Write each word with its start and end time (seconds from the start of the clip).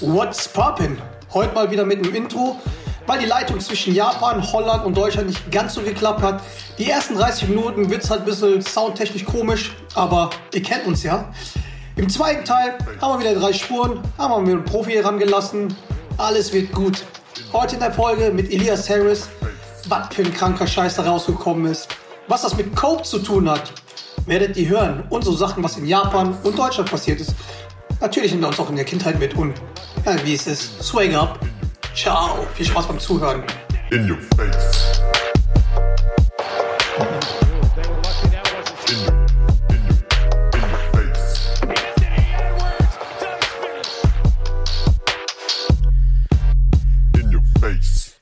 What's 0.00 0.48
poppin'? 0.48 0.96
Heute 1.32 1.54
mal 1.54 1.70
wieder 1.70 1.84
mit 1.84 1.98
einem 1.98 2.14
Intro, 2.14 2.56
weil 3.06 3.18
die 3.18 3.26
Leitung 3.26 3.60
zwischen 3.60 3.94
Japan, 3.94 4.42
Holland 4.52 4.84
und 4.84 4.96
Deutschland 4.96 5.28
nicht 5.28 5.50
ganz 5.50 5.74
so 5.74 5.82
geklappt 5.82 6.22
hat. 6.22 6.42
Die 6.78 6.90
ersten 6.90 7.16
30 7.16 7.48
Minuten 7.48 7.90
wird 7.90 8.02
es 8.02 8.10
halt 8.10 8.20
ein 8.20 8.26
bisschen 8.26 8.62
soundtechnisch 8.62 9.24
komisch, 9.24 9.72
aber 9.94 10.30
ihr 10.54 10.62
kennt 10.62 10.86
uns 10.86 11.02
ja. 11.02 11.30
Im 11.96 12.08
zweiten 12.08 12.44
Teil 12.44 12.78
haben 13.00 13.22
wir 13.22 13.30
wieder 13.30 13.40
drei 13.40 13.52
Spuren, 13.52 14.00
haben 14.16 14.46
wir 14.46 14.54
einen 14.54 14.64
Profi 14.64 14.92
herangelassen. 14.92 15.76
Alles 16.16 16.52
wird 16.52 16.72
gut. 16.72 17.04
Heute 17.52 17.74
in 17.74 17.80
der 17.80 17.92
Folge 17.92 18.30
mit 18.30 18.50
Elias 18.50 18.88
Harris, 18.88 19.28
was 19.88 20.14
für 20.14 20.22
ein 20.22 20.32
kranker 20.32 20.66
Scheiß 20.66 20.96
da 20.96 21.02
rausgekommen 21.02 21.70
ist. 21.70 21.88
Was 22.26 22.42
das 22.42 22.56
mit 22.56 22.74
Cope 22.74 23.02
zu 23.02 23.18
tun 23.18 23.50
hat, 23.50 23.72
werdet 24.26 24.56
ihr 24.56 24.68
hören. 24.68 25.04
Und 25.10 25.24
so 25.24 25.32
Sachen, 25.32 25.62
was 25.62 25.76
in 25.76 25.86
Japan 25.86 26.38
und 26.42 26.58
Deutschland 26.58 26.90
passiert 26.90 27.20
ist. 27.20 27.34
Natürlich 28.00 28.30
nehmen 28.30 28.44
wir 28.44 28.48
uns 28.48 28.58
auch 28.58 28.70
in 28.70 28.76
der 28.76 28.86
Kindheit 28.86 29.18
mit 29.18 29.34
und 29.34 29.60
ja, 30.06 30.16
wie 30.24 30.32
es 30.32 30.46
ist. 30.46 30.82
Swag 30.82 31.12
up. 31.12 31.38
Ciao. 31.94 32.46
Viel 32.54 32.64
Spaß 32.64 32.88
beim 32.88 32.98
Zuhören. 32.98 33.42
In 33.90 34.10
your 34.10 34.16
face. 34.36 35.02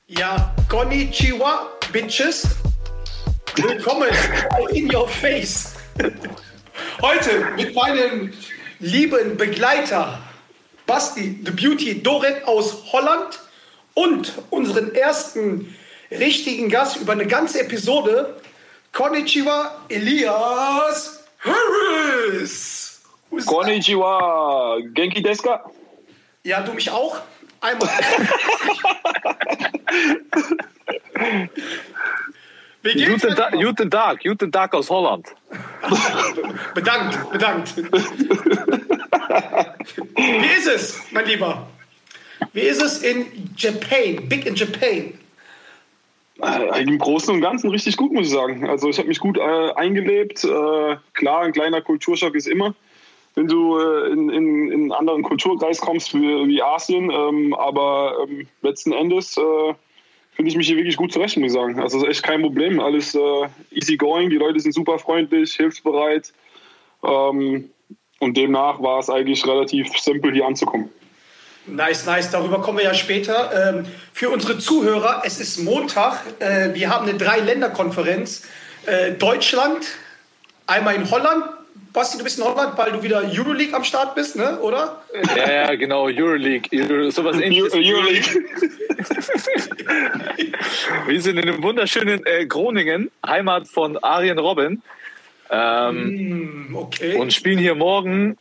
Ja, 0.08 0.52
Konnichiwa, 0.69 1.69
Bitches. 1.92 2.48
Willkommen 3.55 4.10
in 4.72 4.92
your 4.92 5.06
face. 5.06 5.77
Heute 7.00 7.52
mit 7.56 7.72
meinem 7.77 8.33
lieben 8.80 9.37
Begleiter 9.37 10.18
Basti 10.86 11.38
the 11.45 11.50
Beauty 11.50 12.02
Doret 12.02 12.45
aus 12.45 12.92
Holland 12.92 13.41
und 13.95 14.32
unseren 14.50 14.94
ersten 14.94 15.77
richtigen 16.11 16.70
Gast 16.70 16.97
über 16.97 17.12
eine 17.12 17.27
ganze 17.27 17.61
Episode, 17.61 18.41
Konnichiwa 18.92 19.84
Elias 19.88 21.25
Harris. 21.41 23.03
Konnichiwa, 23.44 24.78
Genki 24.94 25.22
Deska? 25.22 25.70
Ja, 26.44 26.60
du 26.62 26.72
mich 26.72 26.91
auch. 26.91 27.20
Einmal. 27.60 27.91
Wie 32.89 32.94
geht's? 32.94 33.22
Guten, 33.22 33.36
Ta 33.36 33.50
guten 33.50 33.91
Tag, 33.91 34.22
guten 34.22 34.50
Tag 34.50 34.72
aus 34.75 34.89
Holland. 34.89 35.27
Bedankt, 36.75 37.31
bedankt. 37.31 37.77
Wie 40.17 40.56
ist 40.56 40.67
es, 40.67 41.03
mein 41.11 41.27
Lieber? 41.27 41.69
Wie 42.55 42.61
ist 42.62 42.81
es 42.81 43.03
in 43.03 43.27
Japan, 43.56 44.27
big 44.27 44.47
in 44.47 44.55
Japan? 44.55 45.12
Äh, 46.41 46.83
Im 46.83 46.98
Großen 46.98 47.34
und 47.34 47.42
Ganzen 47.42 47.69
richtig 47.69 47.98
gut, 47.98 48.11
muss 48.12 48.28
ich 48.28 48.33
sagen. 48.33 48.66
Also 48.66 48.89
ich 48.89 48.97
habe 48.97 49.09
mich 49.09 49.19
gut 49.19 49.36
äh, 49.36 49.72
eingelebt. 49.75 50.44
Äh, 50.44 50.97
klar, 51.12 51.42
ein 51.42 51.53
kleiner 51.53 51.83
Kulturschock 51.83 52.34
ist 52.34 52.48
immer, 52.48 52.75
wenn 53.34 53.48
du 53.48 53.78
äh, 53.78 54.12
in, 54.12 54.31
in, 54.31 54.72
in 54.72 54.81
einen 54.81 54.92
anderen 54.92 55.22
Kulturkreis 55.22 55.78
kommst 55.78 56.14
wie, 56.14 56.48
wie 56.48 56.62
Asien. 56.62 57.11
Ähm, 57.11 57.53
aber 57.53 58.16
ähm, 58.27 58.47
letzten 58.62 58.92
Endes 58.92 59.36
äh, 59.36 59.75
finde 60.39 60.50
ich 60.53 60.56
mich 60.56 60.69
hier 60.69 60.77
wirklich 60.77 60.97
gut 60.97 61.12
zurecht, 61.12 61.36
muss 61.36 61.48
ich 61.48 61.53
sagen. 61.53 61.81
Also 61.81 61.98
ist 61.98 62.08
echt 62.08 62.22
kein 62.22 62.42
Problem. 62.42 62.78
Alles 62.78 63.12
äh, 63.17 63.48
easy 63.72 63.97
going. 63.97 64.31
Die 64.31 64.36
Leute 64.36 64.61
sind 64.61 64.72
super 64.72 64.97
freundlich, 65.00 65.55
hilfsbereit. 65.55 66.33
Ähm, 67.03 67.70
und 68.20 68.36
demnach 68.36 68.81
war 68.81 69.00
es 69.00 69.11
eigentlich 69.11 69.44
relativ 69.44 69.89
simpel, 69.98 70.33
hier 70.33 70.47
anzukommen. 70.47 70.91
Nice, 71.66 72.06
nice. 72.06 72.31
Darüber 72.31 72.61
kommen 72.61 72.78
wir 72.78 72.84
ja 72.84 72.94
später. 72.94 73.75
Ähm, 73.75 73.86
für 74.12 74.31
unsere 74.31 74.59
Zuhörer, 74.59 75.22
es 75.25 75.41
ist 75.41 75.59
Montag. 75.59 76.22
Äh, 76.39 76.72
wir 76.72 76.89
haben 76.89 77.09
eine 77.09 77.19
Drei-Länder-Konferenz. 77.19 78.47
Äh, 78.86 79.15
Deutschland, 79.15 79.88
einmal 80.69 80.94
in 80.94 81.10
Holland. 81.10 81.47
Basti, 81.93 82.19
du 82.19 82.25
bist 82.25 82.38
in 82.38 82.44
Holland, 82.44 82.76
weil 82.76 82.93
du 82.93 83.03
wieder 83.03 83.22
Euroleague 83.25 83.75
am 83.75 83.84
Start 83.84 84.15
bist, 84.15 84.37
ne? 84.37 84.59
oder? 84.60 85.03
Ja, 85.37 85.50
ja, 85.50 85.75
genau, 85.75 86.04
Euroleague. 86.04 86.69
Euro, 86.72 87.10
sowas 87.10 87.41
ähnliches. 87.41 87.72
Euroleague. 87.75 88.28
Wir 91.06 91.21
sind 91.22 91.38
in 91.38 91.49
einem 91.49 91.62
wunderschönen 91.62 92.25
äh, 92.26 92.47
Groningen, 92.47 93.10
Heimat 93.26 93.69
von 93.69 93.97
Arjen 93.99 94.38
Robben. 94.38 94.82
Ähm, 95.50 95.97
Hm, 96.69 96.76
okay. 96.76 97.16
und 97.16 97.32
spielen 97.32 97.59
hier 97.59 97.75
morgen 97.75 98.37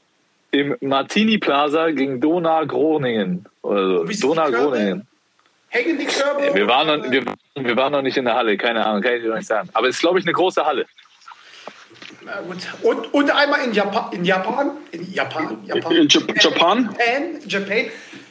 im 0.52 0.76
Martini 0.82 1.38
Plaza 1.38 1.92
gegen 1.92 2.20
Dona 2.20 2.64
Groningen. 2.66 3.46
Also 3.64 4.04
Dona? 4.04 4.50
Groningen. 4.50 5.08
Hängen 5.70 5.98
die 5.98 6.06
Körbe? 6.06 6.54
Wir 6.54 6.68
waren, 6.68 6.88
noch, 6.88 7.12
wir, 7.12 7.24
wir 7.56 7.76
waren 7.76 7.92
noch 7.92 8.02
nicht 8.02 8.18
in 8.18 8.26
der 8.26 8.36
Halle, 8.36 8.58
keine 8.58 8.86
Ahnung, 8.86 9.02
kann 9.02 9.16
ich 9.16 9.22
dir 9.22 9.30
noch 9.30 9.36
nicht 9.36 9.48
sagen. 9.48 9.70
Aber 9.74 9.88
es 9.88 9.96
ist, 9.96 10.02
glaube 10.02 10.20
ich, 10.20 10.26
eine 10.26 10.34
große 10.34 10.66
Halle. 10.66 10.86
Gut. 12.48 12.58
Und, 12.84 13.14
und 13.14 13.32
einmal 13.32 13.62
in 13.66 13.74
Japan, 13.74 14.12
in 14.12 14.26
Japan, 14.26 14.72
in 14.92 15.12
Japan, 15.14 15.60
Japan, 15.66 15.92
In 15.96 16.08
Jap- 16.08 16.44
Japan? 16.44 16.96
Japan, 16.98 17.40
Japan. 17.48 17.86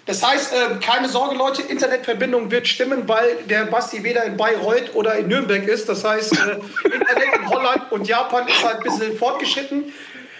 Das 0.06 0.24
heißt, 0.24 0.52
äh, 0.52 0.56
keine 0.80 1.08
Sorge, 1.08 1.34
Leute, 1.36 1.62
Internetverbindung 1.62 2.50
wird 2.50 2.68
stimmen, 2.68 3.08
weil 3.08 3.38
der 3.48 3.64
Basti 3.64 4.04
weder 4.04 4.24
in 4.24 4.36
Bayreuth 4.36 4.94
oder 4.94 5.16
in 5.16 5.26
Nürnberg 5.28 5.66
ist. 5.66 5.88
Das 5.88 6.04
heißt, 6.04 6.32
äh, 6.32 6.58
Internet 6.84 7.34
in 7.34 7.48
Holland 7.48 7.90
und 7.90 8.06
Japan 8.06 8.46
ist 8.46 8.62
halt 8.64 8.76
ein 8.78 8.82
bisschen 8.84 9.16
fortgeschritten. 9.16 9.92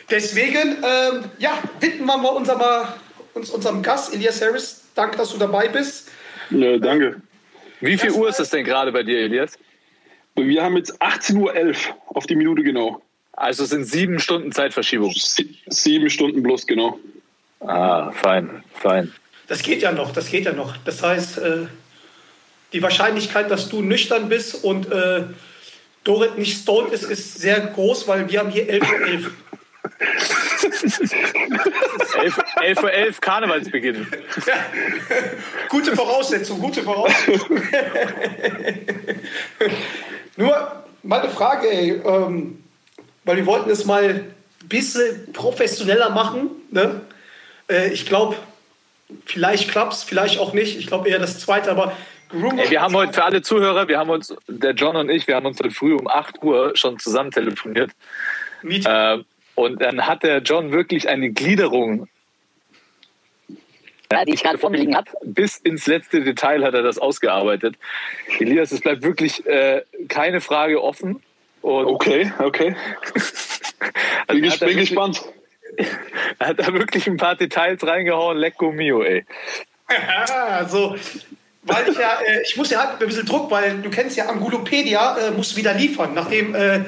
Deswegen, 0.09 0.77
ähm, 0.85 1.25
ja, 1.39 1.59
widmen 1.81 2.07
wir 2.07 2.17
mal 2.17 2.29
unser, 2.29 2.57
mal, 2.57 2.95
uns 3.35 3.51
unserem 3.51 3.83
Gast, 3.83 4.15
Elias 4.15 4.41
Harris. 4.41 4.85
Danke, 4.95 5.17
dass 5.17 5.31
du 5.33 5.39
dabei 5.39 5.67
bist. 5.69 6.11
Ja, 6.51 6.79
danke. 6.79 7.21
Wie 7.81 7.99
viel 7.99 8.13
Uhr 8.13 8.29
ist 8.29 8.39
es 8.39 8.51
denn 8.51 8.65
gerade 8.65 8.93
bei 8.93 9.03
dir, 9.03 9.19
Elias? 9.19 9.59
Wir 10.37 10.63
haben 10.63 10.77
jetzt 10.77 11.01
18.11 11.03 11.37
Uhr 11.41 11.97
auf 12.15 12.27
die 12.27 12.37
Minute 12.37 12.63
genau. 12.63 13.03
Also 13.37 13.65
es 13.65 13.71
sind 13.71 13.85
sieben 13.85 14.19
Stunden 14.19 14.51
Zeitverschiebung. 14.51 15.13
Sie 15.15 15.59
sieben 15.69 16.09
Stunden 16.09 16.43
bloß 16.43 16.67
genau. 16.67 16.99
Ah, 17.61 18.11
fein, 18.13 18.65
fein. 18.75 19.13
Das 19.47 19.63
geht 19.63 19.83
ja 19.83 19.93
noch, 19.93 20.13
das 20.13 20.31
geht 20.31 20.47
ja 20.47 20.53
noch. 20.53 20.77
Das 20.79 21.03
heißt, 21.03 21.39
äh, 21.39 21.67
die 22.73 22.83
Wahrscheinlichkeit, 22.83 23.51
dass 23.51 23.69
du 23.69 23.83
nüchtern 23.83 24.29
bist 24.29 24.65
und 24.65 24.91
äh, 24.91 25.25
Dorit 26.03 26.39
nicht 26.39 26.63
stoned 26.63 26.93
ist, 26.93 27.05
ist 27.05 27.39
sehr 27.39 27.61
groß, 27.61 28.09
weil 28.09 28.29
wir 28.31 28.41
haben 28.41 28.51
hier 28.51 28.69
11.11 28.69 28.83
Uhr. 28.83 29.07
11. 29.07 29.31
11 32.21 32.39
11 32.63 32.83
Uhr 32.83 32.93
11 32.93 33.21
Karnevalsbeginn. 33.21 34.07
Gute 35.69 35.95
Voraussetzung, 35.95 36.61
gute 36.61 36.83
Voraussetzung. 36.83 37.61
Nur 40.37 40.85
meine 41.03 41.29
Frage, 41.29 41.71
ey, 41.71 42.01
ähm, 42.05 42.65
weil 43.27 43.37
wir 43.37 43.47
wollten 43.47 43.69
es 43.69 43.85
mal 43.85 44.05
ein 44.05 44.35
bisschen 44.69 45.33
professioneller 45.35 46.11
machen. 46.11 46.51
Ne? 46.71 47.03
Äh, 47.69 47.93
ich 47.93 48.07
glaube, 48.07 48.37
vielleicht 49.27 49.71
klappt 49.71 49.93
es, 49.93 50.05
vielleicht 50.05 50.39
auch 50.39 50.55
nicht. 50.55 50.79
Ich 50.79 50.87
glaube 50.87 51.09
eher 51.11 51.19
das 51.19 51.39
Zweite, 51.39 51.71
aber 51.71 51.95
Groom 52.29 52.59
Ey, 52.59 52.71
wir 52.71 52.81
haben 52.81 52.95
heute 52.95 53.13
für 53.13 53.23
alle 53.23 53.43
Zuhörer, 53.43 53.87
wir 53.87 53.99
haben 53.99 54.11
uns, 54.11 54.35
der 54.49 54.73
John 54.73 54.97
und 54.97 55.11
ich, 55.11 55.29
wir 55.29 55.37
haben 55.37 55.47
uns 55.47 55.61
heute 55.61 55.71
früh 55.71 55.95
um 55.95 56.09
8 56.09 56.43
Uhr 56.43 56.73
schon 56.75 56.99
zusammen 56.99 57.31
telefoniert. 57.31 57.93
Meeting. 58.63 58.91
Äh, 58.91 59.19
und 59.55 59.81
dann 59.81 60.07
hat 60.07 60.23
der 60.25 60.39
John 60.39 60.73
wirklich 60.73 61.09
eine 61.09 61.31
Gliederung, 61.31 62.09
ja, 64.11 64.25
die 64.25 64.35
ich 64.35 64.43
gerade 64.43 64.59
vor 64.59 64.71
mir 64.71 64.79
liegen 64.79 64.97
habe. 64.97 65.11
bis 65.25 65.57
ins 65.59 65.87
letzte 65.87 66.23
Detail 66.23 66.65
hat 66.65 66.75
er 66.75 66.83
das 66.83 66.99
ausgearbeitet. 66.99 67.77
Elias, 68.41 68.73
es 68.73 68.81
bleibt 68.81 69.03
wirklich 69.03 69.47
äh, 69.47 69.83
keine 70.09 70.41
Frage 70.41 70.83
offen. 70.83 71.23
Und 71.67 71.87
Okay, 71.87 72.33
okay. 72.39 72.77
also 74.29 74.41
Bin, 74.41 74.45
er 74.45 74.51
ges 74.51 74.53
hat 74.53 74.63
da 74.63 74.67
bin 74.67 74.77
wirklich- 74.77 74.89
gespannt. 74.91 75.23
Er 76.39 76.47
hat 76.49 76.59
da 76.61 76.73
wirklich 76.73 77.07
ein 77.09 77.17
paar 77.17 77.35
Details 77.35 77.85
reingehauen. 77.87 78.39
Lecco 78.39 78.71
mio, 78.73 79.03
ey. 79.03 79.25
Ja, 79.91 80.67
so. 80.69 80.95
Weil 81.63 81.89
ich 81.89 81.99
ja, 81.99 82.21
äh, 82.25 82.43
ich 82.43 82.57
muss 82.57 82.71
ja 82.71 82.79
halt 82.81 83.01
ein 83.03 83.07
bisschen 83.07 83.27
Druck, 83.27 83.51
weil 83.51 83.79
du 83.79 83.91
kennst 83.91 84.17
ja 84.17 84.27
Angulopedia, 84.29 85.19
äh, 85.19 85.31
muss 85.33 85.57
wieder 85.57 85.75
liefern. 85.75 86.15
Nachdem 86.15 86.55
äh, 86.55 86.85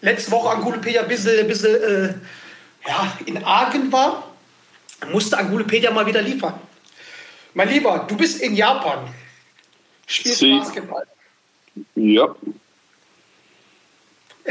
letzte 0.00 0.32
Woche 0.32 0.50
Angulopedia 0.50 1.02
ein 1.02 1.08
bisschen, 1.08 1.38
ein 1.38 1.46
bisschen 1.46 1.76
äh, 1.76 2.14
ja, 2.88 3.16
in 3.26 3.42
Argen 3.44 3.92
war, 3.92 4.32
musste 5.12 5.38
Angulopedia 5.38 5.90
mal 5.92 6.06
wieder 6.06 6.20
liefern. 6.22 6.54
Mein 7.54 7.68
Lieber, 7.68 8.04
du 8.08 8.16
bist 8.16 8.40
in 8.42 8.54
Japan, 8.56 8.98
spielst 10.06 10.40
Sie- 10.40 10.58
Basketball. 10.58 11.06
Ja. 11.94 12.34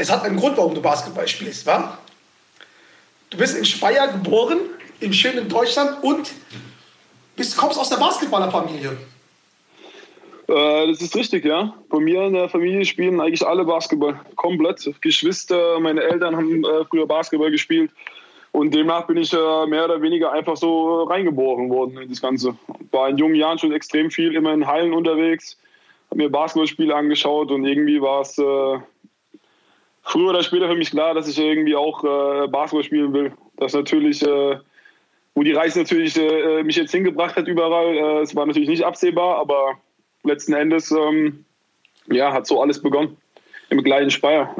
Es 0.00 0.12
hat 0.12 0.22
einen 0.22 0.36
Grund, 0.36 0.56
warum 0.56 0.76
du 0.76 0.80
Basketball 0.80 1.26
spielst, 1.26 1.66
wa? 1.66 1.98
Du 3.30 3.36
bist 3.36 3.56
in 3.58 3.64
Speyer 3.64 4.06
geboren, 4.06 4.58
in 5.00 5.12
schönen 5.12 5.48
Deutschland 5.48 6.04
und 6.04 6.34
bist, 7.34 7.56
kommst 7.56 7.80
aus 7.80 7.88
der 7.88 7.96
Basketballerfamilie. 7.96 8.96
Äh, 10.46 10.86
das 10.86 11.02
ist 11.02 11.16
richtig, 11.16 11.44
ja. 11.44 11.74
Bei 11.88 11.98
mir 11.98 12.22
in 12.26 12.34
der 12.34 12.48
Familie 12.48 12.84
spielen 12.84 13.20
eigentlich 13.20 13.44
alle 13.44 13.64
Basketball. 13.64 14.20
Komplett. 14.36 14.88
Geschwister, 15.00 15.80
meine 15.80 16.00
Eltern 16.00 16.36
haben 16.36 16.62
äh, 16.64 16.84
früher 16.88 17.08
Basketball 17.08 17.50
gespielt. 17.50 17.90
Und 18.52 18.72
demnach 18.72 19.08
bin 19.08 19.16
ich 19.16 19.32
äh, 19.32 19.66
mehr 19.66 19.86
oder 19.86 20.00
weniger 20.00 20.30
einfach 20.30 20.56
so 20.56 21.02
reingeboren 21.02 21.70
worden 21.70 21.98
in 21.98 22.08
das 22.08 22.22
Ganze. 22.22 22.56
War 22.92 23.08
in 23.08 23.18
jungen 23.18 23.34
Jahren 23.34 23.58
schon 23.58 23.72
extrem 23.72 24.12
viel, 24.12 24.36
immer 24.36 24.52
in 24.52 24.64
Hallen 24.64 24.92
unterwegs, 24.92 25.58
habe 26.08 26.22
mir 26.22 26.30
Basketballspiele 26.30 26.94
angeschaut 26.94 27.50
und 27.50 27.64
irgendwie 27.64 28.00
war 28.00 28.20
es 28.20 28.38
früher 30.08 30.30
oder 30.30 30.42
später 30.42 30.68
für 30.68 30.76
mich 30.76 30.90
klar, 30.90 31.14
dass 31.14 31.28
ich 31.28 31.38
irgendwie 31.38 31.76
auch 31.76 32.02
äh, 32.02 32.48
Basketball 32.48 32.84
spielen 32.84 33.12
will. 33.12 33.32
Das 33.56 33.74
natürlich, 33.74 34.22
äh, 34.22 34.56
wo 35.34 35.42
die 35.42 35.52
Reise 35.52 35.80
natürlich 35.80 36.16
äh, 36.16 36.62
mich 36.62 36.76
jetzt 36.76 36.92
hingebracht 36.92 37.36
hat 37.36 37.46
überall, 37.46 37.94
äh, 37.94 38.22
es 38.22 38.34
war 38.34 38.46
natürlich 38.46 38.68
nicht 38.68 38.84
absehbar, 38.84 39.38
aber 39.38 39.78
letzten 40.24 40.54
Endes 40.54 40.90
ähm, 40.90 41.44
ja, 42.10 42.32
hat 42.32 42.46
so 42.46 42.60
alles 42.60 42.82
begonnen. 42.82 43.16
Im 43.70 43.82
gleichen 43.84 44.10
Speyer. 44.10 44.54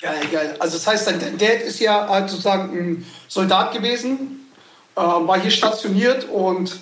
Geil, 0.00 0.20
geil. 0.32 0.56
Also 0.58 0.78
das 0.78 0.86
heißt, 0.86 1.06
dein 1.06 1.20
dein 1.20 1.36
Dad 1.36 1.60
ist 1.62 1.78
ja 1.78 2.08
halt 2.08 2.30
sozusagen 2.30 2.76
ein 2.76 3.06
Soldat 3.28 3.72
gewesen, 3.74 4.48
äh, 4.94 5.00
war 5.00 5.38
hier 5.38 5.50
stationiert 5.50 6.26
und 6.30 6.80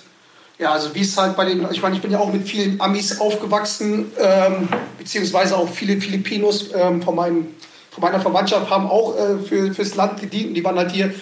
ja, 0.57 0.71
also 0.71 0.95
wie 0.95 1.01
es 1.01 1.17
halt 1.17 1.35
bei 1.35 1.43
den, 1.43 1.67
ich 1.69 1.81
meine, 1.81 1.95
ich 1.95 2.01
bin 2.01 2.11
ja 2.11 2.19
auch 2.19 2.31
mit 2.31 2.47
vielen 2.47 2.79
Amis 2.79 3.19
aufgewachsen, 3.19 4.11
ähm, 4.17 4.69
beziehungsweise 4.97 5.57
auch 5.57 5.67
viele 5.67 5.99
Filipinos 5.99 6.73
ähm, 6.73 7.01
von, 7.01 7.15
meinem, 7.15 7.47
von 7.95 8.01
meiner 8.01 8.19
Verwandtschaft 8.19 8.69
haben 8.69 8.87
auch 8.89 9.17
äh, 9.17 9.37
für, 9.37 9.73
fürs 9.73 9.95
Land 9.95 10.19
gedient. 10.19 10.55
Die 10.55 10.63
waren 10.65 10.77
halt 10.77 10.91
hier 10.91 11.15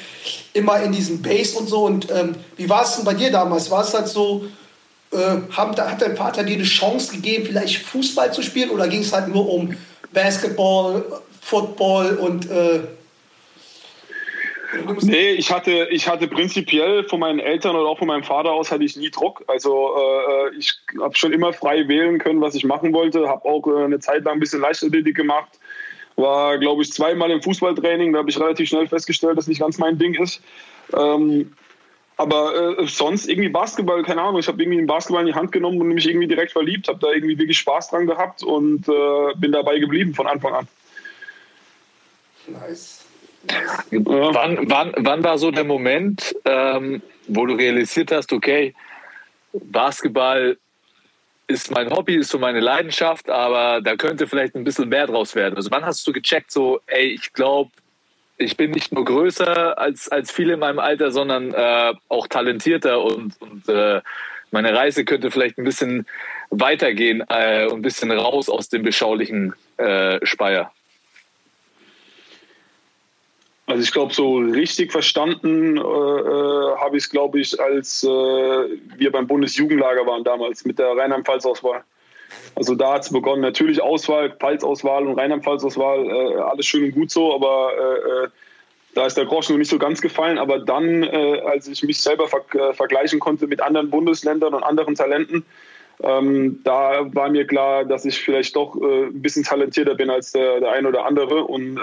immer 0.53 0.81
in 0.81 0.91
diesem 0.91 1.21
Base 1.21 1.55
und 1.55 1.69
so. 1.69 1.85
Und 1.85 2.09
ähm, 2.09 2.35
wie 2.57 2.67
war 2.67 2.81
es 2.81 2.95
denn 2.95 3.05
bei 3.05 3.13
dir 3.13 3.31
damals? 3.31 3.69
War 3.69 3.83
es 3.83 3.93
halt 3.93 4.07
so, 4.07 4.45
äh, 5.11 5.17
haben, 5.55 5.77
hat 5.77 6.01
dein 6.01 6.17
Vater 6.17 6.43
dir 6.43 6.55
eine 6.55 6.63
Chance 6.63 7.11
gegeben, 7.11 7.45
vielleicht 7.45 7.77
Fußball 7.77 8.33
zu 8.33 8.41
spielen 8.41 8.71
oder 8.71 8.87
ging 8.87 9.01
es 9.01 9.13
halt 9.13 9.27
nur 9.27 9.47
um 9.47 9.77
Basketball, 10.13 11.05
Football 11.41 12.17
und 12.17 12.49
äh, 12.49 12.79
Nee, 15.01 15.33
ich 15.33 15.51
hatte, 15.51 15.87
ich 15.91 16.07
hatte 16.07 16.27
prinzipiell 16.27 17.03
von 17.03 17.19
meinen 17.19 17.39
Eltern 17.39 17.75
oder 17.75 17.87
auch 17.87 17.99
von 17.99 18.07
meinem 18.07 18.23
Vater 18.23 18.51
aus 18.51 18.71
hatte 18.71 18.83
ich 18.83 18.97
nie 18.97 19.11
Druck. 19.11 19.43
Also 19.45 19.91
äh, 19.95 20.57
ich 20.57 20.73
habe 20.99 21.15
schon 21.15 21.31
immer 21.31 21.53
frei 21.53 21.87
wählen 21.87 22.17
können, 22.17 22.41
was 22.41 22.55
ich 22.55 22.63
machen 22.63 22.91
wollte. 22.91 23.27
Habe 23.29 23.45
auch 23.45 23.67
äh, 23.67 23.83
eine 23.83 23.99
Zeit 23.99 24.23
lang 24.23 24.35
ein 24.35 24.39
bisschen 24.39 24.61
Leichtathletik 24.61 25.15
gemacht. 25.15 25.59
War, 26.15 26.57
glaube 26.59 26.83
ich, 26.83 26.91
zweimal 26.91 27.31
im 27.31 27.41
Fußballtraining. 27.41 28.13
Da 28.13 28.19
habe 28.19 28.29
ich 28.29 28.39
relativ 28.39 28.69
schnell 28.69 28.87
festgestellt, 28.87 29.37
dass 29.37 29.47
nicht 29.47 29.59
ganz 29.59 29.77
mein 29.77 29.97
Ding 29.97 30.13
ist. 30.15 30.41
Ähm, 30.95 31.53
aber 32.17 32.77
äh, 32.79 32.87
sonst 32.87 33.27
irgendwie 33.27 33.49
Basketball, 33.49 34.03
keine 34.03 34.21
Ahnung. 34.21 34.39
Ich 34.39 34.47
habe 34.47 34.61
irgendwie 34.61 34.77
den 34.77 34.87
Basketball 34.87 35.21
in 35.21 35.27
die 35.27 35.33
Hand 35.33 35.51
genommen 35.51 35.81
und 35.81 35.87
mich 35.87 36.07
irgendwie 36.07 36.27
direkt 36.27 36.51
verliebt. 36.51 36.87
Habe 36.87 36.99
da 36.99 37.11
irgendwie 37.11 37.37
wirklich 37.37 37.57
Spaß 37.57 37.89
dran 37.89 38.05
gehabt 38.05 38.43
und 38.43 38.87
äh, 38.87 39.33
bin 39.37 39.51
dabei 39.51 39.79
geblieben 39.79 40.13
von 40.13 40.27
Anfang 40.27 40.53
an. 40.53 40.67
nice. 42.47 42.99
Wann, 43.91 44.69
wann, 44.69 44.93
wann 44.97 45.23
war 45.23 45.37
so 45.37 45.51
der 45.51 45.65
Moment, 45.65 46.33
ähm, 46.45 47.01
wo 47.27 47.45
du 47.45 47.55
realisiert 47.55 48.11
hast, 48.11 48.31
okay, 48.31 48.73
Basketball 49.51 50.57
ist 51.47 51.71
mein 51.71 51.89
Hobby, 51.89 52.15
ist 52.15 52.29
so 52.29 52.39
meine 52.39 52.59
Leidenschaft, 52.59 53.29
aber 53.29 53.81
da 53.81 53.95
könnte 53.95 54.27
vielleicht 54.27 54.55
ein 54.55 54.63
bisschen 54.63 54.89
mehr 54.89 55.07
draus 55.07 55.35
werden. 55.35 55.55
Also 55.55 55.71
wann 55.71 55.85
hast 55.85 56.05
du 56.07 56.13
gecheckt, 56.13 56.51
so, 56.51 56.79
ey, 56.87 57.07
ich 57.07 57.33
glaube, 57.33 57.71
ich 58.37 58.57
bin 58.57 58.71
nicht 58.71 58.91
nur 58.91 59.05
größer 59.05 59.77
als, 59.77 60.09
als 60.09 60.31
viele 60.31 60.53
in 60.53 60.59
meinem 60.59 60.79
Alter, 60.79 61.11
sondern 61.11 61.53
äh, 61.53 61.93
auch 62.09 62.27
talentierter 62.27 63.01
und, 63.01 63.39
und 63.41 63.69
äh, 63.69 64.01
meine 64.51 64.73
Reise 64.73 65.05
könnte 65.05 65.31
vielleicht 65.31 65.57
ein 65.57 65.63
bisschen 65.63 66.05
weitergehen 66.49 67.23
äh, 67.29 67.65
und 67.65 67.79
ein 67.79 67.81
bisschen 67.81 68.11
raus 68.11 68.49
aus 68.49 68.69
dem 68.69 68.83
beschaulichen 68.83 69.53
äh, 69.77 70.23
Speyer. 70.25 70.71
Also 73.65 73.81
ich 73.81 73.93
glaube, 73.93 74.13
so 74.13 74.37
richtig 74.37 74.91
verstanden 74.91 75.77
äh, 75.77 75.79
äh, 75.79 76.75
habe 76.77 76.97
ich 76.97 77.05
es, 77.05 77.09
glaube 77.09 77.39
ich, 77.39 77.59
als 77.59 78.03
äh, 78.03 78.07
wir 78.07 79.11
beim 79.11 79.25
Bundesjugendlager 79.25 80.05
waren 80.05 80.23
damals 80.23 80.65
mit 80.65 80.79
der 80.79 80.97
Rheinland-Pfalz-Auswahl. 80.97 81.83
Also 82.55 82.75
da 82.75 82.93
hat 82.93 83.03
es 83.03 83.13
begonnen. 83.13 83.41
Natürlich 83.41 83.81
Auswahl, 83.81 84.31
Pfalz-Auswahl 84.31 85.07
und 85.07 85.17
Rheinland-Pfalz-Auswahl, 85.17 86.05
äh, 86.05 86.35
alles 86.41 86.65
schön 86.65 86.83
und 86.83 86.91
gut 86.91 87.09
so, 87.09 87.33
aber 87.33 87.71
äh, 87.77 88.25
äh, 88.25 88.27
da 88.95 89.05
ist 89.05 89.15
der 89.15 89.25
Groschen 89.25 89.53
noch 89.53 89.59
nicht 89.59 89.71
so 89.71 89.79
ganz 89.79 90.01
gefallen. 90.01 90.37
Aber 90.37 90.59
dann, 90.59 91.03
als 91.03 91.67
ich 91.67 91.81
mich 91.81 91.99
selber 91.99 92.27
ver 92.27 92.73
vergleichen 92.75 93.19
konnte 93.19 93.47
mit 93.47 93.59
anderen 93.59 93.89
Bundesländern 93.89 94.53
und 94.53 94.61
anderen 94.61 94.93
Talenten, 94.93 95.43
ähm, 96.03 96.61
da 96.63 97.03
war 97.11 97.27
mir 97.29 97.47
klar, 97.47 97.85
dass 97.85 98.05
ich 98.05 98.21
vielleicht 98.21 98.55
doch 98.55 98.75
ein 98.75 99.19
bisschen 99.19 99.43
talentierter 99.43 99.95
bin 99.95 100.11
als 100.11 100.33
der, 100.33 100.59
der 100.59 100.73
ein 100.73 100.85
oder 100.85 101.07
andere 101.07 101.43
und 101.43 101.79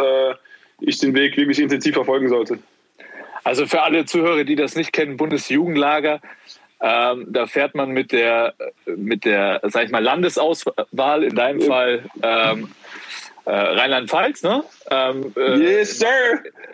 ich 0.80 0.98
den 0.98 1.14
Weg 1.14 1.36
wirklich 1.36 1.58
intensiv 1.58 1.94
verfolgen 1.94 2.28
sollte. 2.28 2.58
Also 3.44 3.66
für 3.66 3.82
alle 3.82 4.04
Zuhörer, 4.04 4.44
die 4.44 4.56
das 4.56 4.76
nicht 4.76 4.92
kennen, 4.92 5.16
Bundesjugendlager, 5.16 6.20
ähm, 6.82 7.26
da 7.28 7.46
fährt 7.46 7.74
man 7.74 7.90
mit 7.90 8.12
der, 8.12 8.54
mit 8.86 9.24
der, 9.24 9.60
sag 9.64 9.84
ich 9.84 9.90
mal, 9.90 10.02
Landesauswahl, 10.02 11.24
in 11.24 11.34
deinem 11.34 11.60
Fall 11.60 12.04
ähm, 12.22 12.70
äh, 13.44 13.50
Rheinland-Pfalz, 13.50 14.42
ne? 14.42 14.64
Ähm, 14.90 15.32
äh, 15.36 15.58
Yes, 15.58 15.98
sir! 15.98 16.06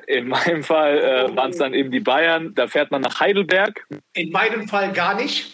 In 0.06 0.28
meinem 0.28 0.62
Fall 0.62 0.98
äh, 0.98 1.36
waren 1.36 1.50
es 1.50 1.58
dann 1.58 1.74
eben 1.74 1.90
die 1.90 2.00
Bayern. 2.00 2.54
Da 2.54 2.68
fährt 2.68 2.90
man 2.92 3.02
nach 3.02 3.18
Heidelberg, 3.18 3.84
In 4.14 4.30
meinem 4.30 4.68
Fall 4.68 4.92
gar 4.92 5.14
nicht. 5.16 5.52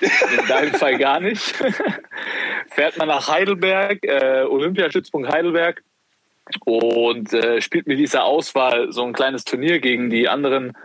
in 0.00 0.46
deinem 0.48 0.74
Fall 0.74 0.98
gar 0.98 1.20
nicht. 1.20 1.54
fährt 2.68 2.98
man 2.98 3.08
nach 3.08 3.28
Heidelberg, 3.28 4.04
äh, 4.04 4.42
Olympiastützpunkt 4.42 5.32
Heidelberg 5.32 5.82
und 6.64 7.32
äh, 7.32 7.60
spielt 7.60 7.86
mit 7.86 7.98
dieser 7.98 8.24
Auswahl 8.24 8.92
so 8.92 9.04
ein 9.04 9.12
kleines 9.12 9.44
Turnier 9.44 9.80
gegen 9.80 10.10
die 10.10 10.28
anderen 10.28 10.76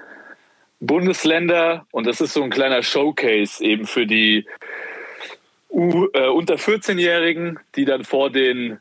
Bundesländer. 0.80 1.86
Und 1.92 2.08
das 2.08 2.22
ist 2.22 2.34
so 2.34 2.44
ein 2.44 2.50
kleiner 2.50 2.84
Showcase 2.84 3.64
eben 3.64 3.86
für 3.86 4.06
die 4.06 4.46
U, 5.70 6.08
äh, 6.14 6.28
unter 6.28 6.56
14-Jährigen, 6.56 7.60
die 7.76 7.86
dann 7.86 8.04
vor 8.04 8.30
den 8.30 8.80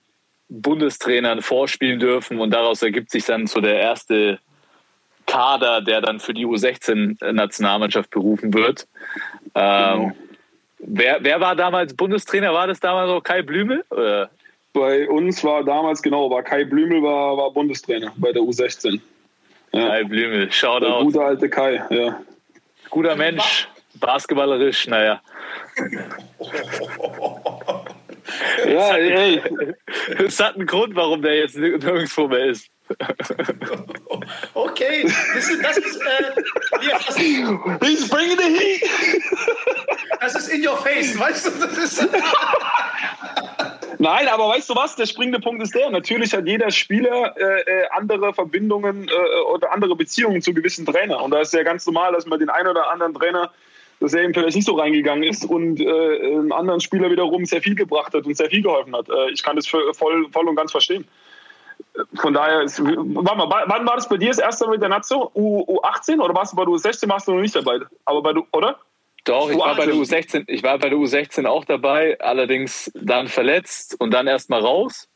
Bundestrainern 0.49 1.43
vorspielen 1.43 2.00
dürfen. 2.00 2.41
Und 2.41 2.50
daraus 2.50 2.82
ergibt 2.82 3.11
sich 3.11 3.25
dann 3.25 3.47
so 3.47 3.61
der 3.61 3.79
erste 3.79 4.41
Kader, 5.27 5.81
der 5.81 6.00
dann 6.00 6.19
für 6.19 6.35
die 6.35 6.47
U16-Nationalmannschaft 6.47 8.11
berufen 8.11 8.53
wird. 8.53 8.88
Ähm, 9.55 10.15
wer, 10.79 11.19
wer 11.23 11.41
war 11.41 11.55
damals 11.55 11.94
Bundestrainer? 11.94 12.53
War 12.53 12.67
das 12.67 12.81
damals 12.81 13.11
auch 13.11 13.23
Kai 13.23 13.43
Blümel? 13.43 13.85
Oder? 13.91 14.31
Bei 14.72 15.08
uns 15.08 15.43
war 15.43 15.64
damals, 15.64 16.00
genau, 16.00 16.31
war 16.31 16.43
Kai 16.43 16.64
Blümel 16.64 17.02
war, 17.02 17.37
war 17.37 17.50
Bundestrainer 17.50 18.12
bei 18.17 18.32
der 18.32 18.43
U16. 18.43 19.00
Kai 19.72 20.05
Blümel, 20.05 20.50
Shoutout. 20.52 21.05
gute 21.05 21.22
alte 21.22 21.49
Kai, 21.49 21.82
ja. 21.90 22.20
Guter 22.90 23.17
Mensch, 23.17 23.69
basketballerisch, 23.94 24.87
naja. 24.87 25.20
Ja, 28.67 28.96
ey, 28.96 29.43
Es 30.24 30.39
hat 30.41 30.55
einen 30.55 30.67
Grund, 30.67 30.94
warum 30.94 31.22
der 31.22 31.36
jetzt 31.36 31.56
nirgendwo 31.56 32.29
mehr 32.29 32.46
ist. 32.46 32.67
Okay, 34.55 35.05
das 35.34 35.48
ist, 35.48 35.65
das 35.65 35.79
ist, 35.79 35.96
äh, 35.96 36.86
ja, 36.89 36.98
das, 37.06 37.17
ist 37.17 37.19
he's 37.19 38.08
bringing 38.08 38.36
the 38.36 38.44
heat! 38.44 38.82
das 40.20 40.34
ist 40.34 40.48
in 40.48 40.67
your 40.67 40.77
face, 40.77 41.19
weißt 41.19 41.46
du? 41.46 41.50
Das 41.67 41.79
ist, 41.79 42.00
Nein, 44.01 44.29
aber 44.29 44.49
weißt 44.49 44.71
du 44.71 44.75
was? 44.75 44.97
Der 44.97 45.05
springende 45.05 45.41
Punkt 45.41 45.63
ist 45.63 45.75
der. 45.75 45.91
Natürlich 45.91 46.33
hat 46.33 46.47
jeder 46.47 46.71
Spieler 46.71 47.37
äh, 47.37 47.61
äh, 47.61 47.87
andere 47.91 48.33
Verbindungen 48.33 49.09
äh, 49.09 49.41
oder 49.53 49.73
andere 49.73 49.95
Beziehungen 49.95 50.41
zu 50.41 50.55
gewissen 50.55 50.87
Trainern. 50.87 51.21
Und 51.21 51.33
da 51.33 51.41
ist 51.41 51.53
ja 51.53 51.63
ganz 51.63 51.85
normal, 51.85 52.15
dass 52.15 52.25
man 52.25 52.39
den 52.39 52.49
einen 52.49 52.69
oder 52.69 52.91
anderen 52.91 53.13
Trainer, 53.13 53.51
dass 54.01 54.15
er 54.15 54.23
eben 54.23 54.33
vielleicht 54.33 54.57
nicht 54.57 54.65
so 54.65 54.75
reingegangen 54.75 55.23
ist 55.23 55.45
und 55.45 55.81
äh, 55.81 55.85
einem 55.87 56.51
anderen 56.51 56.81
Spieler 56.81 57.11
wiederum 57.11 57.45
sehr 57.45 57.61
viel 57.61 57.75
gebracht 57.75 58.15
hat 58.15 58.25
und 58.25 58.35
sehr 58.35 58.49
viel 58.49 58.63
geholfen 58.63 58.97
hat. 58.97 59.11
Äh, 59.11 59.33
ich 59.33 59.43
kann 59.43 59.57
das 59.57 59.67
voll, 59.67 59.93
voll 59.93 60.49
und 60.49 60.57
ganz 60.57 60.71
verstehen. 60.71 61.07
Von 62.15 62.33
daher, 62.33 62.63
ist, 62.63 62.83
warte 62.83 63.37
mal, 63.37 63.65
wann 63.67 63.87
war 63.87 63.97
das 63.97 64.09
bei 64.09 64.17
dir 64.17 64.29
das 64.29 64.39
erste 64.39 64.65
Mal 64.65 64.73
mit 64.73 64.83
der 64.83 64.89
Nazio? 64.89 65.31
U, 65.35 65.79
U18 65.79 66.21
oder 66.21 66.35
warst 66.35 66.55
du 66.55 66.57
bei 66.57 66.65
der 66.65 66.73
U16? 66.73 67.07
Warst 67.11 67.29
du 67.29 67.33
noch 67.33 67.43
nicht 67.43 67.55
dabei? 67.55 67.81
Aber 68.07 68.23
bei 68.23 68.33
du, 68.33 68.47
oder? 68.53 68.79
Doch, 69.24 69.50
ich 69.50 69.58
war 69.58 69.77
bei 69.77 69.86
der 69.86 69.94
U18. 69.94 70.44
U16, 70.44 70.44
ich 70.48 70.62
war 70.62 70.79
bei 70.79 70.89
der 70.89 70.98
U16 70.98 71.46
auch 71.46 71.65
dabei, 71.65 72.19
allerdings 72.20 72.91
dann 72.94 73.29
verletzt 73.29 73.96
und 73.98 74.12
dann 74.12 74.27
erstmal 74.27 74.60
raus. 74.60 75.08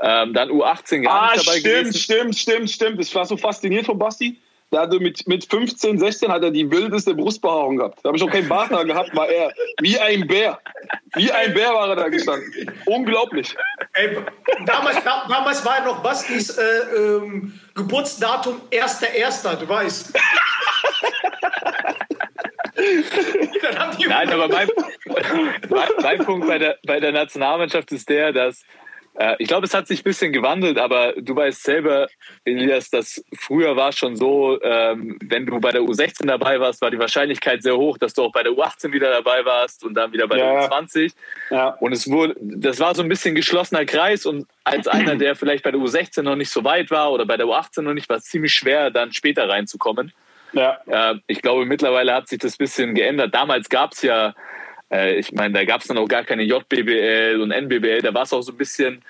Ähm, 0.00 0.34
dann 0.34 0.50
U18 0.50 1.02
gar 1.02 1.30
Ah, 1.30 1.32
nicht 1.34 1.46
dabei 1.46 1.58
stimmt, 1.58 1.74
gewesen. 1.74 1.98
stimmt, 1.98 2.36
stimmt, 2.36 2.70
stimmt. 2.70 3.00
Ich 3.00 3.14
war 3.14 3.24
so 3.24 3.36
fasziniert 3.36 3.86
von 3.86 3.98
Basti. 3.98 4.38
Der 4.72 4.80
hatte 4.80 4.98
mit, 4.98 5.26
mit 5.28 5.44
15, 5.48 5.98
16 5.98 6.30
hat 6.30 6.42
er 6.42 6.50
die 6.50 6.68
wildeste 6.68 7.14
Brustbehaarung 7.14 7.76
gehabt. 7.76 8.00
Da 8.02 8.08
habe 8.08 8.16
ich 8.18 8.22
auch 8.24 8.30
keinen 8.30 8.48
Bart 8.48 8.68
gehabt, 8.70 9.14
war 9.14 9.28
er 9.28 9.52
wie 9.80 9.96
ein 9.98 10.26
Bär. 10.26 10.58
Wie 11.14 11.30
ein 11.30 11.54
Bär 11.54 11.72
war 11.72 11.88
er 11.90 11.96
da 11.96 12.08
gestanden. 12.08 12.52
Unglaublich. 12.84 13.54
ey, 13.94 14.18
damals, 14.66 14.96
da, 15.04 15.24
damals 15.28 15.64
war 15.64 15.78
ja 15.78 15.84
noch 15.84 16.02
Bastis 16.02 16.58
äh, 16.58 16.62
ähm, 16.96 17.58
Geburtsdatum 17.74 18.60
1.1., 18.72 19.54
du 19.56 19.68
weißt. 19.68 20.12
Dann 23.62 23.78
haben 23.78 23.96
die 23.98 24.06
Nein, 24.06 24.30
aber 24.30 24.48
mein, 24.48 24.68
mein, 25.68 25.88
mein 26.02 26.18
Punkt 26.24 26.46
bei 26.46 26.58
der, 26.58 26.78
bei 26.86 27.00
der 27.00 27.12
Nationalmannschaft 27.12 27.90
ist 27.92 28.08
der, 28.08 28.32
dass 28.32 28.62
Äh, 29.18 29.36
ich 29.38 29.48
glaube, 29.48 29.64
es 29.66 29.72
hat 29.72 29.86
sich 29.86 30.00
ein 30.00 30.04
bisschen 30.04 30.30
gewandelt, 30.30 30.76
aber 30.76 31.14
du 31.16 31.34
weißt 31.34 31.62
selber, 31.62 32.06
Elias, 32.44 32.90
dass 32.90 33.24
früher 33.38 33.74
war 33.74 33.88
es 33.88 33.96
schon 33.96 34.14
so, 34.14 34.60
ähm, 34.62 35.18
wenn 35.24 35.46
du 35.46 35.58
bei 35.58 35.72
der 35.72 35.80
U16 35.80 36.26
dabei 36.26 36.60
warst, 36.60 36.82
war 36.82 36.90
die 36.90 36.98
Wahrscheinlichkeit 36.98 37.62
sehr 37.62 37.78
hoch, 37.78 37.96
dass 37.96 38.12
du 38.12 38.24
auch 38.24 38.32
bei 38.32 38.42
der 38.42 38.52
U18 38.52 38.92
wieder 38.92 39.10
dabei 39.10 39.42
warst 39.46 39.84
und 39.84 39.94
dann 39.94 40.12
wieder 40.12 40.28
bei 40.28 40.36
Ja. 40.36 40.68
der 40.68 40.70
U20. 40.70 41.14
Ja. 41.50 41.68
Und 41.80 41.92
es 41.92 42.10
wurde, 42.10 42.36
das 42.40 42.78
war 42.78 42.94
so 42.94 43.00
ein 43.02 43.08
bisschen 43.08 43.34
geschlossener 43.34 43.86
Kreis 43.86 44.26
und 44.26 44.46
als 44.64 44.86
einer, 44.86 45.16
der 45.16 45.34
vielleicht 45.34 45.64
bei 45.64 45.70
der 45.70 45.80
U16 45.80 46.20
noch 46.20 46.36
nicht 46.36 46.50
so 46.50 46.62
weit 46.62 46.90
war 46.90 47.10
oder 47.10 47.24
bei 47.24 47.38
der 47.38 47.46
U18 47.46 47.80
noch 47.80 47.94
nicht, 47.94 48.10
war 48.10 48.18
es 48.18 48.24
ziemlich 48.24 48.52
schwer, 48.52 48.90
dann 48.90 49.14
später 49.14 49.48
reinzukommen. 49.48 50.12
Ja. 50.56 50.78
Äh, 50.86 51.16
ich 51.26 51.42
glaube, 51.42 51.64
mittlerweile 51.66 52.14
hat 52.14 52.28
sich 52.28 52.38
das 52.38 52.54
ein 52.54 52.58
bisschen 52.58 52.94
geändert. 52.94 53.34
Damals 53.34 53.68
gab 53.68 53.92
es 53.92 54.02
ja, 54.02 54.34
äh, 54.92 55.16
ich 55.18 55.32
meine, 55.32 55.54
da 55.54 55.64
gab 55.64 55.82
es 55.82 55.86
dann 55.86 55.98
auch 55.98 56.08
gar 56.08 56.24
keine 56.24 56.42
JBBL 56.44 57.40
und 57.42 57.50
NBBL. 57.50 58.00
Da 58.02 58.14
war 58.14 58.22
es 58.22 58.32
auch 58.32 58.42
so 58.42 58.52
ein 58.52 58.58
bisschen. 58.58 59.04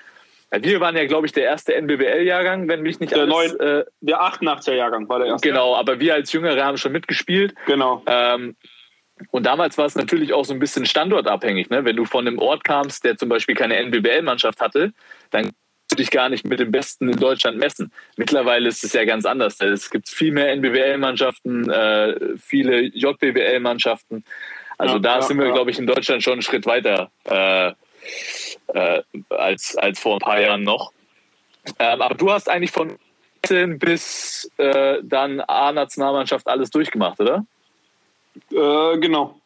Wir 0.51 0.79
waren 0.79 0.95
ja, 0.95 1.05
glaube 1.05 1.25
ich, 1.25 1.33
der 1.33 1.43
erste 1.43 1.73
NBBL-Jahrgang, 1.75 2.67
wenn 2.69 2.81
mich 2.81 2.99
nicht 2.99 3.11
Der 3.13 3.23
alles. 3.23 3.33
neun- 3.33 3.59
Äh, 3.59 3.83
Der 4.01 4.21
88er 4.21 4.73
Jahrgang 4.73 5.07
war 5.09 5.19
der 5.19 5.27
erste. 5.29 5.47
genau, 5.47 5.75
aber 5.75 5.99
wir 5.99 6.13
als 6.13 6.31
Jüngere 6.31 6.63
haben 6.63 6.77
schon 6.77 6.93
mitgespielt. 6.93 7.53
Genau. 7.65 8.01
Ähm, 8.07 8.55
und 9.31 9.45
damals 9.45 9.77
war 9.77 9.85
es 9.87 9.95
natürlich 9.95 10.31
auch 10.33 10.45
so 10.45 10.53
ein 10.53 10.59
bisschen 10.59 10.85
standortabhängig. 10.85 11.69
Ne? 11.69 11.83
Wenn 11.83 11.95
du 11.95 12.05
von 12.05 12.27
einem 12.27 12.39
Ort 12.39 12.63
kamst, 12.63 13.03
der 13.03 13.17
zum 13.17 13.29
Beispiel 13.29 13.55
keine 13.55 13.75
NBBL-Mannschaft 13.77 14.61
hatte, 14.61 14.93
dann 15.31 15.51
dich 15.99 16.11
gar 16.11 16.29
nicht 16.29 16.45
mit 16.45 16.59
dem 16.59 16.71
Besten 16.71 17.09
in 17.09 17.17
Deutschland 17.17 17.57
messen. 17.57 17.91
Mittlerweile 18.15 18.67
ist 18.69 18.83
es 18.83 18.93
ja 18.93 19.05
ganz 19.05 19.25
anders. 19.25 19.59
Es 19.61 19.89
gibt 19.89 20.09
viel 20.09 20.31
mehr 20.31 20.51
NBBL-Mannschaften, 20.55 21.69
äh, 21.69 22.37
viele 22.37 22.81
JBBL-Mannschaften. 22.81 24.23
Also 24.77 24.95
Ja, 24.95 24.99
da 24.99 25.15
ja, 25.15 25.21
sind 25.21 25.37
wir, 25.37 25.47
ja. 25.47 25.53
glaube 25.53 25.71
ich, 25.71 25.79
in 25.79 25.87
Deutschland 25.87 26.23
schon 26.23 26.33
einen 26.33 26.41
Schritt 26.41 26.65
weiter 26.65 27.09
äh, 27.25 27.73
äh, 28.67 29.03
als, 29.29 29.75
als 29.75 29.99
vor 29.99 30.15
ein 30.15 30.19
paar 30.19 30.39
Jahren 30.39 30.63
noch. 30.63 30.91
Ähm, 31.79 32.01
aber 32.01 32.15
du 32.15 32.31
hast 32.31 32.49
eigentlich 32.49 32.71
von 32.71 32.97
18 33.47 33.79
bis 33.79 34.51
äh, 34.57 34.99
dann 35.03 35.41
A-Nationalmannschaft 35.41 36.47
alles 36.47 36.69
durchgemacht, 36.69 37.19
oder? 37.19 37.45
Äh, 38.51 38.97
genau. 38.99 39.39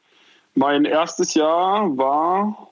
Mein 0.55 0.85
erstes 0.85 1.33
Jahr 1.33 1.97
war, 1.97 2.70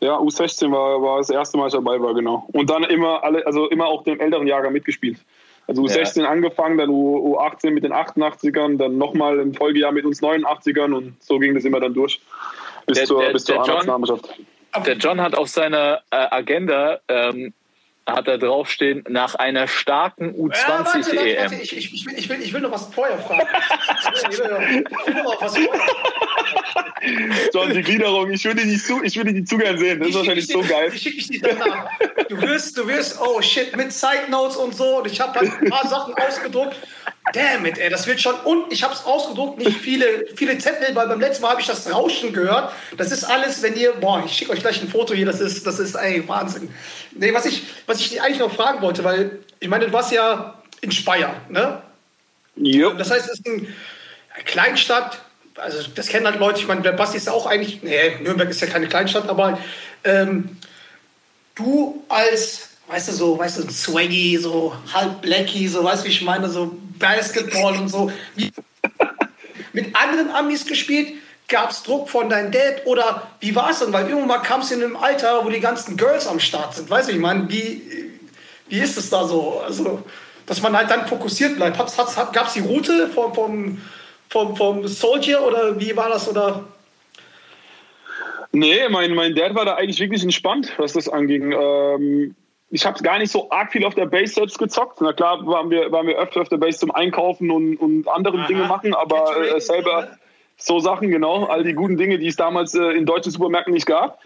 ja, 0.00 0.18
U16 0.18 0.70
war, 0.70 1.00
war 1.02 1.18
das 1.18 1.30
erste 1.30 1.56
Mal, 1.56 1.68
ich 1.68 1.72
dabei 1.72 2.00
war, 2.00 2.14
genau. 2.14 2.46
Und 2.52 2.68
dann 2.70 2.84
immer 2.84 3.22
alle, 3.24 3.46
also 3.46 3.68
immer 3.68 3.86
auch 3.86 4.02
den 4.04 4.20
älteren 4.20 4.46
Jahrgang 4.46 4.72
mitgespielt. 4.72 5.18
Also 5.66 5.82
U16 5.82 6.24
angefangen, 6.24 6.76
dann 6.76 6.90
U, 6.90 7.36
U18 7.38 7.70
mit 7.70 7.84
den 7.84 7.92
88ern, 7.94 8.76
dann 8.76 8.98
nochmal 8.98 9.38
im 9.40 9.54
Folgejahr 9.54 9.92
mit 9.92 10.04
uns 10.04 10.22
89ern 10.22 10.92
und 10.92 11.22
so 11.22 11.38
ging 11.38 11.54
das 11.54 11.64
immer 11.64 11.80
dann 11.80 11.94
durch. 11.94 12.20
Bis 12.86 12.98
Der- 12.98 13.06
zur, 13.06 13.22
der- 13.22 13.32
bis 13.32 13.44
zur 13.44 13.62
der 13.62 13.64
John-. 13.82 14.22
Der 14.84 14.96
John 14.96 15.20
hat 15.22 15.34
auf 15.36 15.48
seiner 15.48 16.00
äh, 16.10 16.16
Agenda 16.30 16.98
ähm, 17.08 17.54
hat 18.06 18.28
er 18.28 18.38
draufstehen 18.38 19.04
nach 19.08 19.34
einer 19.34 19.66
starken 19.66 20.34
U20 20.34 20.54
Ja, 20.54 20.68
warte, 20.68 20.98
warte, 20.98 21.18
EM. 21.18 21.50
warte. 21.50 21.62
Ich, 21.62 21.76
ich, 21.76 21.94
ich, 21.94 22.06
will, 22.06 22.14
ich, 22.18 22.28
will, 22.28 22.42
ich 22.42 22.52
will 22.52 22.60
noch 22.60 22.72
was 22.72 22.86
vorher 22.94 23.18
fragen. 23.18 23.48
ich, 24.30 24.38
will, 24.38 25.22
noch 25.22 25.40
was 25.40 25.56
vorher 25.56 25.80
John, 27.52 27.72
die 27.72 27.82
Gliederung, 27.82 28.30
ich 28.30 28.44
würde 28.44 28.62
die 28.62 28.78
zu, 28.78 29.02
ich 29.02 29.16
würde 29.16 29.32
die 29.32 29.44
zu 29.44 29.58
gern 29.58 29.78
sehen. 29.78 30.00
Das 30.00 30.08
ist 30.08 30.16
wahrscheinlich 30.16 30.46
so 30.46 30.60
geil. 30.60 30.90
Ich 30.94 31.02
schicke 31.02 31.16
ich 31.18 31.28
dir 31.28 31.40
danach. 31.42 31.88
Du 32.28 32.40
wirst, 32.40 32.76
du 32.78 32.86
wirst, 32.86 33.20
oh 33.20 33.40
shit, 33.42 33.76
mit 33.76 33.92
Side 33.92 34.30
Notes 34.30 34.56
und 34.56 34.74
so. 34.74 34.98
Und 34.98 35.06
ich 35.06 35.20
habe 35.20 35.38
halt 35.38 35.52
ein 35.60 35.70
paar 35.70 35.86
Sachen 35.86 36.14
ausgedruckt. 36.14 36.76
Damn 37.32 37.64
it, 37.64 37.78
ey, 37.78 37.88
das 37.88 38.06
wird 38.06 38.20
schon. 38.20 38.34
Und 38.40 38.70
ich 38.70 38.82
habe 38.82 38.92
es 38.92 39.04
ausgedruckt, 39.04 39.58
nicht 39.58 39.78
viele, 39.78 40.26
viele 40.36 40.58
Zettel, 40.58 40.94
weil 40.94 41.08
beim 41.08 41.20
letzten 41.20 41.42
Mal 41.42 41.52
habe 41.52 41.60
ich 41.60 41.66
das 41.66 41.90
Rauschen 41.90 42.34
gehört. 42.34 42.72
Das 42.98 43.10
ist 43.10 43.24
alles, 43.24 43.62
wenn 43.62 43.76
ihr, 43.76 43.92
boah, 43.94 44.22
ich 44.26 44.32
schicke 44.32 44.52
euch 44.52 44.60
gleich 44.60 44.82
ein 44.82 44.88
Foto 44.88 45.14
hier. 45.14 45.24
Das 45.24 45.40
ist, 45.40 45.66
das 45.66 45.78
ist, 45.78 45.94
ey, 45.94 46.28
Wahnsinn. 46.28 46.68
Nee, 47.12 47.32
was 47.32 47.46
ich, 47.46 47.62
was 47.86 48.00
ich 48.00 48.20
eigentlich 48.20 48.40
noch 48.40 48.54
fragen 48.54 48.82
wollte, 48.82 49.04
weil 49.04 49.38
ich 49.58 49.68
meine, 49.68 49.86
du 49.86 49.92
warst 49.92 50.12
ja 50.12 50.62
in 50.82 50.92
Speyer, 50.92 51.34
ne? 51.48 51.80
Jupp. 52.56 52.98
Das 52.98 53.10
heißt, 53.10 53.26
es 53.30 53.38
ist 53.40 53.46
eine 53.46 53.66
Kleinstadt. 54.44 55.20
Also 55.56 55.78
das 55.94 56.08
kennen 56.08 56.26
halt 56.26 56.38
Leute. 56.38 56.60
Ich 56.60 56.66
meine, 56.66 56.82
der 56.82 56.92
Basti 56.92 57.16
ist 57.16 57.26
ja 57.26 57.32
auch 57.32 57.46
eigentlich. 57.46 57.82
Nee, 57.82 58.18
Nürnberg 58.20 58.50
ist 58.50 58.60
ja 58.60 58.66
keine 58.66 58.86
Kleinstadt, 58.86 59.28
aber 59.28 59.58
ähm, 60.04 60.58
du 61.54 62.04
als, 62.08 62.70
weißt 62.88 63.08
du, 63.08 63.12
so, 63.12 63.38
weißt 63.38 63.58
du, 63.58 63.70
Swaggy, 63.70 64.38
so 64.38 64.74
halb 64.92 65.22
Blacky, 65.22 65.68
so, 65.68 65.84
weißt 65.84 66.04
du, 66.04 66.08
wie 66.08 66.12
ich 66.12 66.22
meine, 66.22 66.48
so 66.48 66.76
Basketball 66.98 67.76
und 67.76 67.88
so. 67.88 68.10
Mit 69.72 69.94
anderen 69.96 70.30
Amis 70.30 70.66
gespielt? 70.66 71.14
Gab 71.48 71.70
es 71.70 71.82
Druck 71.82 72.08
von 72.08 72.30
deinem 72.30 72.52
Dad 72.52 72.86
oder 72.86 73.28
wie 73.40 73.54
war 73.54 73.70
es 73.70 73.80
denn? 73.80 73.92
Weil 73.92 74.08
irgendwann 74.08 74.42
kamst 74.42 74.70
du 74.70 74.76
in 74.76 74.82
einem 74.82 74.96
Alter, 74.96 75.44
wo 75.44 75.50
die 75.50 75.60
ganzen 75.60 75.96
Girls 75.96 76.26
am 76.26 76.40
Start 76.40 76.74
sind. 76.74 76.88
Weißt 76.88 77.08
du, 77.08 77.12
ich 77.12 77.18
meine, 77.18 77.50
wie, 77.50 77.82
wie 78.68 78.78
ist 78.78 78.96
es 78.96 79.10
da 79.10 79.26
so? 79.26 79.60
Also, 79.60 80.02
dass 80.46 80.62
man 80.62 80.76
halt 80.76 80.90
dann 80.90 81.06
fokussiert 81.06 81.56
bleibt. 81.56 81.76
Gab 81.76 82.46
es 82.46 82.52
die 82.54 82.60
Route 82.60 83.08
vom, 83.08 83.34
vom, 83.34 83.80
vom, 84.28 84.56
vom 84.56 84.88
Soldier 84.88 85.42
oder 85.46 85.78
wie 85.78 85.94
war 85.96 86.08
das? 86.08 86.28
Oder? 86.28 86.64
Nee, 88.52 88.88
mein, 88.88 89.14
mein 89.14 89.34
Dad 89.34 89.54
war 89.54 89.64
da 89.64 89.74
eigentlich 89.74 90.00
wirklich 90.00 90.22
entspannt, 90.22 90.72
was 90.78 90.92
das 90.92 91.08
anging. 91.08 91.52
Ähm, 91.52 92.36
ich 92.74 92.84
habe 92.84 93.00
gar 93.04 93.18
nicht 93.20 93.30
so 93.30 93.48
arg 93.50 93.70
viel 93.70 93.86
auf 93.86 93.94
der 93.94 94.06
Base 94.06 94.34
selbst 94.34 94.58
gezockt. 94.58 95.00
Na 95.00 95.12
klar 95.12 95.46
waren 95.46 95.70
wir, 95.70 95.92
waren 95.92 96.08
wir 96.08 96.18
öfter 96.18 96.40
auf 96.40 96.48
der 96.48 96.56
Base 96.56 96.80
zum 96.80 96.90
Einkaufen 96.90 97.52
und, 97.52 97.76
und 97.76 98.08
andere 98.08 98.36
Aha. 98.36 98.46
Dinge 98.48 98.64
machen, 98.64 98.94
aber 98.94 99.54
äh, 99.54 99.60
selber 99.60 100.08
so 100.56 100.80
Sachen, 100.80 101.08
genau, 101.08 101.44
all 101.44 101.62
die 101.62 101.72
guten 101.72 101.96
Dinge, 101.96 102.18
die 102.18 102.26
es 102.26 102.34
damals 102.34 102.74
äh, 102.74 102.82
in 102.82 103.06
deutschen 103.06 103.30
Supermärkten 103.30 103.72
nicht 103.72 103.86
gab, 103.86 104.18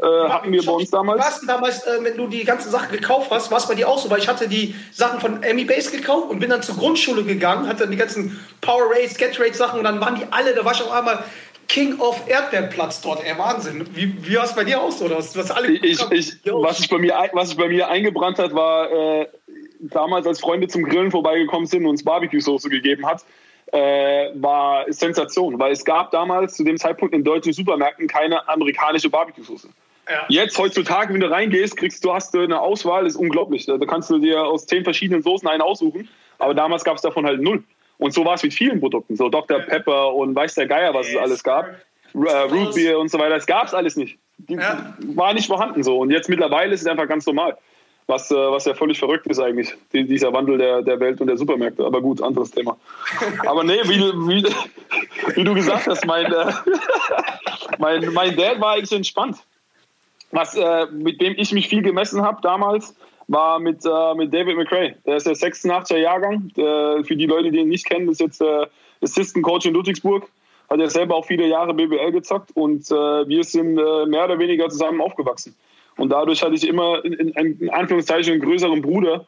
äh, 0.00 0.06
hatten 0.06 0.50
wir 0.52 0.64
bei 0.64 0.72
uns 0.72 0.88
damals. 0.88 1.20
war's 1.20 1.40
denn 1.40 1.48
damals, 1.48 1.86
äh, 1.86 1.98
wenn 2.02 2.16
du 2.16 2.28
die 2.28 2.44
ganzen 2.44 2.70
Sachen 2.70 2.90
gekauft 2.92 3.30
hast? 3.30 3.50
War 3.50 3.58
es 3.58 3.68
bei 3.68 3.74
dir 3.74 3.86
auch 3.86 3.98
so? 3.98 4.08
Weil 4.08 4.20
ich 4.20 4.28
hatte 4.28 4.48
die 4.48 4.74
Sachen 4.90 5.20
von 5.20 5.44
Amy 5.44 5.66
Base 5.66 5.90
gekauft 5.90 6.30
und 6.30 6.38
bin 6.38 6.48
dann 6.48 6.62
zur 6.62 6.76
Grundschule 6.76 7.24
gegangen, 7.24 7.68
hatte 7.68 7.80
dann 7.80 7.90
die 7.90 7.98
ganzen 7.98 8.40
Power 8.62 8.90
Race, 8.90 9.18
Get 9.18 9.38
Race 9.38 9.58
Sachen 9.58 9.78
und 9.78 9.84
dann 9.84 10.00
waren 10.00 10.14
die 10.14 10.24
alle, 10.30 10.54
da 10.54 10.64
war 10.64 10.72
ich 10.72 10.80
auf 10.80 10.90
einmal 10.90 11.22
King 11.72 11.98
of 12.00 12.28
Erdbeerplatz 12.28 13.00
dort. 13.00 13.24
Ey, 13.24 13.38
Wahnsinn. 13.38 13.88
Wie, 13.94 14.14
wie 14.26 14.36
war 14.36 14.44
es 14.44 14.54
bei 14.54 14.62
dir 14.62 14.78
auch 14.78 14.92
so? 14.92 15.08
Was, 15.08 15.34
was 15.34 15.50
alle 15.50 15.70
Ich, 15.70 15.82
ich, 16.10 16.36
was, 16.44 16.76
sich 16.76 16.90
bei 16.90 16.98
mir, 16.98 17.14
was 17.32 17.48
sich 17.48 17.56
bei 17.56 17.68
mir 17.68 17.88
eingebrannt 17.88 18.38
hat, 18.38 18.54
war 18.54 18.92
äh, 18.92 19.26
damals, 19.80 20.26
als 20.26 20.38
Freunde 20.38 20.68
zum 20.68 20.84
Grillen 20.84 21.10
vorbeigekommen 21.10 21.66
sind 21.66 21.84
und 21.84 21.88
uns 21.88 22.04
Barbecue-Soße 22.04 22.68
gegeben 22.68 23.06
hat, 23.06 23.24
äh, 23.72 24.28
war 24.34 24.84
Sensation, 24.92 25.58
weil 25.58 25.72
es 25.72 25.82
gab 25.82 26.10
damals 26.10 26.56
zu 26.56 26.64
dem 26.64 26.76
Zeitpunkt 26.76 27.14
in 27.14 27.24
deutschen 27.24 27.54
Supermärkten 27.54 28.06
keine 28.06 28.46
amerikanische 28.50 29.08
Barbecue-Soße. 29.08 29.68
Ja. 30.10 30.26
Jetzt 30.28 30.58
heutzutage, 30.58 31.14
wenn 31.14 31.20
du 31.20 31.30
reingehst, 31.30 31.78
kriegst 31.78 32.04
du 32.04 32.12
hast 32.12 32.34
du 32.34 32.40
eine 32.40 32.60
Auswahl, 32.60 33.06
ist 33.06 33.16
unglaublich. 33.16 33.64
Da 33.64 33.78
da 33.78 33.86
kannst 33.86 34.10
du 34.10 34.18
dir 34.18 34.44
aus 34.44 34.66
zehn 34.66 34.84
verschiedenen 34.84 35.22
Soßen 35.22 35.48
einen 35.48 35.62
aussuchen, 35.62 36.10
aber 36.38 36.52
damals 36.52 36.84
gab 36.84 36.96
es 36.96 37.02
davon 37.02 37.24
halt 37.24 37.40
null. 37.40 37.64
Und 38.02 38.12
so 38.12 38.24
war 38.24 38.34
es 38.34 38.42
mit 38.42 38.52
vielen 38.52 38.80
Produkten, 38.80 39.16
so 39.16 39.28
Dr. 39.28 39.60
Pepper 39.60 40.14
und 40.14 40.34
weiß 40.34 40.54
der 40.56 40.66
Geier, 40.66 40.92
was 40.92 41.08
es 41.08 41.16
alles 41.16 41.42
gab. 41.44 41.66
Äh, 42.14 42.18
Root 42.50 42.74
Beer 42.74 42.98
und 42.98 43.10
so 43.10 43.18
weiter, 43.18 43.36
das 43.36 43.46
gab 43.46 43.66
es 43.66 43.74
alles 43.74 43.96
nicht. 43.96 44.18
Die 44.38 44.54
Ja. 44.54 44.92
war 45.14 45.32
nicht 45.34 45.46
vorhanden 45.46 45.82
so. 45.82 45.98
Und 45.98 46.10
jetzt 46.10 46.28
mittlerweile 46.28 46.74
ist 46.74 46.80
es 46.82 46.86
einfach 46.86 47.06
ganz 47.08 47.24
normal. 47.26 47.56
Was, 48.08 48.30
äh, 48.32 48.34
was 48.34 48.64
ja 48.64 48.74
völlig 48.74 48.98
verrückt 48.98 49.26
ist 49.28 49.38
eigentlich, 49.38 49.72
die, 49.92 50.04
dieser 50.04 50.32
Wandel 50.32 50.58
der, 50.58 50.82
der 50.82 50.98
Welt 50.98 51.20
und 51.20 51.28
der 51.28 51.36
Supermärkte. 51.36 51.84
Aber 51.86 52.00
gut, 52.02 52.20
anderes 52.20 52.50
Thema. 52.50 52.76
Aber 53.46 53.62
nee, 53.62 53.78
wie, 53.84 53.98
du- 53.98 54.28
wie, 54.28 54.44
wie 55.36 55.44
du 55.44 55.54
gesagt 55.54 55.86
hast, 55.86 56.04
mein, 56.04 56.26
äh, 56.26 56.52
mein, 57.78 58.12
mein 58.12 58.36
Dad 58.36 58.60
war 58.60 58.72
eigentlich 58.72 58.92
entspannt. 58.92 59.36
Was, 60.32 60.56
äh, 60.56 60.86
mit 60.90 61.20
dem 61.20 61.34
ich 61.36 61.52
mich 61.52 61.68
viel 61.68 61.82
gemessen 61.82 62.22
habe 62.22 62.40
damals, 62.42 62.96
war 63.28 63.58
mit, 63.58 63.84
äh, 63.84 64.14
mit 64.14 64.32
David 64.32 64.56
McRae. 64.56 64.94
Der 65.06 65.16
ist 65.16 65.26
der 65.26 65.34
86er 65.34 65.96
Jahrgang. 65.96 66.50
Der, 66.56 67.02
für 67.04 67.16
die 67.16 67.26
Leute, 67.26 67.50
die 67.50 67.58
ihn 67.58 67.68
nicht 67.68 67.86
kennen, 67.86 68.08
ist 68.08 68.20
jetzt 68.20 68.40
äh, 68.40 68.66
Assistant 69.02 69.44
Coach 69.44 69.66
in 69.66 69.74
Ludwigsburg. 69.74 70.28
Hat 70.70 70.80
er 70.80 70.88
selber 70.90 71.16
auch 71.16 71.24
viele 71.26 71.46
Jahre 71.46 71.74
BBL 71.74 72.12
gezockt 72.12 72.50
und 72.54 72.90
äh, 72.90 72.94
wir 73.28 73.44
sind 73.44 73.78
äh, 73.78 74.06
mehr 74.06 74.24
oder 74.24 74.38
weniger 74.38 74.68
zusammen 74.70 75.00
aufgewachsen. 75.00 75.54
Und 75.98 76.08
dadurch 76.10 76.42
hatte 76.42 76.54
ich 76.54 76.66
immer 76.66 77.04
in, 77.04 77.12
in, 77.12 77.58
in 77.60 77.70
Anführungszeichen 77.70 78.32
einen 78.32 78.42
größeren 78.42 78.80
Bruder, 78.80 79.26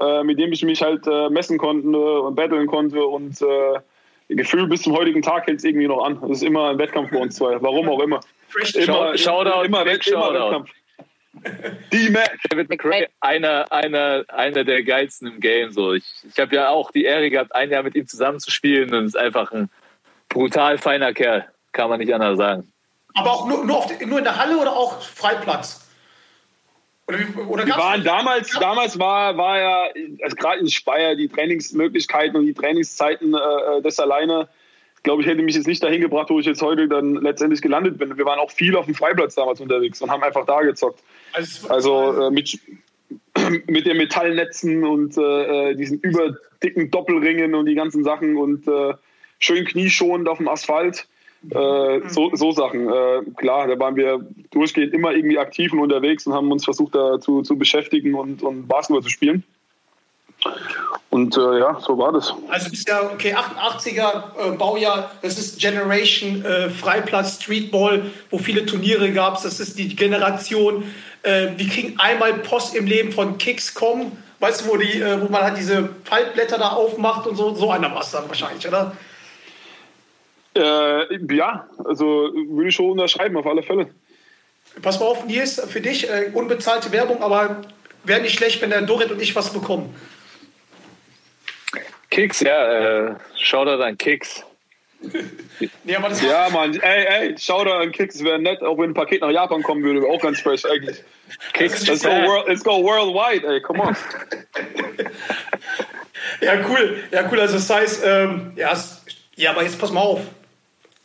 äh, 0.00 0.22
mit 0.24 0.38
dem 0.38 0.52
ich 0.52 0.62
mich 0.62 0.80
halt 0.82 1.06
äh, 1.06 1.28
messen 1.28 1.58
konnte 1.58 1.98
und 2.22 2.34
battlen 2.34 2.66
konnte 2.66 3.04
und 3.04 3.40
äh, 3.42 4.34
Gefühl 4.34 4.66
bis 4.66 4.82
zum 4.82 4.96
heutigen 4.96 5.20
Tag 5.22 5.46
hält 5.46 5.58
es 5.58 5.64
irgendwie 5.64 5.86
noch 5.86 6.02
an. 6.02 6.18
Es 6.24 6.38
ist 6.38 6.42
immer 6.42 6.70
ein 6.70 6.78
Wettkampf 6.78 7.10
bei 7.10 7.18
uns 7.18 7.36
zwei, 7.36 7.60
warum 7.62 7.88
auch 7.90 8.00
immer. 8.00 8.20
Immer, 8.74 9.16
Shoutout, 9.18 9.64
immer, 9.64 9.84
Wett- 9.84 10.06
immer 10.06 10.22
Shoutout. 10.22 10.34
Wettkampf. 10.46 10.70
Die 11.92 12.10
Mac. 12.10 12.38
David 12.50 12.68
McRae, 12.68 13.08
einer, 13.20 13.70
einer, 13.70 14.24
einer 14.28 14.64
der 14.64 14.82
geilsten 14.82 15.28
im 15.28 15.40
Game. 15.40 15.70
So. 15.70 15.94
Ich, 15.94 16.04
ich 16.28 16.38
habe 16.38 16.54
ja 16.54 16.68
auch 16.68 16.90
die 16.90 17.04
Ehre 17.04 17.30
gehabt, 17.30 17.54
ein 17.54 17.70
Jahr 17.70 17.82
mit 17.82 17.94
ihm 17.94 18.06
zusammenzuspielen 18.06 18.94
und 18.94 19.06
ist 19.06 19.16
einfach 19.16 19.52
ein 19.52 19.70
brutal 20.28 20.78
feiner 20.78 21.12
Kerl. 21.12 21.46
Kann 21.72 21.90
man 21.90 21.98
nicht 21.98 22.12
anders 22.12 22.38
sagen. 22.38 22.72
Aber 23.14 23.32
auch 23.32 23.46
nur, 23.46 23.64
nur, 23.64 23.78
auf, 23.78 24.00
nur 24.00 24.18
in 24.18 24.24
der 24.24 24.36
Halle 24.36 24.58
oder 24.58 24.72
auch 24.72 25.00
Freiplatz? 25.00 25.86
Oder, 27.08 27.18
oder 27.48 27.68
waren 27.68 28.02
damals, 28.02 28.50
damals 28.50 28.98
war, 28.98 29.36
war 29.36 29.58
ja, 29.58 29.82
also 30.22 30.36
gerade 30.36 30.60
in 30.60 30.68
Speyer, 30.68 31.14
die 31.14 31.28
Trainingsmöglichkeiten 31.28 32.36
und 32.36 32.46
die 32.46 32.54
Trainingszeiten, 32.54 33.34
äh, 33.34 33.82
das 33.82 34.00
alleine 34.00 34.48
glaube 35.06 35.22
ich, 35.22 35.28
hätte 35.28 35.40
mich 35.40 35.54
jetzt 35.54 35.68
nicht 35.68 35.84
dahin 35.84 36.00
gebracht, 36.00 36.30
wo 36.30 36.40
ich 36.40 36.46
jetzt 36.46 36.60
heute 36.62 36.88
dann 36.88 37.14
letztendlich 37.14 37.62
gelandet 37.62 37.96
bin. 37.96 38.18
Wir 38.18 38.24
waren 38.24 38.40
auch 38.40 38.50
viel 38.50 38.74
auf 38.74 38.86
dem 38.86 38.94
Freiplatz 38.96 39.36
damals 39.36 39.60
unterwegs 39.60 40.02
und 40.02 40.10
haben 40.10 40.24
einfach 40.24 40.44
da 40.44 40.62
gezockt. 40.62 41.00
Also, 41.32 41.68
Also 41.68 42.22
äh, 42.22 42.30
mit, 42.32 42.58
mit 43.68 43.86
den 43.86 43.98
Metallnetzen 43.98 44.84
und 44.84 45.16
äh, 45.16 45.70
äh, 45.70 45.74
diesen 45.76 46.00
überdicken 46.00 46.90
Doppelringen 46.90 47.54
und 47.54 47.66
die 47.66 47.76
ganzen 47.76 48.02
Sachen 48.02 48.36
und 48.36 48.66
äh, 48.66 48.94
schön 49.38 49.64
knieschonend 49.64 50.28
auf 50.28 50.38
dem 50.38 50.48
Asphalt. 50.48 51.06
Äh, 51.50 52.00
so, 52.08 52.30
so 52.34 52.50
Sachen. 52.50 52.88
Äh, 52.88 53.22
klar, 53.36 53.68
da 53.68 53.78
waren 53.78 53.94
wir 53.94 54.26
durchgehend 54.50 54.92
immer 54.92 55.12
irgendwie 55.12 55.38
aktiv 55.38 55.72
und 55.72 55.78
unterwegs 55.78 56.26
und 56.26 56.32
haben 56.32 56.50
uns 56.50 56.64
versucht, 56.64 56.96
da 56.96 57.20
zu, 57.20 57.42
zu 57.42 57.56
beschäftigen 57.56 58.14
und, 58.14 58.42
und 58.42 58.66
Basketball 58.66 59.04
zu 59.04 59.10
spielen. 59.10 59.44
Und 61.16 61.36
äh, 61.36 61.60
ja, 61.60 61.80
so 61.80 61.96
war 61.96 62.12
das. 62.12 62.34
Also 62.48 62.70
ist 62.70 62.88
ja, 62.88 63.10
okay, 63.10 63.34
88er 63.34 64.52
äh, 64.52 64.56
Baujahr, 64.56 65.10
das 65.22 65.38
ist 65.38 65.58
Generation 65.58 66.44
äh, 66.44 66.68
Freiplatz, 66.68 67.36
Streetball, 67.42 68.10
wo 68.30 68.38
viele 68.38 68.66
Turniere 68.66 69.10
gab 69.12 69.42
Das 69.42 69.60
ist 69.60 69.78
die 69.78 69.94
Generation, 69.94 70.84
äh, 71.22 71.52
die 71.52 71.68
kriegen 71.68 71.98
einmal 71.98 72.34
Post 72.34 72.74
im 72.74 72.86
Leben 72.86 73.12
von 73.12 73.38
Kicks.com, 73.38 74.12
weißt 74.40 74.66
du, 74.66 74.70
wo, 74.70 74.76
die, 74.76 75.00
äh, 75.00 75.20
wo 75.20 75.30
man 75.30 75.42
halt 75.42 75.56
diese 75.56 75.88
Faltblätter 76.04 76.58
da 76.58 76.70
aufmacht 76.70 77.26
und 77.26 77.36
so, 77.36 77.54
so 77.54 77.70
einer 77.70 77.90
war 77.94 78.02
es 78.02 78.10
dann 78.10 78.28
wahrscheinlich, 78.28 78.66
oder? 78.68 78.92
Äh, 80.54 81.34
ja, 81.34 81.66
also 81.84 82.04
würde 82.04 82.68
ich 82.68 82.74
schon 82.74 82.90
unterschreiben, 82.90 83.36
auf 83.36 83.46
alle 83.46 83.62
Fälle. 83.62 83.88
Pass 84.82 85.00
mal 85.00 85.06
auf, 85.06 85.24
Nils, 85.24 85.62
für 85.66 85.80
dich 85.80 86.06
unbezahlte 86.34 86.92
Werbung, 86.92 87.22
aber 87.22 87.62
wäre 88.04 88.20
nicht 88.20 88.36
schlecht, 88.36 88.60
wenn 88.60 88.68
der 88.68 88.82
Dorit 88.82 89.10
und 89.10 89.22
ich 89.22 89.34
was 89.34 89.50
bekommen. 89.50 89.94
Kicks, 92.16 92.40
ja, 92.40 93.08
äh, 93.08 93.14
Shoutout 93.36 93.82
an 93.82 93.98
Kicks. 93.98 94.42
Nee, 95.84 95.94
aber 95.94 96.08
das 96.08 96.22
Ja, 96.22 96.48
Mann, 96.50 96.74
ey, 96.80 97.04
ey, 97.06 97.34
schau 97.38 97.64
da 97.64 97.78
an 97.78 97.92
Kicks, 97.92 98.24
wäre 98.24 98.38
nett, 98.38 98.62
auch 98.62 98.78
wenn 98.78 98.90
ein 98.90 98.94
Paket 98.94 99.20
nach 99.20 99.30
Japan 99.30 99.62
kommen 99.62 99.82
würde, 99.82 100.00
wäre 100.00 100.10
auch 100.10 100.20
ganz 100.20 100.40
fresh 100.40 100.64
eigentlich. 100.64 101.02
Kicks, 101.52 101.86
Let's 101.86 102.02
go, 102.02 102.08
world, 102.08 102.48
let's 102.48 102.64
go 102.64 102.82
worldwide, 102.82 103.46
ey, 103.46 103.60
come 103.60 103.82
on. 103.82 103.96
Ja, 106.40 106.54
cool. 106.68 107.02
Ja, 107.12 107.28
cool. 107.30 107.40
Also 107.40 107.54
das 107.54 107.70
heißt, 107.70 108.02
ähm, 108.04 108.52
ja, 108.56 108.74
ja, 109.36 109.50
aber 109.50 109.62
jetzt 109.62 109.78
pass 109.78 109.92
mal 109.92 110.00
auf. 110.00 110.20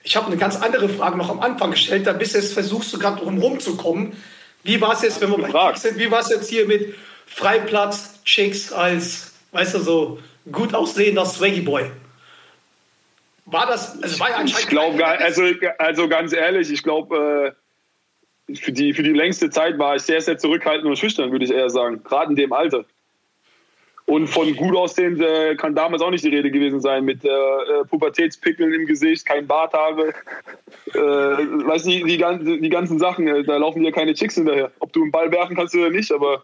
Ich 0.04 0.16
habe 0.16 0.28
eine 0.28 0.38
ganz 0.38 0.56
andere 0.60 0.90
Frage 0.90 1.18
noch 1.18 1.30
am 1.30 1.40
Anfang 1.42 1.72
gestellt. 1.72 2.08
Da 2.08 2.14
bist 2.14 2.34
du 2.34 2.40
jetzt 2.40 2.54
versuchst 2.54 2.92
du 2.94 3.00
gerade 3.00 3.22
drum 3.22 3.38
rumzukommen. 3.38 4.14
Wie 4.64 4.82
war 4.82 4.94
es 4.94 5.04
jetzt, 5.04 5.22
wenn 5.22 5.30
wir 5.30 5.38
bei. 5.38 5.68
Kicks 5.68 5.84
sind? 5.84 6.00
Wie 6.00 6.10
war 6.10 6.22
es 6.22 6.30
jetzt 6.30 6.50
hier 6.50 6.66
mit 6.66 6.96
Freiplatz, 7.28 8.22
Chicks 8.24 8.74
als, 8.74 9.34
weißt 9.52 9.76
du, 9.76 9.80
so 9.80 10.20
gut 10.52 10.74
aussehender 10.74 11.26
Swaggy 11.26 11.62
Boy? 11.62 11.92
War 13.46 13.66
das, 13.68 14.02
also 14.02 14.20
war 14.20 14.30
ja 14.30 14.36
anscheinend 14.38 14.64
Ich 14.64 14.68
glaube, 14.70 15.06
also, 15.06 15.44
also 15.78 16.08
ganz 16.08 16.32
ehrlich, 16.32 16.72
ich 16.72 16.84
glaube, 16.84 17.54
äh, 18.50 18.56
für, 18.56 18.72
die, 18.72 18.94
für 18.94 19.04
die 19.04 19.12
längste 19.14 19.50
Zeit 19.50 19.78
war 19.78 19.96
ich 19.96 20.04
sehr, 20.04 20.22
sehr 20.22 20.38
zurückhaltend 20.38 20.88
und 20.88 20.98
schüchtern, 20.98 21.32
würde 21.32 21.46
ich 21.46 21.52
eher 21.52 21.70
sagen. 21.70 22.02
Gerade 22.04 22.30
in 22.32 22.36
dem 22.36 22.54
Alter. 22.54 22.86
Und 24.06 24.28
von 24.28 24.54
gut 24.56 24.76
aussehend 24.76 25.22
äh, 25.22 25.56
kann 25.56 25.74
damals 25.76 26.02
auch 26.02 26.10
nicht 26.10 26.24
die 26.24 26.30
Rede 26.36 26.52
gewesen 26.52 26.82
sein. 26.82 27.06
Mit 27.06 27.24
äh, 27.24 27.30
äh, 27.30 27.86
Pubertätspickeln 27.90 28.74
im 28.74 28.86
Gesicht, 28.86 29.26
kein 29.26 29.48
Barthaare. 29.48 30.10
Äh, 30.94 30.98
weißt 31.00 31.86
du, 31.86 31.90
die, 31.92 32.04
die, 32.04 32.18
ganzen- 32.18 32.62
die 32.62 32.70
ganzen 32.70 33.00
Sachen, 33.00 33.28
äh, 33.28 33.44
da 33.44 33.58
laufen 33.58 33.82
dir 33.84 33.92
keine 33.92 34.14
Chicks 34.14 34.36
hinterher. 34.36 34.72
Ob 34.80 34.92
du 34.92 35.04
einen 35.04 35.12
Ball 35.12 35.32
werfen 35.32 35.56
kannst 35.56 35.76
oder 35.76 35.90
nicht, 35.90 36.12
aber 36.12 36.44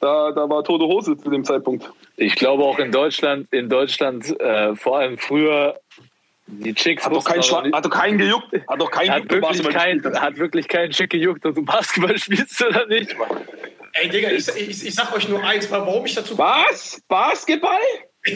da, 0.00 0.32
da 0.32 0.48
war 0.48 0.62
tote 0.64 0.84
Hose 0.84 1.16
zu 1.16 1.30
dem 1.30 1.44
Zeitpunkt. 1.44 1.90
Ich 2.16 2.34
glaube 2.36 2.62
auch 2.64 2.78
in 2.78 2.92
Deutschland, 2.92 3.48
in 3.52 3.68
Deutschland, 3.68 4.38
äh, 4.40 4.74
vor 4.76 4.98
allem 4.98 5.16
früher, 5.18 5.78
die 6.46 6.74
Chicks 6.74 7.04
Hat 7.06 7.12
doch, 7.14 7.24
kein 7.24 7.40
Schwa- 7.40 7.72
hat 7.74 7.84
doch 7.84 7.90
keinen 7.90 8.18
gejuckt. 8.18 8.52
Hat 8.68 8.80
doch 8.80 8.90
keinen 8.90 9.10
hat 9.10 9.28
gejuckt, 9.28 9.32
wirklich, 9.32 9.40
Basketball 9.62 9.72
kein, 9.72 9.92
gespielt 9.96 10.14
hast. 10.14 10.22
hat 10.22 10.36
wirklich 10.36 10.68
keinen 10.68 10.92
Schick 10.92 11.10
gejuckt, 11.10 11.46
ob 11.46 11.54
du 11.54 11.64
Basketball 11.64 12.18
spielst 12.18 12.62
oder 12.62 12.86
nicht. 12.86 13.16
Mann. 13.18 13.28
Ey, 13.94 14.08
Digga, 14.08 14.28
ich, 14.30 14.48
ich, 14.48 14.86
ich 14.86 14.94
sag 14.94 15.14
euch 15.14 15.28
nur 15.28 15.42
eins, 15.42 15.70
warum 15.70 16.04
ich 16.04 16.14
dazu. 16.14 16.36
Was? 16.36 17.00
Basketball? 17.08 17.78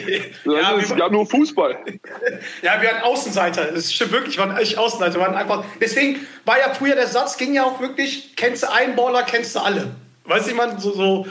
Ja, 0.45 0.75
das 0.75 0.83
ist 0.83 0.89
wir- 0.91 0.97
ja 0.99 1.09
nur 1.09 1.25
Fußball. 1.25 1.75
Ja, 2.61 2.79
wir 2.79 2.89
waren 2.91 3.01
Außenseiter. 3.01 3.71
Das 3.71 3.91
stimmt 3.91 4.11
wirklich, 4.11 4.37
wir 4.37 4.47
waren 4.47 4.55
echt 4.57 4.77
Außenseiter. 4.77 5.15
Wir 5.15 5.21
waren 5.21 5.33
einfach, 5.35 5.63
deswegen 5.81 6.27
war 6.45 6.59
ja 6.59 6.71
früher 6.75 6.93
der 6.95 7.07
Satz, 7.07 7.37
ging 7.37 7.55
ja 7.55 7.63
auch 7.63 7.79
wirklich, 7.81 8.35
kennst 8.35 8.61
du 8.61 8.71
einen 8.71 8.95
Baller, 8.95 9.23
kennst 9.23 9.55
du 9.55 9.59
alle. 9.59 9.89
Weißt 10.25 10.45
du, 10.45 10.51
ich 10.51 10.55
meine, 10.57 10.79
so, 10.79 10.91
so, 10.93 11.25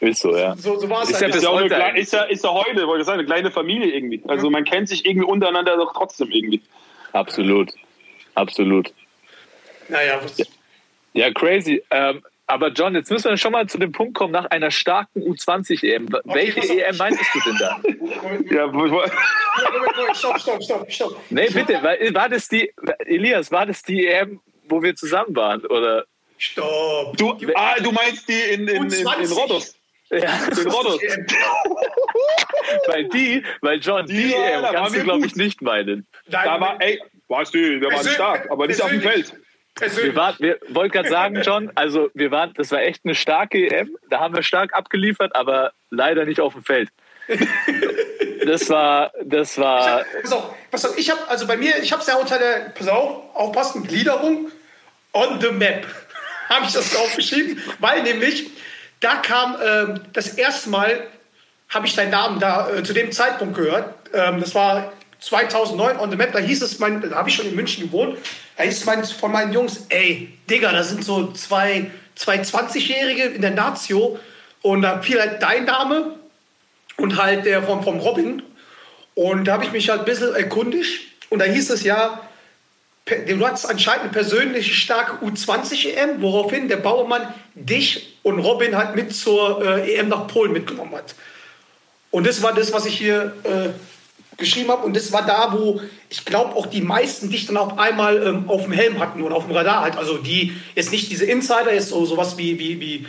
Ist 0.00 0.20
so, 0.20 0.34
ja. 0.34 0.56
so, 0.56 0.78
so 0.78 0.88
war 0.88 1.02
es 1.02 1.10
Ist 1.10 1.20
ja 1.20 1.30
halt. 1.30 1.42
ja, 1.42 1.50
eine, 1.52 1.84
eigentlich. 1.84 2.04
ist, 2.04 2.12
ja, 2.14 2.22
ist 2.22 2.42
ja 2.42 2.50
heute, 2.50 2.86
wollte 2.86 3.02
ich 3.02 3.06
sagen, 3.06 3.18
eine 3.18 3.26
kleine 3.26 3.50
Familie 3.50 3.92
irgendwie. 3.92 4.22
Also 4.26 4.48
man 4.48 4.64
kennt 4.64 4.88
sich 4.88 5.04
irgendwie 5.04 5.26
untereinander 5.26 5.76
doch 5.76 5.92
trotzdem 5.92 6.30
irgendwie. 6.30 6.62
Absolut. 7.12 7.70
Absolut. 8.34 8.92
naja, 9.88 10.20
was, 10.22 10.42
Ja, 11.12 11.30
crazy. 11.32 11.82
Ähm, 11.90 12.22
aber 12.46 12.68
John, 12.68 12.94
jetzt 12.94 13.10
müssen 13.10 13.30
wir 13.30 13.36
schon 13.36 13.52
mal 13.52 13.68
zu 13.68 13.78
dem 13.78 13.92
Punkt 13.92 14.14
kommen, 14.14 14.32
nach 14.32 14.46
einer 14.46 14.70
starken 14.70 15.22
U20-EM. 15.22 16.08
Welche 16.24 16.60
pass 16.60 16.70
auf. 16.70 16.76
EM 16.76 16.96
meintest 16.96 17.34
du 17.34 17.40
denn 17.40 17.56
da? 17.58 17.80
Ja, 18.50 20.14
stopp, 20.14 20.40
stopp, 20.40 20.62
stopp, 20.62 20.90
stopp. 20.90 21.16
Nee, 21.28 21.44
Ich 21.46 21.54
bitte, 21.54 21.74
war, 21.74 21.94
war 22.14 22.28
das 22.28 22.48
die, 22.48 22.72
Elias, 23.00 23.52
war 23.52 23.66
das 23.66 23.82
die 23.82 24.06
EM, 24.06 24.40
wo 24.64 24.82
wir 24.82 24.96
zusammen 24.96 25.36
waren? 25.36 25.64
Oder? 25.66 26.06
Stopp. 26.38 27.16
du, 27.18 27.36
ah, 27.54 27.76
du 27.80 27.92
meinst 27.92 28.28
die 28.28 28.40
in, 28.54 28.66
in, 28.66 28.84
in, 28.84 28.92
in 28.92 29.06
U20. 29.06 29.74
Ja, 30.10 30.38
In 30.50 30.68
Rhodos. 30.68 31.00
weil 32.86 33.08
die, 33.08 33.44
weil 33.60 33.78
John, 33.78 34.06
die, 34.06 34.30
Ja, 34.30 34.38
EM 34.38 34.62
waren 34.62 34.74
kannst 34.74 34.96
du, 34.96 35.04
glaube 35.04 35.26
ich, 35.26 35.36
nicht 35.36 35.62
meinen. 35.62 36.06
Nein, 36.26 36.44
Da 36.44 36.60
war, 36.60 36.76
ey, 36.80 37.00
weißt 37.28 37.54
du, 37.54 37.58
wir 37.58 37.90
waren 37.90 38.06
stark, 38.06 38.50
aber 38.50 38.66
nicht 38.66 38.80
auf 38.82 38.90
dem. 38.90 39.02
Feld. 39.02 39.34
Wir, 39.78 40.16
waren, 40.16 40.34
wir 40.40 40.58
wollten 40.68 40.92
gerade 40.92 41.08
sagen, 41.08 41.40
John, 41.42 41.70
also 41.74 42.10
wir 42.12 42.30
waren, 42.30 42.52
das 42.54 42.70
war 42.72 42.82
echt 42.82 43.04
eine 43.04 43.14
starke 43.14 43.70
EM. 43.70 43.96
Da 44.10 44.18
haben 44.18 44.34
wir 44.34 44.42
stark 44.42 44.74
abgeliefert, 44.74 45.34
aber 45.34 45.72
leider 45.90 46.24
nicht 46.26 46.40
auf 46.40 46.54
dem 46.54 46.64
Feld. 46.64 46.90
Das 48.44 48.68
war, 48.68 49.12
das 49.24 49.58
war, 49.58 50.04
Pass 50.22 50.32
auf, 50.32 50.54
pass 50.70 50.84
auf, 50.84 50.98
ich 50.98 51.10
habe, 51.10 51.20
also 51.28 51.46
bei 51.46 51.56
mir, 51.56 51.78
ich 51.82 51.92
habe 51.92 52.02
es 52.02 52.08
ja 52.08 52.16
unter 52.16 52.38
der, 52.38 52.72
pass 52.76 52.88
auf, 52.88 53.34
aufpassen, 53.34 53.86
Gliederung 53.86 54.50
on 55.12 55.40
the 55.40 55.52
map. 55.52 55.86
habe 56.48 56.66
ich 56.66 56.72
das 56.72 56.96
aufgeschrieben, 56.96 57.62
weil 57.78 58.02
nämlich, 58.02 58.50
da 59.00 59.16
kam 59.16 59.56
ähm, 59.64 60.00
das 60.12 60.28
erste 60.28 60.70
Mal, 60.70 61.06
habe 61.68 61.86
ich 61.86 61.94
deinen 61.94 62.10
Namen 62.10 62.40
da 62.40 62.70
äh, 62.70 62.82
zu 62.82 62.92
dem 62.92 63.12
Zeitpunkt 63.12 63.56
gehört. 63.56 63.94
Ähm, 64.12 64.40
das 64.40 64.54
war 64.54 64.92
2009 65.20 65.98
on 65.98 66.10
the 66.10 66.16
map, 66.16 66.32
da 66.32 66.38
hieß 66.38 66.62
es, 66.62 66.78
mein, 66.78 67.00
da 67.00 67.16
habe 67.16 67.28
ich 67.28 67.34
schon 67.34 67.46
in 67.46 67.54
München 67.54 67.84
gewohnt, 67.84 68.18
da 68.56 68.64
hieß 68.64 68.78
es 68.78 68.84
mein, 68.86 69.04
von 69.04 69.32
meinen 69.32 69.52
Jungs, 69.52 69.86
ey, 69.90 70.32
Digga, 70.48 70.72
da 70.72 70.82
sind 70.82 71.04
so 71.04 71.32
zwei, 71.32 71.90
zwei 72.14 72.36
20-Jährige 72.40 73.24
in 73.24 73.42
der 73.42 73.50
Nazio 73.50 74.18
und 74.62 74.82
da 74.82 75.00
fiel 75.02 75.20
halt 75.20 75.42
dein 75.42 75.64
Name 75.64 76.14
und 76.96 77.22
halt 77.22 77.44
der 77.44 77.62
vom, 77.62 77.82
vom 77.82 77.98
Robin. 77.98 78.42
Und 79.14 79.44
da 79.44 79.54
habe 79.54 79.64
ich 79.64 79.72
mich 79.72 79.88
halt 79.90 80.00
ein 80.00 80.04
bisschen 80.04 80.34
erkundigt. 80.34 81.00
Und 81.30 81.40
da 81.40 81.44
hieß 81.44 81.70
es 81.70 81.82
ja, 81.82 82.20
du 83.26 83.46
hattest 83.46 83.68
anscheinend 83.68 84.02
eine 84.02 84.12
persönliche 84.12 84.72
starke 84.72 85.24
U20-EM, 85.24 86.20
woraufhin 86.20 86.68
der 86.68 86.76
Bauermann 86.76 87.34
dich 87.54 88.18
und 88.22 88.38
Robin 88.40 88.76
halt 88.76 88.96
mit 88.96 89.14
zur 89.14 89.62
äh, 89.64 89.94
EM 89.94 90.08
nach 90.08 90.26
Polen 90.26 90.52
mitgenommen 90.52 90.94
hat. 90.94 91.14
Und 92.10 92.26
das 92.26 92.42
war 92.42 92.52
das, 92.52 92.72
was 92.72 92.86
ich 92.86 92.98
hier 92.98 93.32
äh, 93.44 93.70
geschrieben 94.36 94.70
habe. 94.70 94.84
Und 94.84 94.96
das 94.96 95.12
war 95.12 95.24
da, 95.24 95.52
wo 95.52 95.80
ich 96.08 96.24
glaube 96.24 96.56
auch 96.56 96.66
die 96.66 96.80
meisten 96.80 97.30
dich 97.30 97.46
dann 97.46 97.56
auf 97.56 97.78
einmal 97.78 98.26
ähm, 98.26 98.48
auf 98.48 98.64
dem 98.64 98.72
Helm 98.72 98.98
hatten 98.98 99.22
oder 99.22 99.36
auf 99.36 99.46
dem 99.46 99.54
Radar 99.54 99.82
halt. 99.82 99.96
Also 99.96 100.18
die 100.18 100.54
jetzt 100.74 100.90
nicht 100.90 101.10
diese 101.10 101.26
Insider, 101.26 101.72
jetzt 101.72 101.90
so 101.90 102.04
sowas 102.04 102.36
wie, 102.36 102.58
wie, 102.58 102.80
wie, 102.80 103.06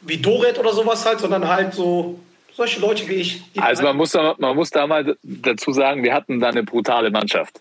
wie 0.00 0.16
Doret 0.16 0.58
oder 0.58 0.72
sowas 0.72 1.06
halt, 1.06 1.20
sondern 1.20 1.46
halt 1.46 1.74
so 1.74 2.18
solche 2.56 2.80
Leute 2.80 3.08
wie 3.08 3.14
ich. 3.14 3.42
also 3.56 3.84
man 3.84 3.96
muss, 3.96 4.10
da, 4.10 4.34
man 4.38 4.56
muss 4.56 4.70
da 4.70 4.86
mal 4.86 5.16
dazu 5.22 5.72
sagen, 5.72 6.02
wir 6.02 6.12
hatten 6.12 6.40
da 6.40 6.48
eine 6.48 6.64
brutale 6.64 7.10
Mannschaft. 7.10 7.60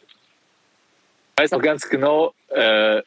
Ich 1.40 1.44
weiß 1.44 1.52
noch 1.52 1.62
ganz 1.62 1.88
genau, 1.88 2.34
äh, 2.50 3.02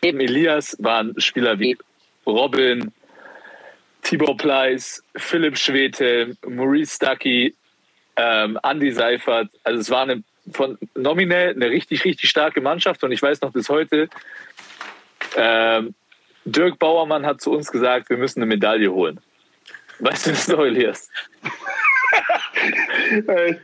neben 0.00 0.20
Elias 0.20 0.74
waren 0.80 1.12
Spieler 1.20 1.58
wie 1.58 1.76
Robin, 2.24 2.94
Tibor 4.00 4.34
Pleiss, 4.38 5.04
Philipp 5.14 5.58
Schwete, 5.58 6.34
Maurice 6.46 6.94
Stuckey, 6.94 7.54
ähm, 8.16 8.58
Andy 8.62 8.90
Seifert. 8.90 9.50
Also 9.64 9.80
es 9.80 9.90
war 9.90 10.04
eine, 10.04 10.22
von 10.50 10.78
nominell 10.94 11.50
eine 11.50 11.68
richtig, 11.68 12.06
richtig 12.06 12.30
starke 12.30 12.62
Mannschaft 12.62 13.04
und 13.04 13.12
ich 13.12 13.20
weiß 13.20 13.42
noch 13.42 13.52
bis 13.52 13.68
heute, 13.68 14.08
ähm, 15.36 15.94
Dirk 16.46 16.78
Bauermann 16.78 17.26
hat 17.26 17.42
zu 17.42 17.52
uns 17.52 17.70
gesagt, 17.70 18.08
wir 18.08 18.16
müssen 18.16 18.40
eine 18.40 18.46
Medaille 18.46 18.90
holen. 18.90 19.20
Weißt 19.98 20.24
du 20.24 20.30
das 20.30 20.48
noch, 20.48 20.60
Elias? 20.60 21.10
Äh, 23.28 23.50
ja, 23.50 23.56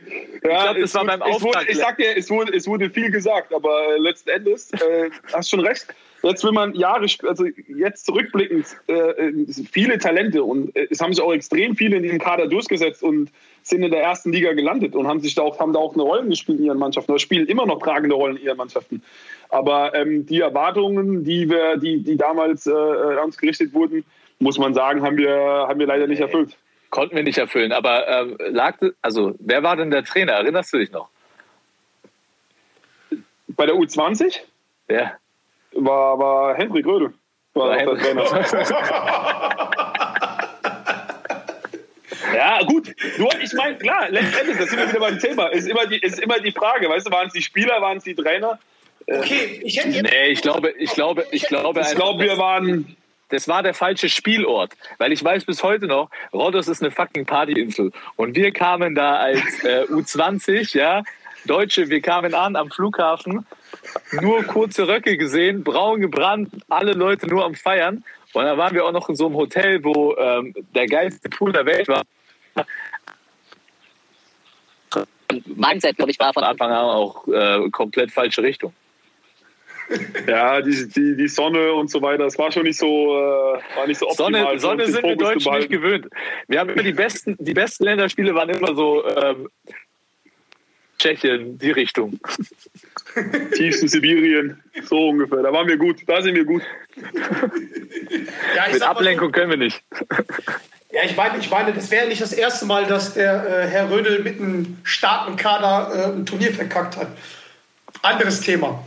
glaub, 0.73 0.75
das 0.75 0.83
es 0.83 0.95
war 0.95 1.03
wurde- 1.03 1.17
beim 1.17 1.21
es 1.31 1.41
wurde, 1.41 1.57
Auftakt- 1.59 1.69
Ich 1.69 1.77
sag 1.77 1.97
dir, 1.97 2.17
es 2.17 2.29
wurde, 2.29 2.53
es 2.55 2.67
wurde 2.67 2.89
viel 2.89 3.11
gesagt, 3.11 3.53
aber 3.53 3.95
äh, 3.95 3.99
letzten 3.99 4.29
Endes 4.29 4.71
äh, 4.73 5.09
hast 5.33 5.49
schon 5.49 5.59
recht. 5.61 5.87
Jetzt 6.23 6.43
will 6.43 6.53
man 6.53 6.73
Jahre, 6.73 7.05
also 7.27 7.45
jetzt 7.67 8.05
zurückblickend, 8.05 8.65
äh, 8.87 8.93
äh, 8.93 9.45
viele 9.71 9.97
Talente 9.99 10.43
und 10.43 10.75
äh, 10.75 10.87
es 10.89 10.99
haben 10.99 11.13
sich 11.13 11.23
auch 11.23 11.33
extrem 11.33 11.75
viele 11.75 11.97
in 11.97 12.03
diesem 12.03 12.17
Kader 12.19 12.47
durchgesetzt 12.47 13.03
und 13.03 13.29
sind 13.61 13.83
in 13.83 13.91
der 13.91 14.01
ersten 14.01 14.31
Liga 14.31 14.53
gelandet 14.53 14.95
und 14.95 15.07
haben 15.07 15.19
sich 15.19 15.35
da 15.35 15.43
auch, 15.43 15.59
haben 15.59 15.73
da 15.73 15.79
auch 15.79 15.93
eine 15.93 16.01
Rolle 16.03 16.27
gespielt 16.27 16.59
in 16.59 16.65
ihren 16.65 16.79
Mannschaften 16.79 17.11
oder 17.11 17.19
spielen 17.19 17.45
immer 17.47 17.65
noch 17.67 17.79
tragende 17.79 18.15
Rollen 18.15 18.37
in 18.37 18.43
ihren 18.43 18.57
Mannschaften. 18.57 19.03
Aber 19.49 19.93
ähm, 19.93 20.25
die 20.25 20.39
Erwartungen, 20.39 21.23
die 21.23 21.47
wir, 21.49 21.77
die, 21.77 22.01
die 22.01 22.17
damals 22.17 22.65
äh, 22.65 22.71
an 22.71 23.25
uns 23.25 23.37
gerichtet 23.37 23.73
wurden, 23.73 24.03
muss 24.39 24.57
man 24.57 24.73
sagen, 24.73 25.01
haben 25.03 25.17
wir, 25.17 25.29
haben 25.31 25.79
wir 25.79 25.87
leider 25.87 26.07
nicht 26.07 26.21
erfüllt. 26.21 26.57
Konnten 26.95 27.17
wir 27.17 27.23
nicht 27.23 27.37
erfüllen. 27.37 27.73
Aber 27.73 28.07
ähm, 28.07 28.37
lag, 28.39 28.77
also 29.01 29.35
wer 29.39 29.63
war 29.63 29.75
denn 29.75 29.91
der 29.91 30.05
Trainer? 30.05 30.31
Erinnerst 30.31 30.71
du 30.71 30.77
dich 30.77 30.91
noch? 30.93 31.09
Bei 33.49 33.65
der 33.65 33.75
U20 33.75 34.39
Ja. 34.87 35.11
war, 35.73 36.17
war 36.17 36.55
Hendrik 36.55 36.85
Rödel. 36.85 37.13
War 37.53 37.67
War 37.67 37.75
auch 37.75 37.97
der 37.97 37.97
Trainer. 37.97 38.23
Ja, 42.33 42.59
gut. 42.63 42.93
Nur, 43.17 43.29
ich 43.41 43.53
meine, 43.53 43.77
klar, 43.77 44.09
letztendlich, 44.09 44.57
das 44.57 44.69
sind 44.69 44.79
wir 44.79 44.89
wieder 44.89 44.99
beim 44.99 45.19
Thema. 45.19 45.47
Ist 45.47 45.67
immer 45.67 45.85
die, 45.85 45.97
ist 45.99 46.19
immer 46.19 46.39
die 46.39 46.51
Frage, 46.51 46.89
weißt 46.89 47.07
du, 47.07 47.11
waren 47.11 47.27
es 47.27 47.33
die 47.33 47.41
Spieler, 47.41 47.81
waren 47.81 47.97
es 47.97 48.03
die 48.03 48.15
Trainer? 48.15 48.57
Okay, 49.07 49.61
ich 49.63 49.77
hätte 49.77 49.89
jetzt. 49.89 50.03
Nee, 50.11 50.27
ich 50.27 50.41
glaube, 50.41 50.71
ich 50.77 50.91
glaube, 50.91 51.25
ich 51.31 51.43
glaube, 51.47 51.81
Ich 51.81 51.95
glaube, 51.95 52.23
wir 52.23 52.37
waren. 52.37 52.95
Das 53.29 53.47
war 53.47 53.63
der 53.63 53.73
falsche 53.73 54.09
Spielort. 54.09 54.73
Weil 54.97 55.11
ich 55.11 55.23
weiß 55.23 55.45
bis 55.45 55.63
heute 55.63 55.87
noch, 55.87 56.09
Rhodos 56.33 56.67
ist 56.67 56.81
eine 56.81 56.91
fucking 56.91 57.25
Partyinsel. 57.25 57.91
Und 58.15 58.35
wir 58.35 58.51
kamen 58.51 58.95
da 58.95 59.17
als 59.17 59.63
äh, 59.63 59.85
U20, 59.89 60.77
ja, 60.77 61.03
Deutsche, 61.45 61.89
wir 61.89 62.01
kamen 62.01 62.33
an 62.33 62.55
am 62.55 62.71
Flughafen, 62.71 63.45
nur 64.13 64.43
kurze 64.43 64.87
Röcke 64.87 65.17
gesehen, 65.17 65.63
braun 65.63 66.01
gebrannt, 66.01 66.49
alle 66.69 66.93
Leute 66.93 67.27
nur 67.27 67.45
am 67.45 67.55
Feiern. 67.55 68.03
Und 68.33 68.43
dann 68.43 68.57
waren 68.57 68.73
wir 68.73 68.83
auch 68.85 68.91
noch 68.91 69.07
in 69.09 69.15
so 69.15 69.27
einem 69.27 69.35
Hotel, 69.35 69.83
wo 69.83 70.15
ähm, 70.17 70.53
der 70.73 70.87
geilste 70.87 71.29
Pool 71.29 71.53
der 71.53 71.65
Welt 71.65 71.87
war. 71.87 72.03
Mindset, 75.45 75.97
glaube 75.97 76.11
ich, 76.11 76.19
war 76.19 76.33
von 76.33 76.43
Anfang 76.43 76.71
an 76.71 76.85
auch 76.85 77.27
äh, 77.27 77.69
komplett 77.69 78.11
falsche 78.11 78.43
Richtung. 78.43 78.73
Ja, 80.27 80.61
die, 80.61 80.87
die, 80.89 81.15
die 81.15 81.27
Sonne 81.27 81.73
und 81.73 81.91
so 81.91 82.01
weiter, 82.01 82.23
das 82.23 82.37
war 82.37 82.51
schon 82.51 82.63
nicht 82.63 82.79
so, 82.79 83.15
äh, 83.15 83.77
war 83.77 83.87
nicht 83.87 83.99
so 83.99 84.09
optimal. 84.09 84.57
Sonne, 84.59 84.85
Sonne 84.85 84.91
sind 84.91 85.03
wir 85.03 85.15
Deutschen 85.15 85.53
nicht 85.53 85.69
gewöhnt. 85.69 86.07
Wir 86.47 86.59
haben 86.59 86.69
immer 86.69 86.83
die 86.83 86.93
besten, 86.93 87.35
die 87.39 87.53
besten 87.53 87.83
Länderspiele 87.83 88.33
waren 88.33 88.49
immer 88.49 88.75
so 88.75 89.07
ähm, 89.07 89.47
Tschechien, 90.97 91.57
die 91.59 91.71
Richtung. 91.71 92.19
Tiefsten 93.55 93.87
Sibirien, 93.87 94.61
so 94.83 95.09
ungefähr. 95.09 95.43
Da 95.43 95.53
waren 95.53 95.67
wir 95.67 95.77
gut, 95.77 96.01
da 96.07 96.21
sind 96.21 96.35
wir 96.35 96.45
gut. 96.45 96.63
Ja, 98.55 98.65
ich 98.67 98.73
Mit 98.73 98.81
so, 98.81 98.87
Ablenkung 98.87 99.31
können 99.31 99.51
wir 99.51 99.57
nicht. 99.57 99.83
Ja, 100.91 101.03
ich 101.03 101.15
meine, 101.15 101.37
ich 101.37 101.49
meine, 101.49 101.73
das 101.73 101.91
wäre 101.91 102.07
nicht 102.07 102.21
das 102.21 102.33
erste 102.33 102.65
Mal, 102.65 102.85
dass 102.85 103.13
der 103.13 103.65
äh, 103.65 103.67
Herr 103.67 103.91
Rödel 103.91 104.23
mit 104.23 104.39
einem 104.39 104.77
starken 104.83 105.35
Kader 105.35 105.91
äh, 105.93 106.17
ein 106.17 106.25
Turnier 106.25 106.53
verkackt 106.53 106.97
hat. 106.97 107.09
Anderes 108.01 108.41
Thema. 108.41 108.83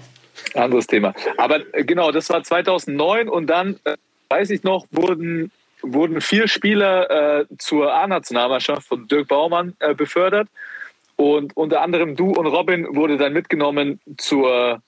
Anderes 0.54 0.86
Thema. 0.86 1.14
Aber 1.36 1.60
äh, 1.72 1.84
genau, 1.84 2.10
das 2.10 2.30
war 2.30 2.42
2009 2.42 3.28
und 3.28 3.46
dann, 3.46 3.78
äh, 3.84 3.96
weiß 4.28 4.50
ich 4.50 4.62
noch, 4.62 4.86
wurden, 4.90 5.50
wurden 5.82 6.20
vier 6.20 6.48
Spieler 6.48 7.40
äh, 7.40 7.44
zur 7.58 7.92
A-Nationalmannschaft 7.94 8.86
von 8.86 9.08
Dirk 9.08 9.28
Baumann 9.28 9.74
äh, 9.80 9.94
befördert. 9.94 10.48
Und 11.16 11.56
unter 11.56 11.82
anderem 11.82 12.14
du 12.14 12.30
und 12.30 12.46
Robin 12.46 12.94
wurde 12.94 13.16
dann 13.16 13.32
mitgenommen 13.32 14.00
zur, 14.16 14.80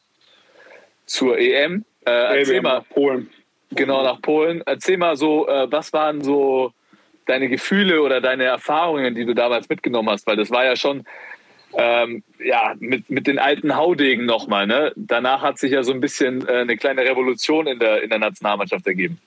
zur 1.04 1.38
EM. 1.38 1.84
Äh, 2.06 2.10
Ey, 2.10 2.38
erzähl 2.38 2.62
mal, 2.62 2.76
haben 2.76 2.86
Polen. 2.90 3.30
Genau, 3.70 4.02
nach 4.02 4.20
Polen. 4.22 4.62
Erzähl 4.66 4.96
mal 4.96 5.16
so, 5.16 5.48
äh, 5.48 5.70
was 5.70 5.92
waren 5.92 6.22
so 6.22 6.72
deine 7.26 7.48
Gefühle 7.48 8.02
oder 8.02 8.20
deine 8.20 8.44
Erfahrungen, 8.44 9.14
die 9.14 9.24
du 9.24 9.34
damals 9.34 9.68
mitgenommen 9.68 10.10
hast? 10.10 10.26
Weil 10.26 10.36
das 10.36 10.50
war 10.50 10.64
ja 10.64 10.76
schon 10.76 11.04
ähm, 11.76 12.22
ja, 12.42 12.74
mit, 12.78 13.10
mit 13.10 13.26
den 13.26 13.38
alten 13.38 13.76
Haudegen 13.76 14.26
nochmal. 14.26 14.66
Ne? 14.66 14.92
Danach 14.96 15.42
hat 15.42 15.58
sich 15.58 15.72
ja 15.72 15.82
so 15.82 15.92
ein 15.92 16.00
bisschen 16.00 16.46
äh, 16.46 16.52
eine 16.52 16.76
kleine 16.76 17.02
Revolution 17.02 17.66
in 17.66 17.78
der, 17.78 18.02
in 18.02 18.10
der 18.10 18.18
Nationalmannschaft 18.18 18.86
ergeben. 18.86 19.18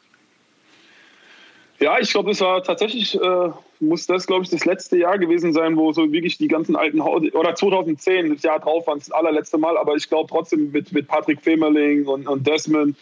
Ja, 1.79 1.99
ich 1.99 2.12
glaube, 2.12 2.29
das 2.29 2.39
war 2.39 2.63
tatsächlich, 2.63 3.19
äh, 3.19 3.49
muss 3.79 4.06
das, 4.06 4.27
glaube 4.27 4.43
ich, 4.43 4.49
das 4.49 4.63
letzte 4.63 4.97
Jahr 4.97 5.17
gewesen 5.17 5.51
sein, 5.53 5.75
wo 5.75 5.91
so 5.91 6.12
wirklich 6.12 6.38
die 6.38 6.47
ganzen 6.47 6.75
alten 6.75 7.03
Haut 7.03 7.34
oder 7.36 7.56
2010, 7.56 8.34
das 8.34 8.43
Jahr 8.43 8.60
drauf 8.60 8.88
war 8.88 8.95
es 8.95 9.06
das 9.06 9.12
allerletzte 9.12 9.58
Mal, 9.58 9.77
aber 9.77 9.95
ich 9.95 10.08
glaube 10.08 10.29
trotzdem 10.29 10.71
mit, 10.71 10.93
mit 10.93 11.08
Patrick 11.08 11.41
Femerling 11.41 12.06
und, 12.06 12.27
und 12.27 12.47
Desmond 12.47 12.95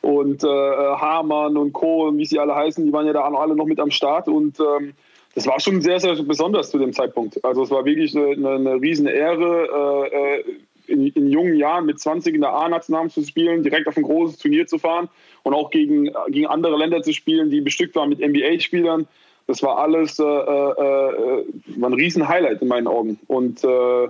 und 0.00 0.42
äh, 0.42 0.46
Hamann 0.46 1.56
und 1.56 1.72
Co., 1.72 2.12
wie 2.16 2.24
sie 2.24 2.38
alle 2.38 2.54
heißen, 2.54 2.84
die 2.84 2.92
waren 2.92 3.06
ja 3.06 3.12
da 3.12 3.22
alle 3.22 3.54
noch 3.54 3.66
mit 3.66 3.78
am 3.78 3.90
Start 3.90 4.26
und 4.26 4.58
ähm, 4.58 4.94
das 5.34 5.46
war 5.46 5.58
schon 5.60 5.80
sehr, 5.80 5.98
sehr 5.98 6.14
besonders 6.22 6.70
zu 6.70 6.78
dem 6.78 6.92
Zeitpunkt. 6.92 7.44
Also 7.44 7.62
es 7.62 7.70
war 7.70 7.84
wirklich 7.84 8.16
eine, 8.16 8.48
eine, 8.48 8.74
riesen 8.80 9.06
Ehre, 9.06 10.08
äh, 10.12 10.36
äh, 10.36 10.44
in, 10.86 11.06
in 11.08 11.30
jungen 11.30 11.56
Jahren 11.56 11.86
mit 11.86 11.98
20 11.98 12.34
in 12.34 12.42
der 12.42 12.52
A-Nationalmannschaft 12.52 13.24
zu 13.24 13.30
spielen, 13.30 13.62
direkt 13.62 13.88
auf 13.88 13.96
ein 13.96 14.02
großes 14.02 14.38
Turnier 14.38 14.66
zu 14.66 14.78
fahren 14.78 15.08
und 15.42 15.54
auch 15.54 15.70
gegen, 15.70 16.10
gegen 16.28 16.46
andere 16.46 16.76
Länder 16.76 17.02
zu 17.02 17.12
spielen, 17.12 17.50
die 17.50 17.62
bestückt 17.62 17.96
waren 17.96 18.10
mit 18.10 18.20
NBA-Spielern. 18.20 19.08
Das 19.46 19.62
war 19.62 19.78
alles 19.78 20.18
äh, 20.18 20.22
äh, 20.22 20.26
äh, 20.26 21.44
war 21.76 21.90
ein 21.90 21.94
riesen 21.94 22.28
Highlight 22.28 22.62
in 22.62 22.68
meinen 22.68 22.86
Augen. 22.86 23.18
Und 23.26 23.64
äh, 23.64 24.08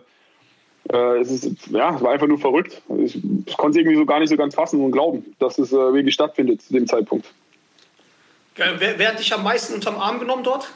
es 1.20 1.30
ist, 1.30 1.68
ja, 1.68 1.94
es 1.96 2.02
war 2.02 2.12
einfach 2.12 2.26
nur 2.26 2.38
verrückt. 2.38 2.82
Ich, 2.98 3.18
ich 3.46 3.56
konnte 3.56 3.78
es 3.78 3.82
irgendwie 3.82 3.96
so 3.96 4.04
gar 4.04 4.20
nicht 4.20 4.28
so 4.28 4.36
ganz 4.36 4.54
fassen 4.54 4.84
und 4.84 4.92
glauben, 4.92 5.34
dass 5.38 5.58
es 5.58 5.72
wirklich 5.72 6.12
stattfindet 6.12 6.60
zu 6.60 6.74
dem 6.74 6.86
Zeitpunkt. 6.86 7.32
Wer, 8.56 8.98
wer 8.98 9.08
hat 9.08 9.18
dich 9.18 9.32
am 9.32 9.42
meisten 9.42 9.74
unterm 9.74 9.96
Arm 9.96 10.18
genommen 10.18 10.44
dort? 10.44 10.70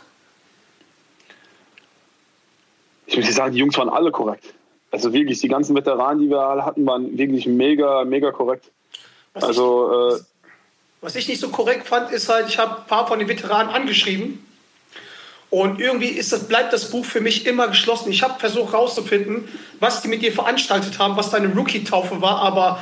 Ich 3.09 3.17
muss 3.17 3.27
dir 3.27 3.33
sagen, 3.33 3.53
die 3.53 3.59
Jungs 3.59 3.77
waren 3.79 3.89
alle 3.89 4.11
korrekt. 4.11 4.45
Also 4.91 5.13
wirklich, 5.13 5.41
die 5.41 5.49
ganzen 5.49 5.75
Veteranen, 5.75 6.23
die 6.23 6.31
wir 6.31 6.41
alle 6.41 6.65
hatten, 6.65 6.87
waren 6.87 7.17
wirklich 7.17 7.47
mega, 7.47 8.05
mega 8.05 8.31
korrekt. 8.31 8.71
Was 9.35 9.45
Also, 9.45 10.11
äh, 10.11 10.17
ich, 10.17 10.23
was 11.01 11.17
ich 11.17 11.29
nicht 11.29 11.41
so 11.41 11.49
korrekt 11.49 11.87
fand, 11.87 12.11
ist 12.11 12.29
halt, 12.29 12.49
ich 12.49 12.59
habe 12.59 12.83
ein 12.83 12.87
paar 12.87 13.07
von 13.07 13.19
den 13.19 13.29
Veteranen 13.29 13.75
angeschrieben. 13.75 14.45
Und 15.51 15.81
irgendwie 15.81 16.09
ist 16.09 16.33
das, 16.33 16.47
bleibt 16.47 16.75
das 16.75 16.91
Buch 16.91 17.05
für 17.05 17.23
mich 17.23 17.47
immer 17.47 17.69
geschlossen. 17.69 18.11
Ich 18.11 18.23
habe 18.23 18.39
versucht 18.39 18.73
herauszufinden, 18.73 19.49
was 19.81 20.03
die 20.03 20.09
mit 20.09 20.21
dir 20.21 20.33
veranstaltet 20.33 20.99
haben, 20.99 21.17
was 21.17 21.31
deine 21.31 21.55
Rookie-Taufe 21.55 22.21
war, 22.21 22.41
aber 22.41 22.81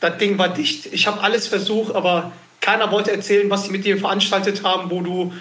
das 0.00 0.16
Ding 0.16 0.38
war 0.38 0.48
dicht. 0.48 0.86
Ich 0.86 1.06
habe 1.06 1.20
alles 1.20 1.46
versucht, 1.46 1.94
aber 1.94 2.32
keiner 2.60 2.90
wollte 2.90 3.12
erzählen, 3.12 3.50
was 3.50 3.64
sie 3.64 3.70
mit 3.70 3.84
dir 3.84 3.98
veranstaltet 3.98 4.62
haben, 4.62 4.90
wo 4.90 5.02
du 5.02 5.32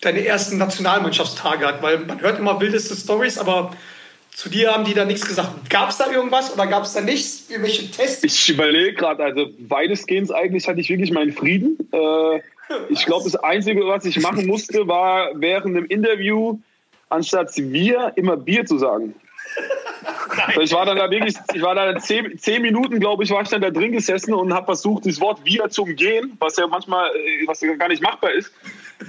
deine 0.00 0.24
ersten 0.24 0.58
Nationalmannschaftstage 0.58 1.66
hat, 1.66 1.82
weil 1.82 1.98
man 1.98 2.20
hört 2.20 2.38
immer 2.38 2.60
wildeste 2.60 2.94
Stories, 2.94 3.38
aber 3.38 3.72
zu 4.32 4.48
dir 4.48 4.72
haben 4.72 4.84
die 4.84 4.94
da 4.94 5.04
nichts 5.04 5.26
gesagt. 5.26 5.68
Gab 5.68 5.90
es 5.90 5.98
da 5.98 6.10
irgendwas 6.10 6.52
oder 6.52 6.66
gab 6.66 6.84
es 6.84 6.94
da 6.94 7.00
nichts? 7.00 7.50
Irgendwelche 7.50 7.90
Tests? 7.90 8.24
Ich 8.24 8.48
überlege 8.48 8.94
gerade, 8.94 9.22
also 9.22 9.50
weitestgehend 9.58 10.32
eigentlich 10.32 10.66
hatte 10.68 10.80
ich 10.80 10.88
wirklich 10.88 11.12
meinen 11.12 11.32
Frieden. 11.32 11.76
Äh, 11.92 12.40
ich 12.88 13.04
glaube, 13.04 13.24
das 13.24 13.36
Einzige, 13.36 13.86
was 13.86 14.04
ich 14.04 14.20
machen 14.20 14.46
musste, 14.46 14.86
war 14.86 15.30
während 15.34 15.76
dem 15.76 15.86
Interview, 15.86 16.58
anstatt 17.08 17.50
wir 17.56 18.12
immer 18.16 18.36
Bier 18.36 18.64
zu 18.64 18.78
sagen. 18.78 19.14
Ich 20.60 20.72
war 20.72 20.86
dann 20.86 20.96
da 20.96 21.10
wirklich, 21.10 21.34
ich 21.54 21.62
war 21.62 21.74
da 21.74 21.98
zehn, 21.98 22.38
zehn 22.38 22.62
Minuten, 22.62 23.00
glaube 23.00 23.24
ich, 23.24 23.30
war 23.30 23.42
ich 23.42 23.48
dann 23.48 23.60
da 23.60 23.70
drin 23.70 23.92
gesessen 23.92 24.32
und 24.34 24.52
habe 24.52 24.66
versucht, 24.66 25.06
das 25.06 25.20
Wort 25.20 25.40
wir 25.44 25.68
zu 25.68 25.82
umgehen, 25.82 26.36
was 26.38 26.56
ja 26.56 26.66
manchmal, 26.66 27.10
äh, 27.10 27.46
was 27.46 27.60
ja 27.60 27.74
gar 27.74 27.88
nicht 27.88 28.02
machbar 28.02 28.32
ist. 28.32 28.52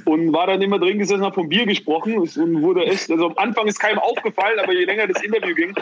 Und 0.05 0.33
war 0.33 0.47
dann 0.47 0.61
immer 0.61 0.79
drin 0.79 0.99
gesessen, 0.99 1.23
habe 1.23 1.35
vom 1.35 1.49
Bier 1.49 1.65
gesprochen. 1.65 2.17
Und 2.17 2.61
wurde 2.61 2.85
echt, 2.85 3.11
also 3.11 3.27
am 3.27 3.37
Anfang 3.37 3.67
ist 3.67 3.79
keinem 3.79 3.99
aufgefallen, 3.99 4.59
aber 4.59 4.73
je 4.73 4.85
länger 4.85 5.07
das 5.07 5.21
Interview 5.21 5.53
ging, 5.53 5.75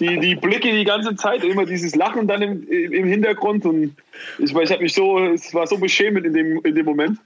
die, 0.00 0.18
die 0.18 0.34
Blicke 0.34 0.72
die 0.72 0.84
ganze 0.84 1.14
Zeit, 1.16 1.44
immer 1.44 1.64
dieses 1.64 1.94
Lachen 1.94 2.26
dann 2.26 2.42
im, 2.42 2.68
im 2.68 3.06
Hintergrund. 3.06 3.64
Und 3.64 3.96
ich, 4.38 4.54
ich 4.54 4.70
habe 4.70 4.82
mich 4.82 4.94
so, 4.94 5.18
es 5.18 5.54
war 5.54 5.66
so 5.66 5.78
beschämend 5.78 6.26
in 6.26 6.34
dem, 6.34 6.60
in 6.64 6.74
dem 6.74 6.84
Moment, 6.84 7.18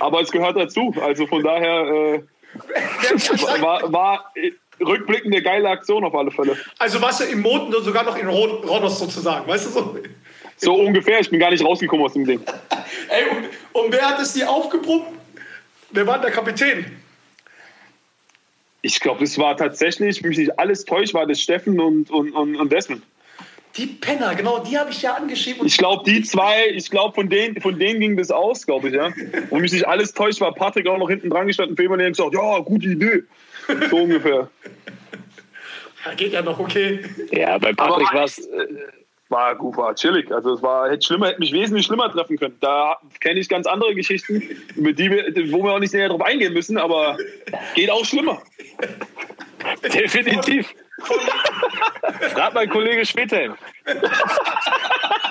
aber 0.00 0.20
es 0.20 0.30
gehört 0.30 0.56
dazu, 0.56 0.94
also 1.00 1.26
von 1.26 1.42
daher 1.42 1.82
äh, 1.86 2.22
war, 3.60 3.92
war 3.92 4.32
rückblickend 4.80 5.32
eine 5.34 5.42
geile 5.42 5.68
Aktion 5.68 6.04
auf 6.04 6.14
alle 6.14 6.30
Fälle. 6.30 6.56
Also 6.78 7.00
warst 7.00 7.20
du 7.20 7.24
im 7.24 7.40
Mond 7.40 7.74
und 7.74 7.84
sogar 7.84 8.04
noch 8.04 8.16
in 8.16 8.26
Rod- 8.28 8.64
Rhodos 8.68 8.98
sozusagen, 8.98 9.46
weißt 9.48 9.66
du 9.66 9.70
so? 9.70 9.98
So 10.58 10.74
ungefähr, 10.74 11.20
ich 11.20 11.28
bin 11.30 11.38
gar 11.38 11.50
nicht 11.50 11.64
rausgekommen 11.64 12.04
aus 12.06 12.14
dem 12.14 12.24
Ding. 12.24 12.40
Ey, 13.08 13.24
und, 13.30 13.82
und 13.84 13.92
wer 13.92 14.08
hat 14.08 14.20
es 14.20 14.32
dir 14.32 14.48
aufgebrummt? 14.50 15.04
Wer 15.90 16.06
war 16.06 16.20
der 16.20 16.30
Kapitän? 16.30 16.86
Ich 18.82 19.00
glaube, 19.00 19.24
es 19.24 19.36
war 19.38 19.56
tatsächlich, 19.56 20.22
wenn 20.22 20.28
mich 20.30 20.38
nicht 20.38 20.58
alles 20.58 20.84
täuscht, 20.84 21.12
war 21.14 21.26
das 21.26 21.40
Steffen 21.40 21.80
und, 21.80 22.10
und, 22.10 22.32
und, 22.32 22.56
und 22.56 22.72
Desmond. 22.72 23.02
Die 23.76 23.86
Penner, 23.86 24.34
genau, 24.34 24.60
die 24.60 24.78
habe 24.78 24.90
ich 24.90 25.02
ja 25.02 25.14
angeschrieben. 25.14 25.60
Und 25.62 25.66
Ich 25.66 25.76
glaube, 25.76 26.02
die 26.10 26.22
zwei, 26.22 26.68
ich 26.70 26.88
glaube, 26.90 27.14
von 27.14 27.28
denen, 27.28 27.60
von 27.60 27.78
denen 27.78 28.00
ging 28.00 28.16
das 28.16 28.30
aus, 28.30 28.64
glaube 28.64 28.88
ich, 28.88 28.94
ja. 28.94 29.12
Und 29.50 29.60
mich 29.60 29.72
nicht 29.72 29.86
alles 29.86 30.14
täuscht, 30.14 30.40
war 30.40 30.54
Patrick 30.54 30.86
auch 30.86 30.96
noch 30.98 31.10
hinten 31.10 31.28
dran 31.28 31.46
gestanden, 31.46 31.76
Fehmarn, 31.76 31.98
der 31.98 32.08
hat 32.08 32.16
gesagt, 32.16 32.32
ja, 32.34 32.58
gute 32.60 32.86
Idee. 32.88 33.24
So 33.90 33.96
ungefähr. 33.98 34.48
Ja, 36.04 36.14
geht 36.14 36.32
ja 36.32 36.42
noch, 36.42 36.58
okay. 36.58 37.04
Ja, 37.30 37.58
bei 37.58 37.72
Patrick 37.72 38.12
war 38.12 38.24
es. 38.24 38.38
Äh, 38.38 38.66
War 39.28 39.56
gut, 39.56 39.76
war 39.76 39.92
chillig. 39.96 40.30
Also 40.30 40.54
es 40.54 40.62
war 40.62 40.88
hätte 40.88 41.04
schlimmer, 41.04 41.26
hätte 41.26 41.40
mich 41.40 41.52
wesentlich 41.52 41.86
schlimmer 41.86 42.12
treffen 42.12 42.38
können. 42.38 42.56
Da 42.60 42.96
kenne 43.18 43.40
ich 43.40 43.48
ganz 43.48 43.66
andere 43.66 43.92
Geschichten, 43.92 44.40
über 44.76 44.92
die 44.92 45.10
wir, 45.10 45.24
wo 45.50 45.64
wir 45.64 45.72
auch 45.72 45.80
nicht 45.80 45.92
näher 45.92 46.08
drauf 46.10 46.22
eingehen 46.22 46.52
müssen, 46.52 46.78
aber 46.78 47.16
geht 47.74 47.90
auch 47.90 48.04
schlimmer. 48.04 48.40
definitiv. 49.82 50.72
Frag 52.32 52.54
mein 52.54 52.70
Kollege 52.70 53.04
später. 53.04 53.56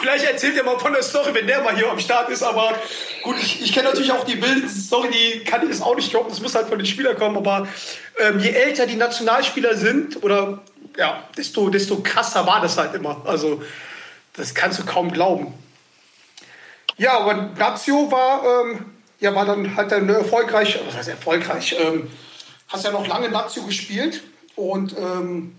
Vielleicht 0.00 0.24
erzählt 0.24 0.56
er 0.56 0.64
mal 0.64 0.78
von 0.78 0.92
der 0.92 1.02
Story, 1.02 1.34
wenn 1.34 1.46
der 1.46 1.62
mal 1.62 1.74
hier 1.74 1.90
am 1.90 1.98
Start 1.98 2.28
ist, 2.28 2.42
aber 2.42 2.74
gut, 3.22 3.36
ich, 3.40 3.62
ich 3.62 3.72
kenne 3.72 3.88
natürlich 3.88 4.12
auch 4.12 4.24
die 4.24 4.42
wildeste 4.42 4.80
Story, 4.80 5.08
die 5.10 5.44
kann 5.44 5.62
ich 5.62 5.68
jetzt 5.70 5.82
auch 5.82 5.96
nicht 5.96 6.12
droppen, 6.12 6.30
das 6.30 6.40
muss 6.40 6.54
halt 6.54 6.68
von 6.68 6.78
den 6.78 6.86
Spielern 6.86 7.16
kommen, 7.16 7.36
aber 7.36 7.66
ähm, 8.18 8.38
je 8.38 8.50
älter 8.50 8.86
die 8.86 8.96
Nationalspieler 8.96 9.74
sind, 9.76 10.22
oder 10.22 10.62
ja, 10.96 11.24
desto, 11.36 11.68
desto 11.68 12.00
krasser 12.02 12.46
war 12.46 12.60
das 12.60 12.76
halt 12.76 12.94
immer. 12.94 13.22
Also, 13.24 13.62
das 14.34 14.54
kannst 14.54 14.78
du 14.78 14.84
kaum 14.84 15.12
glauben. 15.12 15.54
Ja, 16.98 17.18
aber 17.18 17.34
Nazio 17.58 18.10
war, 18.10 18.42
ähm, 18.64 18.86
ja, 19.20 19.34
war 19.34 19.44
dann 19.44 19.76
halt 19.76 19.92
dann 19.92 20.08
erfolgreich, 20.08 20.78
was 20.86 20.96
heißt 20.96 21.08
erfolgreich, 21.08 21.76
ähm, 21.78 22.10
hast 22.68 22.84
ja 22.84 22.90
noch 22.90 23.06
lange 23.06 23.28
Nazio 23.28 23.62
gespielt 23.64 24.22
und 24.56 24.96
ähm, 24.98 25.56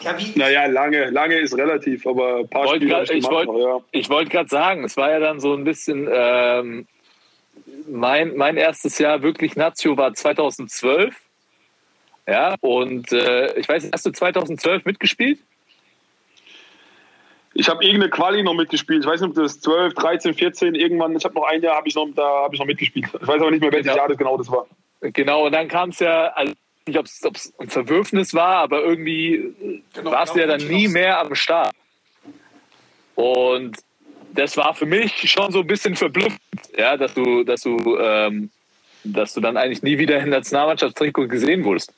ja, 0.00 0.18
wie, 0.18 0.38
Naja, 0.38 0.66
lange, 0.66 1.10
lange 1.10 1.38
ist 1.38 1.56
relativ, 1.56 2.06
aber 2.06 2.38
ein 2.38 2.48
paar 2.48 2.64
Wollt 2.66 2.76
Spiele 2.82 2.90
grad- 2.94 3.10
ich 3.10 3.18
ich 3.18 3.24
wollte 3.30 3.52
ja. 3.58 3.80
ich 3.92 4.10
wollt 4.10 4.30
gerade 4.30 4.48
sagen, 4.48 4.84
es 4.84 4.96
war 4.96 5.10
ja 5.10 5.18
dann 5.20 5.40
so 5.40 5.54
ein 5.54 5.64
bisschen. 5.64 6.08
Ähm, 6.12 6.86
mein, 7.88 8.36
mein 8.36 8.56
erstes 8.56 8.98
Jahr 8.98 9.22
wirklich 9.22 9.56
Nazio 9.56 9.96
war 9.96 10.12
2012. 10.14 11.14
Ja, 12.26 12.56
und 12.60 13.12
äh, 13.12 13.54
ich 13.58 13.68
weiß, 13.68 13.90
hast 13.92 14.06
du 14.06 14.10
2012 14.10 14.84
mitgespielt? 14.86 15.38
Ich 17.56 17.68
habe 17.68 17.84
irgendeine 17.84 18.10
Quali 18.10 18.42
noch 18.42 18.54
mitgespielt. 18.54 19.04
Ich 19.04 19.08
weiß 19.08 19.20
nicht, 19.20 19.30
ob 19.30 19.36
das 19.36 19.60
12, 19.60 19.94
13, 19.94 20.34
14, 20.34 20.74
irgendwann, 20.74 21.14
ich 21.14 21.24
habe 21.24 21.34
noch 21.34 21.44
ein 21.44 21.62
Jahr, 21.62 21.76
habe 21.76 21.86
ich 21.86 21.94
noch, 21.94 22.08
da 22.16 22.22
habe 22.44 22.54
ich 22.54 22.58
noch 22.58 22.66
mitgespielt. 22.66 23.06
Ich 23.20 23.26
weiß 23.28 23.40
aber 23.40 23.50
nicht 23.50 23.60
mehr, 23.60 23.70
welches 23.70 23.86
Genau. 23.86 23.96
Jahr 23.98 24.08
das 24.08 24.18
genau 24.18 24.36
das 24.36 24.50
war. 24.50 24.66
Genau, 25.00 25.46
und 25.46 25.52
dann 25.52 25.68
kam 25.68 25.90
es 25.90 26.00
ja, 26.00 26.28
also 26.34 26.52
nicht, 26.86 26.98
ob 26.98 27.06
es 27.06 27.52
ein 27.58 27.68
Verwürfnis 27.68 28.34
war, 28.34 28.56
aber 28.56 28.82
irgendwie 28.82 29.54
Genau, 29.94 30.10
warst 30.10 30.34
du 30.34 30.40
ja 30.40 30.46
dann 30.46 30.66
nie 30.66 30.88
mehr 30.88 31.18
am 31.18 31.34
Start. 31.34 31.74
Und 33.14 33.78
das 34.32 34.56
war 34.56 34.74
für 34.74 34.86
mich 34.86 35.30
schon 35.30 35.52
so 35.52 35.60
ein 35.60 35.66
bisschen 35.66 35.94
verblüffend, 35.94 36.40
ja, 36.76 36.96
dass 36.96 37.14
du, 37.14 37.44
dass 37.44 37.62
du, 37.62 37.98
ähm, 37.98 38.50
dass 39.04 39.34
du 39.34 39.40
dann 39.40 39.56
eigentlich 39.56 39.82
nie 39.82 39.98
wieder 39.98 40.18
in 40.18 40.30
der 40.30 40.40
Nationalmannschaftstrikot 40.40 41.28
gesehen 41.28 41.64
wurdest. 41.64 41.92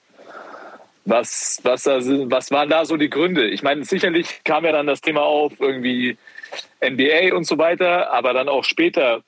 Was, 1.04 1.60
was, 1.62 1.86
was 1.86 2.50
waren 2.50 2.68
da 2.68 2.84
so 2.84 2.96
die 2.96 3.08
Gründe? 3.08 3.46
Ich 3.48 3.62
meine, 3.62 3.84
sicherlich 3.84 4.42
kam 4.44 4.64
ja 4.64 4.72
dann 4.72 4.88
das 4.88 5.00
Thema 5.00 5.22
auf, 5.22 5.52
irgendwie 5.60 6.18
NBA 6.84 7.34
und 7.34 7.44
so 7.44 7.58
weiter, 7.58 8.12
aber 8.12 8.32
dann 8.32 8.48
auch 8.48 8.64
später, 8.64 9.22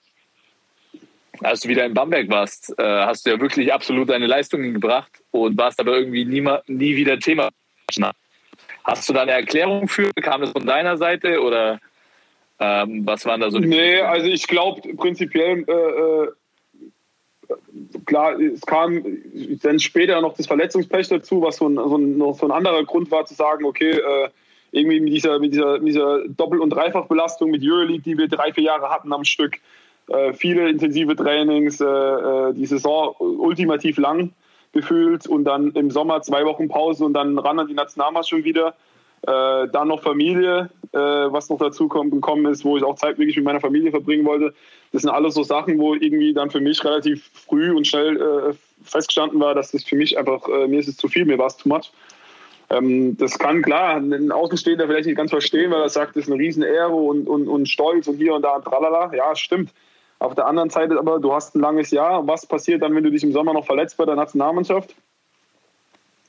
als 1.43 1.61
du 1.61 1.69
wieder 1.69 1.85
in 1.85 1.95
Bamberg 1.95 2.29
warst, 2.29 2.75
äh, 2.79 2.83
hast 2.83 3.27
du 3.27 3.31
ja 3.31 3.41
wirklich 3.41 3.73
absolut 3.73 4.09
deine 4.09 4.27
Leistungen 4.27 4.75
gebracht 4.75 5.11
und 5.31 5.57
warst 5.59 5.81
aber 5.81 5.97
irgendwie 5.97 6.25
nie, 6.25 6.41
mal- 6.41 6.63
nie 6.67 6.97
wieder 6.97 7.19
Thema. 7.19 7.51
Hast 8.85 9.09
du 9.09 9.13
da 9.13 9.23
eine 9.23 9.33
Erklärung 9.33 9.89
für? 9.89 10.11
Kam 10.15 10.41
das 10.41 10.51
von 10.51 10.67
deiner 10.67 10.97
Seite 10.97 11.41
oder 11.41 11.81
ähm, 12.61 13.07
was 13.07 13.25
waren 13.25 13.41
da 13.41 13.51
so 13.51 13.59
die 13.59 13.69
Nee, 13.69 14.01
also 14.01 14.27
ich 14.27 14.47
glaube 14.47 14.81
prinzipiell, 14.95 15.65
äh, 15.69 15.73
äh, 15.73 16.29
klar, 18.05 18.39
es 18.41 18.63
kam 18.63 19.03
dann 19.63 19.79
später 19.79 20.21
noch 20.21 20.35
das 20.35 20.47
Verletzungspech 20.47 21.09
dazu, 21.09 21.43
was 21.43 21.57
so 21.57 21.69
ein, 21.69 21.77
so 21.77 21.97
ein, 21.97 22.35
so 22.35 22.47
ein 22.47 22.51
anderer 22.51 22.85
Grund 22.85 23.11
war 23.11 23.25
zu 23.27 23.35
sagen, 23.35 23.65
okay, 23.65 23.91
äh, 23.91 24.29
irgendwie 24.71 25.01
mit 25.01 25.13
dieser, 25.13 25.39
mit 25.39 25.53
dieser, 25.53 25.79
mit 25.79 25.89
dieser 25.89 26.27
Doppel- 26.29 26.61
und 26.61 26.71
Dreifachbelastung 26.71 27.51
mit 27.51 27.63
Euroleague, 27.65 28.03
die 28.03 28.19
wir 28.19 28.29
drei, 28.29 28.53
vier 28.53 28.65
Jahre 28.65 28.91
hatten 28.91 29.13
am 29.13 29.25
Stück, 29.25 29.61
äh, 30.09 30.33
viele 30.33 30.69
intensive 30.69 31.17
Trainings, 31.17 31.81
äh, 31.81 31.85
äh, 31.85 32.53
die 32.55 32.67
Saison 32.67 33.15
ultimativ 33.19 33.99
lang 33.99 34.33
gefühlt 34.73 35.27
und 35.27 35.45
dann 35.45 35.73
im 35.73 35.91
Sommer 35.91 36.23
zwei 36.23 36.45
Wochen 36.45 36.69
Pause 36.69 37.05
und 37.05 37.15
dann 37.15 37.39
ran 37.39 37.59
an 37.59 37.69
die 37.69 37.75
Nationalmannschaft 37.75 38.31
schon 38.31 38.45
wieder. 38.45 38.75
Äh, 39.23 39.69
dann 39.73 39.89
noch 39.89 40.03
Familie, 40.03 40.71
äh, 40.93 40.99
was 40.99 41.49
noch 41.49 41.59
dazu 41.59 41.89
kommt, 41.89 42.13
gekommen 42.13 42.47
ist, 42.47 42.65
wo 42.65 42.77
ich 42.77 42.85
auch 42.85 42.95
Zeit 42.95 43.19
wirklich 43.19 43.35
mit 43.37 43.45
meiner 43.45 43.61
Familie 43.61 43.91
verbringen 43.91 44.25
wollte. 44.25 44.55
Das 44.93 45.03
sind 45.03 45.11
alles 45.11 45.35
so 45.35 45.43
Sachen, 45.43 45.79
wo 45.79 45.95
irgendwie 45.95 46.33
dann 46.33 46.51
für 46.51 46.61
mich 46.61 46.85
relativ 46.85 47.29
früh 47.33 47.73
und 47.73 47.87
schnell 47.87 48.17
äh, 48.17 48.55
festgestanden 48.85 49.41
war, 49.41 49.57
dass 49.57 49.73
das 49.73 49.83
für 49.83 49.97
mich 49.97 50.17
einfach, 50.17 50.47
äh, 50.49 50.69
mir 50.69 50.79
ist 50.79 50.89
es 50.89 50.97
zu 50.97 51.09
viel, 51.09 51.25
mir 51.25 51.39
war 51.39 51.49
es 51.49 51.57
too 51.57 51.69
much. 51.69 51.91
Ähm, 52.71 53.17
das 53.17 53.39
kann 53.39 53.63
klar 53.63 53.97
ein 53.97 54.31
Außenstehender 54.31 54.87
vielleicht 54.87 55.07
nicht 55.07 55.17
ganz 55.17 55.31
verstehen, 55.31 55.73
weil 55.73 55.81
er 55.81 55.89
sagt, 55.89 56.15
das 56.15 56.25
ist 56.25 56.31
eine 56.31 56.41
riesen 56.41 56.63
Ehre 56.63 56.95
und, 56.95 57.27
und, 57.27 57.49
und 57.49 57.69
Stolz 57.69 58.07
und 58.07 58.19
hier 58.19 58.35
und 58.35 58.43
da 58.43 58.55
und 58.55 58.65
tralala. 58.65 59.13
Ja, 59.15 59.35
stimmt. 59.35 59.71
Auf 60.21 60.35
der 60.35 60.47
anderen 60.47 60.71
Seite 60.71 60.99
aber, 60.99 61.21
du 61.21 61.33
hast 61.33 61.55
ein 61.55 61.61
langes 61.61 61.91
Jahr. 61.91 62.27
Was 62.27 62.45
passiert 62.45 62.83
dann, 62.83 62.95
wenn 62.95 63.05
du 63.05 63.11
dich 63.11 63.23
im 63.23 63.33
Sommer 63.33 63.53
noch 63.53 63.67
verletzt 63.67 63.97
bei 63.97 64.05
der 64.05 64.17
Nationalmannschaft? 64.17 64.95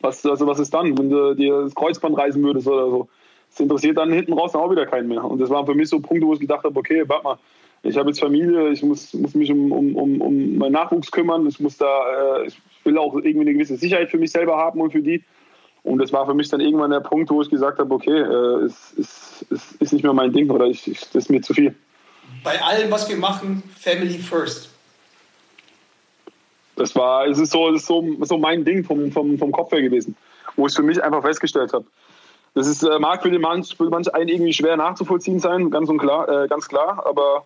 Was, 0.02 0.26
also 0.26 0.48
was 0.48 0.60
ist 0.60 0.74
dann, 0.74 0.98
wenn 0.98 1.10
du 1.10 1.36
dir 1.36 1.62
das 1.64 1.76
Kreuzband 1.76 2.18
reißen 2.18 2.42
würdest 2.42 2.68
oder 2.68 2.90
so? 2.90 3.10
Das 3.50 3.60
interessiert 3.60 3.98
dann 3.98 4.14
hinten 4.14 4.34
raus 4.34 4.56
auch 4.56 4.70
wieder 4.70 4.86
keinen 4.86 5.08
mehr. 5.08 5.24
Und 5.24 5.42
das 5.42 5.50
waren 5.50 5.66
für 5.66 5.74
mich 5.74 5.90
so 5.90 6.00
Punkte, 6.00 6.28
wo 6.28 6.34
ich 6.34 6.40
gedacht 6.40 6.64
habe, 6.64 6.80
okay, 6.80 7.04
warte 7.08 7.24
mal, 7.24 7.38
ich 7.82 7.98
habe 7.98 8.10
jetzt 8.10 8.20
Familie, 8.20 8.70
ich 8.70 8.84
muss, 8.84 9.14
muss 9.14 9.34
mich 9.34 9.52
um, 9.52 9.72
um, 9.72 9.96
um, 9.96 10.22
um 10.22 10.58
meinen 10.58 10.74
Nachwuchs 10.74 11.12
kümmern, 11.12 11.48
ich 11.48 11.60
muss 11.60 11.78
da, 11.78 12.42
äh, 12.42 12.48
ich 12.48 12.58
will 12.84 12.98
auch 12.98 13.16
irgendwie 13.16 13.42
eine 13.42 13.54
gewisse 13.54 13.78
Sicherheit 13.78 14.10
für 14.10 14.18
mich 14.18 14.32
selber 14.32 14.58
haben 14.58 14.82
und 14.82 14.92
für 14.92 15.02
die. 15.02 15.24
Und 15.84 16.00
das 16.00 16.12
war 16.12 16.26
für 16.26 16.34
mich 16.34 16.50
dann 16.50 16.60
irgendwann 16.60 16.92
der 16.92 17.00
Punkt, 17.00 17.30
wo 17.30 17.42
ich 17.42 17.50
gesagt 17.50 17.80
habe, 17.80 17.94
okay, 17.94 18.20
äh, 18.20 18.66
es, 18.66 18.94
es, 18.98 19.46
es 19.50 19.72
ist 19.80 19.94
nicht 19.94 20.04
mehr 20.04 20.14
mein 20.14 20.34
Ding 20.34 20.50
oder 20.52 20.66
ich, 20.66 20.88
ich, 20.88 21.00
das 21.00 21.16
ist 21.16 21.30
mir 21.30 21.42
zu 21.42 21.54
viel. 21.54 21.74
Bei 22.44 22.62
allem, 22.62 22.92
was 22.92 23.10
wir 23.10 23.18
machen, 23.18 23.64
Family 23.78 24.20
first. 24.20 24.70
Das 26.76 26.96
war, 26.96 27.28
es 27.28 27.38
ist 27.38 27.52
so, 27.52 27.70
es 27.70 27.82
ist 27.82 27.88
so, 27.88 28.06
so 28.22 28.38
mein 28.38 28.64
Ding 28.64 28.84
vom, 28.84 29.12
vom, 29.12 29.38
vom 29.38 29.52
Kopf 29.52 29.72
her 29.72 29.82
gewesen, 29.82 30.16
wo 30.56 30.68
ich 30.68 30.74
für 30.74 30.84
mich 30.84 31.04
einfach 31.04 31.22
festgestellt 31.22 31.74
habe. 31.74 31.86
Das 32.56 32.68
ist, 32.68 32.84
äh, 32.84 33.00
mag 33.00 33.22
für, 33.22 33.30
den 33.30 33.42
manch, 33.42 33.76
für 33.76 33.90
manch 33.90 34.14
einen 34.14 34.30
irgendwie 34.30 34.54
schwer 34.54 34.78
nachzuvollziehen 34.78 35.40
sein, 35.40 35.70
ganz, 35.70 35.90
und 35.90 35.98
klar, 35.98 36.28
äh, 36.28 36.48
ganz 36.48 36.68
klar, 36.68 37.06
aber 37.06 37.46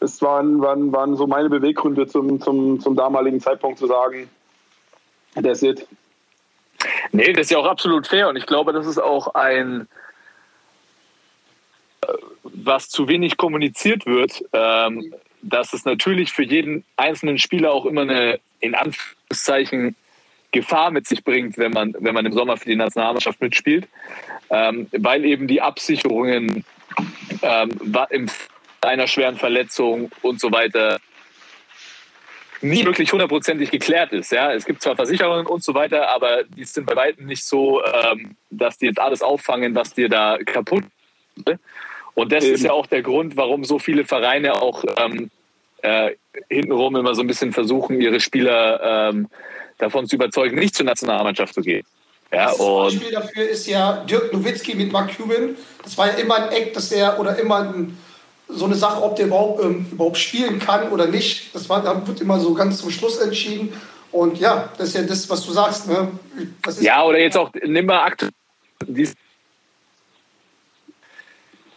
es 0.00 0.20
waren, 0.20 0.60
waren, 0.60 0.92
waren 0.92 1.16
so 1.16 1.26
meine 1.26 1.48
Beweggründe 1.48 2.06
zum, 2.06 2.40
zum, 2.40 2.80
zum 2.80 2.96
damaligen 2.96 3.40
Zeitpunkt 3.40 3.78
zu 3.78 3.86
sagen, 3.86 4.28
that's 5.34 5.62
it. 5.62 5.86
Nee, 7.12 7.32
das 7.32 7.42
ist 7.42 7.50
ja 7.50 7.58
auch 7.58 7.66
absolut 7.66 8.06
fair 8.06 8.28
und 8.28 8.36
ich 8.36 8.46
glaube, 8.46 8.72
das 8.72 8.86
ist 8.86 8.98
auch 8.98 9.34
ein, 9.34 9.86
was 12.64 12.88
zu 12.88 13.08
wenig 13.08 13.36
kommuniziert 13.36 14.06
wird, 14.06 14.44
ähm, 14.52 15.14
dass 15.42 15.72
es 15.72 15.84
natürlich 15.84 16.32
für 16.32 16.44
jeden 16.44 16.84
einzelnen 16.96 17.38
Spieler 17.38 17.72
auch 17.72 17.86
immer 17.86 18.02
eine, 18.02 18.40
in 18.60 18.74
Anführungszeichen, 18.74 19.96
Gefahr 20.52 20.90
mit 20.90 21.08
sich 21.08 21.24
bringt, 21.24 21.56
wenn 21.56 21.72
man, 21.72 21.94
wenn 21.98 22.14
man 22.14 22.26
im 22.26 22.32
Sommer 22.34 22.58
für 22.58 22.68
die 22.68 22.76
Nationalmannschaft 22.76 23.40
mitspielt, 23.40 23.88
ähm, 24.50 24.86
weil 24.92 25.24
eben 25.24 25.48
die 25.48 25.62
Absicherungen 25.62 26.64
ähm, 27.42 27.70
im 28.10 28.30
einer 28.82 29.06
schweren 29.06 29.36
Verletzung 29.36 30.10
und 30.22 30.40
so 30.40 30.50
weiter 30.50 30.98
nie 32.60 32.84
wirklich 32.84 33.12
hundertprozentig 33.12 33.70
geklärt 33.70 34.12
ist. 34.12 34.30
Ja, 34.32 34.52
es 34.52 34.64
gibt 34.64 34.82
zwar 34.82 34.96
Versicherungen 34.96 35.46
und 35.46 35.64
so 35.64 35.74
weiter, 35.74 36.08
aber 36.10 36.44
die 36.44 36.64
sind 36.64 36.86
bei 36.86 36.96
weitem 36.96 37.26
nicht 37.26 37.44
so, 37.44 37.84
ähm, 37.84 38.36
dass 38.50 38.78
die 38.78 38.86
jetzt 38.86 39.00
alles 39.00 39.22
auffangen, 39.22 39.74
was 39.74 39.94
dir 39.94 40.08
da 40.08 40.38
kaputt. 40.44 40.84
ist. 41.46 41.58
Und 42.14 42.32
das 42.32 42.44
Eben. 42.44 42.54
ist 42.54 42.64
ja 42.64 42.72
auch 42.72 42.86
der 42.86 43.02
Grund, 43.02 43.36
warum 43.36 43.64
so 43.64 43.78
viele 43.78 44.04
Vereine 44.04 44.60
auch 44.60 44.84
ähm, 44.98 45.30
äh, 45.82 46.12
hintenrum 46.48 46.96
immer 46.96 47.14
so 47.14 47.22
ein 47.22 47.26
bisschen 47.26 47.52
versuchen, 47.52 48.00
ihre 48.00 48.20
Spieler 48.20 49.08
ähm, 49.10 49.28
davon 49.78 50.06
zu 50.06 50.16
überzeugen, 50.16 50.58
nicht 50.58 50.74
zur 50.74 50.86
Nationalmannschaft 50.86 51.54
zu 51.54 51.62
gehen. 51.62 51.84
Ja, 52.32 52.46
Das 52.46 52.58
Beispiel 52.58 53.10
dafür 53.10 53.48
ist 53.48 53.66
ja 53.66 54.04
Dirk 54.04 54.32
Nowitzki 54.32 54.74
mit 54.74 54.90
Mark 54.90 55.14
Cuban. 55.16 55.56
Das 55.82 55.98
war 55.98 56.06
ja 56.06 56.14
immer 56.14 56.36
ein 56.36 56.52
Eck, 56.52 56.72
dass 56.72 56.88
der 56.88 57.20
oder 57.20 57.38
immer 57.38 57.58
ein, 57.58 57.98
so 58.48 58.64
eine 58.64 58.74
Sache, 58.74 59.02
ob 59.02 59.16
der 59.16 59.26
überhaupt, 59.26 59.62
ähm, 59.62 59.86
überhaupt 59.90 60.16
spielen 60.16 60.58
kann 60.58 60.90
oder 60.92 61.06
nicht. 61.06 61.54
Das 61.54 61.68
war, 61.68 61.82
da 61.82 62.06
wird 62.06 62.20
immer 62.20 62.40
so 62.40 62.54
ganz 62.54 62.78
zum 62.78 62.90
Schluss 62.90 63.18
entschieden. 63.18 63.74
Und 64.12 64.38
ja, 64.38 64.70
das 64.78 64.88
ist 64.88 64.94
ja 64.94 65.02
das, 65.02 65.28
was 65.28 65.44
du 65.44 65.52
sagst. 65.52 65.88
Ne? 65.88 66.08
Ja, 66.80 67.04
oder 67.04 67.18
jetzt 67.18 67.36
auch, 67.36 67.50
nimm 67.64 67.86
mal 67.86 68.02
aktuell. 68.02 68.32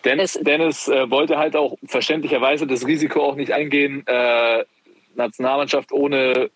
Dennis, 0.06 0.40
Dennis 0.42 0.88
äh, 0.88 1.10
wollte 1.10 1.38
halt 1.38 1.56
auch 1.56 1.78
verständlicherweise 1.84 2.68
das 2.68 2.86
Risiko 2.86 3.22
auch 3.24 3.36
nicht 3.36 3.52
eingehen, 3.52 4.04
äh, 4.06 4.64
Nationalmannschaft 5.16 5.92
ohne 5.92 6.50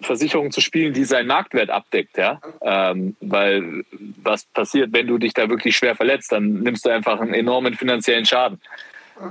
Versicherung 0.00 0.52
zu 0.52 0.60
spielen, 0.60 0.92
die 0.92 1.04
seinen 1.04 1.26
Marktwert 1.26 1.70
abdeckt, 1.70 2.16
ja. 2.16 2.40
Ähm, 2.62 3.16
weil 3.20 3.84
was 4.22 4.44
passiert, 4.44 4.92
wenn 4.92 5.08
du 5.08 5.18
dich 5.18 5.34
da 5.34 5.50
wirklich 5.50 5.76
schwer 5.76 5.96
verletzt, 5.96 6.30
dann 6.30 6.60
nimmst 6.60 6.86
du 6.86 6.90
einfach 6.90 7.20
einen 7.20 7.34
enormen 7.34 7.74
finanziellen 7.74 8.24
Schaden. 8.24 8.60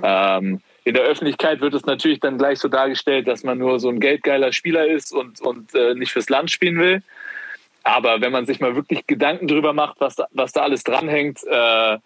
Ähm, 0.04 0.60
in 0.84 0.94
der 0.94 1.04
Öffentlichkeit 1.04 1.62
wird 1.62 1.74
es 1.74 1.86
natürlich 1.86 2.20
dann 2.20 2.38
gleich 2.38 2.60
so 2.60 2.68
dargestellt, 2.68 3.28
dass 3.28 3.44
man 3.44 3.58
nur 3.58 3.80
so 3.80 3.90
ein 3.90 4.00
geldgeiler 4.00 4.52
Spieler 4.52 4.88
ist 4.88 5.14
und, 5.14 5.40
und 5.42 5.74
äh, 5.74 5.94
nicht 5.94 6.12
fürs 6.12 6.30
Land 6.30 6.52
spielen 6.52 6.80
will. 6.80 7.02
Aber 7.84 8.20
wenn 8.20 8.34
man 8.34 8.46
sich 8.46 8.60
mal 8.60 8.76
wirklich 8.76 9.08
Gedanken 9.08 9.48
darüber 9.48 9.72
macht, 9.72 10.02
was 10.02 10.16
da, 10.16 10.28
was 10.32 10.52
da 10.52 10.64
alles 10.64 10.84
dranhängt, 10.84 11.40
äh, 11.46 11.98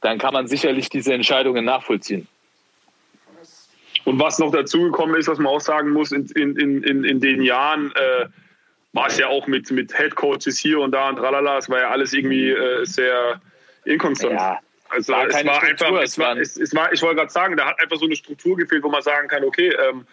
dann 0.00 0.18
kann 0.18 0.32
man 0.32 0.46
sicherlich 0.46 0.88
diese 0.88 1.12
Entscheidungen 1.12 1.64
nachvollziehen. 1.64 2.26
Und 4.04 4.18
was 4.18 4.38
noch 4.38 4.50
dazugekommen 4.50 5.16
ist, 5.16 5.28
was 5.28 5.38
man 5.38 5.48
auch 5.48 5.60
sagen 5.60 5.90
muss, 5.90 6.10
in, 6.12 6.26
in, 6.30 6.56
in, 6.56 7.04
in- 7.04 7.20
den 7.20 7.42
Jahren 7.42 7.92
äh, 7.94 8.26
war 8.92 9.08
es 9.08 9.18
ja 9.18 9.28
auch 9.28 9.46
mit, 9.46 9.70
mit 9.70 9.94
Head 9.96 10.14
Coaches 10.16 10.58
hier 10.58 10.80
und 10.80 10.92
da 10.92 11.10
und 11.10 11.16
tralala, 11.16 11.58
es 11.58 11.68
war 11.68 11.80
ja 11.80 11.90
alles 11.90 12.12
irgendwie 12.14 12.50
äh, 12.50 12.84
sehr 12.84 13.40
inkonstant. 13.84 14.32
Ja, 14.32 14.58
also 14.88 15.12
war 15.12 15.26
es 15.28 15.44
war 15.44 15.54
Struktur, 15.56 15.86
einfach, 15.88 16.02
es 16.02 16.18
war, 16.18 16.36
es, 16.38 16.56
es 16.56 16.74
war, 16.74 16.92
ich 16.92 17.02
wollte 17.02 17.16
gerade 17.16 17.30
sagen, 17.30 17.56
da 17.56 17.66
hat 17.66 17.80
einfach 17.80 17.98
so 17.98 18.06
eine 18.06 18.16
Struktur 18.16 18.56
gefehlt, 18.56 18.82
wo 18.82 18.88
man 18.88 19.02
sagen 19.02 19.28
kann, 19.28 19.44
okay, 19.44 19.70
ähm, 19.88 20.06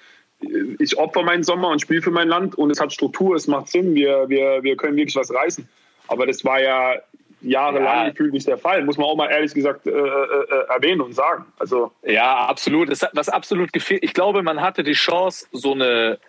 ich 0.80 0.97
opfer 0.97 1.23
meinen 1.23 1.43
Sommer 1.43 1.69
und 1.69 1.82
spiele 1.82 2.02
für 2.02 2.12
mein 2.12 2.28
Land 2.28 2.56
und 2.56 2.69
es 2.69 2.80
hat 2.80 2.93
Struktur, 2.93 3.36
es 3.36 3.47
macht 3.47 3.69
Sinn, 3.69 3.95
wir, 3.95 4.28
wir, 4.30 4.62
wir 4.62 4.76
können 4.76 4.95
wirklich 4.97 5.15
was 5.15 5.34
reißen. 5.34 5.67
Aber 6.10 6.28
das 6.28 6.45
war 6.45 6.62
ja 6.62 6.95
jahrelang 7.41 8.06
Ja. 8.06 8.10
gefühlt 8.10 8.34
nicht 8.34 8.47
der 8.47 8.58
Fall, 8.58 8.84
muss 8.84 8.97
man 8.97 9.06
auch 9.08 9.15
mal 9.15 9.30
ehrlich 9.30 9.54
gesagt 9.54 9.86
äh, 9.88 9.91
äh, 9.91 9.93
äh, 9.93 10.65
erwähnen 10.69 11.02
und 11.02 11.13
sagen. 11.13 11.45
Also 11.60 11.91
Ja, 12.04 12.47
absolut. 12.47 12.89
Das, 12.91 13.02
hat- 13.04 13.12
was 13.13 13.30
absolut 13.30 13.71
gefehlt. 13.73 14.04
Ich 14.04 14.13
glaube, 14.13 14.43
man 14.43 14.62
hatte 14.62 14.84
die 14.84 14.93
Chance, 14.93 15.47
so 15.52 15.73
eine 15.73 16.19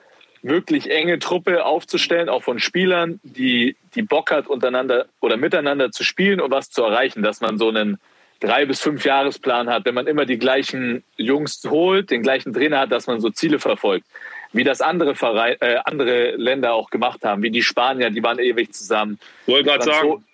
wirklich 0.43 0.89
enge 0.91 1.19
Truppe 1.19 1.65
aufzustellen, 1.65 2.29
auch 2.29 2.43
von 2.45 2.59
Spielern, 2.61 3.19
die, 3.25 3.77
die 3.95 4.03
Bock 4.03 4.31
hat, 4.31 4.47
untereinander 4.47 5.07
oder 5.21 5.37
miteinander 5.37 5.91
zu 5.91 6.05
spielen 6.05 6.41
und 6.41 6.51
was 6.53 6.71
zu 6.71 6.83
erreichen, 6.85 7.23
dass 7.23 7.41
man 7.41 7.59
so 7.59 7.69
einen 7.69 7.99
drei 8.41 8.65
bis 8.65 8.81
fünf 8.81 9.05
Jahresplan 9.05 9.69
hat, 9.69 9.85
wenn 9.85 9.95
man 9.95 10.07
immer 10.07 10.27
die 10.27 10.39
gleichen 10.39 11.03
Jungs 11.17 11.61
holt, 11.69 12.11
den 12.13 12.23
gleichen 12.23 12.53
Trainer 12.53 12.79
hat, 12.81 12.93
dass 12.93 13.09
man 13.09 13.21
so 13.21 13.31
Ziele 13.31 13.59
verfolgt. 13.59 14.07
Wie 14.53 14.63
das 14.65 14.81
andere, 14.81 15.15
Verein, 15.17 15.57
äh, 15.61 15.79
andere 15.85 16.37
Länder 16.37 16.73
auch 16.73 16.89
gemacht 16.89 17.25
haben, 17.25 17.43
wie 17.43 17.51
die 17.51 17.63
Spanier, 17.63 18.11
die 18.11 18.23
waren 18.23 18.39
ewig 18.39 18.73
zusammen. 18.73 19.19
wollte 19.47 19.65
gerade 19.71 19.83
sagen, 19.85 20.25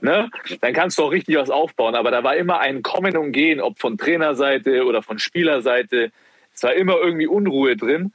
ne? 0.00 0.30
Dann 0.60 0.72
kannst 0.72 0.98
du 0.98 1.04
auch 1.04 1.12
richtig 1.12 1.36
was 1.36 1.50
aufbauen. 1.50 1.94
Aber 1.94 2.10
da 2.10 2.22
war 2.24 2.36
immer 2.36 2.58
ein 2.58 2.82
Kommen 2.82 3.16
und 3.16 3.32
Gehen, 3.32 3.60
ob 3.60 3.78
von 3.78 3.98
Trainerseite 3.98 4.84
oder 4.84 5.02
von 5.02 5.18
Spielerseite. 5.18 6.10
Es 6.54 6.62
war 6.62 6.74
immer 6.74 6.96
irgendwie 6.96 7.26
Unruhe 7.26 7.76
drin. 7.76 8.12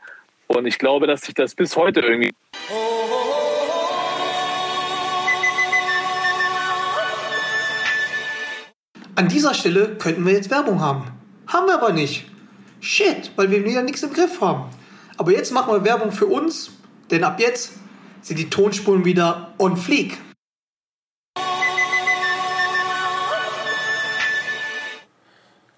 Und 0.47 0.65
ich 0.65 0.77
glaube, 0.77 1.07
dass 1.07 1.21
sich 1.21 1.33
das 1.33 1.55
bis 1.55 1.75
heute 1.75 2.01
irgendwie. 2.01 2.33
An 9.15 9.29
dieser 9.29 9.53
Stelle 9.53 9.95
könnten 9.95 10.25
wir 10.25 10.33
jetzt 10.33 10.51
Werbung 10.51 10.81
haben. 10.81 11.05
Haben 11.47 11.67
wir 11.67 11.75
aber 11.75 11.93
nicht. 11.93 12.25
Shit, 12.81 13.31
weil 13.37 13.49
wir 13.49 13.63
wieder 13.63 13.81
nichts 13.81 14.03
im 14.03 14.11
Griff 14.11 14.41
haben. 14.41 14.69
Aber 15.17 15.31
jetzt 15.31 15.51
machen 15.51 15.73
wir 15.73 15.85
Werbung 15.85 16.11
für 16.11 16.25
uns, 16.25 16.71
denn 17.09 17.23
ab 17.23 17.39
jetzt 17.39 17.79
sind 18.21 18.37
die 18.37 18.49
Tonspuren 18.49 19.05
wieder 19.05 19.53
on 19.57 19.77
fleek. 19.77 20.17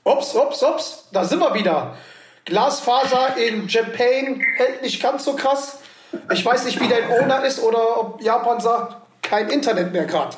Ups, 0.07 0.33
ups, 0.35 0.63
ups, 0.63 1.03
da 1.11 1.25
sind 1.25 1.39
wir 1.39 1.53
wieder. 1.53 1.97
Glasfaser 2.45 3.35
in 3.35 3.67
Japan 3.67 4.41
hält 4.55 4.81
nicht 4.81 5.03
ganz 5.03 5.25
so 5.25 5.35
krass. 5.35 5.79
Ich 6.31 6.45
weiß 6.45 6.63
nicht, 6.63 6.79
wie 6.79 6.87
dein 6.87 7.11
Owner 7.11 7.43
ist 7.43 7.61
oder 7.61 7.99
ob 7.99 8.21
Japan 8.21 8.61
sagt, 8.61 8.95
kein 9.21 9.49
Internet 9.49 9.91
mehr 9.91 10.05
gerade. 10.05 10.33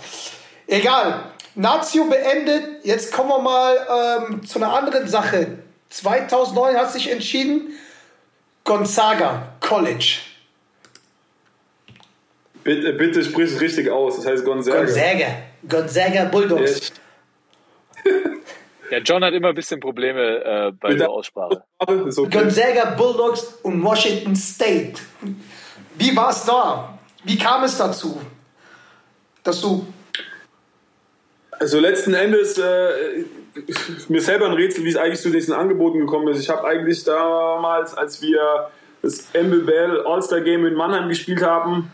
Egal. 0.66 1.20
Nazio 1.54 2.06
beendet. 2.06 2.84
Jetzt 2.84 3.14
kommen 3.14 3.30
wir 3.30 3.40
mal 3.40 4.28
ähm, 4.28 4.44
zu 4.44 4.58
einer 4.58 4.74
anderen 4.74 5.08
Sache. 5.08 5.60
2009 5.90 6.76
hat 6.76 6.92
sich 6.92 7.12
entschieden, 7.12 7.74
Gonzaga 8.64 9.54
College. 9.60 10.18
Bitte, 12.64 12.94
bitte 12.94 13.24
sprich 13.24 13.52
es 13.52 13.62
richtig 13.62 13.92
aus. 13.92 14.16
Das 14.16 14.26
heißt 14.26 14.46
Gonzaga. 14.46 14.80
Gonzaga. 14.80 15.28
Gonzaga 15.68 16.26
Bulldogs. 16.26 16.92
Ja, 18.92 18.98
John 19.00 19.24
hat 19.24 19.34
immer 19.34 19.50
ein 19.50 19.56
bisschen 19.56 19.80
Probleme 19.80 20.22
äh, 20.44 20.72
bei 20.72 20.90
Mit 20.90 21.00
der 21.00 21.08
der- 21.08 21.10
Aussprache. 21.10 21.64
Okay. 21.78 22.04
Gonzaga 22.32 22.96
Bulldogs 22.96 23.60
und 23.64 23.84
Washington 23.84 24.36
State. 24.36 24.94
Wie 25.98 26.16
war 26.16 26.30
es 26.30 26.46
da? 26.46 26.98
Wie 27.24 27.38
kam 27.38 27.64
es 27.64 27.78
dazu, 27.78 28.20
dass 29.44 29.62
du 29.62 29.86
Also 31.52 31.80
letzten 31.80 32.14
Endes 32.14 32.58
äh, 32.58 33.24
mir 34.08 34.22
selber 34.22 34.46
ein 34.46 34.54
Rätsel, 34.54 34.84
wie 34.86 34.90
es 34.90 34.96
eigentlich 34.96 35.20
zu 35.22 35.30
diesen 35.30 35.54
Angeboten 35.54 36.00
gekommen 36.00 36.28
ist. 36.30 36.40
Ich 36.40 36.50
habe 36.50 36.66
eigentlich 36.68 37.04
damals, 37.04 37.94
als 37.96 38.22
wir 38.22 38.70
das 39.02 39.28
MBBL 39.34 40.04
All-Star 40.06 40.42
Game 40.42 40.66
in 40.66 40.74
Mannheim 40.74 41.10
gespielt 41.10 41.42
haben 41.44 41.92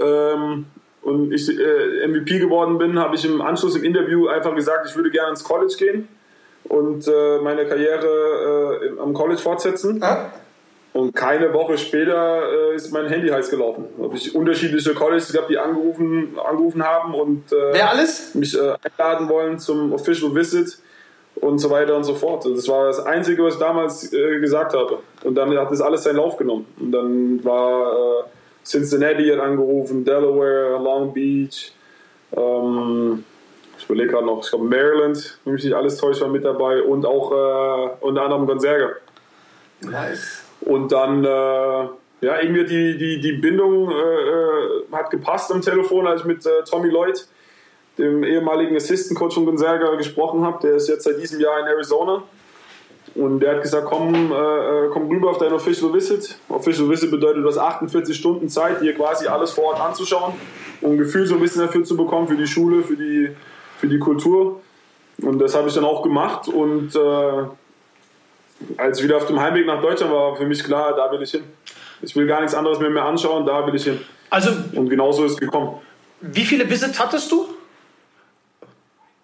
ähm, 0.00 0.66
und 1.02 1.32
ich 1.32 1.48
äh, 1.48 2.06
MVP 2.06 2.38
geworden 2.38 2.78
bin, 2.78 2.98
habe 2.98 3.16
ich 3.16 3.24
im 3.24 3.40
Anschluss 3.40 3.74
im 3.76 3.84
Interview 3.84 4.28
einfach 4.28 4.54
gesagt, 4.54 4.88
ich 4.88 4.94
würde 4.96 5.10
gerne 5.10 5.30
ins 5.30 5.42
College 5.44 5.74
gehen 5.78 6.08
und 6.68 7.06
äh, 7.08 7.38
meine 7.42 7.66
Karriere 7.66 8.80
äh, 8.96 9.00
am 9.00 9.12
College 9.12 9.40
fortsetzen. 9.40 10.00
äh, 10.02 10.16
Und 10.92 11.14
keine 11.14 11.52
Woche 11.54 11.78
später 11.78 12.42
äh, 12.72 12.74
ist 12.74 12.92
mein 12.92 13.06
Handy 13.06 13.28
heiß 13.28 13.50
gelaufen. 13.50 13.86
Habe 14.00 14.16
ich 14.16 14.34
unterschiedliche 14.34 14.94
Colleges 14.94 15.32
gehabt, 15.32 15.50
die 15.50 15.58
angerufen, 15.58 16.36
angerufen 16.38 16.82
haben 16.82 17.14
und 17.14 17.50
äh, 17.52 17.72
wer 17.72 17.90
alles? 17.90 18.34
mich 18.34 18.54
äh, 18.58 18.74
einladen 18.82 19.28
wollen 19.28 19.58
zum 19.58 19.92
Official 19.92 20.34
Visit 20.34 20.78
und 21.36 21.58
so 21.58 21.70
weiter 21.70 21.96
und 21.96 22.04
so 22.04 22.14
fort. 22.14 22.44
Das 22.44 22.68
war 22.68 22.86
das 22.86 23.00
Einzige, 23.00 23.42
was 23.42 23.54
ich 23.54 23.60
damals 23.60 24.12
äh, 24.12 24.38
gesagt 24.40 24.74
habe. 24.74 24.98
Und 25.24 25.34
dann 25.34 25.56
hat 25.58 25.70
das 25.70 25.80
alles 25.80 26.02
seinen 26.04 26.16
Lauf 26.16 26.36
genommen. 26.36 26.66
Und 26.78 26.92
dann 26.92 27.42
war 27.42 28.26
Cincinnati 28.64 29.28
hat 29.28 29.40
angerufen, 29.40 30.04
Delaware, 30.04 30.78
Long 30.82 31.12
Beach, 31.12 31.72
ähm, 32.36 33.24
ich 33.82 33.90
überlege 33.90 34.12
gerade 34.12 34.26
noch, 34.26 34.44
ich 34.44 34.50
glaube 34.50 34.64
Maryland, 34.64 35.38
wenn 35.44 35.54
mich 35.54 35.64
nicht 35.64 35.74
alles 35.74 35.96
täuscht, 35.96 36.20
war 36.20 36.28
mit 36.28 36.44
dabei 36.44 36.82
und 36.82 37.04
auch 37.04 37.32
äh, 37.32 37.90
unter 38.00 38.22
anderem 38.22 38.46
Gonzaga. 38.46 38.90
Nice. 39.80 40.44
Und 40.60 40.92
dann, 40.92 41.24
äh, 41.24 41.28
ja, 41.28 42.40
irgendwie 42.40 42.64
die, 42.64 42.96
die, 42.96 43.20
die 43.20 43.32
Bindung 43.32 43.90
äh, 43.90 43.94
äh, 43.94 44.84
hat 44.92 45.10
gepasst 45.10 45.50
am 45.50 45.60
Telefon, 45.60 46.06
als 46.06 46.20
ich 46.20 46.26
mit 46.26 46.46
äh, 46.46 46.62
Tommy 46.64 46.90
Lloyd, 46.90 47.26
dem 47.98 48.22
ehemaligen 48.22 48.76
Assistant 48.76 49.18
Coach 49.18 49.34
von 49.34 49.46
Gonzaga, 49.46 49.96
gesprochen 49.96 50.44
habe. 50.44 50.60
Der 50.62 50.76
ist 50.76 50.88
jetzt 50.88 51.02
seit 51.02 51.20
diesem 51.20 51.40
Jahr 51.40 51.58
in 51.58 51.66
Arizona. 51.66 52.22
Und 53.16 53.40
der 53.40 53.56
hat 53.56 53.62
gesagt, 53.62 53.86
komm, 53.86 54.14
äh, 54.14 54.36
äh, 54.36 54.88
komm 54.92 55.08
rüber 55.08 55.30
auf 55.30 55.38
dein 55.38 55.52
Official 55.52 55.92
Visit. 55.92 56.38
Official 56.48 56.88
Visit 56.88 57.10
bedeutet, 57.10 57.42
du 57.42 57.48
hast 57.48 57.58
48 57.58 58.16
Stunden 58.16 58.48
Zeit, 58.48 58.80
dir 58.80 58.94
quasi 58.94 59.26
alles 59.26 59.50
vor 59.50 59.64
Ort 59.64 59.80
anzuschauen, 59.80 60.34
um 60.80 60.92
ein 60.92 60.98
Gefühl 60.98 61.26
so 61.26 61.34
ein 61.34 61.40
bisschen 61.40 61.62
dafür 61.62 61.82
zu 61.82 61.96
bekommen, 61.96 62.28
für 62.28 62.36
die 62.36 62.46
Schule, 62.46 62.82
für 62.82 62.96
die, 62.96 63.34
für 63.82 63.88
die 63.88 63.98
Kultur. 63.98 64.60
Und 65.22 65.40
das 65.40 65.56
habe 65.56 65.68
ich 65.68 65.74
dann 65.74 65.84
auch 65.84 66.02
gemacht. 66.02 66.46
Und 66.46 66.94
äh, 66.94 67.42
als 68.76 68.98
ich 68.98 69.04
wieder 69.04 69.16
auf 69.16 69.26
dem 69.26 69.40
Heimweg 69.40 69.66
nach 69.66 69.82
Deutschland 69.82 70.12
war, 70.12 70.30
war 70.30 70.36
für 70.36 70.46
mich 70.46 70.62
klar, 70.62 70.94
da 70.94 71.10
will 71.10 71.20
ich 71.20 71.32
hin. 71.32 71.42
Ich 72.00 72.14
will 72.14 72.26
gar 72.28 72.40
nichts 72.40 72.54
anderes 72.54 72.78
mehr, 72.78 72.90
mehr 72.90 73.04
anschauen, 73.04 73.44
da 73.44 73.66
will 73.66 73.74
ich 73.74 73.82
hin. 73.82 74.00
Also, 74.30 74.50
Und 74.76 74.88
genauso 74.88 75.24
ist 75.24 75.32
es 75.32 75.38
gekommen. 75.38 75.80
wie 76.20 76.44
viele 76.44 76.68
Visits 76.70 76.98
hattest 77.00 77.30
du? 77.32 77.48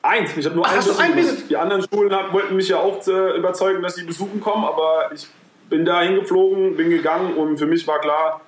Eins, 0.02 0.36
ich 0.36 0.44
habe 0.44 0.56
nur 0.56 0.66
Ach, 0.66 0.72
ein 0.72 0.78
hast 0.78 0.88
du 0.88 0.98
ein. 1.00 1.14
Visit? 1.16 1.48
Die 1.50 1.56
anderen 1.56 1.82
Schulen 1.82 2.10
wollten 2.32 2.56
mich 2.56 2.68
ja 2.68 2.78
auch 2.78 3.06
äh, 3.06 3.36
überzeugen, 3.36 3.80
dass 3.80 3.94
sie 3.94 4.04
besuchen 4.04 4.40
kommen, 4.40 4.64
aber 4.64 5.10
ich 5.14 5.28
bin 5.70 5.84
da 5.84 6.02
hingeflogen, 6.02 6.76
bin 6.76 6.90
gegangen 6.90 7.34
und 7.34 7.58
für 7.58 7.66
mich 7.66 7.86
war 7.86 8.00
klar, 8.00 8.40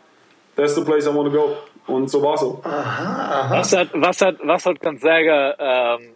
that's 0.57 0.75
the 0.75 0.83
place 0.83 1.07
I 1.07 1.15
want 1.15 1.33
to 1.33 1.39
go. 1.39 1.57
Und 1.91 2.09
so 2.09 2.23
war 2.23 2.39
so. 2.39 2.61
Was 2.63 3.77
hat, 3.77 3.89
was 3.93 4.21
hat, 4.21 4.37
was 4.43 4.65
hat 4.65 4.81
Gonzaga, 4.81 5.99
ähm, 5.99 6.15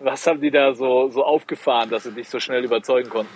was 0.00 0.26
haben 0.26 0.40
die 0.40 0.50
da 0.50 0.74
so, 0.74 1.08
so 1.10 1.22
aufgefahren, 1.22 1.90
dass 1.90 2.04
sie 2.04 2.12
dich 2.12 2.28
so 2.28 2.40
schnell 2.40 2.64
überzeugen 2.64 3.10
konnten? 3.10 3.32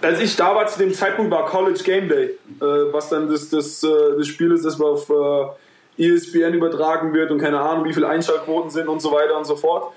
Als 0.00 0.20
ich 0.20 0.36
da 0.36 0.54
war 0.54 0.66
zu 0.66 0.78
dem 0.78 0.94
Zeitpunkt 0.94 1.32
war 1.32 1.44
College 1.46 1.82
Game 1.82 2.08
Day, 2.08 2.26
äh, 2.60 2.64
was 2.92 3.08
dann 3.08 3.28
das, 3.28 3.50
das, 3.50 3.82
äh, 3.82 3.88
das 4.16 4.28
Spiel 4.28 4.52
ist, 4.52 4.64
das 4.64 4.80
auf 4.80 5.10
äh, 5.10 6.06
ESPN 6.06 6.54
übertragen 6.54 7.12
wird 7.12 7.32
und 7.32 7.38
keine 7.38 7.60
Ahnung, 7.60 7.84
wie 7.84 7.92
viele 7.92 8.08
Einschaltquoten 8.08 8.70
sind 8.70 8.86
und 8.86 9.00
so 9.02 9.10
weiter 9.10 9.36
und 9.36 9.44
so 9.44 9.56
fort. 9.56 9.92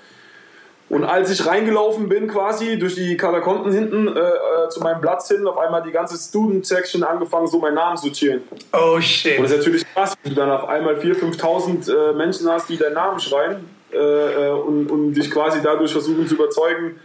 Und 0.92 1.04
als 1.04 1.30
ich 1.30 1.46
reingelaufen 1.46 2.10
bin, 2.10 2.28
quasi 2.28 2.78
durch 2.78 2.96
die 2.96 3.16
Katakomben 3.16 3.72
hinten 3.72 4.08
äh, 4.08 4.20
äh, 4.20 4.68
zu 4.68 4.82
meinem 4.82 5.00
Platz 5.00 5.26
hin, 5.26 5.46
auf 5.46 5.56
einmal 5.56 5.82
die 5.82 5.90
ganze 5.90 6.18
Student 6.18 6.66
Section 6.66 7.02
angefangen, 7.02 7.46
so 7.46 7.58
meinen 7.60 7.76
Namen 7.76 7.96
zu 7.96 8.12
chillen. 8.12 8.42
Oh 8.74 8.96
Und 8.96 8.98
das 8.98 9.04
shit. 9.06 9.40
ist 9.40 9.56
natürlich 9.56 9.86
krass, 9.94 10.12
wenn 10.22 10.34
du 10.34 10.40
dann 10.42 10.50
auf 10.50 10.68
einmal 10.68 10.96
4.000, 10.96 11.40
5.000 11.40 12.10
äh, 12.10 12.12
Menschen 12.12 12.46
hast, 12.50 12.68
die 12.68 12.76
deinen 12.76 12.92
Namen 12.92 13.18
schreien 13.20 13.70
äh, 13.90 13.96
äh, 13.96 14.50
und, 14.50 14.90
und 14.90 15.14
dich 15.14 15.30
quasi 15.30 15.60
dadurch 15.62 15.92
versuchen 15.92 16.26
zu 16.26 16.34
überzeugen, 16.34 17.00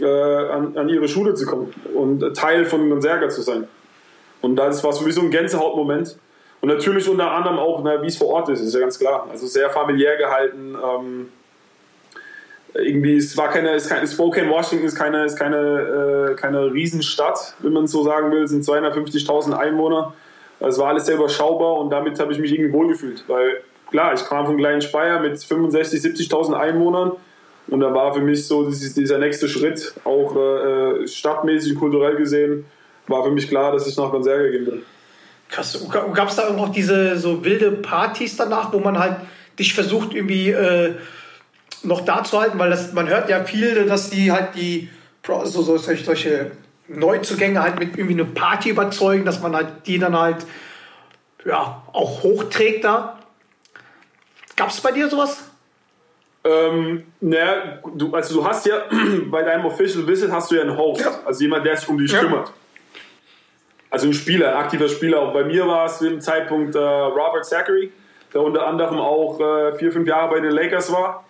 äh, 0.00 0.06
an, 0.06 0.78
an 0.78 0.88
ihre 0.88 1.06
Schule 1.06 1.34
zu 1.34 1.44
kommen 1.44 1.74
und 1.94 2.34
Teil 2.34 2.64
von 2.64 2.88
Gonzaga 2.88 3.28
zu 3.28 3.42
sein. 3.42 3.68
Und 4.40 4.56
das 4.56 4.82
war 4.82 4.94
für 4.94 5.04
mich 5.04 5.14
so 5.14 5.20
ein 5.20 5.30
Gänsehautmoment. 5.30 6.16
Und 6.62 6.70
natürlich 6.70 7.06
unter 7.06 7.30
anderem 7.30 7.58
auch, 7.58 7.82
na, 7.84 8.00
wie 8.00 8.06
es 8.06 8.16
vor 8.16 8.28
Ort 8.28 8.48
ist, 8.48 8.62
ist 8.62 8.72
ja 8.72 8.80
ganz 8.80 8.98
klar. 8.98 9.26
Also 9.30 9.46
sehr 9.46 9.68
familiär 9.68 10.16
gehalten. 10.16 10.74
Ähm, 10.82 11.28
irgendwie, 12.74 13.16
es 13.16 13.36
war 13.36 13.48
keine, 13.48 13.70
es 13.70 13.84
ist 13.84 13.88
keine 13.90 14.06
Spokane, 14.06 14.50
Washington 14.50 14.86
ist 14.86 14.94
keine, 14.94 15.24
ist 15.24 15.38
keine, 15.38 16.30
äh, 16.30 16.34
keine 16.34 16.72
Riesenstadt, 16.72 17.54
wenn 17.60 17.72
man 17.72 17.84
es 17.84 17.92
so 17.92 18.04
sagen 18.04 18.30
will, 18.30 18.42
es 18.42 18.50
sind 18.50 18.64
250.000 18.64 19.52
Einwohner. 19.52 20.12
Es 20.60 20.78
war 20.78 20.88
alles 20.88 21.06
sehr 21.06 21.14
überschaubar 21.14 21.78
und 21.78 21.90
damit 21.90 22.18
habe 22.18 22.32
ich 22.32 22.38
mich 22.38 22.52
irgendwie 22.52 22.72
wohlgefühlt, 22.72 23.24
weil 23.28 23.62
klar, 23.90 24.12
ich 24.12 24.24
kam 24.24 24.44
von 24.44 24.56
kleinen 24.56 24.80
Speyer 24.80 25.20
mit 25.20 25.36
65.000, 25.36 26.30
70.000 26.30 26.54
Einwohnern 26.54 27.12
und 27.68 27.80
da 27.80 27.94
war 27.94 28.12
für 28.12 28.20
mich 28.20 28.46
so 28.46 28.68
dieser 28.68 29.18
nächste 29.18 29.48
Schritt, 29.48 29.94
auch 30.04 30.34
äh, 30.36 31.06
stadtmäßig, 31.06 31.76
kulturell 31.76 32.16
gesehen, 32.16 32.64
war 33.06 33.24
für 33.24 33.30
mich 33.30 33.48
klar, 33.48 33.72
dass 33.72 33.86
ich 33.86 33.96
nach 33.96 34.10
Gonzaga 34.10 34.48
gehen 34.48 34.66
will. 34.66 34.82
Krass. 35.48 35.86
Gab 35.90 36.28
es 36.28 36.36
da 36.36 36.48
auch 36.48 36.68
diese 36.70 37.16
so 37.16 37.44
wilde 37.44 37.70
Partys 37.70 38.36
danach, 38.36 38.72
wo 38.72 38.80
man 38.80 38.98
halt 38.98 39.16
dich 39.58 39.74
versucht 39.74 40.12
irgendwie 40.14 40.50
äh, 40.50 40.94
noch 41.84 42.02
da 42.04 42.24
zu 42.24 42.40
halten? 42.40 42.58
Weil 42.58 42.70
das, 42.70 42.92
man 42.92 43.08
hört 43.08 43.28
ja 43.28 43.44
viel, 43.44 43.86
dass 43.86 44.10
die 44.10 44.30
halt 44.32 44.54
die 44.54 44.88
so, 45.26 45.62
so 45.62 45.76
solche, 45.76 46.52
Neuzugänge 46.88 47.62
halt 47.62 47.78
mit 47.78 47.98
irgendwie 47.98 48.14
einer 48.20 48.30
Party 48.32 48.70
überzeugen, 48.70 49.24
dass 49.26 49.40
man 49.40 49.54
halt 49.54 49.86
die 49.86 49.98
dann 49.98 50.18
halt 50.18 50.46
ja 51.44 51.82
auch 51.92 52.22
hochträgt 52.22 52.84
da. 52.84 53.18
Gab 54.56 54.70
es 54.70 54.80
bei 54.80 54.90
dir 54.92 55.08
sowas? 55.08 55.44
Ähm, 56.44 57.04
naja, 57.20 57.78
du, 57.94 58.12
also 58.14 58.40
du 58.40 58.46
hast 58.46 58.64
ja 58.66 58.84
bei 59.30 59.42
deinem 59.42 59.66
Official 59.66 60.06
Visit 60.06 60.30
hast 60.32 60.50
du 60.50 60.56
ja 60.56 60.62
einen 60.62 60.76
Host, 60.76 61.02
Ja. 61.02 61.10
also 61.24 61.42
jemand, 61.42 61.66
der 61.66 61.76
sich 61.76 61.88
um 61.88 61.98
dich 61.98 62.10
Ja. 62.10 62.20
kümmert. 62.20 62.52
Also 63.90 64.06
ein 64.06 64.12
Spieler, 64.14 64.50
ein 64.50 64.64
aktiver 64.64 64.88
Spieler. 64.88 65.20
Auch 65.20 65.32
bei 65.32 65.44
mir 65.44 65.66
war 65.66 65.86
es 65.86 65.98
zu 65.98 66.08
dem 66.08 66.20
Zeitpunkt 66.20 66.74
äh, 66.74 66.78
Robert 66.78 67.44
Zachary, 67.44 67.90
der 68.32 68.42
unter 68.42 68.66
anderem 68.66 68.98
auch 68.98 69.40
äh, 69.40 69.72
vier, 69.78 69.92
fünf 69.92 70.06
Jahre 70.08 70.30
bei 70.30 70.40
den 70.40 70.50
Lakers 70.52 70.92
war, 70.92 71.24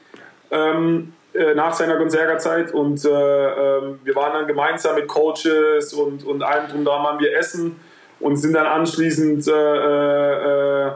ähm, 0.50 1.12
äh, 1.34 1.54
nach 1.54 1.72
seiner 1.72 1.96
Gonzaga-Zeit. 1.96 2.72
Und 2.72 3.04
äh, 3.04 3.08
ähm, 3.08 4.00
wir 4.02 4.14
waren 4.14 4.32
dann 4.32 4.46
gemeinsam 4.46 4.96
mit 4.96 5.08
Coaches 5.08 5.92
und, 5.92 6.24
und 6.24 6.42
allem 6.42 6.68
drum 6.68 6.84
dran 6.84 7.04
waren 7.04 7.20
wir 7.20 7.36
essen 7.36 7.78
und 8.20 8.36
sind 8.36 8.54
dann 8.54 8.66
anschließend 8.66 9.46
äh, 9.46 10.86
äh, 10.86 10.90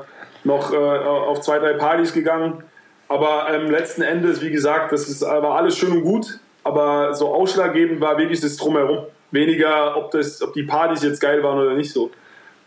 noch 0.45 0.73
äh, 0.73 0.77
auf 0.77 1.41
zwei, 1.41 1.59
drei 1.59 1.75
Partys 1.75 2.13
gegangen. 2.13 2.65
Aber 3.09 3.47
ähm, 3.53 3.71
letzten 3.71 4.03
Endes, 4.03 4.41
wie 4.41 4.51
gesagt, 4.51 4.91
das 4.93 5.09
ist, 5.09 5.23
war 5.23 5.57
alles 5.57 5.77
schön 5.77 5.93
und 5.93 6.03
gut. 6.03 6.39
Aber 6.65 7.15
so 7.15 7.29
ausschlaggebend 7.29 8.01
war 8.01 8.17
wirklich 8.19 8.41
das 8.41 8.57
Drumherum. 8.57 9.07
Weniger, 9.31 9.97
ob, 9.97 10.11
das, 10.13 10.43
ob 10.43 10.53
die 10.53 10.63
Partys 10.63 11.03
jetzt 11.03 11.21
geil 11.21 11.43
waren 11.43 11.59
oder 11.59 11.75
nicht 11.75 11.93
so. 11.93 12.11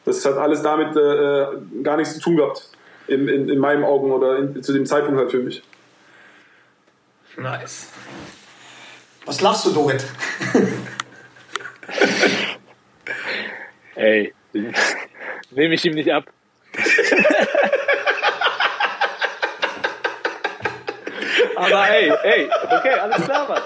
Das 0.03 0.23
hat 0.25 0.37
alles 0.37 0.61
damit 0.61 0.95
äh, 0.95 1.81
gar 1.81 1.97
nichts 1.97 2.13
zu 2.13 2.21
tun 2.21 2.37
gehabt. 2.37 2.69
In, 3.07 3.27
in, 3.27 3.49
in 3.49 3.59
meinen 3.59 3.83
Augen 3.83 4.11
oder 4.11 4.37
in, 4.37 4.61
zu 4.61 4.73
dem 4.73 4.85
Zeitpunkt 4.85 5.19
halt 5.19 5.31
für 5.31 5.39
mich. 5.39 5.63
Nice. 7.37 7.87
Was 9.25 9.41
lachst 9.41 9.65
du, 9.65 9.71
Dorit? 9.73 10.05
Ey, 13.95 14.33
nehme 15.51 15.73
ich 15.75 15.85
ihm 15.85 15.95
nicht 15.95 16.11
ab. 16.11 16.25
Aber 21.55 21.89
ey, 21.89 22.11
ey, 22.23 22.49
okay, 22.71 22.93
alles 22.99 23.23
klar, 23.23 23.47
Mann. 23.47 23.61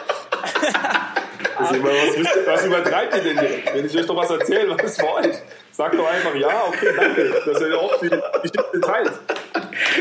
Also, 1.57 1.84
was, 1.84 2.15
ihr- 2.15 2.45
was 2.47 2.65
übertreibt 2.65 3.15
ihr 3.15 3.22
denn 3.24 3.38
direkt? 3.38 3.74
Wenn 3.76 3.86
ich 3.86 3.97
euch 3.97 4.05
doch 4.05 4.15
was 4.15 4.30
erzähle, 4.30 4.70
was 4.78 4.84
ist 4.91 4.99
für 5.01 5.11
euch? 5.13 5.36
Sagt 5.72 5.95
doch 5.95 6.07
einfach 6.09 6.36
ja, 6.36 6.63
okay, 6.67 6.93
danke. 6.95 7.30
Das 7.45 7.61
ist 7.61 7.67
ja 7.70 7.76
auch 7.76 7.99
die 7.99 8.09
Geschichte 8.09 8.82
teilt. 8.82 9.11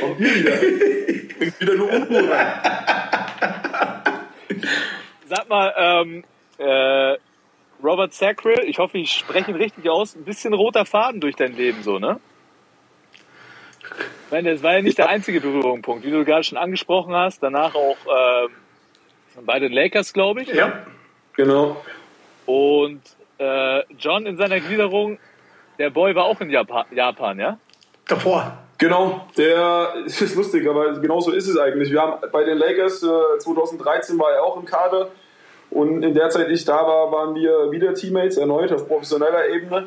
Auch 0.02 0.18
ihr 0.18 0.34
wieder. 0.34 0.50
Bringt 1.38 1.60
wieder 1.60 1.74
nur 1.74 1.90
Unruhe 1.92 2.30
rein. 2.30 3.07
Sag 5.28 5.48
mal, 5.48 5.74
ähm, 5.76 6.24
äh, 6.56 7.18
Robert 7.82 8.14
Sackrell, 8.14 8.64
ich 8.64 8.78
hoffe, 8.78 8.98
ich 8.98 9.12
spreche 9.12 9.50
ihn 9.50 9.56
richtig 9.56 9.88
aus, 9.88 10.16
ein 10.16 10.24
bisschen 10.24 10.54
roter 10.54 10.84
Faden 10.84 11.20
durch 11.20 11.36
dein 11.36 11.54
Leben 11.54 11.82
so, 11.82 11.98
ne? 11.98 12.18
Ich 13.82 14.32
meine, 14.32 14.52
das 14.52 14.62
war 14.62 14.74
ja 14.74 14.82
nicht 14.82 14.98
der 14.98 15.08
einzige 15.08 15.40
Berührungspunkt, 15.40 16.04
wie 16.04 16.10
du 16.10 16.24
gerade 16.24 16.44
schon 16.44 16.58
angesprochen 16.58 17.14
hast. 17.14 17.42
Danach 17.42 17.74
auch 17.74 17.96
ähm, 18.06 19.46
bei 19.46 19.58
den 19.58 19.72
Lakers, 19.72 20.12
glaube 20.12 20.42
ich. 20.42 20.48
Ja. 20.48 20.84
Genau. 21.34 21.82
Und 22.44 23.02
äh, 23.38 23.82
John 23.98 24.26
in 24.26 24.36
seiner 24.36 24.60
Gliederung, 24.60 25.18
der 25.78 25.90
Boy 25.90 26.14
war 26.14 26.24
auch 26.24 26.40
in 26.40 26.50
Japan, 26.50 26.86
Japan 26.90 27.38
ja? 27.38 27.58
Davor. 28.06 28.58
Genau, 28.78 29.26
der 29.36 29.94
ist 30.06 30.34
lustig, 30.34 30.68
aber 30.68 30.98
genau 31.00 31.20
so 31.20 31.32
ist 31.32 31.48
es 31.48 31.58
eigentlich. 31.58 31.90
Wir 31.90 32.00
haben 32.00 32.20
bei 32.30 32.44
den 32.44 32.58
Lakers 32.58 33.02
äh, 33.02 33.38
2013 33.38 34.18
war 34.18 34.32
er 34.32 34.42
auch 34.42 34.56
im 34.56 34.64
Kader 34.64 35.10
und 35.70 36.02
in 36.02 36.14
der 36.14 36.30
Zeit 36.30 36.50
ich 36.50 36.64
da 36.64 36.76
war, 36.76 37.12
waren 37.12 37.34
wir 37.34 37.70
wieder 37.70 37.94
Teammates 37.94 38.36
erneut 38.36 38.72
auf 38.72 38.88
professioneller 38.88 39.48
Ebene. 39.48 39.86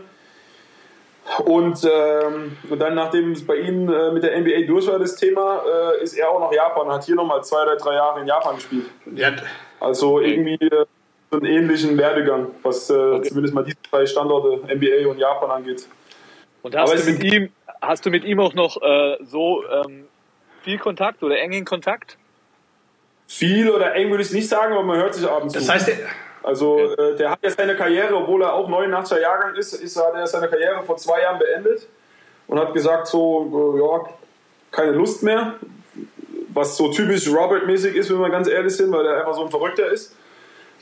Und, 1.45 1.83
ähm, 1.85 2.57
und 2.69 2.79
dann, 2.79 2.95
nachdem 2.95 3.31
es 3.31 3.45
bei 3.45 3.55
Ihnen 3.57 3.87
äh, 3.91 4.11
mit 4.11 4.23
der 4.23 4.39
NBA 4.39 4.65
durch 4.67 4.87
war, 4.87 4.99
das 4.99 5.15
Thema, 5.15 5.63
äh, 5.65 6.03
ist 6.03 6.13
er 6.17 6.29
auch 6.29 6.39
nach 6.39 6.51
Japan, 6.51 6.89
hat 6.89 7.03
hier 7.05 7.15
nochmal 7.15 7.43
zwei 7.43 7.63
oder 7.63 7.77
drei 7.77 7.93
Jahre 7.93 8.21
in 8.21 8.27
Japan 8.27 8.55
gespielt. 8.55 8.85
Ja. 9.13 9.31
Also 9.79 10.19
irgendwie 10.19 10.55
äh, 10.55 10.85
so 11.31 11.37
einen 11.37 11.45
ähnlichen 11.45 11.97
Werdegang, 11.97 12.47
was 12.63 12.89
äh, 12.89 13.21
zumindest 13.21 13.53
mal 13.53 13.63
diese 13.63 13.77
zwei 13.89 14.05
Standorte, 14.05 14.61
NBA 14.73 15.07
und 15.09 15.19
Japan 15.19 15.51
angeht. 15.51 15.87
Und 16.63 16.75
hast 16.75 16.91
Aber 16.91 16.99
du 16.99 17.11
mit 17.11 17.23
ihm, 17.23 17.49
hast 17.81 18.05
du 18.05 18.09
mit 18.09 18.23
ihm 18.23 18.39
auch 18.39 18.53
noch 18.53 18.81
äh, 18.81 19.17
so 19.23 19.63
ähm, 19.69 20.05
viel 20.61 20.77
Kontakt 20.79 21.23
oder 21.23 21.39
engen 21.39 21.65
Kontakt? 21.65 22.17
Viel 23.31 23.69
oder 23.69 23.95
eng 23.95 24.09
würde 24.09 24.23
ich 24.23 24.31
nicht 24.33 24.49
sagen, 24.49 24.73
aber 24.73 24.83
man 24.83 24.97
hört 24.97 25.13
sich 25.13 25.25
abends 25.25 25.53
Das 25.53 25.69
heißt, 25.69 25.89
Also 26.43 26.79
äh, 26.79 27.15
der 27.15 27.31
hat 27.31 27.39
ja 27.41 27.49
seine 27.49 27.75
Karriere, 27.75 28.13
obwohl 28.13 28.41
er 28.41 28.53
auch 28.53 28.69
89er 28.69 29.21
Jahrgang 29.21 29.55
ist, 29.55 29.73
ist 29.73 29.97
hat 29.97 30.13
er 30.15 30.27
seine 30.27 30.49
Karriere 30.49 30.83
vor 30.83 30.97
zwei 30.97 31.21
Jahren 31.21 31.39
beendet 31.39 31.87
und 32.47 32.59
hat 32.59 32.73
gesagt 32.73 33.07
so, 33.07 33.77
äh, 33.77 33.79
ja, 33.79 34.13
keine 34.69 34.91
Lust 34.91 35.23
mehr, 35.23 35.55
was 36.53 36.75
so 36.75 36.89
typisch 36.89 37.29
Robert-mäßig 37.29 37.95
ist, 37.95 38.11
wenn 38.11 38.19
wir 38.19 38.29
ganz 38.29 38.49
ehrlich 38.49 38.75
sind, 38.75 38.91
weil 38.91 39.05
er 39.05 39.19
einfach 39.19 39.33
so 39.33 39.45
ein 39.45 39.49
Verrückter 39.49 39.87
ist. 39.87 40.13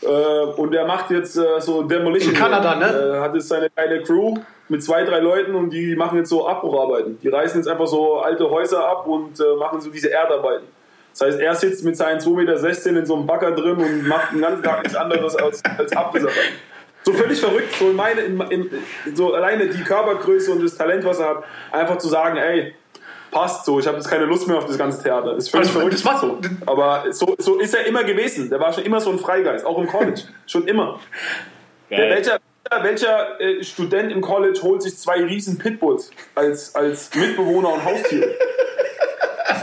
Äh, 0.02 0.08
und 0.08 0.74
er 0.74 0.88
macht 0.88 1.12
jetzt 1.12 1.38
äh, 1.38 1.60
so 1.60 1.84
Demolition. 1.84 2.34
In 2.34 2.40
Kanada, 2.40 2.76
ne? 2.76 3.20
Hat 3.22 3.36
jetzt 3.36 3.50
seine 3.50 3.70
kleine 3.70 4.02
Crew 4.02 4.36
mit 4.70 4.84
zwei, 4.84 5.04
drei 5.04 5.20
Leuten 5.20 5.54
und 5.54 5.70
die 5.70 5.96
machen 5.96 6.18
jetzt 6.18 6.30
so 6.30 6.48
Abbrucharbeiten. 6.48 7.20
Die 7.22 7.28
reißen 7.28 7.60
jetzt 7.60 7.68
einfach 7.68 7.88
so 7.88 8.18
alte 8.18 8.50
Häuser 8.50 8.88
ab 8.88 9.06
und 9.06 9.40
äh, 9.40 9.56
machen 9.60 9.82
so 9.82 9.92
diese 9.92 10.10
Erdarbeiten. 10.10 10.79
Das 11.20 11.28
heißt, 11.28 11.40
er 11.40 11.56
sitzt 11.56 11.84
mit 11.84 11.98
seinen 11.98 12.20
2,16 12.20 12.34
Meter 12.92 13.00
in 13.00 13.06
so 13.06 13.16
einem 13.16 13.28
Bagger 13.28 13.52
drin 13.52 13.76
und 13.78 14.08
macht 14.08 14.32
den 14.34 14.42
ganzen 14.42 14.64
Tag 14.64 14.84
nichts 14.84 14.96
anderes 14.96 15.36
als, 15.36 15.62
als 15.78 15.92
Abrissarbeit. 15.96 16.36
So 17.04 17.14
völlig 17.14 17.40
verrückt, 17.40 17.74
so, 17.78 17.90
in 17.90 17.96
meine, 17.96 18.22
in, 18.22 18.40
in, 18.50 18.70
so 19.16 19.34
alleine 19.34 19.68
die 19.68 19.84
Körpergröße 19.84 20.52
und 20.52 20.64
das 20.64 20.76
Talent, 20.76 21.04
was 21.06 21.20
er 21.20 21.30
hat, 21.30 21.44
einfach 21.72 21.98
zu 21.98 22.08
sagen, 22.08 22.38
ey, 22.38 22.74
passt 23.32 23.66
so, 23.66 23.80
ich 23.80 23.88
habe 23.88 23.98
jetzt 23.98 24.10
keine 24.10 24.26
Lust 24.26 24.48
mehr 24.48 24.58
auf 24.58 24.66
das 24.66 24.78
ganze 24.78 25.02
Theater. 25.04 25.34
Das 25.36 25.46
ist 25.46 25.50
völlig 25.50 25.68
Also, 25.68 25.80
verrückt. 25.80 25.94
das 25.96 26.04
macht- 26.04 26.22
so. 26.22 26.40
Aber 26.66 27.06
so, 27.12 27.36
so 27.38 27.60
ist 27.60 27.74
er 27.76 27.86
immer 27.86 28.04
gewesen. 28.04 28.50
Der 28.50 28.60
war 28.60 28.72
schon 28.74 28.84
immer 28.84 29.00
so 29.02 29.12
ein 29.12 29.20
Freigeist, 29.20 29.66
auch 29.66 29.78
im 29.78 29.88
College. 29.88 30.22
Schon 30.46 30.68
immer. 30.68 31.00
Der, 31.90 32.10
welcher 32.10 32.40
welcher 32.84 33.42
äh, 33.42 33.64
Student 33.64 34.12
im 34.12 34.22
College 34.22 34.60
holt 34.62 34.84
sich 34.84 34.96
zwei 34.98 35.24
riesen 35.24 35.58
Pitbulls 35.58 36.12
als, 36.36 36.76
als 36.76 37.10
Mitbewohner 37.16 37.74
und 37.74 37.84
Haustiere? 37.84 38.30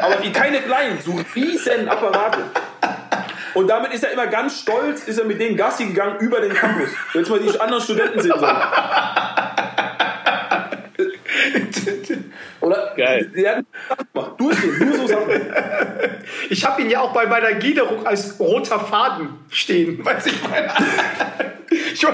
Aber 0.01 0.17
die 0.17 0.33
keine 0.33 0.61
kleinen, 0.61 1.01
so 1.01 1.19
riesen 1.35 1.89
Apparate. 1.89 2.45
Und 3.55 3.69
damit 3.69 3.93
ist 3.95 4.05
er 4.05 4.13
immer 4.13 4.27
ganz 4.27 4.61
stolz, 4.61 5.05
ist 5.05 5.19
er 5.19 5.25
mit 5.25 5.41
denen 5.41 5.57
Gassi 5.57 5.87
gegangen 5.87 6.19
über 6.21 6.41
den 6.41 6.53
Campus. 6.53 6.91
Jetzt 7.15 7.31
mal 7.31 7.41
die 7.41 7.59
anderen 7.59 7.83
Studenten 7.83 8.21
sehen 8.21 8.39
sollen. 8.39 8.57
Oder? 12.61 12.95
Geil. 12.97 13.31
Die 13.35 13.49
haben 13.49 13.67
Sachen 13.89 14.09
gemacht. 14.13 14.33
Durchgehen, 14.39 14.79
nur 14.79 14.97
so 14.99 15.07
Sachen. 15.07 15.31
ich 16.51 16.65
habe 16.65 16.83
ihn 16.83 16.91
ja 16.91 17.01
auch 17.01 17.13
bei 17.13 17.27
meiner 17.27 17.53
Gliederung 17.55 18.07
als 18.07 18.39
roter 18.39 18.81
Faden 18.81 19.39
stehen. 19.51 20.05
Weiß 20.05 20.27
ich 20.27 20.43
meine. 20.43 20.71
ich, 21.71 22.07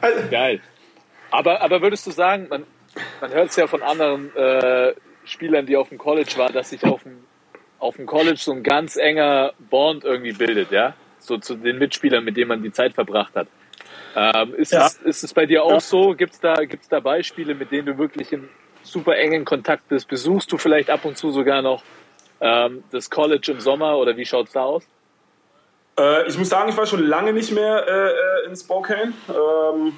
also, 0.00 0.18
Geil. 0.30 0.60
Aber, 1.30 1.60
aber 1.60 1.82
würdest 1.82 2.06
du 2.06 2.10
sagen, 2.10 2.46
man, 2.48 2.64
man 3.20 3.30
hört 3.30 3.50
es 3.50 3.56
ja 3.56 3.66
von 3.66 3.82
anderen 3.82 4.34
äh, 4.34 4.94
Spielern, 5.28 5.66
die 5.66 5.76
auf 5.76 5.88
dem 5.90 5.98
College 5.98 6.32
waren, 6.36 6.52
dass 6.52 6.70
sich 6.70 6.84
auf 6.84 7.02
dem, 7.02 7.18
auf 7.78 7.96
dem 7.96 8.06
College 8.06 8.38
so 8.38 8.52
ein 8.52 8.62
ganz 8.62 8.96
enger 8.96 9.52
Bond 9.70 10.04
irgendwie 10.04 10.32
bildet, 10.32 10.70
ja? 10.70 10.94
So 11.18 11.38
zu 11.38 11.56
den 11.56 11.78
Mitspielern, 11.78 12.24
mit 12.24 12.36
denen 12.36 12.48
man 12.48 12.62
die 12.62 12.72
Zeit 12.72 12.94
verbracht 12.94 13.34
hat. 13.34 13.48
Ähm, 14.16 14.54
ist, 14.54 14.72
Ja. 14.72 14.86
es, 14.86 14.94
ist 14.96 15.24
es 15.24 15.34
bei 15.34 15.46
dir 15.46 15.62
auch 15.64 15.80
so? 15.80 16.14
Gibt 16.14 16.34
es 16.34 16.40
da, 16.40 16.54
gibt's 16.64 16.88
da 16.88 17.00
Beispiele, 17.00 17.54
mit 17.54 17.70
denen 17.70 17.86
du 17.86 17.98
wirklich 17.98 18.32
in 18.32 18.48
super 18.82 19.16
engen 19.16 19.44
Kontakt 19.44 19.88
bist? 19.88 20.08
Besuchst 20.08 20.50
du 20.50 20.58
vielleicht 20.58 20.90
ab 20.90 21.04
und 21.04 21.16
zu 21.18 21.30
sogar 21.30 21.62
noch 21.62 21.82
ähm, 22.40 22.82
das 22.90 23.10
College 23.10 23.52
im 23.52 23.60
Sommer 23.60 23.98
oder 23.98 24.16
wie 24.16 24.24
schaut's 24.24 24.52
da 24.52 24.62
aus? 24.62 24.84
Äh, 25.98 26.26
ich 26.28 26.38
muss 26.38 26.48
sagen, 26.48 26.70
ich 26.70 26.76
war 26.76 26.86
schon 26.86 27.04
lange 27.06 27.32
nicht 27.32 27.52
mehr 27.52 27.84
äh, 27.86 28.08
äh, 28.46 28.48
in 28.48 28.56
Spokane. 28.56 29.12
Ähm, 29.28 29.92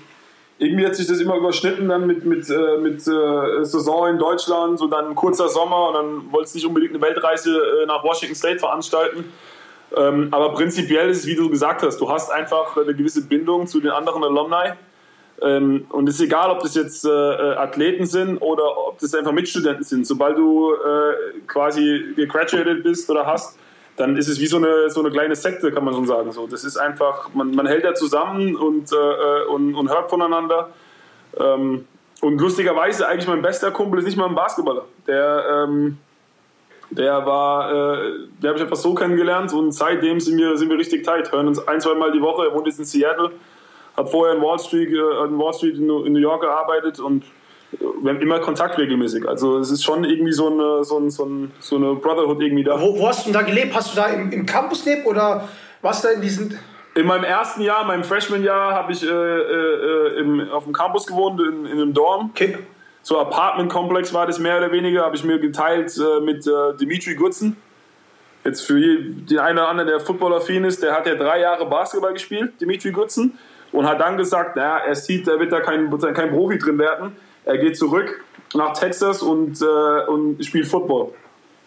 irgendwie 0.61 0.87
hat 0.87 0.95
sich 0.95 1.07
das 1.07 1.21
immer 1.21 1.37
überschnitten 1.37 1.89
dann 1.89 2.07
mit, 2.07 2.27
mit, 2.27 2.49
äh, 2.51 2.77
mit 2.79 3.01
äh, 3.01 3.65
Saison 3.65 4.09
in 4.09 4.19
Deutschland, 4.19 4.79
so 4.79 4.87
dann 4.89 5.15
kurzer 5.15 5.49
Sommer 5.49 5.89
und 5.89 5.95
dann 5.95 6.33
wollte 6.33 6.49
es 6.49 6.55
nicht 6.55 6.67
unbedingt 6.67 6.95
eine 6.95 7.03
Weltreise 7.03 7.51
äh, 7.51 7.87
nach 7.87 8.05
Washington 8.05 8.37
State 8.37 8.59
veranstalten. 8.59 9.25
Ähm, 9.97 10.29
aber 10.31 10.53
prinzipiell 10.53 11.09
ist 11.09 11.21
es, 11.21 11.27
wie 11.27 11.35
du 11.35 11.49
gesagt 11.49 11.83
hast, 11.83 11.99
du 11.99 12.11
hast 12.11 12.31
einfach 12.31 12.77
eine 12.77 12.95
gewisse 12.95 13.27
Bindung 13.27 13.67
zu 13.67 13.81
den 13.81 13.91
anderen 13.91 14.23
Alumni. 14.23 14.75
Ähm, 15.43 15.87
und 15.89 16.09
es 16.11 16.17
ist 16.17 16.21
egal, 16.21 16.51
ob 16.51 16.61
das 16.61 16.75
jetzt 16.75 17.07
äh, 17.07 17.09
äh, 17.09 17.57
Athleten 17.57 18.05
sind 18.05 18.37
oder 18.39 18.87
ob 18.87 18.99
das 18.99 19.15
einfach 19.15 19.33
Mitstudenten 19.33 19.85
sind. 19.85 20.07
Sobald 20.07 20.37
du 20.37 20.75
äh, 20.75 21.41
quasi 21.47 22.13
gegraduated 22.17 22.83
bist 22.83 23.09
oder 23.09 23.27
hast, 23.27 23.59
dann 24.01 24.17
ist 24.17 24.29
es 24.29 24.41
wie 24.41 24.47
so 24.47 24.57
eine, 24.57 24.89
so 24.89 25.01
eine 25.01 25.11
kleine 25.11 25.37
Sekte, 25.37 25.71
kann 25.71 25.85
man 25.85 25.93
schon 25.95 26.07
sagen. 26.07 26.33
So, 26.33 26.47
das 26.47 26.65
ist 26.65 26.79
einfach, 26.79 27.29
man, 27.35 27.55
man 27.55 27.67
hält 27.67 27.85
da 27.85 27.95
zusammen 27.95 28.57
und, 28.57 28.91
äh, 28.93 28.97
äh, 28.97 29.47
und, 29.47 29.75
und 29.75 29.91
hört 29.91 30.09
voneinander. 30.09 30.71
Ähm, 31.39 31.87
und 32.23 32.41
lustigerweise, 32.41 33.07
eigentlich 33.07 33.29
mein 33.29 33.43
bester 33.43 33.71
Kumpel 33.71 34.01
ist 34.01 34.07
nicht 34.07 34.17
mal 34.17 34.27
ein 34.27 34.35
Basketballer. 34.35 34.87
Der, 35.07 35.67
ähm, 35.69 35.99
der 36.91 37.25
war, 37.27 37.71
äh, 37.71 38.13
der 38.43 38.49
habe 38.49 38.59
ich 38.59 38.63
einfach 38.65 38.77
so 38.77 38.95
kennengelernt 38.95 39.53
und 39.53 39.73
seitdem 39.73 40.19
sind 40.19 40.39
wir, 40.39 40.57
sind 40.57 40.71
wir 40.71 40.79
richtig 40.79 41.05
tight. 41.05 41.31
Hören 41.31 41.47
uns 41.49 41.67
ein, 41.69 41.81
zwei 41.81 41.95
Mal 41.95 42.11
die 42.11 42.23
Woche. 42.23 42.47
Er 42.47 42.55
wohnt 42.55 42.67
jetzt 42.67 42.79
in 42.79 42.85
Seattle, 42.87 43.31
hat 43.97 44.11
vorher 44.11 44.35
in 44.35 44.43
Wall 44.43 44.59
Street, 44.59 44.89
äh, 44.89 45.25
in, 45.27 45.39
Wall 45.39 45.53
Street 45.53 45.77
in, 45.77 45.87
New- 45.87 46.05
in 46.05 46.13
New 46.15 46.21
York 46.21 46.41
gearbeitet 46.41 46.99
und 47.01 47.25
wir 47.73 48.13
haben 48.13 48.21
immer 48.21 48.41
Kontakt 48.41 48.79
regelmäßig. 48.79 49.29
Also 49.29 49.59
es 49.59 49.71
ist 49.71 49.85
schon 49.85 50.05
irgendwie 50.05 50.33
so 50.33 50.49
eine, 50.49 50.85
so, 50.85 50.99
ein, 50.99 51.11
so, 51.11 51.25
ein, 51.25 51.53
so 51.61 51.77
eine 51.77 51.95
Brotherhood 51.95 52.41
irgendwie 52.43 52.65
da. 52.65 52.81
Wo, 52.81 52.99
wo 52.99 53.09
hast 53.09 53.27
du 53.27 53.33
denn 53.33 53.41
da 53.41 53.43
gelebt? 53.43 53.75
Hast 53.75 53.93
du 53.93 53.97
da 54.01 54.07
im, 54.07 54.31
im 54.33 54.47
Campus 54.47 54.85
gelebt 54.85 55.07
oder 55.07 55.49
du 55.83 55.89
da 55.89 56.09
in 56.11 56.21
diesen. 56.21 56.59
In 56.97 57.07
meinem 57.07 57.25
ersten 57.25 57.63
Jahr, 57.63 57.85
meinem 57.85 58.03
Freshman-Jahr, 58.03 58.75
habe 58.75 58.93
ich 58.93 59.05
äh, 59.05 59.09
äh, 59.09 59.13
äh, 59.13 60.19
im, 60.19 60.51
auf 60.51 60.65
dem 60.65 60.73
Campus 60.73 61.07
gewohnt, 61.07 61.41
in, 61.41 61.65
in 61.67 61.73
einem 61.73 61.95
Dorm. 61.95 62.31
Okay. 62.31 62.59
So 63.03 63.19
Apartment-Komplex 63.19 64.13
war 64.13 64.27
das 64.27 64.39
mehr 64.39 64.59
oder 64.59 64.73
weniger, 64.73 65.05
habe 65.05 65.17
ich 65.17 65.25
mir 65.25 65.39
geteilt 65.39 65.97
äh, 65.97 66.21
mit 66.21 66.47
äh, 66.47 66.77
Dimitri 66.79 67.15
Gutzen. 67.15 67.57
Jetzt 68.45 68.63
für 68.63 68.81
den 68.81 69.39
einen 69.39 69.59
oder 69.59 69.69
anderen, 69.69 69.89
der 69.89 70.01
Football-affin 70.01 70.65
ist, 70.65 70.83
der 70.83 70.95
hat 70.95 71.07
ja 71.07 71.15
drei 71.15 71.41
Jahre 71.41 71.67
Basketball 71.67 72.13
gespielt, 72.13 72.61
Dimitri 72.61 72.91
Gutzen, 72.91 73.39
und 73.71 73.87
hat 73.87 74.01
dann 74.01 74.17
gesagt, 74.17 74.57
naja, 74.57 74.79
er 74.79 74.97
sieht, 74.97 75.29
er 75.29 75.39
wird 75.39 75.53
da 75.53 75.61
kein, 75.61 75.93
wird 75.93 76.03
da 76.03 76.13
kein 76.13 76.31
Profi 76.31 76.59
drin 76.59 76.79
werden. 76.79 77.13
Er 77.45 77.59
geht 77.59 77.77
zurück 77.77 78.25
nach 78.55 78.73
Texas 78.73 79.23
und, 79.23 79.61
äh, 79.63 80.11
und 80.11 80.45
spielt 80.45 80.67
Football. 80.67 81.13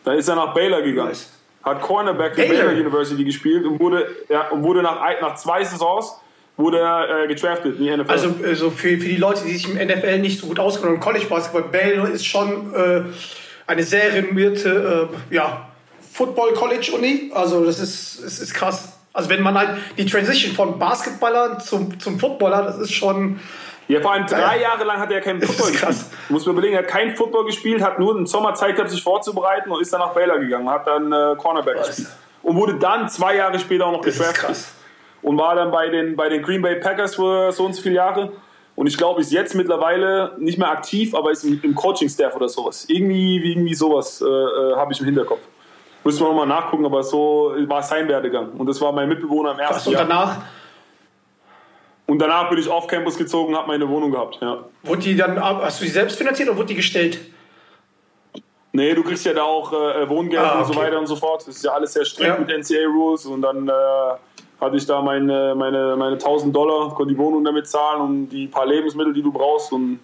Da 0.03 0.13
ist 0.13 0.27
er 0.27 0.35
nach 0.35 0.53
Baylor 0.53 0.81
gegangen. 0.81 1.09
Nice. 1.09 1.31
Hat 1.63 1.81
Cornerback 1.81 2.35
für 2.35 2.41
Baylor? 2.41 2.65
Baylor 2.65 2.81
University 2.81 3.23
gespielt 3.23 3.65
und 3.65 3.79
wurde, 3.79 4.07
ja, 4.29 4.49
und 4.49 4.63
wurde 4.63 4.81
nach, 4.81 4.99
nach 5.21 5.35
zwei 5.35 5.63
Saisons 5.63 6.13
wurde 6.57 6.79
er 6.79 7.23
äh, 7.23 7.27
gedraftet 7.27 7.79
in 7.79 7.85
die 7.85 7.97
NFL. 7.97 8.11
Also, 8.11 8.35
also 8.43 8.69
für, 8.69 8.89
für 8.89 9.07
die 9.07 9.15
Leute, 9.15 9.43
die 9.45 9.53
sich 9.53 9.69
im 9.69 9.75
NFL 9.75 10.19
nicht 10.19 10.39
so 10.39 10.47
gut 10.47 10.59
auskennen, 10.59 10.99
College 10.99 11.25
Basketball, 11.27 11.63
Baylor 11.63 12.09
ist 12.09 12.25
schon 12.25 12.73
äh, 12.75 13.01
eine 13.65 13.83
sehr 13.83 14.13
renommierte 14.13 15.09
äh, 15.31 15.35
ja, 15.35 15.69
Football 16.11 16.53
College 16.53 16.91
Uni. 16.95 17.31
Also 17.33 17.65
das 17.65 17.79
ist, 17.79 18.19
es 18.19 18.39
ist 18.39 18.53
krass. 18.53 18.99
Also 19.13 19.29
wenn 19.29 19.41
man 19.41 19.57
halt 19.57 19.77
die 19.97 20.05
Transition 20.05 20.53
von 20.53 20.77
Basketballer 20.77 21.59
zum, 21.59 21.99
zum 21.99 22.19
Footballer, 22.19 22.63
das 22.63 22.77
ist 22.77 22.93
schon 22.93 23.39
Ja, 23.87 24.01
vor 24.01 24.13
allem 24.13 24.25
drei 24.25 24.61
Jahre 24.61 24.83
lang 24.83 24.99
hat 24.99 25.11
er 25.11 25.21
keinen 25.21 25.41
Football 25.43 25.71
gespielt. 25.71 25.95
Muss 26.29 26.45
man 26.45 26.53
überlegen, 26.53 26.75
er 26.75 26.83
hat 26.83 26.87
keinen 26.87 27.15
Football 27.15 27.45
gespielt, 27.45 27.81
hat 27.81 27.99
nur 27.99 28.15
einen 28.15 28.25
Sommer 28.25 28.53
Zeit 28.53 28.75
gehabt, 28.75 28.91
sich 28.91 29.03
vorzubereiten 29.03 29.71
und 29.71 29.81
ist 29.81 29.91
dann 29.91 29.99
nach 29.99 30.13
Baylor 30.13 30.39
gegangen, 30.39 30.69
hat 30.69 30.87
dann 30.87 31.11
äh, 31.11 31.35
Cornerback 31.37 31.77
Was? 31.79 31.87
gespielt. 31.87 32.09
Und 32.43 32.55
wurde 32.57 32.75
dann 32.75 33.07
zwei 33.09 33.35
Jahre 33.37 33.59
später 33.59 33.85
auch 33.85 33.91
noch 33.91 34.01
das 34.01 34.17
gedraftet. 34.17 34.57
Und 35.21 35.37
war 35.37 35.55
dann 35.55 35.71
bei 35.71 35.89
den, 35.89 36.15
bei 36.15 36.27
den 36.27 36.41
Green 36.41 36.61
Bay 36.61 36.75
Packers 36.75 37.15
für 37.15 37.51
so 37.51 37.65
und 37.65 37.73
so 37.73 37.81
viele 37.81 37.95
Jahre. 37.95 38.33
Und 38.75 38.87
ich 38.87 38.97
glaube, 38.97 39.21
ist 39.21 39.31
jetzt 39.31 39.55
mittlerweile 39.55 40.35
nicht 40.39 40.57
mehr 40.57 40.69
aktiv, 40.69 41.13
aber 41.13 41.31
ist 41.31 41.43
im, 41.43 41.59
im 41.63 41.75
Coaching-Staff 41.75 42.35
oder 42.35 42.49
sowas. 42.49 42.85
Irgendwie, 42.89 43.37
irgendwie 43.51 43.75
sowas 43.75 44.21
äh, 44.21 44.25
äh, 44.25 44.75
habe 44.75 44.91
ich 44.91 44.99
im 44.99 45.05
Hinterkopf. 45.05 45.41
Müssen 46.03 46.21
wir 46.21 46.27
nochmal 46.27 46.47
nachgucken, 46.47 46.85
aber 46.85 47.03
so 47.03 47.53
war 47.67 47.81
sein 47.83 48.07
Werdegang. 48.09 48.51
Und 48.51 48.67
das 48.67 48.81
war 48.81 48.91
mein 48.91 49.07
Mitbewohner 49.07 49.53
im 49.53 49.59
ersten. 49.59 49.89
Und 49.89 49.95
Jahr. 49.95 50.05
danach 50.05 50.37
Und 52.13 52.19
danach 52.19 52.47
bin 52.47 52.59
ich 52.59 52.69
auf 52.69 52.85
Campus 52.85 53.17
gezogen, 53.17 53.55
habe 53.57 53.67
meine 53.69 53.89
Wohnung 53.89 54.11
gehabt. 54.11 54.37
Ja. 54.39 54.59
wurde 54.83 55.01
die 55.01 55.15
dann, 55.15 55.43
hast 55.43 55.81
du 55.81 55.85
die 55.85 55.89
selbst 55.89 56.15
finanziert 56.15 56.47
oder 56.47 56.59
wurde 56.59 56.67
die 56.67 56.75
gestellt? 56.75 57.17
Nee, 58.71 58.93
du 58.93 59.01
kriegst 59.01 59.25
ja 59.25 59.33
da 59.33 59.41
auch 59.41 59.73
äh, 59.73 60.07
Wohngeld 60.07 60.39
Ah, 60.39 60.59
und 60.59 60.65
so 60.65 60.73
okay. 60.73 60.81
weiter 60.83 60.99
und 60.99 61.07
so 61.07 61.15
fort. 61.15 61.41
Das 61.47 61.55
ist 61.55 61.65
ja 61.65 61.71
alles 61.71 61.91
sehr 61.93 62.05
strikt 62.05 62.29
Ja. 62.29 62.37
mit 62.37 62.49
NCA-Rules. 62.55 63.25
Und 63.25 63.41
dann 63.41 63.67
äh, 63.67 63.71
hatte 64.61 64.77
ich 64.77 64.85
da 64.85 65.01
meine, 65.01 65.55
meine, 65.55 65.95
meine 65.95 66.13
1000 66.13 66.55
Dollar, 66.55 66.93
konnte 66.93 67.15
die 67.15 67.17
Wohnung 67.19 67.43
damit 67.43 67.65
zahlen 67.67 68.01
und 68.01 68.29
die 68.29 68.45
paar 68.45 68.67
Lebensmittel, 68.67 69.11
die 69.11 69.23
du 69.23 69.31
brauchst. 69.31 69.71
Und, 69.71 69.99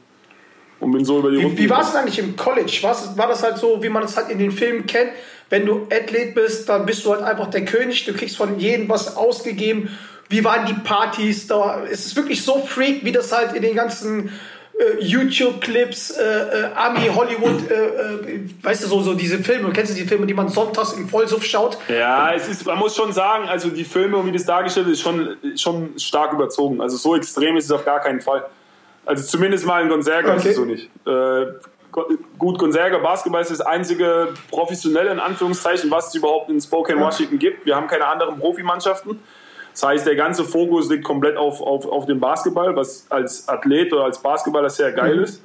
und 0.80 0.92
bin 0.92 1.06
so 1.06 1.20
über 1.20 1.30
die 1.30 1.38
Wie, 1.38 1.44
Runden 1.44 1.58
wie 1.60 1.70
war 1.70 1.82
es 1.82 1.94
eigentlich 1.94 2.18
im 2.18 2.36
College? 2.36 2.76
War's, 2.82 3.16
war 3.16 3.28
das 3.28 3.44
halt 3.44 3.60
so, 3.60 3.84
wie 3.84 3.90
man 3.90 4.02
es 4.02 4.18
halt 4.18 4.32
in 4.32 4.40
den 4.40 4.52
Filmen 4.52 4.88
kennt? 4.88 5.12
Wenn 5.52 5.68
du 5.68 5.84
Athlet 5.92 6.34
bist, 6.34 6.70
dann 6.70 6.88
bist 6.88 7.06
du 7.06 7.12
halt 7.12 7.22
einfach 7.22 7.52
der 7.52 7.66
König. 7.66 8.06
Du 8.06 8.14
kriegst 8.14 8.36
von 8.36 8.58
jedem 8.60 8.90
was 8.90 9.16
ausgegeben. 9.16 9.96
Wie 10.30 10.44
waren 10.44 10.66
die 10.66 10.74
Partys 10.74 11.48
da? 11.48 11.82
Ist 11.84 12.06
es 12.06 12.16
wirklich 12.16 12.44
so 12.44 12.60
freak, 12.60 13.04
wie 13.04 13.12
das 13.12 13.32
halt 13.36 13.54
in 13.54 13.62
den 13.64 13.76
ganzen 13.76 14.30
äh, 14.80 15.04
YouTube-Clips, 15.04 16.12
äh, 16.12 16.24
äh, 16.24 16.70
Ami, 16.76 17.08
Hollywood, 17.14 17.70
äh, 17.70 17.74
äh, 17.74 18.40
weißt 18.62 18.84
du, 18.84 18.88
so, 18.88 19.02
so 19.02 19.14
diese 19.16 19.40
Filme, 19.40 19.72
kennst 19.72 19.92
du 19.92 19.96
die 19.96 20.08
Filme, 20.08 20.26
die 20.28 20.34
man 20.34 20.48
sonntags 20.50 20.94
im 20.94 21.10
Vollsuff 21.10 21.44
schaut? 21.44 21.78
Ja, 21.90 22.34
es 22.34 22.48
ist, 22.48 22.66
man 22.66 22.78
muss 22.78 22.96
schon 22.96 23.12
sagen, 23.12 23.50
also 23.50 23.70
die 23.70 23.84
Filme 23.84 24.24
wie 24.26 24.32
das 24.32 24.46
dargestellt 24.46 24.88
ist, 24.88 25.02
schon, 25.02 25.36
schon 25.58 25.98
stark 26.00 26.32
überzogen. 26.34 26.80
Also 26.80 26.98
so 26.98 27.16
extrem 27.16 27.58
ist 27.58 27.66
es 27.66 27.72
auf 27.72 27.84
gar 27.84 28.00
keinen 28.00 28.22
Fall. 28.22 28.46
Also 29.06 29.24
zumindest 29.24 29.66
mal 29.66 29.82
in 29.82 29.90
Gonzaga 29.90 30.36
ist 30.36 30.42
Okay. 30.42 30.50
es 30.50 30.56
so 30.56 30.66
nicht. 30.66 30.90
Äh, 31.08 31.46
gut, 32.38 32.60
Gonzaga 32.60 33.00
Basketball 33.00 33.42
ist 33.42 33.50
das 33.52 33.62
einzige 33.62 34.30
professionelle, 34.52 35.10
in 35.12 35.20
Anführungszeichen, 35.20 35.90
was 35.90 36.10
es 36.10 36.16
überhaupt 36.16 36.50
in 36.52 36.62
Spokane, 36.62 37.02
Washington 37.02 37.40
gibt. 37.40 37.66
Wir 37.66 37.76
haben 37.76 37.88
keine 37.88 38.06
anderen 38.06 38.38
Profimannschaften. 38.40 39.20
Das 39.74 39.84
heißt, 39.84 40.06
der 40.08 40.16
ganze 40.16 40.44
Fokus 40.44 40.90
liegt 40.90 41.04
komplett 41.04 41.38
auf, 41.38 41.62
auf, 41.62 41.86
auf 41.86 42.06
dem 42.06 42.20
Basketball, 42.20 42.76
was 42.76 43.06
als 43.10 43.48
Athlet 43.48 43.94
oder 43.94 44.06
als 44.06 44.18
Basketballer 44.22 44.70
sehr 44.70 44.92
geil 44.92 45.20
ist. 45.20 45.42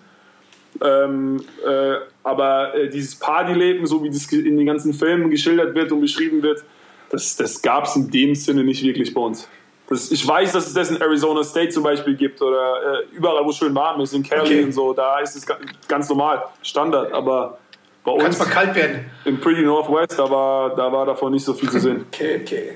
Ähm, 0.83 1.45
äh, 1.65 1.95
aber 2.25 2.75
äh, 2.75 2.89
dieses 2.89 3.15
Partyleben, 3.17 3.87
so 3.87 4.03
wie 4.03 4.11
das 4.11 4.31
in 4.33 4.57
den 4.57 4.67
ganzen 4.67 4.93
Filmen 4.93 5.31
geschildert 5.31 5.75
wird 5.75 5.93
und 5.93 6.01
beschrieben 6.01 6.43
wird, 6.43 6.65
das, 7.11 7.37
das 7.37 7.63
gab 7.63 7.85
es 7.85 7.95
in 7.95 8.11
dem 8.11 8.35
Sinne 8.35 8.65
nicht 8.65 8.83
wirklich 8.83 9.15
bei 9.15 9.21
uns. 9.21 9.49
Das, 9.89 10.11
ich 10.11 10.27
weiß, 10.27 10.53
dass 10.53 10.67
es 10.67 10.75
das 10.75 10.91
in 10.91 11.01
Arizona 11.01 11.45
State 11.45 11.69
zum 11.69 11.85
Beispiel 11.85 12.17
gibt 12.17 12.43
oder 12.43 13.03
äh, 13.13 13.17
überall, 13.17 13.45
wo 13.45 13.51
es 13.51 13.57
schön 13.57 13.75
warm 13.75 14.01
ist, 14.01 14.15
in 14.15 14.23
Cali 14.25 14.41
Okay. 14.41 14.65
und 14.65 14.73
so, 14.73 14.93
da 14.95 15.21
ist 15.21 15.37
es 15.37 15.47
ga- 15.47 15.59
ganz 15.87 16.09
normal, 16.09 16.43
Standard. 16.63 17.13
Aber 17.13 17.59
bei 18.03 18.17
Kann 18.17 18.27
uns 18.27 18.35
es 18.37 18.45
mal 18.45 18.51
kalt 18.51 18.75
werden. 18.75 19.05
im 19.27 19.39
Pretty 19.41 19.63
Northwest, 19.63 20.19
da 20.19 20.29
war, 20.29 20.75
da 20.75 20.91
war 20.91 21.07
davon 21.07 21.33
nicht 21.33 21.45
so 21.45 21.53
viel 21.55 21.71
zu 21.71 21.79
sehen. 21.79 22.05
Okay, 22.13 22.41
okay. 22.43 22.73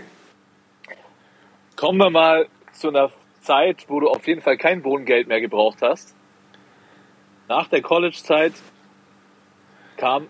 Kommen 1.79 1.99
wir 1.99 2.11
mal 2.11 2.49
zu 2.73 2.89
einer 2.89 3.13
Zeit, 3.41 3.85
wo 3.87 4.01
du 4.01 4.09
auf 4.09 4.27
jeden 4.27 4.41
Fall 4.41 4.57
kein 4.59 4.83
Wohngeld 4.83 5.29
mehr 5.29 5.41
gebraucht 5.41 5.79
hast. 5.81 6.17
Nach 7.47 7.69
der 7.69 7.83
College-Zeit 7.83 8.55
kam 9.97 10.27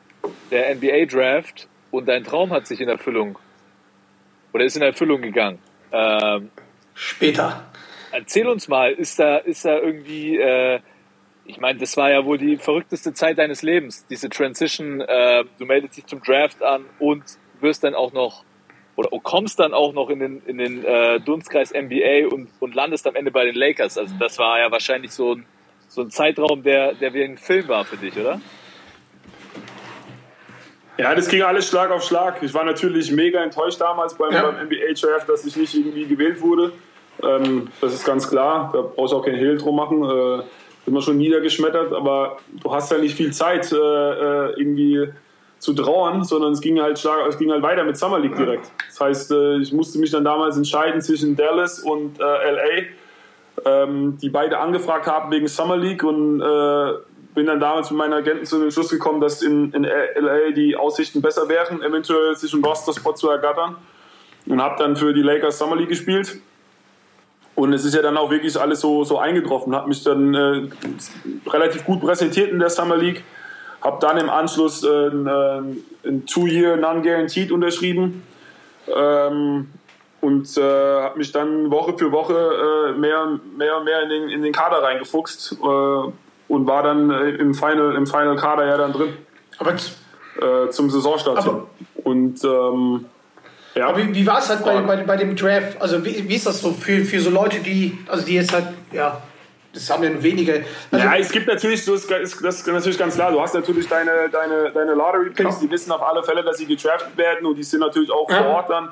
der 0.51 0.75
NBA-Draft 0.75 1.67
und 1.91 2.07
dein 2.07 2.25
Traum 2.25 2.51
hat 2.51 2.67
sich 2.67 2.83
in 2.83 2.91
Erfüllung 2.91 3.39
oder 4.53 4.67
ist 4.67 4.77
in 4.77 4.83
Erfüllung 4.83 5.23
gegangen. 5.23 5.59
Ähm, 5.91 6.51
Später. 6.93 7.65
erzähl 8.13 8.47
uns 8.47 8.69
mal, 8.69 8.93
ist 8.93 9.19
da, 9.19 9.39
ist 9.39 9.65
da 9.65 9.79
irgendwie, 9.79 10.37
äh, 10.37 10.81
ich 11.47 11.59
meine, 11.59 11.79
das 11.79 11.97
war 11.97 12.11
ja 12.11 12.27
wohl 12.27 12.37
die 12.37 12.59
verrückteste 12.59 13.15
Zeit 13.15 13.39
deines 13.39 13.63
Lebens, 13.63 14.07
diese 14.07 14.29
Transition, 14.29 15.01
äh, 15.01 15.47
du 15.59 15.65
meldest 15.65 15.97
dich 15.97 16.05
zum 16.05 16.23
Draft 16.23 16.63
an 16.63 16.85
und 16.99 17.25
wirst 17.61 17.85
dann 17.85 17.95
auch 17.95 18.13
noch 18.13 18.45
oder 18.99 19.11
kommst 19.23 19.61
dann 19.61 19.75
auch 19.75 19.93
noch 19.93 20.11
in 20.11 20.19
den, 20.19 20.43
in 20.45 20.59
den 20.59 20.85
äh, 20.85 21.21
Dunstkreis 21.21 21.73
NBA 21.73 22.35
und, 22.35 22.49
und 22.59 22.75
landest 22.75 23.07
am 23.07 23.15
Ende 23.15 23.31
bei 23.31 23.45
den 23.45 23.55
Lakers. 23.55 23.97
Also 23.97 24.13
das 24.19 24.41
war 24.41 24.59
ja 24.59 24.73
wahrscheinlich 24.73 25.13
so 25.13 25.37
ein, 25.37 25.47
so 25.87 26.01
ein 26.01 26.11
Zeitraum, 26.11 26.65
der, 26.65 26.95
der 26.95 27.15
wie 27.15 27.23
ein 27.23 27.39
Film 27.39 27.69
war 27.69 27.85
für 27.85 27.97
dich, 27.97 28.19
oder? 28.19 28.41
Ja, 30.99 31.15
das 31.15 31.29
ging 31.29 31.43
alles 31.43 31.69
Schlag 31.69 31.93
auf 31.93 32.03
Schlag. 32.03 32.43
Ich 32.43 32.53
war 32.55 32.65
natürlich 32.65 33.13
mega 33.13 33.41
enttäuscht 33.41 33.81
damals 33.81 34.15
beim, 34.15 34.33
Ja. 34.33 34.51
beim 34.51 34.67
NBA-Draft, 34.67 35.29
dass 35.29 35.47
ich 35.47 35.57
nicht 35.57 35.73
irgendwie 35.77 36.07
gewählt 36.07 36.41
wurde. 36.41 36.73
Ähm, 37.23 37.69
das 37.81 37.95
ist 37.95 38.05
ganz 38.05 38.29
klar. 38.29 38.71
Da 38.73 38.83
brauchst 38.83 39.13
du 39.13 39.19
auch 39.19 39.25
keinen 39.25 39.39
Hehl 39.39 39.59
drum 39.59 39.77
machen. 39.77 40.03
Äh, 40.03 40.43
immer 40.87 41.03
schon 41.03 41.19
niedergeschmettert, 41.19 41.93
aber 41.93 42.39
du 42.51 42.75
hast 42.75 42.91
ja 42.91 42.99
nicht 42.99 43.15
viel 43.15 43.33
Zeit, 43.33 43.71
äh, 43.71 43.77
äh, 43.77 44.55
irgendwie 44.57 45.09
zu 45.59 45.73
trauern, 45.75 46.25
sondern 46.25 46.53
es 46.53 46.61
ging 46.61 46.81
halt, 46.81 47.05
es 47.29 47.39
ging 47.39 47.51
halt 47.51 47.63
weiter 47.63 47.85
mit 47.85 47.97
Summer 47.97 48.19
League 48.19 48.37
direkt. 48.37 48.71
Das 48.89 49.01
heißt, 49.01 49.31
äh, 49.33 49.59
ich 49.59 49.73
musste 49.73 49.99
mich 49.99 50.11
dann 50.11 50.25
damals 50.25 50.57
entscheiden 50.57 51.01
zwischen 51.01 51.37
Dallas 51.37 51.81
und 51.81 52.21
äh, 52.21 52.23
LA, 52.23 52.85
ähm, 53.65 54.19
die 54.23 54.29
beide 54.29 54.59
angefragt 54.59 55.07
haben 55.07 55.31
wegen 55.33 55.49
Summer 55.49 55.77
League 55.77 56.05
und 56.05 56.41
äh, 56.41 56.93
bin 57.35 57.47
dann 57.47 57.61
damals 57.61 57.91
mit 57.91 57.99
meinen 57.99 58.13
Agenten 58.13 58.47
zu 58.47 58.59
dem 58.61 58.71
Schluss 58.71 58.91
gekommen, 58.91 59.21
dass 59.21 59.43
in, 59.43 59.73
in 59.73 59.85
LA 59.85 60.53
die 60.55 60.77
Aussichten 60.77 61.23
besser 61.23 61.49
wären, 61.49 61.83
eventuell 61.83 62.35
sich 62.37 62.53
einen 62.53 62.65
Roster-Spot 62.65 63.15
zu 63.15 63.29
ergattern 63.29 63.77
und 64.47 64.63
habe 64.63 64.77
dann 64.79 64.97
für 64.97 65.13
die 65.13 65.23
Lakers 65.23 65.59
Summer 65.59 65.77
League 65.77 65.89
gespielt. 65.89 66.41
Und 67.55 67.73
es 67.73 67.85
ist 67.85 67.95
ja 67.95 68.03
dann 68.03 68.17
auch 68.17 68.31
wirklich 68.31 68.59
alles 68.59 68.81
so, 68.81 69.03
so 69.03 69.19
eingetroffen. 69.19 69.75
Habe 69.75 69.89
mich 69.89 70.05
dann 70.05 70.35
äh, 70.35 70.69
relativ 71.49 71.85
gut 71.85 72.01
präsentiert 72.01 72.53
in 72.53 72.61
der 72.61 72.71
Summer 72.71 72.97
League. 72.97 73.25
Habe 73.83 73.99
dann 74.01 74.19
im 74.19 74.29
Anschluss 74.31 74.83
äh, 74.85 74.89
ein, 75.09 75.27
äh, 75.27 76.09
ein 76.09 76.27
Two-Year 76.27 76.77
Non-Guaranteed 76.77 77.53
unterschrieben. 77.53 78.23
Ähm, 78.95 79.69
und 80.21 80.57
äh, 80.57 80.61
habe 80.63 81.17
mich 81.19 81.31
dann 81.31 81.71
Woche 81.71 81.97
für 81.97 82.11
Woche 82.11 82.35
äh, 82.35 82.99
mehr, 82.99 83.39
mehr 83.57 83.77
und 83.79 83.85
mehr 83.85 84.03
in 84.03 84.09
den, 84.09 84.29
in 84.31 84.43
den 84.43 84.53
Kader 84.53 84.83
reingefuchst 84.83 85.53
äh, 85.63 85.65
und 85.65 86.67
war 86.67 86.83
dann 86.83 87.11
äh, 87.11 87.31
im 87.37 87.55
Final, 87.55 87.95
im 87.95 88.07
Final 88.07 88.35
Kader 88.35 88.67
ja 88.67 88.77
dann 88.77 88.93
drin 88.93 89.11
Aber, 89.59 89.73
äh, 89.75 90.71
zum 90.71 90.91
Saisonstart. 90.91 91.39
Aber- 91.39 91.69
Und 92.03 92.43
ähm, 92.43 93.05
ja, 93.77 93.89
aber 93.89 93.99
wie, 93.99 94.13
wie 94.15 94.27
war 94.27 94.39
es 94.41 94.49
halt 94.49 94.65
bei, 94.65 94.81
bei, 94.81 95.05
bei 95.05 95.17
dem 95.17 95.37
Draft? 95.37 95.81
Also 95.81 96.05
wie, 96.05 96.29
wie 96.29 96.35
ist 96.35 96.47
das 96.47 96.61
so 96.63 96.73
für, 96.73 97.05
für 97.05 97.21
so 97.21 97.31
Leute, 97.31 97.61
die, 97.61 97.97
also 98.09 98.25
die 98.27 98.35
jetzt 98.35 98.53
halt, 98.53 98.67
ja, 98.91 99.23
das 99.73 99.91
haben 99.91 100.03
ja 100.03 100.11
nur 100.11 100.23
wenige. 100.23 100.65
Also, 100.91 101.05
ja, 101.07 101.17
es 101.17 101.31
gibt 101.31 101.47
natürlich, 101.47 101.85
so 101.85 101.95
ist, 101.95 102.11
das 102.11 102.35
ist 102.35 102.67
natürlich 102.67 102.99
ganz 102.99 103.15
klar, 103.15 103.31
du 103.33 103.41
hast 103.41 103.55
natürlich 103.55 103.87
deine, 103.89 104.29
deine, 104.31 104.71
deine 104.73 104.95
Lottery-Picks, 104.95 105.57
Ja. 105.57 105.61
die 105.63 105.71
wissen 105.71 105.93
auf 105.93 106.03
alle 106.03 106.23
Fälle, 106.23 106.43
dass 106.43 106.59
sie 106.59 106.67
gedraftet 106.67 107.17
werden 107.17 107.47
und 107.47 107.57
die 107.57 107.63
sind 107.63 107.81
natürlich 107.81 108.11
auch 108.11 108.29
Ja. 108.31 108.43
vor 108.43 108.47
Ort 108.55 108.71
dann 108.71 108.89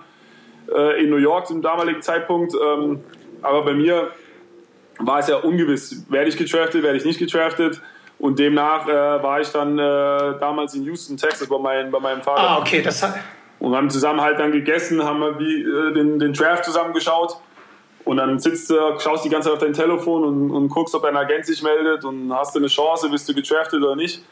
äh, 0.75 1.03
in 1.03 1.11
New 1.11 1.17
York 1.17 1.47
zum 1.47 1.63
damaligen 1.63 2.03
Zeitpunkt. 2.03 2.55
Ähm, 2.55 3.01
aber 3.43 3.65
bei 3.65 3.73
mir 3.73 4.11
war 4.99 5.19
es 5.21 5.29
ja 5.29 5.37
ungewiss, 5.37 6.05
werde 6.11 6.29
ich 6.29 6.37
gedraftet, 6.37 6.83
werde 6.83 6.97
ich 6.99 7.05
nicht 7.05 7.19
gedraftet. 7.19 7.81
Und 8.19 8.39
demnach 8.39 8.89
äh, 8.89 8.93
war 9.23 9.41
ich 9.41 9.49
dann 9.51 9.79
äh, 9.79 9.83
damals 10.41 10.75
in 10.75 10.85
Houston, 10.85 11.17
Texas 11.19 11.49
bei, 11.49 11.59
mein, 11.59 11.91
bei 11.91 12.01
meinem 12.01 12.23
Vater. 12.23 12.41
ah, 12.43 12.59
okay, 12.59 12.81
das 12.81 13.03
hat. 13.03 13.15
Und 13.59 13.75
haben 13.75 13.91
zusammen 13.91 14.21
halt 14.21 14.39
dann 14.39 14.53
gegessen, 14.53 15.03
haben 15.05 15.21
wir 15.21 15.39
wie, 15.39 15.63
äh, 15.63 15.93
den, 15.95 16.19
den 16.19 16.33
Draft 16.33 16.65
zusammen 16.65 16.93
geschaut. 16.95 17.37
Und 18.07 18.19
dann 18.19 18.39
sitzt 18.39 18.71
du, 18.71 18.77
schaust 19.01 19.25
die 19.25 19.29
ganze 19.29 19.49
Zeit 19.49 19.55
auf 19.55 19.63
dein 19.63 19.73
Telefon 19.73 20.23
und, 20.23 20.51
und 20.53 20.69
guckst, 20.69 20.95
ob 20.95 21.03
dein 21.03 21.17
Agent 21.17 21.45
sich 21.45 21.61
meldet 21.61 22.05
und 22.05 22.33
hast 22.33 22.55
du 22.55 22.61
eine 22.61 22.69
Chance, 22.69 23.11
bist 23.11 23.29
du 23.29 23.35
gedraftet 23.35 23.83
oder 23.83 23.97
nicht. 23.97 24.23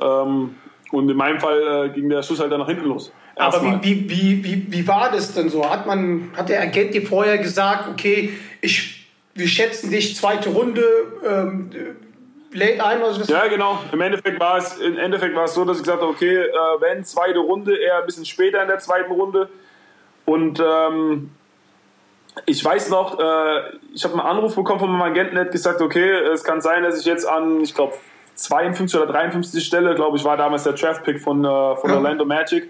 Ähm, 0.00 0.54
und 0.92 1.10
in 1.10 1.16
meinem 1.16 1.40
Fall 1.40 1.86
äh, 1.86 1.88
ging 1.88 2.08
der 2.08 2.22
Schuss 2.22 2.38
halt 2.38 2.52
dann 2.52 2.60
nach 2.60 2.68
hinten 2.68 2.84
los. 2.84 3.10
Aber 3.34 3.82
wie, 3.82 4.08
wie, 4.08 4.44
wie, 4.44 4.66
wie 4.68 4.86
war 4.86 5.10
das 5.10 5.34
denn 5.34 5.48
so? 5.48 5.68
Hat 5.68 5.88
man, 5.88 6.30
hat 6.36 6.48
der 6.48 6.62
Agent 6.62 6.94
dir 6.94 7.04
vorher 7.04 7.38
gesagt, 7.38 7.88
okay, 7.88 8.32
ich, 8.60 9.08
wir 9.34 9.48
schätzen 9.48 9.90
dich 9.90 10.14
zweite 10.14 10.50
Runde, 10.50 10.84
ähm, 11.28 11.70
lädt 12.52 12.80
ein 12.80 13.02
oder 13.02 13.12
so? 13.12 13.32
Ja, 13.32 13.48
genau. 13.48 13.80
Im 13.90 14.00
Endeffekt 14.02 14.38
war 14.38 14.58
es, 14.58 14.78
im 14.78 14.98
Endeffekt 14.98 15.34
war 15.34 15.46
es 15.46 15.54
so, 15.54 15.64
dass 15.64 15.78
ich 15.78 15.82
gesagt 15.82 16.00
habe, 16.00 16.12
okay, 16.12 16.36
äh, 16.36 16.50
wenn 16.78 17.04
zweite 17.04 17.40
Runde, 17.40 17.76
eher 17.76 17.98
ein 17.98 18.06
bisschen 18.06 18.24
später 18.24 18.62
in 18.62 18.68
der 18.68 18.78
zweiten 18.78 19.10
Runde. 19.10 19.48
Und 20.24 20.62
ähm, 20.64 21.30
ich 22.44 22.64
weiß 22.64 22.90
noch, 22.90 23.18
äh, 23.18 23.62
ich 23.94 24.04
habe 24.04 24.14
einen 24.14 24.22
Anruf 24.22 24.54
bekommen 24.54 24.80
von 24.80 24.90
meinem 24.90 25.02
Agenten, 25.02 25.34
der 25.34 25.46
hat 25.46 25.52
gesagt, 25.52 25.80
okay, 25.80 26.10
es 26.32 26.44
kann 26.44 26.60
sein, 26.60 26.82
dass 26.82 27.00
ich 27.00 27.06
jetzt 27.06 27.26
an, 27.26 27.62
ich 27.62 27.74
glaube, 27.74 27.94
52 28.34 29.00
oder 29.00 29.10
53 29.10 29.64
Stelle, 29.64 29.94
glaube 29.94 30.18
ich, 30.18 30.24
war 30.24 30.36
damals 30.36 30.64
der 30.64 30.74
Draft-Pick 30.74 31.20
von, 31.20 31.44
äh, 31.44 31.76
von 31.76 31.90
Ja. 31.90 31.96
Orlando 31.96 32.24
Magic, 32.26 32.68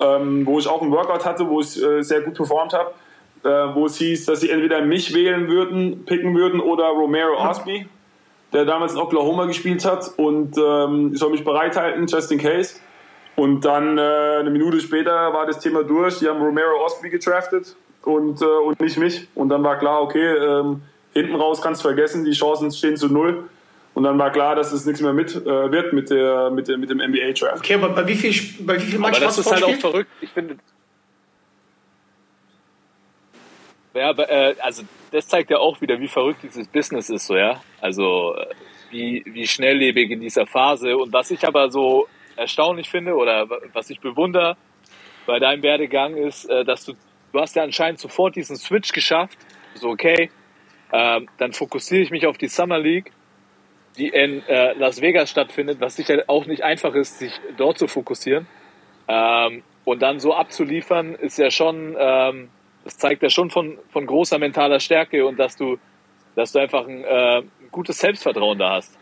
ähm, 0.00 0.46
wo 0.46 0.58
ich 0.58 0.66
auch 0.66 0.80
einen 0.80 0.90
Workout 0.90 1.26
hatte, 1.26 1.46
wo 1.48 1.60
ich 1.60 1.82
äh, 1.82 2.02
sehr 2.02 2.22
gut 2.22 2.34
performt 2.34 2.72
habe, 2.72 2.92
äh, 3.44 3.74
wo 3.74 3.84
es 3.84 3.96
hieß, 3.96 4.24
dass 4.24 4.40
sie 4.40 4.50
entweder 4.50 4.80
mich 4.80 5.12
wählen 5.14 5.48
würden, 5.48 6.06
picken 6.06 6.34
würden 6.34 6.60
oder 6.60 6.86
Romero 6.88 7.36
Osby 7.36 7.86
der 8.52 8.64
damals 8.64 8.94
in 8.94 8.98
Oklahoma 8.98 9.44
gespielt 9.46 9.84
hat 9.84 10.10
und 10.16 10.56
ähm, 10.58 11.10
ich 11.12 11.18
soll 11.18 11.30
mich 11.30 11.44
bereithalten, 11.44 12.06
just 12.06 12.32
in 12.32 12.38
case. 12.38 12.80
Und 13.40 13.64
dann 13.64 13.96
äh, 13.96 14.02
eine 14.02 14.50
Minute 14.50 14.80
später 14.80 15.32
war 15.32 15.46
das 15.46 15.60
Thema 15.60 15.82
durch. 15.82 16.18
Die 16.18 16.28
haben 16.28 16.42
Romero 16.42 16.84
Osby 16.84 17.08
gedraftet 17.08 17.74
und, 18.02 18.42
äh, 18.42 18.44
und 18.44 18.78
nicht 18.78 18.98
mich. 18.98 19.28
Und 19.34 19.48
dann 19.48 19.64
war 19.64 19.78
klar, 19.78 20.02
okay, 20.02 20.26
ähm, 20.36 20.82
hinten 21.14 21.36
raus 21.36 21.62
kannst 21.62 21.82
du 21.82 21.88
vergessen, 21.88 22.26
die 22.26 22.32
Chancen 22.32 22.70
stehen 22.70 22.98
zu 22.98 23.08
null. 23.08 23.48
Und 23.94 24.02
dann 24.02 24.18
war 24.18 24.30
klar, 24.30 24.56
dass 24.56 24.72
es 24.72 24.84
nichts 24.84 25.00
mehr 25.00 25.14
mit 25.14 25.34
äh, 25.34 25.72
wird 25.72 25.94
mit, 25.94 26.10
der, 26.10 26.50
mit, 26.50 26.68
der, 26.68 26.76
mit 26.76 26.90
dem 26.90 26.98
NBA-Draft. 26.98 27.60
Okay, 27.60 27.76
aber 27.76 27.88
bei 27.88 28.06
wie 28.06 28.14
viel, 28.14 28.66
bei 28.66 28.76
wie 28.76 28.84
viel 28.84 29.02
Aber 29.02 29.18
das 29.18 29.38
ist 29.38 29.50
halt 29.50 29.64
auch 29.64 29.74
verrückt. 29.76 30.10
Ich 30.20 30.28
finde. 30.28 30.58
Ja, 33.94 34.10
aber, 34.10 34.28
äh, 34.28 34.54
also 34.60 34.82
das 35.12 35.26
zeigt 35.28 35.50
ja 35.50 35.56
auch 35.56 35.80
wieder, 35.80 35.98
wie 35.98 36.08
verrückt 36.08 36.42
dieses 36.42 36.68
Business 36.68 37.08
ist, 37.08 37.26
so 37.26 37.36
ja. 37.36 37.62
Also 37.80 38.34
äh, 38.36 38.48
wie, 38.90 39.24
wie 39.24 39.46
schnelllebig 39.46 40.10
in 40.10 40.20
dieser 40.20 40.46
Phase. 40.46 40.94
Und 40.98 41.10
was 41.14 41.30
ich 41.30 41.48
aber 41.48 41.70
so 41.70 42.06
erstaunlich 42.40 42.88
finde 42.88 43.14
oder 43.14 43.48
was 43.72 43.90
ich 43.90 44.00
bewundere 44.00 44.56
bei 45.26 45.38
deinem 45.38 45.62
Werdegang 45.62 46.16
ist, 46.16 46.46
äh, 46.46 46.64
dass 46.64 46.84
du, 46.84 46.94
du 47.32 47.40
hast 47.40 47.54
ja 47.54 47.62
anscheinend 47.62 48.00
sofort 48.00 48.34
diesen 48.34 48.56
Switch 48.56 48.92
geschafft. 48.92 49.38
So, 49.74 49.90
okay, 49.90 50.30
ähm, 50.92 51.28
dann 51.38 51.52
fokussiere 51.52 52.02
ich 52.02 52.10
mich 52.10 52.26
auf 52.26 52.38
die 52.38 52.48
Summer 52.48 52.78
League, 52.78 53.12
die 53.96 54.08
in 54.08 54.42
äh, 54.48 54.72
Las 54.72 55.00
Vegas 55.00 55.30
stattfindet, 55.30 55.80
was 55.80 55.96
sicher 55.96 56.24
auch 56.26 56.46
nicht 56.46 56.64
einfach 56.64 56.94
ist, 56.94 57.18
sich 57.18 57.32
dort 57.56 57.78
zu 57.78 57.86
fokussieren. 57.86 58.46
Ähm, 59.06 59.62
und 59.84 60.02
dann 60.02 60.18
so 60.18 60.34
abzuliefern, 60.34 61.14
ist 61.14 61.38
ja 61.38 61.50
schon, 61.50 61.96
ähm, 61.98 62.48
das 62.84 62.96
zeigt 62.96 63.22
ja 63.22 63.30
schon 63.30 63.50
von, 63.50 63.78
von 63.90 64.06
großer 64.06 64.38
mentaler 64.38 64.80
Stärke 64.80 65.26
und 65.26 65.38
dass 65.38 65.56
du, 65.56 65.78
dass 66.34 66.52
du 66.52 66.60
einfach 66.60 66.86
ein, 66.86 67.04
äh, 67.04 67.42
gutes 67.70 67.98
Selbstvertrauen 67.98 68.58
da 68.58 68.74
hast. 68.74 68.99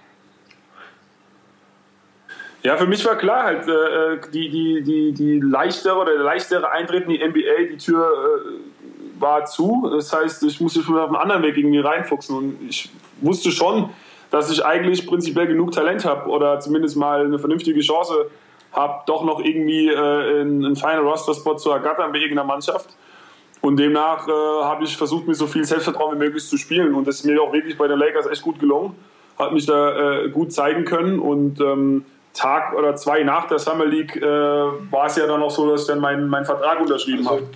Ja, 2.63 2.77
für 2.77 2.87
mich 2.87 3.05
war 3.05 3.17
klar 3.17 3.45
halt, 3.45 3.69
äh, 3.69 4.31
die, 4.33 4.49
die, 4.51 4.83
die, 4.83 5.13
die 5.13 5.41
leichtere 5.41 5.97
oder 5.97 6.13
der 6.13 6.23
leichtere 6.23 6.71
Eintritt 6.71 7.05
in 7.05 7.11
die 7.11 7.19
NBA, 7.19 7.71
die 7.71 7.77
Tür 7.77 8.11
äh, 8.11 9.21
war 9.21 9.45
zu. 9.45 9.91
Das 9.95 10.13
heißt, 10.13 10.43
ich 10.43 10.61
musste 10.61 10.83
schon 10.83 10.99
auf 10.99 11.07
einen 11.07 11.17
anderen 11.17 11.43
Weg 11.43 11.57
irgendwie 11.57 11.79
reinfuchsen. 11.79 12.37
Und 12.37 12.59
ich 12.69 12.91
wusste 13.21 13.53
schon, 13.53 13.91
dass 14.31 14.51
ich 14.51 14.65
eigentlich 14.65 15.07
prinzipiell 15.07 15.47
genug 15.47 15.73
Talent 15.73 16.05
habe 16.05 16.29
oder 16.29 16.59
zumindest 16.61 16.97
mal 16.97 17.25
eine 17.25 17.39
vernünftige 17.39 17.81
Chance 17.81 18.29
habe, 18.73 19.03
doch 19.07 19.25
noch 19.25 19.41
irgendwie 19.41 19.89
äh, 19.89 20.41
in 20.41 20.65
einen 20.65 20.77
Final 20.77 21.01
Roster 21.01 21.35
Spot 21.35 21.57
zu 21.57 21.71
ergattern 21.71 22.13
bei 22.13 22.19
irgendeiner 22.19 22.47
Mannschaft. 22.47 22.91
Und 23.61 23.79
demnach 23.79 24.29
äh, 24.29 24.31
habe 24.31 24.85
ich 24.85 24.97
versucht, 24.97 25.27
mir 25.27 25.35
so 25.35 25.47
viel 25.47 25.65
Selbstvertrauen 25.65 26.15
wie 26.15 26.25
möglich 26.25 26.47
zu 26.47 26.57
spielen. 26.57 26.95
Und 26.95 27.07
das 27.07 27.17
ist 27.17 27.25
mir 27.25 27.41
auch 27.43 27.53
wirklich 27.53 27.77
bei 27.79 27.89
den 27.89 27.99
Lakers 27.99 28.27
echt 28.27 28.43
gut 28.43 28.59
gelungen. 28.59 28.95
Hat 29.39 29.53
mich 29.53 29.67
da 29.67 30.23
äh, 30.23 30.29
gut 30.29 30.53
zeigen 30.53 30.85
können. 30.85 31.19
Und 31.19 31.61
ähm, 31.61 32.05
Tag 32.35 32.75
oder 32.75 32.97
zwei 32.97 33.23
nach 33.23 33.49
der 33.49 33.59
Summer 33.59 33.87
League 33.87 34.17
äh, 34.17 34.23
war 34.23 35.07
es 35.07 35.17
ja 35.17 35.27
dann 35.27 35.43
auch 35.43 35.51
so, 35.51 35.71
dass 35.71 35.83
ich 35.83 35.87
dann 35.89 36.01
meinen 36.01 36.29
meinen 36.29 36.45
Vertrag 36.45 36.81
unterschrieben 36.81 37.29
habe. 37.29 37.49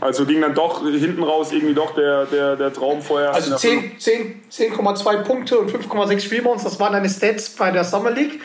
Also 0.00 0.24
ging 0.24 0.40
dann 0.40 0.54
doch 0.54 0.82
hinten 0.82 1.22
raus 1.22 1.52
irgendwie 1.52 1.74
doch 1.74 1.94
der, 1.94 2.24
der, 2.26 2.56
der 2.56 2.72
Traum 2.72 3.02
vorher. 3.02 3.34
Also 3.34 3.48
in 3.48 3.52
Erfüllung. 3.52 3.98
10 3.98 4.40
10 4.50 4.72
10,2 4.72 5.22
Punkte 5.22 5.58
und 5.58 5.70
5,6 5.70 6.20
Spielbounds, 6.20 6.64
das 6.64 6.80
waren 6.80 6.92
deine 6.92 7.08
Stats 7.08 7.50
bei 7.50 7.70
der 7.70 7.84
Summer 7.84 8.10
League. 8.10 8.40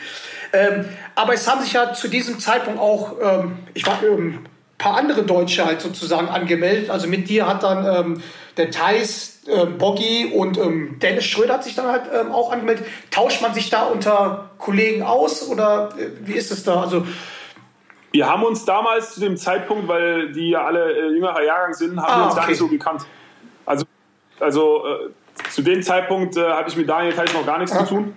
Ähm, 0.52 0.86
aber 1.14 1.34
es 1.34 1.48
haben 1.48 1.60
sich 1.60 1.72
ja 1.72 1.92
zu 1.92 2.08
diesem 2.08 2.38
Zeitpunkt 2.38 2.80
auch, 2.80 3.14
ähm, 3.20 3.58
ich 3.74 3.86
war, 3.86 3.98
ähm, 4.02 4.46
paar 4.78 4.96
andere 4.96 5.24
Deutsche 5.24 5.66
halt 5.66 5.80
sozusagen 5.80 6.28
angemeldet. 6.28 6.88
Also 6.88 7.08
mit 7.08 7.28
dir 7.28 7.46
hat 7.46 7.62
dann 7.64 7.84
ähm, 7.84 8.22
der 8.58 8.70
Thais, 8.70 9.40
äh, 9.46 9.66
Boggy 9.66 10.32
und 10.34 10.58
ähm, 10.58 10.98
Dennis 11.00 11.24
Schröder 11.24 11.54
hat 11.54 11.64
sich 11.64 11.74
dann 11.74 11.86
halt 11.86 12.02
ähm, 12.12 12.32
auch 12.32 12.52
angemeldet. 12.52 12.86
Tauscht 13.10 13.40
man 13.40 13.54
sich 13.54 13.70
da 13.70 13.84
unter 13.84 14.50
Kollegen 14.58 15.02
aus 15.02 15.48
oder 15.48 15.90
äh, 15.98 16.10
wie 16.26 16.34
ist 16.34 16.50
es 16.50 16.64
da? 16.64 16.80
Also 16.82 17.06
Wir 18.12 18.28
haben 18.28 18.42
uns 18.42 18.64
damals 18.64 19.14
zu 19.14 19.20
dem 19.20 19.36
Zeitpunkt, 19.36 19.88
weil 19.88 20.32
die 20.32 20.50
ja 20.50 20.64
alle 20.64 20.92
äh, 20.92 21.08
jüngerer 21.12 21.42
Jahrgang 21.42 21.74
sind, 21.74 21.98
haben 22.00 22.12
Ah, 22.12 22.18
wir 22.18 22.24
uns 22.26 22.34
gar 22.34 22.42
okay. 22.44 22.50
nicht 22.52 22.58
so 22.58 22.68
gekannt. 22.68 23.02
Also, 23.64 23.84
also 24.40 24.84
äh, 24.86 25.50
zu 25.50 25.62
dem 25.62 25.82
Zeitpunkt 25.82 26.36
äh, 26.36 26.50
hatte 26.50 26.70
ich 26.70 26.76
mit 26.76 26.88
Daniel 26.88 27.14
Teich 27.14 27.32
noch 27.32 27.46
gar 27.46 27.58
nichts 27.58 27.74
Ja. 27.74 27.84
zu 27.84 27.94
tun. 27.94 28.16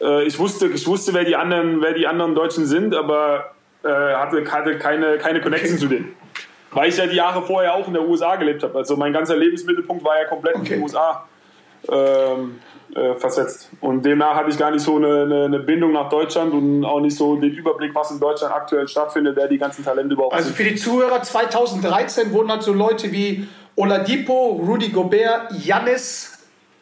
Äh, 0.00 0.24
ich, 0.24 0.38
wusste, 0.38 0.68
ich 0.68 0.86
wusste, 0.86 1.12
wer 1.14 1.24
die 1.24 1.36
anderen, 1.36 1.80
wer 1.82 1.92
die 1.92 2.06
anderen 2.06 2.34
Deutschen 2.34 2.66
sind, 2.66 2.94
aber 2.94 3.52
äh, 3.82 3.88
hatte, 3.88 4.50
hatte 4.50 4.78
keine, 4.78 5.18
keine 5.18 5.40
Connection 5.40 5.72
Okay. 5.74 5.80
zu 5.80 5.88
denen. 5.88 6.14
Weil 6.72 6.88
ich 6.88 6.96
ja 6.96 7.06
die 7.06 7.16
Jahre 7.16 7.42
vorher 7.42 7.74
auch 7.74 7.86
in 7.86 7.94
der 7.94 8.06
USA 8.06 8.36
gelebt 8.36 8.62
habe. 8.62 8.76
Also 8.78 8.96
mein 8.96 9.12
ganzer 9.12 9.36
Lebensmittelpunkt 9.36 10.04
war 10.04 10.18
ja 10.18 10.26
komplett 10.26 10.56
in 10.56 10.60
Okay. 10.62 10.74
den 10.74 10.82
USA 10.82 11.26
ähm, 11.88 12.58
äh, 12.94 13.14
versetzt. 13.14 13.70
Und 13.80 14.04
demnach 14.04 14.34
hatte 14.34 14.50
ich 14.50 14.58
gar 14.58 14.70
nicht 14.70 14.82
so 14.82 14.96
eine, 14.96 15.22
eine, 15.22 15.44
eine 15.44 15.58
Bindung 15.60 15.92
nach 15.92 16.08
Deutschland 16.08 16.52
und 16.52 16.84
auch 16.84 17.00
nicht 17.00 17.16
so 17.16 17.36
den 17.36 17.52
Überblick, 17.52 17.94
was 17.94 18.10
in 18.10 18.20
Deutschland 18.20 18.54
aktuell 18.54 18.88
stattfindet, 18.88 19.36
wer 19.36 19.48
die 19.48 19.58
ganzen 19.58 19.84
Talente 19.84 20.14
überhaupt 20.14 20.34
Also 20.34 20.50
für 20.50 20.64
die 20.64 20.74
Zuhörer 20.76 21.22
2013 21.22 22.32
wurden 22.32 22.50
halt 22.50 22.62
so 22.62 22.72
Leute 22.72 23.12
wie 23.12 23.46
Oladipo, 23.76 24.62
Rudy 24.66 24.88
Gobert, 24.88 25.52
Yannis 25.64 26.32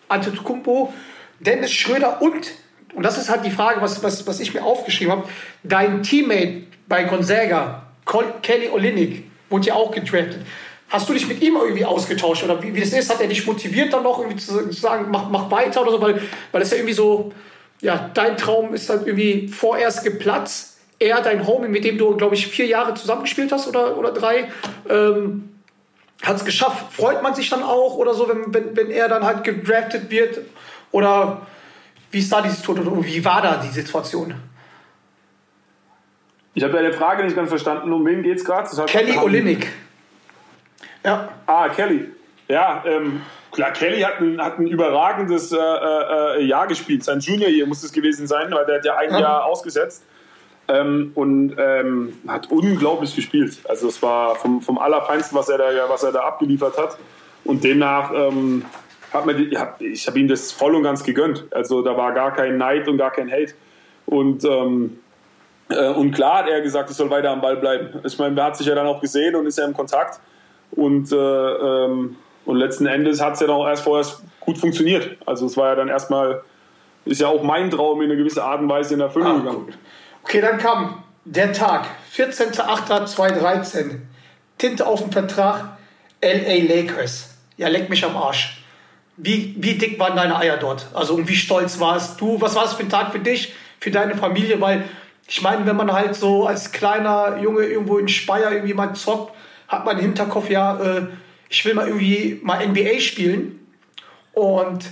Antetokounmpo, 0.08 0.92
Dennis 1.40 1.72
Schröder 1.72 2.20
und 2.22 2.52
und 2.94 3.02
das 3.02 3.18
ist 3.18 3.28
halt 3.28 3.44
die 3.44 3.50
Frage, 3.50 3.80
was, 3.80 4.04
was, 4.04 4.24
was 4.26 4.38
ich 4.38 4.54
mir 4.54 4.62
aufgeschrieben 4.62 5.12
habe. 5.12 5.28
Dein 5.64 6.04
Teammate 6.04 6.62
bei 6.86 7.02
Gonzaga, 7.02 7.86
Kelly 8.40 8.68
Olynyk, 8.68 9.24
wurde 9.50 9.66
ja 9.66 9.74
auch 9.74 9.90
gedraftet. 9.90 10.40
Hast 10.88 11.08
du 11.08 11.12
dich 11.12 11.26
mit 11.26 11.42
ihm 11.42 11.56
irgendwie 11.56 11.84
ausgetauscht 11.84 12.44
oder 12.44 12.62
wie, 12.62 12.74
wie 12.74 12.80
das 12.80 12.92
ist? 12.92 13.10
Hat 13.10 13.20
er 13.20 13.26
dich 13.26 13.46
motiviert 13.46 13.92
dann 13.92 14.02
noch 14.02 14.18
irgendwie 14.20 14.36
zu 14.36 14.72
sagen, 14.72 15.06
mach, 15.10 15.28
mach 15.28 15.50
weiter 15.50 15.82
oder 15.82 15.92
so? 15.92 16.00
Weil, 16.00 16.20
weil 16.52 16.60
das 16.60 16.70
ja 16.70 16.76
irgendwie 16.76 16.94
so, 16.94 17.32
ja, 17.80 18.10
dein 18.14 18.36
Traum 18.36 18.74
ist 18.74 18.88
dann 18.88 19.06
irgendwie 19.06 19.48
vorerst 19.48 20.04
geplatzt. 20.04 20.78
Er, 20.98 21.20
dein 21.20 21.46
Homie, 21.46 21.68
mit 21.68 21.84
dem 21.84 21.98
du, 21.98 22.16
glaube 22.16 22.34
ich, 22.34 22.46
vier 22.46 22.66
Jahre 22.66 22.94
zusammengespielt 22.94 23.50
hast 23.50 23.66
oder, 23.66 23.98
oder 23.98 24.12
drei, 24.12 24.48
ähm, 24.88 25.50
hat 26.22 26.36
es 26.36 26.44
geschafft. 26.44 26.92
Freut 26.92 27.22
man 27.22 27.34
sich 27.34 27.50
dann 27.50 27.62
auch 27.62 27.96
oder 27.96 28.14
so, 28.14 28.28
wenn, 28.28 28.54
wenn, 28.54 28.76
wenn 28.76 28.90
er 28.90 29.08
dann 29.08 29.24
halt 29.24 29.42
gedraftet 29.42 30.10
wird? 30.10 30.38
Oder 30.92 31.46
wie 32.10 32.20
ist 32.20 32.32
da 32.32 32.40
die 32.40 32.50
Situation? 32.50 32.86
Oder 32.86 33.04
wie 33.04 33.24
war 33.24 33.42
da 33.42 33.56
die 33.56 33.72
Situation? 33.72 34.34
Ich 36.54 36.62
habe 36.62 36.72
deine 36.72 36.92
Frage 36.92 37.24
nicht 37.24 37.34
ganz 37.36 37.48
verstanden. 37.48 37.92
Um 37.92 38.06
wen 38.06 38.22
geht's 38.22 38.44
gerade? 38.44 38.68
Das 38.68 38.78
hat- 38.78 38.86
Kelly 38.86 39.16
Olynyk. 39.18 39.66
Ja, 41.04 41.28
Ah, 41.46 41.68
Kelly. 41.68 42.08
Ja, 42.48 42.82
ähm, 42.86 43.22
klar, 43.52 43.72
Kelly 43.72 44.00
hat 44.02 44.20
ein, 44.20 44.40
hat 44.40 44.58
ein 44.58 44.66
überragendes 44.66 45.52
äh, 45.52 45.56
äh, 45.56 46.38
äh, 46.38 46.44
Jahr 46.44 46.66
gespielt. 46.66 47.02
Sein 47.04 47.20
Junior 47.20 47.48
hier 47.50 47.66
muss 47.66 47.82
es 47.82 47.92
gewesen 47.92 48.26
sein, 48.26 48.50
weil 48.52 48.64
der 48.66 48.76
hat 48.76 48.84
ja 48.84 48.96
ein 48.96 49.10
Ja. 49.10 49.20
Jahr 49.20 49.44
ausgesetzt. 49.44 50.04
Ähm, 50.66 51.12
und 51.14 51.56
ähm, 51.58 52.14
hat 52.26 52.50
unglaublich 52.50 53.14
gespielt. 53.14 53.58
Also 53.68 53.88
es 53.88 54.02
war 54.02 54.34
vom, 54.36 54.62
vom 54.62 54.78
Allerfeinsten, 54.78 55.36
was 55.36 55.50
er 55.50 55.58
da, 55.58 55.64
was 55.88 56.02
er 56.04 56.12
da 56.12 56.20
abgeliefert 56.20 56.78
hat. 56.78 56.96
Und 57.44 57.62
demnach 57.64 58.10
ähm, 58.14 58.64
hat 59.12 59.26
man 59.26 59.36
die, 59.36 59.54
ich 59.92 60.06
habe 60.06 60.18
ihm 60.18 60.26
das 60.28 60.52
voll 60.52 60.74
und 60.74 60.82
ganz 60.82 61.04
gegönnt. 61.04 61.44
Also 61.50 61.82
da 61.82 61.94
war 61.98 62.12
gar 62.12 62.32
kein 62.32 62.56
Neid 62.56 62.88
und 62.88 62.96
gar 62.96 63.10
kein 63.10 63.30
Hate. 63.30 63.52
Und 64.06 64.42
ähm, 64.46 64.98
äh, 65.03 65.03
und 65.68 66.12
klar 66.12 66.38
hat 66.38 66.48
er 66.48 66.60
gesagt, 66.60 66.90
ich 66.90 66.96
soll 66.96 67.10
weiter 67.10 67.30
am 67.30 67.40
Ball 67.40 67.56
bleiben. 67.56 68.00
Ich 68.04 68.18
meine, 68.18 68.38
er 68.38 68.46
hat 68.46 68.56
sich 68.56 68.66
ja 68.66 68.74
dann 68.74 68.86
auch 68.86 69.00
gesehen 69.00 69.34
und 69.34 69.46
ist 69.46 69.58
ja 69.58 69.64
im 69.64 69.74
Kontakt. 69.74 70.20
Und, 70.72 71.10
äh, 71.12 71.16
ähm, 71.16 72.16
und 72.44 72.56
letzten 72.56 72.86
Endes 72.86 73.20
hat 73.20 73.34
es 73.34 73.40
ja 73.40 73.46
dann 73.46 73.56
auch 73.56 73.66
erst 73.66 73.84
vorher 73.84 74.06
gut 74.40 74.58
funktioniert. 74.58 75.16
Also 75.24 75.46
es 75.46 75.56
war 75.56 75.68
ja 75.68 75.74
dann 75.76 75.88
erstmal, 75.88 76.42
ist 77.04 77.20
ja 77.20 77.28
auch 77.28 77.42
mein 77.42 77.70
Traum 77.70 78.02
in 78.02 78.10
eine 78.10 78.18
gewisse 78.18 78.42
Art 78.44 78.60
und 78.60 78.68
Weise 78.68 78.94
in 78.94 79.00
Erfüllung 79.00 79.36
Ah, 79.36 79.38
gegangen. 79.38 79.74
Okay, 80.22 80.40
dann 80.40 80.58
kam 80.58 81.02
der 81.24 81.52
Tag, 81.52 81.86
14.08.2013. 82.14 84.00
Tinte 84.58 84.86
auf 84.86 85.00
dem 85.02 85.12
Vertrag, 85.12 85.76
LA 86.22 86.62
Lakers. 86.74 87.36
Ja, 87.56 87.68
leck 87.68 87.88
mich 87.88 88.04
am 88.04 88.16
Arsch. 88.16 88.62
Wie, 89.16 89.54
wie 89.58 89.74
dick 89.74 89.98
waren 89.98 90.16
deine 90.16 90.36
Eier 90.36 90.56
dort? 90.56 90.86
Also 90.92 91.14
und 91.14 91.28
wie 91.28 91.36
stolz 91.36 91.78
warst 91.78 92.20
du? 92.20 92.40
Was 92.40 92.56
war 92.56 92.64
es 92.64 92.72
für 92.74 92.82
ein 92.82 92.88
Tag 92.88 93.12
für 93.12 93.20
dich, 93.20 93.54
für 93.78 93.90
deine 93.90 94.16
Familie? 94.16 94.60
Weil 94.60 94.84
ich 95.26 95.42
meine, 95.42 95.66
wenn 95.66 95.76
man 95.76 95.92
halt 95.92 96.14
so 96.14 96.46
als 96.46 96.72
kleiner 96.72 97.38
Junge 97.40 97.64
irgendwo 97.64 97.98
in 97.98 98.08
Speyer 98.08 98.52
irgendwie 98.52 98.74
mal 98.74 98.94
zockt, 98.94 99.34
hat 99.68 99.84
man 99.84 99.98
im 99.98 100.04
Hinterkopf 100.04 100.50
ja, 100.50 100.78
äh, 100.78 101.06
ich 101.48 101.64
will 101.64 101.74
mal 101.74 101.86
irgendwie 101.86 102.40
mal 102.42 102.66
NBA 102.66 103.00
spielen. 103.00 103.60
Und 104.32 104.84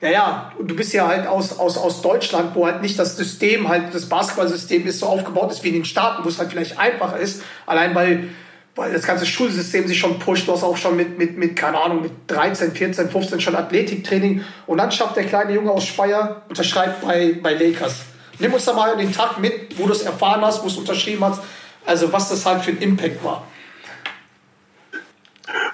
naja, 0.00 0.52
du 0.58 0.74
bist 0.74 0.92
ja 0.92 1.06
halt 1.06 1.26
aus, 1.26 1.58
aus, 1.58 1.76
aus 1.76 2.02
Deutschland, 2.02 2.54
wo 2.54 2.66
halt 2.66 2.82
nicht 2.82 2.98
das 2.98 3.16
System, 3.16 3.68
halt 3.68 3.94
das 3.94 4.08
Basketballsystem 4.08 4.86
ist 4.86 5.00
so 5.00 5.06
aufgebaut 5.06 5.50
ist 5.52 5.62
wie 5.62 5.68
in 5.68 5.74
den 5.74 5.84
Staaten, 5.84 6.24
wo 6.24 6.28
es 6.28 6.38
halt 6.38 6.50
vielleicht 6.50 6.78
einfacher 6.78 7.18
ist, 7.18 7.42
allein 7.66 7.94
weil, 7.94 8.30
weil 8.76 8.92
das 8.92 9.06
ganze 9.06 9.26
Schulsystem 9.26 9.86
sich 9.86 9.98
schon 9.98 10.18
pusht, 10.18 10.48
du 10.48 10.52
hast 10.52 10.62
auch 10.62 10.78
schon 10.78 10.96
mit, 10.96 11.18
mit, 11.18 11.36
mit, 11.36 11.54
keine 11.54 11.78
Ahnung, 11.78 12.02
mit 12.02 12.12
13, 12.28 12.72
14, 12.72 13.10
15 13.10 13.40
schon 13.40 13.54
Athletiktraining 13.54 14.42
und 14.66 14.78
dann 14.78 14.90
schafft 14.90 15.16
der 15.16 15.24
kleine 15.24 15.52
Junge 15.52 15.70
aus 15.70 15.84
Speyer, 15.84 16.42
unterschreibt 16.48 17.02
bei, 17.02 17.38
bei 17.42 17.52
Lakers. 17.52 18.00
Nimm 18.40 18.52
uns 18.54 18.64
da 18.64 18.72
mal 18.72 18.96
den 18.96 19.12
Tag 19.12 19.38
mit, 19.38 19.78
wo 19.78 19.86
du 19.86 19.92
es 19.92 20.02
erfahren 20.02 20.40
hast, 20.44 20.58
wo 20.60 20.62
du 20.64 20.68
es 20.72 20.76
unterschrieben 20.78 21.24
hast, 21.24 21.42
also 21.86 22.12
was 22.12 22.28
das 22.30 22.44
halt 22.44 22.62
für 22.62 22.70
ein 22.72 22.78
Impact 22.78 23.22
war. 23.22 23.44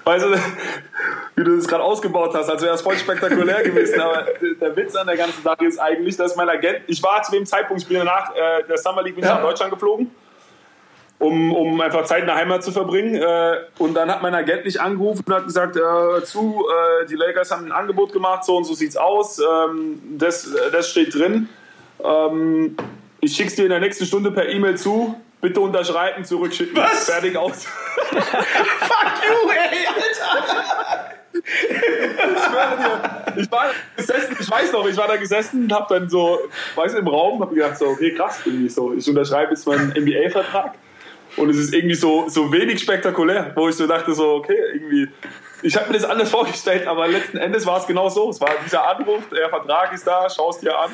Also, 0.05 0.29
wie 1.35 1.45
du 1.45 1.57
das 1.57 1.67
gerade 1.67 1.83
ausgebaut 1.83 2.33
hast, 2.35 2.49
also 2.49 2.65
wäre 2.65 2.75
es 2.77 2.81
voll 2.83 2.97
spektakulär 2.97 3.63
gewesen. 3.63 4.01
Aber 4.01 4.27
der 4.61 4.77
Witz 4.77 4.95
an 4.95 5.07
der 5.07 5.17
ganzen 5.17 5.43
Sache 5.43 5.65
ist 5.65 5.79
eigentlich, 5.79 6.17
dass 6.17 6.37
mein 6.37 6.49
Agent, 6.49 6.81
ich 6.87 7.03
war 7.03 7.23
zu 7.23 7.33
dem 7.33 7.45
Zeitpunkt, 7.45 7.83
ich 7.83 7.89
bin 7.89 7.99
danach 7.99 8.35
äh, 8.35 8.63
der 8.69 8.79
Summer 8.79 9.03
League 9.03 9.17
bin 9.17 9.25
ich 9.25 9.29
Ja. 9.29 9.37
nach 9.37 9.43
Deutschland 9.43 9.73
geflogen, 9.73 10.11
um, 11.19 11.53
um 11.55 11.81
einfach 11.81 12.05
Zeit 12.05 12.21
in 12.21 12.27
der 12.27 12.37
Heimat 12.37 12.63
zu 12.63 12.71
verbringen. 12.73 13.17
Äh, 13.17 13.57
und 13.79 13.95
dann 13.95 14.11
hat 14.11 14.23
mein 14.23 14.35
Agent 14.35 14.65
mich 14.65 14.81
angerufen 14.81 15.25
und 15.27 15.35
hat 15.35 15.45
gesagt, 15.45 15.77
äh, 15.77 16.25
zu, 16.25 16.65
äh, 17.03 17.07
die 17.07 17.17
Lakers 17.17 17.51
haben 17.51 17.67
ein 17.67 17.73
Angebot 17.73 18.13
gemacht, 18.13 18.45
so 18.45 18.57
und 18.57 18.65
so 18.65 18.75
sieht's 18.75 18.97
aus, 18.97 19.39
ähm, 19.41 20.01
das, 20.19 20.49
das 20.73 20.89
steht 20.89 21.15
drin. 21.15 21.49
Ähm, 22.07 22.77
ich 23.21 23.35
schick's 23.35 23.55
dir 23.55 23.65
in 23.65 23.71
der 23.71 23.81
nächsten 23.81 24.07
Stunde 24.07 24.31
per 24.31 24.49
E-Mail 24.49 24.77
zu. 24.77 25.21
Bitte 25.41 25.61
unterschreiben, 25.61 26.25
zurückschicken. 26.25 26.77
Was? 26.77 27.11
Fertig 27.11 27.37
aus. 27.37 27.65
Fuck 28.11 28.23
you, 29.23 29.51
ey, 29.51 29.87
Alter! 29.87 31.17
ich 33.37 33.51
war 33.51 33.67
gesessen, 33.97 34.37
ich 34.41 34.51
weiß 34.51 34.73
noch, 34.73 34.89
ich 34.89 34.97
war 34.97 35.07
da 35.07 35.17
gesessen 35.17 35.65
und 35.65 35.73
hab 35.73 35.89
dann 35.89 36.09
so, 36.09 36.39
weiß 36.75 36.95
im 36.95 37.07
Raum, 37.07 37.41
hab 37.41 37.51
gedacht 37.51 37.77
so, 37.77 37.89
okay, 37.89 38.15
krass, 38.15 38.41
irgendwie 38.45 38.69
so, 38.69 38.95
ich 38.95 39.07
unterschreibe 39.09 39.51
jetzt 39.51 39.67
meinen 39.67 39.91
NBA-Vertrag 39.91 40.75
und 41.37 41.51
es 41.51 41.59
ist 41.59 41.75
irgendwie 41.75 41.95
so, 41.95 42.29
so 42.29 42.51
wenig 42.53 42.81
spektakulär, 42.81 43.53
wo 43.55 43.69
ich 43.69 43.77
so 43.77 43.87
dachte 43.87 44.15
so, 44.15 44.37
okay, 44.37 44.59
irgendwie, 44.73 45.09
ich 45.63 45.77
habe 45.77 45.89
mir 45.89 45.95
das 45.95 46.05
anders 46.05 46.31
vorgestellt, 46.31 46.87
aber 46.87 47.07
letzten 47.07 47.37
Endes 47.37 47.67
war 47.67 47.79
es 47.79 47.87
genau 47.87 48.09
so, 48.09 48.31
es 48.31 48.41
war 48.41 48.51
dieser 48.65 48.89
Anruf, 48.89 49.29
der 49.29 49.49
Vertrag 49.51 49.93
ist 49.93 50.07
da, 50.07 50.29
schaust 50.31 50.63
dir 50.63 50.79
an 50.79 50.91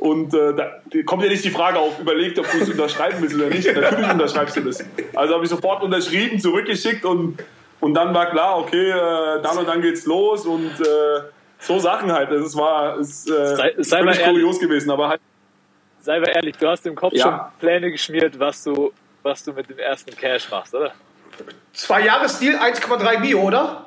und 0.00 0.34
äh, 0.34 0.54
da 0.54 0.80
kommt 1.04 1.22
ja 1.22 1.28
nicht 1.28 1.44
die 1.44 1.50
Frage 1.50 1.78
auf, 1.78 1.98
überlegt, 2.00 2.38
ob 2.38 2.50
du 2.50 2.58
es 2.58 2.68
unterschreiben 2.68 3.18
willst 3.20 3.34
oder 3.36 3.46
nicht. 3.48 3.66
Natürlich 3.72 4.10
unterschreibst 4.10 4.56
du 4.56 4.62
das. 4.62 4.84
Also 5.14 5.34
habe 5.34 5.44
ich 5.44 5.50
sofort 5.50 5.82
unterschrieben, 5.82 6.40
zurückgeschickt 6.40 7.04
und, 7.04 7.38
und 7.80 7.94
dann 7.94 8.14
war 8.14 8.30
klar, 8.30 8.58
okay, 8.58 8.90
äh, 8.90 9.42
dann 9.42 9.58
und 9.58 9.68
dann 9.68 9.82
geht's 9.82 10.06
los 10.06 10.46
und 10.46 10.70
äh, 10.80 11.20
so 11.58 11.78
Sachen 11.78 12.10
halt. 12.10 12.30
Es 12.32 12.56
war 12.56 12.98
es, 12.98 13.28
äh, 13.28 13.56
Sei- 13.56 13.74
sei 13.78 13.98
völlig 13.98 14.24
kurios 14.24 14.58
gewesen, 14.58 14.90
aber 14.90 15.08
halt 15.08 15.20
Sei 16.02 16.18
mal 16.18 16.30
ehrlich, 16.30 16.56
du 16.56 16.66
hast 16.66 16.86
im 16.86 16.94
Kopf 16.94 17.12
Ja. 17.12 17.22
schon 17.24 17.40
Pläne 17.60 17.90
geschmiert, 17.90 18.38
was 18.38 18.64
du, 18.64 18.90
was 19.22 19.44
du 19.44 19.52
mit 19.52 19.68
dem 19.68 19.78
ersten 19.78 20.16
Cash 20.16 20.50
machst, 20.50 20.74
oder? 20.74 20.92
Zwei 21.74 22.06
Jahresdeal, 22.06 22.56
1,3 22.56 23.18
Mio, 23.18 23.40
oder? 23.42 23.84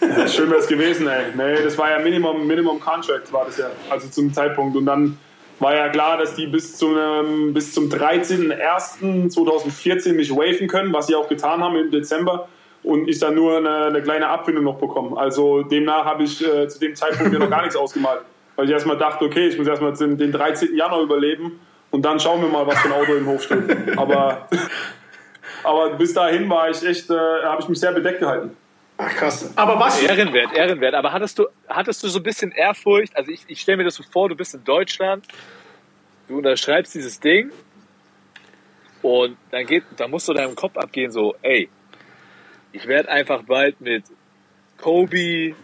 Ja, 0.00 0.26
schön 0.28 0.48
wäre 0.50 0.60
es 0.60 0.66
gewesen, 0.66 1.08
ey. 1.08 1.24
Nee, 1.36 1.62
das 1.62 1.76
war 1.78 1.90
ja 1.90 1.98
Minimum, 1.98 2.46
Minimum 2.46 2.80
Contract, 2.80 3.30
war 3.32 3.46
das 3.46 3.56
ja. 3.58 3.70
Also 3.90 4.08
zum 4.08 4.32
Zeitpunkt. 4.32 4.76
Und 4.76 4.86
dann 4.86 5.18
war 5.58 5.74
ja 5.74 5.88
klar, 5.88 6.18
dass 6.18 6.34
die 6.34 6.46
bis 6.46 6.76
zum, 6.76 6.96
ähm, 6.98 7.54
bis 7.54 7.72
zum 7.72 7.88
13.01.2014 7.88 10.12
mich 10.12 10.30
waven 10.30 10.68
können, 10.68 10.92
was 10.92 11.06
sie 11.06 11.14
auch 11.14 11.28
getan 11.28 11.62
haben 11.62 11.76
im 11.76 11.90
Dezember. 11.90 12.48
Und 12.82 13.08
ich 13.08 13.18
dann 13.18 13.34
nur 13.34 13.56
eine, 13.56 13.86
eine 13.86 14.02
kleine 14.02 14.28
Abfindung 14.28 14.64
noch 14.64 14.76
bekommen. 14.78 15.16
Also 15.16 15.62
demnach 15.62 16.04
habe 16.04 16.24
ich 16.24 16.46
äh, 16.46 16.68
zu 16.68 16.78
dem 16.78 16.94
Zeitpunkt 16.94 17.32
mir 17.32 17.38
noch 17.38 17.48
gar 17.50 17.62
nichts 17.62 17.76
ausgemalt. 17.76 18.20
Weil 18.54 18.66
ich 18.66 18.70
erstmal 18.70 18.98
dachte, 18.98 19.24
okay, 19.24 19.48
ich 19.48 19.58
muss 19.58 19.66
erstmal 19.66 19.94
den, 19.94 20.16
den 20.16 20.30
13. 20.30 20.76
Januar 20.76 21.02
überleben 21.02 21.58
und 21.90 22.04
dann 22.04 22.20
schauen 22.20 22.40
wir 22.42 22.48
mal, 22.48 22.64
was 22.66 22.78
für 22.78 22.88
ein 22.88 22.94
Auto 22.94 23.14
im 23.14 23.26
Hof 23.26 23.42
steht. 23.42 23.98
Aber, 23.98 24.48
aber 25.64 25.90
bis 25.90 26.14
dahin 26.14 26.48
war 26.48 26.70
ich 26.70 26.86
echt, 26.86 27.10
äh, 27.10 27.14
habe 27.14 27.60
ich 27.62 27.68
mich 27.68 27.80
sehr 27.80 27.90
bedeckt 27.92 28.20
gehalten. 28.20 28.56
Ach 28.98 29.10
krass. 29.14 29.52
Aber 29.56 29.78
was? 29.78 30.00
Ehrenwert, 30.02 30.54
ehrenwert. 30.56 30.94
Aber 30.94 31.12
hattest 31.12 31.38
du, 31.38 31.46
hattest 31.68 32.02
du 32.02 32.08
so 32.08 32.18
ein 32.18 32.22
bisschen 32.22 32.50
Ehrfurcht? 32.52 33.14
Also 33.16 33.30
ich, 33.30 33.44
ich 33.46 33.60
stelle 33.60 33.76
mir 33.78 33.84
das 33.84 33.94
so 33.96 34.02
vor, 34.02 34.28
du 34.28 34.34
bist 34.34 34.54
in 34.54 34.64
Deutschland, 34.64 35.26
du 36.28 36.38
unterschreibst 36.38 36.94
dieses 36.94 37.20
Ding 37.20 37.50
und 39.02 39.36
dann 39.50 39.66
geht, 39.66 39.84
dann 39.96 40.10
musst 40.10 40.28
du 40.28 40.32
deinem 40.32 40.54
Kopf 40.54 40.76
abgehen, 40.78 41.10
so, 41.12 41.36
ey, 41.42 41.68
ich 42.72 42.86
werde 42.86 43.10
einfach 43.10 43.42
bald 43.42 43.80
mit 43.80 44.04
Kobe, 44.78 45.54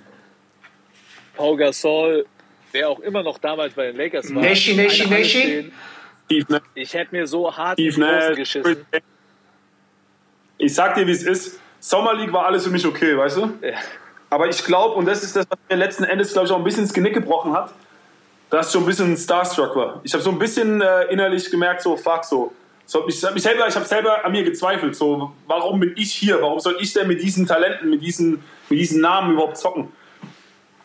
Pau 1.35 1.57
Gasol, 1.57 2.27
wer 2.73 2.91
auch 2.91 3.01
immer 3.01 3.23
noch 3.23 3.39
damals 3.39 3.73
bei 3.75 3.87
den 3.87 3.97
Lakers 3.97 4.35
war, 4.35 4.43
Nashi, 4.43 4.75
Nashi, 4.75 5.03
eine 5.03 5.11
Halle 5.11 5.21
Nashi. 5.23 5.39
stehen. 5.41 5.73
Steve 6.27 6.53
Nash. 6.53 6.63
Ich 6.75 6.95
hätte 6.95 7.15
mir 7.15 7.27
so 7.27 7.57
hart 7.57 7.79
in 7.79 7.87
die 7.87 7.93
Steve 7.93 8.07
Hosen 8.07 8.29
Nash. 8.29 8.37
geschissen. 8.37 8.87
Ich 10.59 10.75
sag 10.75 10.95
dir, 10.95 11.07
wie 11.07 11.13
es 11.13 11.23
ist. 11.23 11.61
Summer 11.83 12.15
League 12.15 12.33
war 12.33 12.47
alles 12.47 12.63
für 12.63 12.71
mich 12.71 12.87
okay, 12.87 13.19
weißt 13.19 13.39
du? 13.39 13.55
Ja. 13.61 13.75
Aber 14.31 14.49
ich 14.49 14.65
glaube, 14.65 14.95
und 14.95 15.05
das 15.05 15.25
ist 15.25 15.35
das, 15.35 15.45
was 15.51 15.59
mir 15.69 15.77
letzten 15.77 16.05
Endes, 16.05 16.33
glaube 16.33 16.47
ich, 16.47 16.53
auch 16.53 16.59
ein 16.59 16.65
bisschen 16.65 16.85
ins 16.85 16.95
Genick 16.95 17.13
gebrochen 17.13 17.53
hat, 17.53 17.73
dass 18.51 18.69
ich 18.69 18.73
so 18.73 18.79
ein 18.79 18.87
bisschen 18.87 19.17
starstruck 19.17 19.75
war. 19.75 20.01
Ich 20.05 20.13
habe 20.13 20.23
so 20.23 20.31
ein 20.31 20.39
bisschen 20.39 20.81
äh, 20.81 21.07
innerlich 21.07 21.51
gemerkt, 21.51 21.83
so, 21.83 21.97
fuck, 21.97 22.25
so. 22.25 22.53
so 22.87 23.09
ich 23.09 23.23
habe 23.25 23.39
selber, 23.41 23.67
ich 23.67 23.75
hab 23.75 23.85
selber 23.85 24.25
an 24.25 24.31
mir 24.31 24.45
gezweifelt, 24.45 24.95
so, 24.95 25.33
warum 25.49 25.81
bin 25.81 25.93
ich 25.97 26.13
hier? 26.13 26.41
Warum 26.41 26.61
soll 26.61 26.77
ich 26.79 26.93
denn 26.93 27.09
mit 27.09 27.21
diesen 27.21 27.49
Talenten, 27.49 27.91
mit 27.91 28.01
diesen, 28.01 28.45
mit 28.71 28.79
diesen 28.79 29.01
Namen 29.01 29.33
überhaupt 29.33 29.59
zocken? 29.59 29.91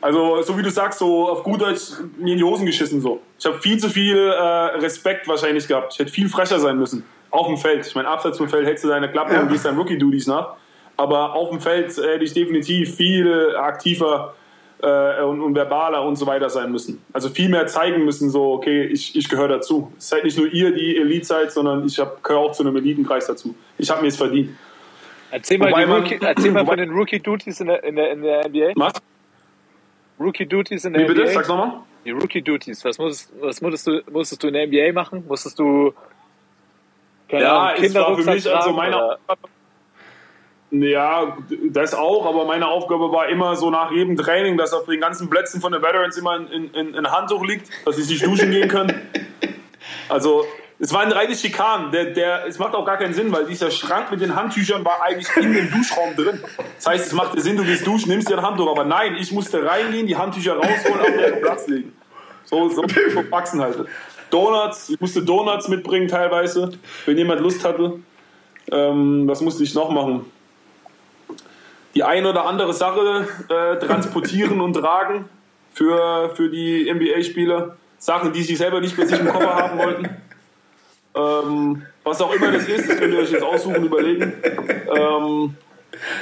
Also, 0.01 0.41
so 0.41 0.57
wie 0.57 0.63
du 0.63 0.71
sagst, 0.71 0.97
so 0.97 1.29
auf 1.29 1.43
gut 1.43 1.61
Deutsch 1.61 1.91
mir 2.17 2.31
in 2.31 2.39
die 2.39 2.43
Hosen 2.43 2.65
geschissen, 2.65 3.01
so. 3.01 3.21
Ich 3.37 3.45
habe 3.45 3.59
viel 3.59 3.77
zu 3.77 3.89
viel 3.89 4.17
äh, 4.17 4.41
Respekt 4.79 5.27
wahrscheinlich 5.27 5.67
gehabt. 5.67 5.93
Ich 5.93 5.99
hätte 5.99 6.11
viel 6.11 6.27
frecher 6.27 6.59
sein 6.59 6.79
müssen. 6.79 7.05
Auf 7.29 7.45
dem 7.45 7.57
Feld. 7.57 7.85
Ich 7.85 7.93
meine, 7.93 8.07
abseits 8.07 8.39
vom 8.39 8.49
Feld 8.49 8.65
hältst 8.65 8.83
du 8.83 8.87
deine 8.87 9.11
Klappe 9.11 9.39
und 9.39 9.49
gehst 9.49 9.63
deinen 9.63 9.77
Rookie-Duties 9.77 10.25
nach. 10.25 10.55
Aber 10.97 11.33
auf 11.35 11.49
dem 11.51 11.59
Feld 11.61 11.95
hätte 11.95 12.23
ich 12.23 12.33
definitiv 12.33 12.95
viel 12.95 13.55
aktiver 13.55 14.33
äh, 14.81 15.21
und, 15.21 15.41
und 15.41 15.55
verbaler 15.55 16.03
und 16.03 16.15
so 16.15 16.25
weiter 16.25 16.49
sein 16.49 16.71
müssen. 16.71 17.03
Also 17.13 17.29
viel 17.29 17.49
mehr 17.49 17.67
zeigen 17.67 18.03
müssen, 18.03 18.29
so, 18.29 18.53
okay, 18.53 18.83
ich, 18.85 19.15
ich 19.15 19.29
gehöre 19.29 19.47
dazu. 19.47 19.91
Es 19.97 20.09
seid 20.09 20.23
nicht 20.23 20.37
nur 20.37 20.47
ihr, 20.51 20.71
die 20.73 20.97
Elite 20.97 21.25
seid, 21.25 21.51
sondern 21.51 21.85
ich 21.85 21.95
gehöre 22.23 22.39
auch 22.39 22.51
zu 22.51 22.63
einem 22.63 22.75
Elitenkreis 22.77 23.27
dazu. 23.27 23.55
Ich 23.77 23.89
habe 23.89 24.01
mir 24.01 24.07
es 24.07 24.17
verdient. 24.17 24.55
Erzähl 25.29 25.57
mal, 25.57 25.69
man- 25.71 25.91
Rookie, 25.91 26.17
erzähl 26.21 26.51
mal 26.51 26.65
von 26.65 26.77
den 26.77 26.89
Rookie-Duties 26.89 27.59
in 27.61 27.67
der, 27.67 27.83
in, 27.83 27.95
der, 27.95 28.11
in 28.11 28.21
der 28.21 28.47
NBA. 28.47 28.71
Was? 28.75 28.93
Rookie-Duties 30.19 30.85
in 30.85 30.93
der 30.93 31.03
Wie 31.03 31.07
bitte? 31.07 31.23
NBA. 31.23 31.31
Sag's 31.33 31.47
nochmal. 31.47 31.81
Die 32.05 32.11
Rookie-Duties, 32.11 32.85
was, 32.85 32.97
musstest, 32.97 33.33
was 33.41 33.61
musstest, 33.61 33.87
du, 33.87 34.01
musstest 34.11 34.41
du 34.41 34.47
in 34.47 34.53
der 34.53 34.67
NBA 34.67 34.93
machen? 34.93 35.25
Musstest 35.27 35.59
du 35.59 35.93
keine 37.29 37.43
Ja, 37.43 37.67
Ahnung, 37.67 37.83
es 37.83 37.93
war 37.93 38.15
für 38.17 38.31
mich 38.31 38.55
also 38.55 38.71
meine 38.71 38.95
Aufgabe. 39.03 39.41
Ja, 40.69 41.37
das 41.69 41.93
auch, 41.93 42.25
aber 42.25 42.43
meine 42.45 42.67
Aufgabe 42.67 43.11
war 43.11 43.29
immer 43.29 43.55
so 43.55 43.69
nach 43.69 43.91
jedem 43.91 44.17
Training, 44.17 44.57
dass 44.57 44.73
auf 44.73 44.85
den 44.85 44.99
ganzen 44.99 45.29
Plätzen 45.29 45.61
von 45.61 45.71
den 45.71 45.81
Veterans 45.81 46.17
immer 46.17 46.31
ein, 46.31 46.69
ein, 46.75 46.93
ein 46.95 47.11
Handtuch 47.11 47.45
liegt, 47.45 47.69
dass 47.85 47.95
sie 47.95 48.03
sich 48.03 48.21
duschen 48.21 48.51
gehen 48.51 48.67
können. 48.67 48.93
Also 50.09 50.45
es 50.79 50.93
war 50.93 51.01
ein 51.01 51.11
reines 51.11 51.41
Schikan. 51.41 51.91
Der, 51.91 52.05
der, 52.05 52.45
es 52.45 52.59
macht 52.59 52.75
auch 52.75 52.85
gar 52.85 52.97
keinen 52.97 53.13
Sinn, 53.13 53.31
weil 53.31 53.45
dieser 53.45 53.71
Schrank 53.71 54.11
mit 54.11 54.21
den 54.21 54.35
Handtüchern 54.35 54.83
war 54.85 55.01
eigentlich 55.01 55.27
in 55.37 55.53
dem 55.53 55.71
Duschraum 55.71 56.15
drin. 56.15 56.41
Das 56.75 56.87
heißt, 56.87 57.07
es 57.07 57.13
macht 57.13 57.39
Sinn, 57.39 57.57
du 57.57 57.63
gehst 57.63 57.85
duschen, 57.87 58.09
nimmst 58.09 58.29
dir 58.29 58.37
ein 58.37 58.43
Handtuch. 58.43 58.69
Aber 58.69 58.83
nein, 58.83 59.15
ich 59.15 59.31
musste 59.31 59.65
reingehen, 59.65 60.07
die 60.07 60.15
Handtücher 60.15 60.55
rausholen, 60.55 60.99
auf 60.99 61.07
deren 61.17 61.41
Platz 61.41 61.67
legen. 61.67 61.93
So, 62.45 62.69
so, 62.69 62.83
so 62.87 63.31
wachsen 63.31 63.61
halt. 63.61 63.85
Donuts, 64.29 64.89
ich 64.89 64.99
musste 64.99 65.23
Donuts 65.23 65.67
mitbringen 65.67 66.07
teilweise, 66.07 66.71
wenn 67.05 67.17
jemand 67.17 67.41
Lust 67.41 67.63
hatte. 67.63 67.99
Ähm, 68.71 69.27
was 69.27 69.41
musste 69.41 69.63
ich 69.63 69.73
noch 69.73 69.89
machen? 69.89 70.25
Die 71.95 72.03
ein 72.03 72.25
oder 72.25 72.45
andere 72.45 72.73
Sache 72.73 73.27
äh, 73.49 73.85
transportieren 73.85 74.61
und 74.61 74.73
tragen 74.73 75.25
für, 75.73 76.31
für 76.35 76.49
die 76.49 76.91
NBA-Spieler. 76.91 77.77
Sachen, 77.99 78.31
die 78.31 78.43
sie 78.43 78.55
selber 78.55 78.79
nicht 78.79 78.95
bei 78.95 79.05
sich 79.05 79.19
im 79.19 79.27
Koffer 79.27 79.55
haben 79.55 79.79
wollten. 79.79 80.09
Ähm, 81.15 81.83
was 82.03 82.21
auch 82.21 82.31
immer 82.33 82.51
das 82.51 82.67
ist, 82.67 82.87
das 82.89 82.97
könnt 82.97 83.13
ihr 83.13 83.19
euch 83.19 83.31
jetzt 83.31 83.43
aussuchen 83.43 83.77
und 83.77 83.85
überlegen. 83.85 84.33
Ähm, 84.95 85.55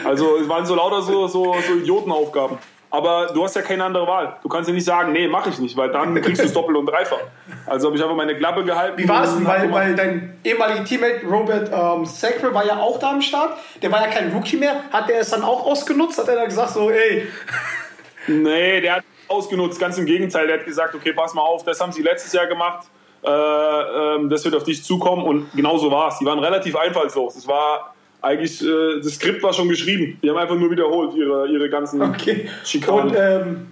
also 0.03 0.37
es 0.37 0.47
waren 0.47 0.65
so 0.65 0.75
lauter 0.75 1.01
so, 1.01 1.27
so, 1.27 1.55
so 1.67 1.73
Idiotenaufgaben. 1.73 2.57
Aber 2.95 3.27
du 3.33 3.43
hast 3.43 3.55
ja 3.55 3.61
keine 3.61 3.83
andere 3.83 4.07
Wahl. 4.07 4.37
Du 4.41 4.47
kannst 4.47 4.69
ja 4.69 4.73
nicht 4.73 4.85
sagen, 4.85 5.11
nee, 5.11 5.27
mache 5.27 5.49
ich 5.49 5.59
nicht, 5.59 5.75
weil 5.75 5.91
dann 5.91 6.19
kriegst 6.21 6.41
du 6.41 6.45
es 6.45 6.53
doppelt 6.59 6.77
und 6.77 6.85
dreifach. 6.85 7.19
Also 7.65 7.87
habe 7.87 7.97
ich 7.97 8.03
einfach 8.03 8.15
meine 8.15 8.37
Klappe 8.37 8.63
gehalten. 8.63 8.97
Wie 8.97 9.07
war 9.07 9.23
es? 9.23 9.31
hab 9.31 9.45
Weil, 9.45 9.71
weil 9.71 9.95
dein 9.95 10.39
ehemaliger 10.43 10.85
Teammate 10.85 11.25
Robert 11.29 11.69
ähm, 11.73 12.05
Sacre 12.05 12.53
war 12.53 12.65
ja 12.65 12.77
auch 12.77 12.97
da 12.99 13.11
am 13.11 13.21
Start. 13.21 13.57
Der 13.81 13.91
war 13.91 14.01
ja 14.01 14.07
kein 14.07 14.31
Rookie 14.31 14.55
mehr. 14.55 14.75
Hat 14.91 15.09
der 15.09 15.19
es 15.19 15.29
dann 15.29 15.43
auch 15.43 15.65
ausgenutzt? 15.65 16.17
Hat 16.17 16.27
er 16.29 16.35
dann 16.35 16.45
gesagt 16.45 16.69
so, 16.69 16.89
ey, 16.89 17.27
Nee, 18.27 18.81
der 18.81 18.97
hat 18.97 19.03
ausgenutzt, 19.27 19.79
ganz 19.79 19.97
im 19.97 20.05
Gegenteil. 20.05 20.47
Der 20.47 20.59
hat 20.59 20.65
gesagt, 20.65 20.95
okay, 20.95 21.13
pass 21.13 21.33
mal 21.33 21.41
auf, 21.41 21.63
das 21.63 21.79
haben 21.81 21.91
sie 21.91 22.01
letztes 22.01 22.33
Jahr 22.33 22.47
gemacht. 22.47 22.87
Äh, 23.23 23.29
ähm, 23.29 24.29
das 24.29 24.45
wird 24.45 24.55
auf 24.55 24.63
dich 24.63 24.83
zukommen 24.83 25.23
und 25.23 25.51
genau 25.53 25.77
so 25.77 25.91
war 25.91 26.09
es. 26.09 26.19
Die 26.19 26.25
waren 26.25 26.39
relativ 26.39 26.75
einfallslos. 26.75 27.35
Es 27.35 27.47
war 27.47 27.94
eigentlich, 28.25 28.61
äh, 28.65 28.99
das 29.01 29.15
Skript 29.15 29.41
war 29.43 29.53
schon 29.53 29.69
geschrieben. 29.69 30.19
Die 30.21 30.29
haben 30.29 30.37
einfach 30.37 30.55
nur 30.55 30.71
wiederholt 30.71 31.13
ihre, 31.15 31.47
ihre 31.47 31.69
ganzen 31.69 32.01
okay. 32.01 32.49
Schikanen. 32.63 33.09
Und 33.09 33.15
ähm, 33.17 33.67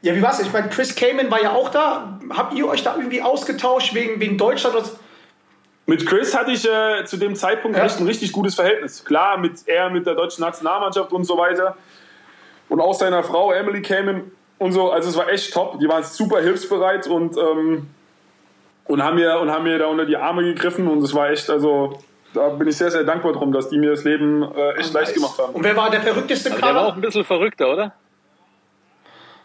ja, 0.00 0.14
wie 0.14 0.22
war's? 0.22 0.40
Ich 0.40 0.52
meine, 0.52 0.68
Chris 0.68 0.94
Kamen 0.94 1.30
war 1.30 1.42
ja 1.42 1.52
auch 1.52 1.68
da. 1.70 2.20
Habt 2.30 2.54
ihr 2.54 2.68
euch 2.68 2.82
da 2.84 2.96
irgendwie 2.96 3.20
ausgetauscht 3.20 3.94
wegen, 3.94 4.20
wegen 4.20 4.38
Deutschland? 4.38 4.76
oder- 4.76 4.86
Mit 5.86 6.06
Chris 6.06 6.36
hatte 6.36 6.52
ich 6.52 6.64
äh, 6.68 7.04
zu 7.04 7.16
dem 7.16 7.34
Zeitpunkt 7.34 7.76
Ja. 7.76 7.84
echt 7.84 7.98
ein 8.00 8.06
richtig 8.06 8.32
gutes 8.32 8.54
Verhältnis. 8.54 9.04
Klar, 9.04 9.38
mit 9.38 9.66
er 9.66 9.90
mit 9.90 10.06
der 10.06 10.14
deutschen 10.14 10.42
Nationalmannschaft 10.44 11.12
und 11.12 11.24
so 11.24 11.36
weiter. 11.36 11.76
Und 12.68 12.80
auch 12.80 12.94
seiner 12.94 13.22
Frau 13.24 13.50
Emily 13.52 13.82
Kamen 13.82 14.30
und 14.58 14.72
so. 14.72 14.90
Also 14.90 15.08
es 15.08 15.16
war 15.16 15.28
echt 15.30 15.52
top. 15.52 15.80
Die 15.80 15.88
waren 15.88 16.04
super 16.04 16.40
hilfsbereit 16.40 17.06
und, 17.08 17.36
ähm, 17.36 17.88
und, 18.84 19.02
haben 19.02 19.16
mir, 19.16 19.40
und 19.40 19.50
haben 19.50 19.64
mir 19.64 19.78
da 19.78 19.86
unter 19.86 20.06
die 20.06 20.16
Arme 20.16 20.42
gegriffen. 20.44 20.86
Und 20.86 21.02
es 21.02 21.12
war 21.14 21.30
echt, 21.30 21.50
also 21.50 21.98
da 22.34 22.48
bin 22.50 22.68
ich 22.68 22.76
sehr, 22.76 22.90
sehr 22.90 23.04
dankbar 23.04 23.32
drum, 23.32 23.52
dass 23.52 23.68
die 23.68 23.78
mir 23.78 23.90
das 23.90 24.04
Leben 24.04 24.42
äh, 24.42 24.72
echt 24.72 24.92
leicht 24.92 25.14
gemacht 25.14 25.38
haben. 25.38 25.54
Und 25.54 25.64
wer 25.64 25.76
war 25.76 25.90
der 25.90 26.00
verrückteste 26.00 26.50
Also 26.50 26.60
der 26.62 26.74
war 26.74 26.80
auch 26.80 26.84
Kader? 26.86 26.94
ein 26.96 27.00
bisschen 27.00 27.24
verrückter, 27.24 27.72
oder? 27.72 27.92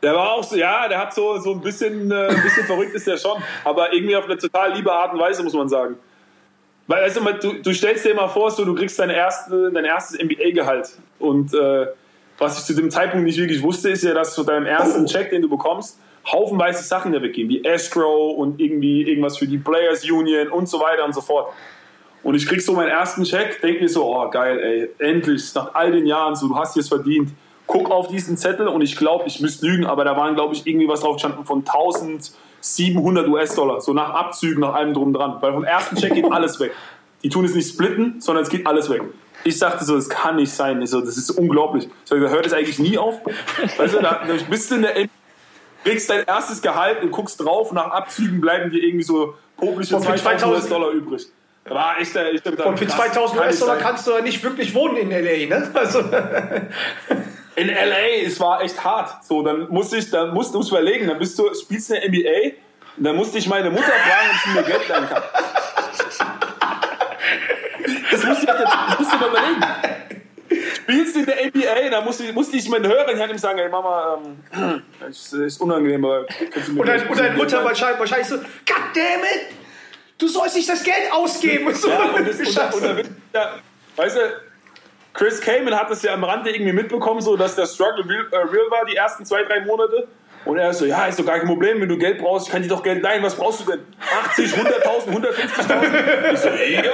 Der 0.02 0.14
war 0.14 0.34
auch 0.34 0.44
so, 0.44 0.58
ja, 0.58 0.88
der 0.90 1.00
hat 1.00 1.14
so, 1.14 1.38
so 1.40 1.54
ein 1.54 1.62
bisschen, 1.62 2.12
äh, 2.12 2.28
ein 2.28 2.42
bisschen 2.44 2.66
verrückt 2.66 2.94
ist 2.94 3.08
der 3.08 3.18
schon, 3.18 3.42
aber 3.64 3.94
irgendwie 3.94 4.16
auf 4.18 4.26
eine 4.26 4.38
total 4.38 4.74
liebe 4.74 4.92
Art 4.92 5.14
und 5.14 5.20
Weise, 5.20 5.44
muss 5.44 5.54
man 5.54 5.70
sagen. 5.70 5.96
Weil, 6.88 7.04
also, 7.04 7.22
du, 7.22 7.62
du 7.62 7.74
stellst 7.74 8.04
dir 8.04 8.14
mal 8.14 8.28
vor, 8.28 8.52
so, 8.52 8.66
du 8.66 8.76
kriegst 8.76 9.00
dein, 9.00 9.10
erste, 9.10 9.72
dein 9.72 9.86
erstes 9.86 10.22
NBA-Gehalt. 10.22 10.90
Und 11.20 11.54
äh, 11.54 11.88
was 12.38 12.60
ich 12.60 12.66
zu 12.66 12.76
dem 12.76 12.92
Zeitpunkt 12.92 13.26
nicht 13.26 13.38
wirklich 13.38 13.64
wusste, 13.64 13.90
ist 13.90 14.04
ja, 14.04 14.14
dass 14.14 14.36
zu 14.36 14.44
deinem 14.44 14.66
ersten 14.66 15.06
Check, 15.06 15.30
den 15.30 15.42
du 15.42 15.50
bekommst, 15.50 15.98
haufenweise 16.30 16.84
Sachen 16.84 17.14
da 17.14 17.22
weggehen, 17.22 17.48
wie 17.48 17.64
Escrow 17.64 18.38
und 18.38 18.60
irgendwie 18.60 19.04
irgendwas 19.04 19.38
für 19.38 19.48
die 19.48 19.58
Players 19.58 20.04
Union 20.04 20.50
und 20.50 20.68
so 20.68 20.82
weiter 20.82 21.06
und 21.06 21.14
so 21.14 21.22
fort. 21.22 21.54
Und 22.24 22.36
ich 22.36 22.48
krieg 22.48 22.62
so 22.62 22.74
meinen 22.74 22.90
ersten 22.90 23.24
Check, 23.24 23.62
denk 23.62 23.82
mir 23.82 23.90
so, 23.90 24.06
oh 24.06 24.30
geil, 24.30 24.60
ey, 24.60 24.90
endlich, 25.08 25.54
nach 25.56 25.76
all 25.76 25.92
den 25.92 26.06
Jahren, 26.06 26.36
so, 26.36 26.48
du 26.48 26.56
hast 26.56 26.78
es 26.78 26.88
verdient. 26.88 27.32
Guck 27.68 27.92
auf 27.92 28.08
diesen 28.08 28.38
Zettel 28.38 28.68
und 28.68 28.82
ich 28.82 28.96
glaube, 28.96 29.26
ich 29.28 29.42
müsste 29.42 29.66
lügen, 29.68 29.86
aber 29.86 30.06
da 30.06 30.16
waren, 30.16 30.36
glaube 30.36 30.54
ich, 30.54 30.66
irgendwie 30.66 30.88
was 30.88 31.02
drauf 31.02 31.16
gestanden 31.16 31.46
von 31.46 31.60
1700 31.60 33.28
US-Dollar, 33.28 33.82
so 33.82 33.94
nach 33.94 34.10
Abzügen, 34.12 34.62
nach 34.62 34.74
allem 34.74 34.94
drum 34.94 35.14
dran. 35.14 35.38
Weil 35.42 35.54
vom 35.54 35.64
ersten 35.64 35.96
Check 35.98 36.14
geht 36.14 36.32
alles 36.32 36.60
weg. 36.60 36.72
Die 37.24 37.30
tun 37.30 37.46
es 37.46 37.56
nicht 37.56 37.70
splitten, 37.70 38.20
sondern 38.20 38.44
es 38.44 38.50
geht 38.50 38.68
alles 38.68 38.90
weg. 38.90 39.02
Ich 39.46 39.58
sagte 39.58 39.84
so, 39.84 39.96
das 39.96 40.10
kann 40.10 40.38
nicht 40.38 40.52
sein. 40.52 40.82
Ich 40.82 40.90
so, 40.90 41.02
das 41.02 41.18
ist 41.18 41.32
unglaublich. 41.32 41.86
Ich 41.86 42.10
sag, 42.10 42.20
hört 42.20 42.46
es 42.46 42.54
eigentlich 42.54 42.80
nie 42.80 42.98
auf? 42.98 43.20
Weißt 43.78 43.94
du, 43.94 44.02
da, 44.02 44.22
da 44.26 44.34
bist 44.50 44.72
du 44.72 44.76
in 44.76 44.82
der 44.84 44.96
kriegst 45.84 46.10
dein 46.10 46.24
erstes 46.26 46.62
Gehalt 46.62 47.04
und 47.04 47.12
guckst 47.12 47.40
drauf, 47.42 47.72
nach 47.72 47.92
Abzügen 47.92 48.42
bleiben 48.42 48.72
dir 48.72 48.82
irgendwie 48.82 49.04
so 49.04 49.36
popliche 49.58 49.96
Und 49.96 50.04
für 50.04 50.16
2000 50.16 50.40
2000 50.40 50.56
US-Dollar 50.56 50.90
übrig. 50.92 51.28
War 51.66 51.98
echt, 52.00 52.16
ich 52.16 52.44
gedacht, 52.44 52.68
Und 52.68 52.78
für 52.78 52.86
krass, 52.86 52.98
2000 53.14 53.38
kann 53.40 53.48
nicht 53.48 53.54
US-Dollar 53.62 53.78
kannst 53.78 54.06
du 54.08 54.12
ja 54.12 54.22
nicht 54.22 54.44
wirklich 54.44 54.74
wohnen 54.76 54.98
in 54.98 55.12
L.A., 55.12 55.48
ne? 55.60 55.72
Also, 55.74 56.00
In 57.56 57.68
LA, 57.68 58.26
es 58.26 58.40
war 58.40 58.62
echt 58.64 58.84
hart. 58.84 59.24
So, 59.24 59.44
dann 59.44 59.70
musste 59.70 59.98
ich, 59.98 60.10
dann 60.10 60.34
musst 60.34 60.54
du 60.56 60.60
es 60.60 60.70
überlegen, 60.70 61.08
dann 61.08 61.20
bist 61.20 61.38
du, 61.38 61.54
spielst 61.54 61.90
du 61.92 61.94
in 61.96 62.02
der 62.02 62.10
NBA, 62.10 62.56
und 62.98 63.04
dann 63.06 63.16
musste 63.16 63.38
ich 63.38 63.48
meine 63.48 63.70
Mutter 63.70 63.84
fragen, 63.84 64.30
ob 64.32 64.42
sie 64.44 64.50
mir 64.60 64.64
Geld 64.64 64.90
leihen 64.90 65.08
kann. 65.08 65.24
Das 68.12 68.24
musste 68.26 68.46
ich, 68.46 68.52
das 68.52 69.00
musste 69.00 69.16
ich 69.16 69.22
überlegen. 69.22 69.66
Spielst 70.76 71.16
du 71.16 71.20
in 71.20 71.26
der 71.26 71.46
NBA, 71.46 71.90
dann 71.90 72.04
musste, 72.06 72.24
ich- 72.24 72.34
musste 72.34 72.58
ich 72.58 72.68
meinen 72.70 72.88
Hörer 72.88 73.10
in 73.10 73.16
die 73.16 73.22
Hand 73.22 73.28
nehmen 73.28 73.32
und 73.34 73.40
sagen, 73.40 73.60
ey 73.60 73.70
Mama, 73.70 74.20
ähm, 74.54 74.82
ist, 75.10 75.34
ist 75.34 75.62
unangenehm, 75.62 76.04
aber 76.06 76.26
und, 76.76 76.88
dein, 76.88 77.08
und 77.08 77.18
deine 77.20 77.36
Mutter 77.36 77.64
wahrscheinlich, 77.64 78.00
wahrscheinlich 78.00 78.28
so, 78.28 78.38
God 78.38 78.46
damn 78.94 79.22
it! 79.24 79.63
Du 80.24 80.30
sollst 80.30 80.56
nicht 80.56 80.70
das 80.70 80.82
Geld 80.82 81.12
ausgeben 81.12 81.68
und 81.68 81.76
so. 81.76 81.90
Ja, 81.90 82.04
und, 82.16 82.26
das, 82.26 82.40
und, 82.40 82.48
Scheiße. 82.48 82.78
und, 82.78 83.00
und, 83.00 83.10
ja, 83.34 83.56
weißt 83.98 84.16
du, 84.16 84.22
Chris 85.12 85.42
Kamen 85.42 85.78
hat 85.78 85.92
das 85.92 86.02
ja 86.02 86.14
am 86.14 86.24
Rande 86.24 86.50
irgendwie 86.50 86.72
mitbekommen, 86.72 87.20
so 87.20 87.36
dass 87.36 87.56
der 87.56 87.66
Struggle 87.66 88.06
real, 88.08 88.28
äh, 88.32 88.38
real 88.38 88.72
war 88.72 88.86
die 88.86 88.96
ersten 88.96 89.26
zwei, 89.26 89.44
drei 89.44 89.60
Monate. 89.66 90.08
Und 90.46 90.58
er 90.58 90.70
ist 90.70 90.78
so, 90.78 90.86
ja, 90.86 91.08
ist 91.08 91.20
doch 91.20 91.26
gar 91.26 91.40
kein 91.40 91.48
Problem, 91.48 91.82
wenn 91.82 91.90
du 91.90 91.98
Geld 91.98 92.20
brauchst, 92.20 92.48
ich 92.48 92.54
kann 92.54 92.62
dir 92.62 92.70
doch 92.70 92.82
Geld 92.84 93.04
leihen, 93.04 93.22
was 93.22 93.36
brauchst 93.36 93.68
du 93.68 93.72
denn? 93.72 93.82
80, 94.30 94.54
100.000, 94.54 95.10
150.000? 95.10 96.34
Ich 96.34 96.40
so, 96.40 96.48
ey, 96.48 96.76
yo! 96.76 96.94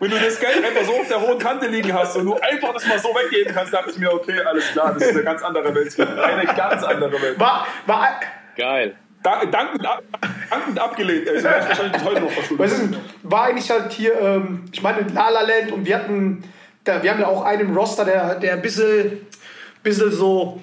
Wenn 0.00 0.10
du 0.10 0.18
das 0.18 0.38
Geld 0.38 0.62
einfach 0.62 0.84
so 0.84 1.00
auf 1.00 1.08
der 1.08 1.20
hohen 1.22 1.38
Kante 1.38 1.66
liegen 1.66 1.94
hast 1.94 2.14
und 2.16 2.26
du 2.26 2.34
einfach 2.34 2.74
das 2.74 2.86
mal 2.86 2.98
so 2.98 3.08
weggeben 3.08 3.54
kannst, 3.54 3.72
dachte 3.72 3.90
ich 3.90 3.98
mir, 3.98 4.12
okay, 4.12 4.38
alles 4.42 4.70
klar, 4.72 4.92
das 4.92 5.02
ist 5.02 5.14
eine 5.14 5.24
ganz 5.24 5.42
andere 5.42 5.74
Welt. 5.74 5.98
Eine 5.98 6.44
ganz 6.44 6.84
andere 6.84 7.22
Welt. 7.22 7.40
war, 7.40 7.66
war, 7.86 8.20
Geil. 8.56 8.96
Da, 9.22 9.44
dankend, 9.44 9.86
ab, 9.86 10.02
dankend 10.48 10.78
abgelehnt. 10.78 11.28
Also, 11.28 11.44
wahrscheinlich 11.44 12.04
heute 12.04 12.20
noch 12.22 12.30
verschuldet. 12.30 12.66
ist 12.66 12.98
war 13.22 13.44
eigentlich 13.44 13.70
halt 13.70 13.92
hier, 13.92 14.18
ähm, 14.18 14.64
ich 14.72 14.82
meine, 14.82 15.02
La 15.12 15.28
La 15.28 15.42
Land 15.42 15.72
und 15.72 15.84
wir 15.84 15.96
hatten, 15.96 16.42
da, 16.84 17.02
wir 17.02 17.10
haben 17.10 17.20
ja 17.20 17.26
auch 17.26 17.44
einen 17.44 17.68
im 17.68 17.76
Roster, 17.76 18.04
der, 18.04 18.36
der 18.36 18.54
ein 18.54 18.62
bisschen, 18.62 19.26
bisschen 19.82 20.10
so 20.10 20.62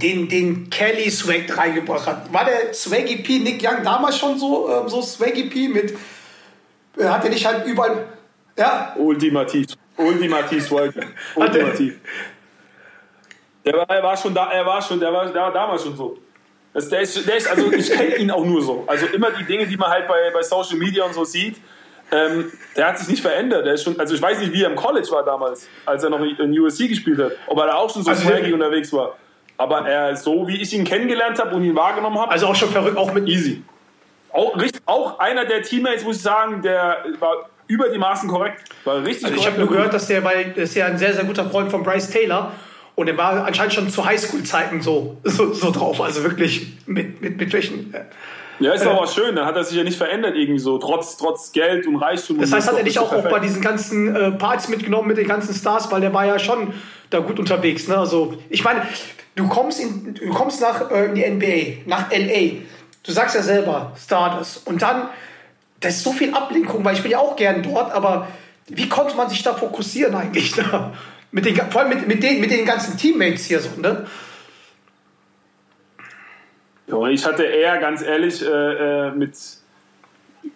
den, 0.00 0.28
den 0.28 0.70
Kelly 0.70 1.10
Swag 1.10 1.56
reingebracht 1.56 2.06
hat. 2.06 2.32
War 2.32 2.46
der 2.46 2.72
Swaggy 2.72 3.16
P 3.16 3.38
Nick 3.40 3.62
Young 3.62 3.82
damals 3.84 4.18
schon 4.18 4.38
so, 4.38 4.70
ähm, 4.70 4.88
so 4.88 5.02
Swaggy 5.02 5.44
P 5.44 5.68
mit, 5.68 5.94
äh, 6.96 7.04
hat 7.04 7.24
er 7.24 7.30
nicht 7.30 7.44
halt 7.44 7.66
überall, 7.66 8.06
ja, 8.56 8.94
Ultimativ. 8.96 9.66
Ultimativ 9.96 10.64
Swagger. 10.64 11.02
Ultimativ. 11.34 11.98
Der 13.64 13.74
war, 13.74 13.90
er 13.90 14.02
war 14.02 14.16
schon 14.16 14.32
da, 14.32 14.50
er 14.50 14.64
war 14.64 14.80
schon, 14.80 14.98
der 14.98 15.12
war, 15.12 15.26
der 15.26 15.42
war 15.42 15.52
damals 15.52 15.82
schon 15.82 15.96
so. 15.96 16.18
Das, 16.72 16.88
der 16.88 17.00
ist, 17.00 17.26
der 17.26 17.36
ist, 17.36 17.48
also 17.48 17.72
ich 17.72 17.90
kenne 17.90 18.16
ihn 18.16 18.30
auch 18.30 18.44
nur 18.44 18.62
so. 18.62 18.84
Also 18.86 19.06
immer 19.06 19.30
die 19.30 19.44
Dinge, 19.44 19.66
die 19.66 19.76
man 19.76 19.90
halt 19.90 20.06
bei, 20.06 20.30
bei 20.32 20.42
Social 20.42 20.76
Media 20.76 21.04
und 21.04 21.14
so 21.14 21.24
sieht, 21.24 21.56
ähm, 22.10 22.50
der 22.76 22.88
hat 22.88 22.98
sich 22.98 23.08
nicht 23.08 23.22
verändert. 23.22 23.66
Der 23.66 23.74
ist 23.74 23.84
schon, 23.84 23.98
also 23.98 24.14
ich 24.14 24.22
weiß 24.22 24.38
nicht, 24.40 24.52
wie 24.52 24.62
er 24.62 24.70
im 24.70 24.76
College 24.76 25.08
war 25.10 25.24
damals, 25.24 25.68
als 25.84 26.02
er 26.04 26.10
noch 26.10 26.20
in 26.20 26.58
USC 26.58 26.88
gespielt 26.88 27.18
hat. 27.18 27.32
Ob 27.46 27.58
er 27.58 27.66
da 27.66 27.74
auch 27.74 27.92
schon 27.92 28.02
so 28.02 28.10
Also 28.10 28.28
swaggy 28.28 28.52
unterwegs 28.52 28.92
war. 28.92 29.16
Aber 29.56 29.86
er, 29.88 30.16
so 30.16 30.46
wie 30.46 30.60
ich 30.62 30.72
ihn 30.72 30.84
kennengelernt 30.84 31.38
habe 31.38 31.54
und 31.54 31.64
ihn 31.64 31.74
wahrgenommen 31.74 32.18
habe, 32.18 32.30
also 32.30 32.46
auch 32.46 32.54
schon 32.54 32.70
verrückt, 32.70 32.96
auch 32.96 33.12
mit, 33.12 33.28
easy. 33.28 33.62
Auch, 34.30 34.56
auch 34.86 35.18
einer 35.18 35.44
der 35.44 35.62
Teammates, 35.62 36.04
muss 36.04 36.16
ich 36.16 36.22
sagen, 36.22 36.62
der 36.62 37.04
war 37.18 37.48
über 37.66 37.88
die 37.88 37.98
Maßen 37.98 38.28
korrekt. 38.28 38.62
War 38.84 39.04
richtig 39.04 39.26
Also 39.26 39.36
ich 39.36 39.46
habe 39.46 39.58
nur 39.58 39.68
gehört, 39.68 39.92
dass 39.92 40.06
der, 40.06 40.22
weil 40.24 40.52
ist 40.56 40.74
ja 40.74 40.86
ein 40.86 40.96
sehr, 40.96 41.12
sehr 41.12 41.24
guter 41.24 41.48
Freund 41.50 41.70
von 41.70 41.82
Bryce 41.82 42.10
Taylor 42.10 42.52
und 42.98 43.06
der 43.06 43.16
war 43.16 43.44
anscheinend 43.44 43.72
schon 43.72 43.88
zu 43.90 44.04
Highschool-Zeiten 44.04 44.82
so, 44.82 45.18
so, 45.22 45.52
so 45.52 45.70
drauf. 45.70 46.00
Also 46.00 46.24
wirklich 46.24 46.66
mit, 46.86 47.22
mit, 47.22 47.38
mit 47.38 47.52
welchen. 47.52 47.94
äh, 47.94 48.00
Ja, 48.58 48.72
ist 48.72 48.84
aber 48.84 49.06
schön, 49.06 49.36
dann 49.36 49.46
hat 49.46 49.54
er 49.54 49.62
sich 49.62 49.76
ja 49.76 49.84
nicht 49.84 49.96
verändert 49.96 50.34
irgendwie 50.34 50.58
so, 50.58 50.78
trotz, 50.78 51.16
trotz 51.16 51.52
Geld 51.52 51.86
und 51.86 51.94
Reichtum. 51.94 52.40
Das 52.40 52.52
heißt, 52.52 52.66
hat 52.66 52.76
er 52.76 52.82
dich 52.82 52.98
auch, 52.98 53.12
auch 53.12 53.28
bei 53.30 53.38
diesen 53.38 53.62
ganzen 53.62 54.16
äh, 54.16 54.32
Parts 54.32 54.68
mitgenommen 54.68 55.06
mit 55.06 55.16
den 55.16 55.28
ganzen 55.28 55.54
Stars, 55.54 55.92
weil 55.92 56.00
der 56.00 56.12
war 56.12 56.26
ja 56.26 56.40
schon 56.40 56.74
da 57.10 57.20
gut 57.20 57.38
unterwegs. 57.38 57.86
Ne? 57.86 57.96
Also 57.96 58.34
ich 58.50 58.64
meine, 58.64 58.82
du 59.36 59.46
kommst, 59.46 59.78
in, 59.78 60.14
du 60.14 60.30
kommst 60.30 60.60
nach 60.60 60.90
äh, 60.90 61.04
in 61.04 61.14
die 61.14 61.24
NBA, 61.24 61.88
nach 61.88 62.10
LA. 62.10 62.62
Du 63.04 63.12
sagst 63.12 63.36
ja 63.36 63.42
selber 63.42 63.92
Stardust 63.96 64.66
und 64.66 64.82
dann, 64.82 65.08
da 65.78 65.88
ist 65.88 66.02
so 66.02 66.10
viel 66.10 66.34
Ablenkung, 66.34 66.84
weil 66.84 66.96
ich 66.96 67.02
bin 67.02 67.12
ja 67.12 67.18
auch 67.18 67.36
gern 67.36 67.62
dort, 67.62 67.92
aber 67.92 68.26
wie 68.66 68.88
konnte 68.88 69.16
man 69.16 69.30
sich 69.30 69.44
da 69.44 69.54
fokussieren 69.54 70.16
eigentlich? 70.16 70.52
Da? 70.56 70.92
Mit 71.30 71.44
den, 71.44 71.56
vor 71.56 71.82
allem 71.82 71.90
mit, 71.90 72.08
mit, 72.08 72.22
den, 72.22 72.40
mit 72.40 72.50
den 72.50 72.64
ganzen 72.64 72.96
Teammates 72.96 73.44
hier 73.44 73.60
so, 73.60 73.68
ne? 73.80 74.06
Ich 77.10 77.26
hatte 77.26 77.44
eher, 77.44 77.76
ganz 77.78 78.02
ehrlich, 78.02 78.42
äh, 78.42 78.46
äh, 78.48 79.10
mit, 79.10 79.36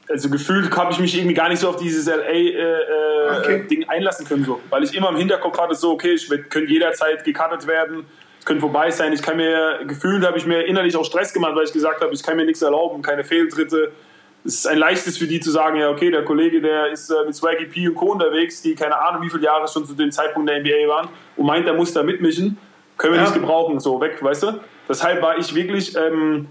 also 0.09 0.31
gefühlt 0.31 0.75
habe 0.75 0.93
ich 0.93 0.99
mich 0.99 1.14
irgendwie 1.14 1.35
gar 1.35 1.51
nicht 1.51 1.59
so 1.59 1.68
auf 1.68 1.77
dieses 1.77 2.07
LA-Ding 2.07 2.55
äh, 2.55 2.61
äh, 2.61 3.39
Okay. 3.39 3.66
Ding 3.68 3.89
einlassen 3.89 4.27
können, 4.27 4.45
so. 4.45 4.61
weil 4.70 4.85
ich 4.85 4.95
immer 4.95 5.11
im 5.11 5.16
Hinterkopf 5.16 5.59
hatte, 5.59 5.75
so, 5.75 5.93
okay, 5.93 6.12
ich 6.12 6.29
könnte 6.29 6.70
jederzeit 6.70 7.25
gecuttet 7.25 7.66
werden, 7.66 8.05
es 8.39 8.47
könnte 8.47 8.61
vorbei 8.61 8.91
sein. 8.91 9.12
Ich 9.12 9.23
kann 9.23 9.37
mir, 9.37 9.81
gefühlt 9.87 10.25
habe 10.27 10.37
ich 10.37 10.47
mir 10.47 10.62
innerlich 10.64 10.97
auch 10.97 11.05
Stress 11.05 11.33
gemacht, 11.33 11.55
weil 11.55 11.64
ich 11.64 11.73
gesagt 11.73 12.01
habe, 12.01 12.12
ich 12.12 12.23
kann 12.23 12.37
mir 12.37 12.45
nichts 12.45 12.61
erlauben, 12.61 13.01
keine 13.01 13.25
Fehltritte. 13.25 13.93
Es 14.45 14.55
ist 14.57 14.66
ein 14.66 14.78
leichtes 14.78 15.18
für 15.18 15.28
die 15.28 15.38
zu 15.38 15.53
sagen, 15.53 15.76
ja, 15.78 15.88
okay, 15.88 16.11
der 16.11 16.24
Kollege, 16.24 16.61
der 16.61 16.88
ist 16.88 17.11
äh, 17.11 17.14
mit 17.26 17.34
Swaggy 17.36 17.66
P 17.66 17.88
und 17.88 17.95
Co. 17.95 18.07
unterwegs, 18.12 18.61
die 18.61 18.74
keine 18.74 18.97
Ahnung, 18.99 19.22
wie 19.22 19.30
viele 19.30 19.45
Jahre 19.45 19.68
schon 19.68 19.86
zu 19.86 19.95
dem 19.95 20.11
Zeitpunkt 20.11 20.49
der 20.49 20.59
NBA 20.61 20.88
waren 20.88 21.09
und 21.36 21.47
meint, 21.47 21.64
er 21.66 21.74
muss 21.74 21.93
da 21.93 22.03
mitmischen, 22.03 22.59
können 22.99 23.12
wir 23.14 23.20
Ja. 23.20 23.26
nicht 23.26 23.34
gebrauchen, 23.34 23.78
so 23.78 24.01
weg, 24.01 24.18
weißt 24.20 24.43
du? 24.43 24.61
Deshalb 24.88 25.22
war 25.22 25.38
ich 25.38 25.55
wirklich 25.55 25.97
ähm, 25.97 26.49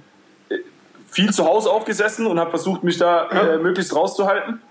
viel 1.09 1.33
zu 1.33 1.45
Hause 1.45 1.69
aufgesessen 1.69 2.27
und 2.27 2.39
habe 2.39 2.49
versucht, 2.51 2.81
mich 2.83 2.97
da 2.97 3.27
äh, 3.29 3.57
möglichst 3.57 3.93
rauszuhalten. 3.93 4.61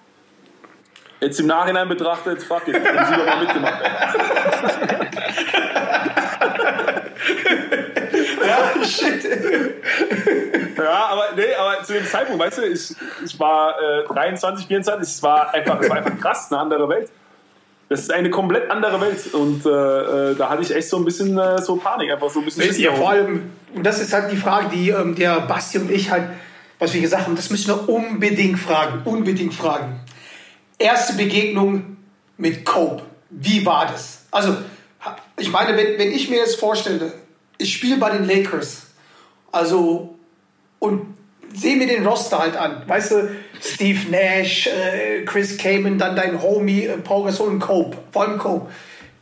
Jetzt 1.21 1.39
im 1.39 1.47
Nachhinein 1.47 1.89
betrachtet, 1.91 2.43
fuck 2.43 2.67
it, 2.69 2.75
haben 2.77 3.07
sie 3.07 3.17
doch 3.17 3.27
mal 3.27 3.41
mitgemacht. 3.45 3.83
Ja, 8.47 8.85
shit. 8.85 9.25
Ja, 10.85 11.07
aber 11.11 11.25
nee, 11.37 11.55
aber 11.55 11.83
zu 11.85 11.93
dem 11.93 12.07
Zeitpunkt, 12.07 12.43
weißt 12.43 12.59
du, 12.59 12.63
ich, 12.63 12.95
ich 13.25 13.39
war 13.39 13.75
äh, 13.81 14.05
23, 14.07 14.67
24, 14.67 15.09
es 15.09 15.23
war 15.23 15.53
einfach, 15.55 15.81
es 15.81 15.89
war 15.89 15.97
einfach 15.97 16.19
krass, 16.21 16.51
eine 16.51 16.61
andere 16.61 16.89
Welt. 16.89 17.11
Das 17.89 18.03
ist 18.03 18.13
eine 18.13 18.31
komplett 18.31 18.71
andere 18.71 19.01
Welt 19.01 19.35
und 19.35 19.67
äh, 19.67 20.31
äh, 20.31 20.37
da 20.37 20.49
hatte 20.49 20.63
ich 20.63 20.73
echt 20.73 20.89
so 20.89 20.97
ein 20.97 21.05
bisschen 21.05 21.37
äh, 21.37 21.61
so 21.61 21.75
Panik, 21.75 22.13
einfach 22.13 22.31
so 22.31 22.39
ein 22.39 22.45
bisschen 22.45 22.73
Ja, 22.79 22.93
vor 22.93 23.11
allem, 23.11 23.51
und 23.75 23.85
das 23.85 24.01
ist 24.01 24.13
halt 24.13 24.31
die 24.31 24.37
Frage, 24.37 24.69
die 24.69 24.91
ähm, 24.91 25.17
der 25.17 25.41
Basti 25.41 25.79
und 25.79 25.91
ich 25.91 26.09
halt, 26.09 26.29
was 26.79 26.95
wir 26.95 27.01
gesagt 27.01 27.27
haben, 27.27 27.35
das 27.35 27.51
müssen 27.51 27.67
wir 27.67 27.89
unbedingt 27.89 28.61
fragen, 28.61 29.03
unbedingt 29.05 29.55
fragen. 29.55 29.99
Erste 30.79 31.15
Begegnung 31.15 31.97
mit 32.37 32.65
Cope, 32.65 33.03
wie 33.31 33.67
war 33.67 33.87
das? 33.87 34.25
Also, 34.31 34.57
ich 35.37 35.51
meine, 35.51 35.77
wenn, 35.77 35.99
wenn 35.99 36.13
ich 36.13 36.31
mir 36.31 36.37
jetzt 36.37 36.61
vorstelle, 36.61 37.13
ich 37.59 37.73
spiele 37.73 37.97
bei 37.97 38.11
den 38.11 38.25
Lakers, 38.25 38.87
also, 39.51 40.17
und 40.81 41.15
sehe 41.55 41.77
mir 41.77 41.87
den 41.87 42.05
Roster 42.05 42.39
halt 42.39 42.57
an, 42.57 42.83
weißt 42.87 43.13
du, 43.13 43.31
Steve 43.61 44.11
Nash, 44.11 44.67
äh, 44.67 45.25
Chris 45.25 45.57
Kamen, 45.57 45.99
dann 45.99 46.17
dein 46.17 46.43
Homie, 46.43 46.87
äh, 46.87 46.99
Paul 46.99 47.27
Gasol 47.27 47.49
und 47.49 47.61
Cope, 47.61 47.97
vor 48.11 48.23
allem 48.23 48.39
Cope. 48.39 48.71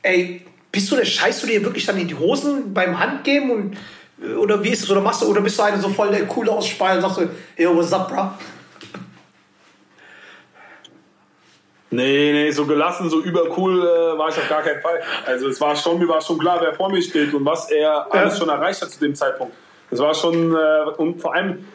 Ey, 0.02 0.44
bist 0.72 0.90
du 0.90 0.96
der, 0.96 1.04
scheißt 1.04 1.42
du 1.42 1.46
dir 1.46 1.62
wirklich 1.62 1.84
dann 1.86 1.98
in 1.98 2.08
die 2.08 2.14
Hosen 2.14 2.72
beim 2.72 2.98
Handgeben 2.98 3.50
und 3.50 3.76
äh, 4.22 4.34
oder 4.34 4.62
wie 4.62 4.70
ist 4.70 4.84
es? 4.84 4.90
Oder 4.90 5.00
machst 5.00 5.22
du, 5.22 5.26
oder 5.26 5.40
bist 5.40 5.58
du 5.58 5.62
einer 5.62 5.80
so 5.80 5.88
voll 5.88 6.10
der 6.10 6.26
coole 6.26 6.50
Ausspeier 6.50 6.96
und 6.96 7.02
sagst 7.02 7.18
du, 7.18 7.28
yo, 7.56 7.74
what's 7.74 7.92
up, 7.92 8.08
bro? 8.08 8.30
Nee, 11.90 12.32
nee, 12.32 12.50
so 12.50 12.66
gelassen, 12.66 13.08
so 13.08 13.22
übercool 13.22 13.80
äh, 13.80 14.18
war 14.18 14.28
ich 14.28 14.36
auf 14.36 14.48
gar 14.48 14.62
keinen 14.62 14.82
Fall. 14.82 15.00
Also 15.24 15.48
es 15.48 15.58
war 15.58 15.74
schon, 15.74 15.98
mir 15.98 16.06
war 16.06 16.20
schon 16.20 16.38
klar, 16.38 16.58
wer 16.60 16.74
vor 16.74 16.90
mir 16.90 17.00
steht 17.00 17.32
und 17.32 17.44
was 17.46 17.70
er 17.70 18.06
alles 18.12 18.38
schon 18.38 18.50
erreicht 18.50 18.82
hat 18.82 18.90
zu 18.90 19.00
dem 19.00 19.14
Zeitpunkt. 19.14 19.54
Das 19.90 20.00
war 20.00 20.14
schon, 20.14 20.54
äh, 20.54 20.90
und 20.96 21.20
vor 21.20 21.34
allem, 21.34 21.66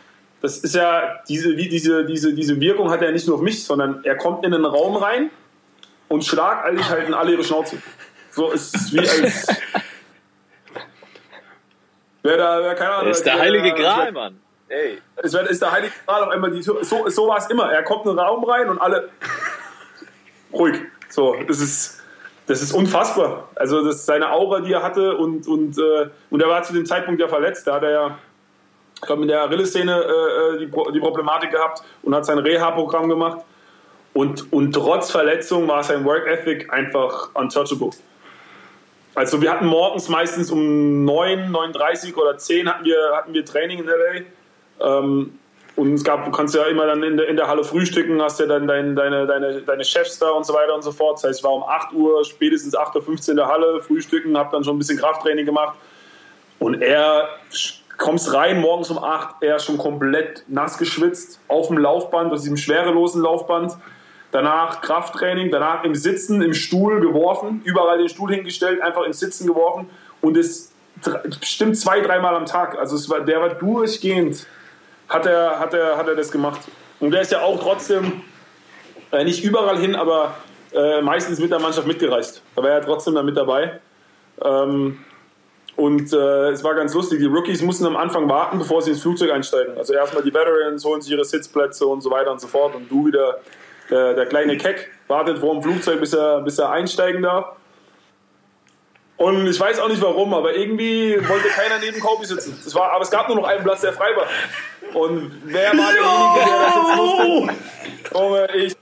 das 0.41 0.57
ist 0.59 0.75
ja, 0.75 1.19
diese, 1.27 1.55
wie, 1.57 1.69
diese, 1.69 2.05
diese, 2.05 2.33
diese 2.33 2.59
Wirkung 2.59 2.89
hat 2.91 3.01
er 3.01 3.11
nicht 3.11 3.27
nur 3.27 3.37
auf 3.37 3.41
mich, 3.41 3.63
sondern 3.63 4.03
er 4.03 4.15
kommt 4.17 4.45
in 4.45 4.53
einen 4.53 4.65
Raum 4.65 4.95
rein 4.97 5.29
und 6.09 6.23
schlagartig 6.23 6.87
halten 6.89 7.13
alle 7.13 7.31
ihre 7.33 7.43
Schnauze. 7.43 7.77
So 8.31 8.51
ist 8.51 8.75
es 8.75 8.93
wie 8.93 8.99
als... 8.99 9.47
Wer 12.23 12.37
da, 12.37 12.61
wer, 12.63 12.75
keine 12.75 12.91
Ahnung, 12.91 13.09
Das 13.09 13.17
ist 13.17 13.25
der 13.25 13.33
wer- 13.35 13.41
heilige 13.41 13.73
Gral, 13.73 14.11
Mann. 14.11 14.39
Ey. 14.69 15.01
es 15.17 15.33
ist 15.33 15.61
der 15.61 15.71
Heilige 15.71 15.93
Gral 16.05 16.23
auf 16.23 16.29
einmal 16.29 16.49
die 16.51 16.61
Tür. 16.61 16.83
So, 16.83 17.07
so 17.09 17.27
war 17.27 17.37
es 17.37 17.47
immer. 17.47 17.71
Er 17.71 17.83
kommt 17.83 18.05
in 18.05 18.11
den 18.11 18.19
Raum 18.19 18.43
rein 18.43 18.69
und 18.69 18.79
alle 18.79 19.09
ruhig. 20.51 20.79
So, 21.09 21.35
das 21.47 21.59
ist, 21.59 22.02
das 22.47 22.61
ist 22.61 22.73
unfassbar. 22.73 23.49
Also 23.55 23.83
das 23.85 23.95
ist 23.97 24.05
seine 24.05 24.31
Aura, 24.31 24.59
die 24.59 24.73
er 24.73 24.83
hatte 24.83 25.15
und, 25.17 25.47
und, 25.47 25.77
äh, 25.77 26.09
und 26.29 26.41
er 26.41 26.49
war 26.49 26.63
zu 26.63 26.73
dem 26.73 26.85
Zeitpunkt 26.85 27.21
ja 27.21 27.27
verletzt. 27.27 27.65
Da 27.67 27.75
hat 27.75 27.83
er 27.83 27.91
ja, 27.91 28.17
ich 28.95 29.01
glaube, 29.01 29.21
in 29.21 29.27
der 29.27 29.43
Achillessehne 29.43 30.03
äh, 30.03 30.57
die, 30.59 30.67
Pro- 30.67 30.91
die 30.91 30.99
Problematik 30.99 31.51
gehabt 31.51 31.83
und 32.03 32.13
hat 32.13 32.25
sein 32.25 32.37
Reha-Programm 32.39 33.07
gemacht. 33.09 33.39
Und, 34.13 34.51
und 34.53 34.73
trotz 34.73 35.09
Verletzung 35.09 35.67
war 35.67 35.83
sein 35.83 36.05
Work 36.05 36.27
Ethic 36.27 36.71
einfach 36.71 37.29
untouchable. 37.33 37.89
Also 39.15 39.41
wir 39.41 39.51
hatten 39.51 39.65
morgens 39.67 40.09
meistens 40.09 40.51
um 40.51 41.05
9, 41.05 41.51
9.30 41.51 42.15
oder 42.15 42.37
10 42.37 42.67
hatten 42.67 42.85
wir, 42.85 42.97
hatten 43.15 43.33
wir 43.33 43.45
Training 43.45 43.79
in 43.79 43.85
LA. 43.85 44.99
Ähm, 44.99 45.39
und 45.75 45.93
es 45.93 46.03
gab, 46.03 46.25
du 46.25 46.31
kannst 46.31 46.53
ja 46.53 46.65
immer 46.65 46.85
dann 46.85 47.01
in 47.01 47.17
der, 47.17 47.27
in 47.27 47.35
der 47.35 47.47
Halle 47.47 47.63
frühstücken, 47.63 48.21
hast 48.21 48.39
ja 48.39 48.45
dann 48.45 48.67
dein, 48.67 48.95
deine, 48.95 49.25
deine, 49.25 49.61
deine 49.61 49.83
Chefs 49.83 50.19
da 50.19 50.29
und 50.29 50.45
so 50.45 50.53
weiter 50.53 50.75
und 50.75 50.83
so 50.83 50.91
fort. 50.91 51.17
Das 51.17 51.29
heißt, 51.29 51.39
ich 51.39 51.43
war 51.43 51.53
um 51.53 51.63
8 51.63 51.93
Uhr, 51.93 52.23
spätestens 52.25 52.77
8.15 52.77 53.07
Uhr 53.09 53.29
in 53.29 53.35
der 53.37 53.47
Halle, 53.47 53.81
frühstücken, 53.81 54.37
habe 54.37 54.49
dann 54.51 54.63
schon 54.63 54.75
ein 54.75 54.79
bisschen 54.79 54.99
Krafttraining 54.99 55.45
gemacht. 55.45 55.77
Und 56.59 56.81
er 56.81 57.27
kommst 57.97 58.33
rein 58.33 58.61
morgens 58.61 58.91
um 58.91 59.03
8, 59.03 59.37
er 59.41 59.57
schon 59.59 59.77
komplett 59.79 60.43
nass 60.47 60.77
geschwitzt, 60.77 61.39
auf 61.47 61.67
dem 61.67 61.79
Laufband, 61.79 62.31
aus 62.31 62.41
diesem 62.41 62.57
schwerelosen 62.57 63.23
Laufband. 63.23 63.73
Danach 64.31 64.81
Krafttraining, 64.81 65.51
danach 65.51 65.83
im 65.83 65.95
Sitzen, 65.95 66.41
im 66.41 66.53
Stuhl 66.53 66.99
geworfen, 66.99 67.61
überall 67.65 67.97
den 67.97 68.09
Stuhl 68.09 68.31
hingestellt, 68.31 68.81
einfach 68.81 69.03
im 69.03 69.13
Sitzen 69.13 69.47
geworfen 69.47 69.89
und 70.21 70.37
es 70.37 70.71
bestimmt 71.39 71.77
zwei, 71.77 72.01
dreimal 72.01 72.35
am 72.35 72.45
Tag. 72.45 72.77
Also 72.77 72.95
es 72.95 73.09
war, 73.09 73.21
der 73.21 73.41
war 73.41 73.49
durchgehend, 73.49 74.45
hat 75.13 75.25
er, 75.27 75.59
hat, 75.59 75.73
er, 75.73 75.97
hat 75.97 76.07
er 76.07 76.15
das 76.15 76.31
gemacht. 76.31 76.61
Und 76.99 77.11
der 77.11 77.21
ist 77.21 77.31
ja 77.31 77.41
auch 77.41 77.61
trotzdem 77.61 78.21
äh, 79.11 79.23
nicht 79.23 79.43
überall 79.43 79.77
hin, 79.77 79.95
aber 79.95 80.35
äh, 80.73 81.01
meistens 81.01 81.39
mit 81.39 81.51
der 81.51 81.59
Mannschaft 81.59 81.87
mitgereist. 81.87 82.41
Da 82.55 82.63
war 82.63 82.71
er 82.71 82.81
trotzdem 82.81 83.13
da 83.13 83.21
mit 83.21 83.37
dabei. 83.37 83.79
Ähm, 84.43 84.99
und 85.75 86.13
äh, 86.13 86.49
es 86.49 86.63
war 86.63 86.75
ganz 86.75 86.93
lustig. 86.93 87.19
Die 87.19 87.25
Rookies 87.25 87.61
mussten 87.61 87.85
am 87.85 87.95
Anfang 87.95 88.27
warten, 88.29 88.57
bevor 88.57 88.81
sie 88.81 88.91
ins 88.91 89.01
Flugzeug 89.01 89.31
einsteigen. 89.31 89.77
Also 89.77 89.93
erstmal 89.93 90.23
die 90.23 90.33
Veterans 90.33 90.83
holen 90.85 91.01
sich 91.01 91.11
ihre 91.11 91.25
Sitzplätze 91.25 91.85
und 91.85 92.01
so 92.01 92.09
weiter 92.11 92.31
und 92.31 92.41
so 92.41 92.47
fort. 92.47 92.75
Und 92.75 92.89
du 92.89 93.07
wieder, 93.07 93.39
der, 93.89 94.13
der 94.13 94.25
kleine 94.25 94.57
Keck, 94.57 94.91
wartet 95.07 95.39
vor 95.39 95.53
dem 95.53 95.63
Flugzeug, 95.63 95.99
bis 95.99 96.13
er, 96.13 96.41
bis 96.41 96.57
er 96.59 96.71
einsteigen 96.71 97.21
darf. 97.21 97.55
Und 99.23 99.47
ich 99.47 99.57
weiß 99.57 99.79
auch 99.79 99.87
nicht 99.87 100.01
warum, 100.01 100.33
aber 100.33 100.53
irgendwie 100.53 101.15
wollte 101.29 101.47
keiner 101.47 101.79
neben 101.79 101.97
Kobe 102.01 102.25
sitzen. 102.25 102.59
Das 102.61 102.75
war, 102.75 102.91
aber 102.91 103.03
es 103.03 103.09
gab 103.09 103.29
nur 103.29 103.37
noch 103.37 103.47
einen 103.47 103.63
Platz, 103.63 103.79
der 103.79 103.93
frei 103.93 104.09
war. 104.17 104.27
Und 105.01 105.31
wer 105.45 105.71
war 105.71 105.93
derjenige, 105.93 106.39
der 106.39 106.57
da 106.59 106.73
sitzen 106.73 106.95
musste? 106.97 107.53
Junge, 108.13 108.47
ich, 108.53 108.75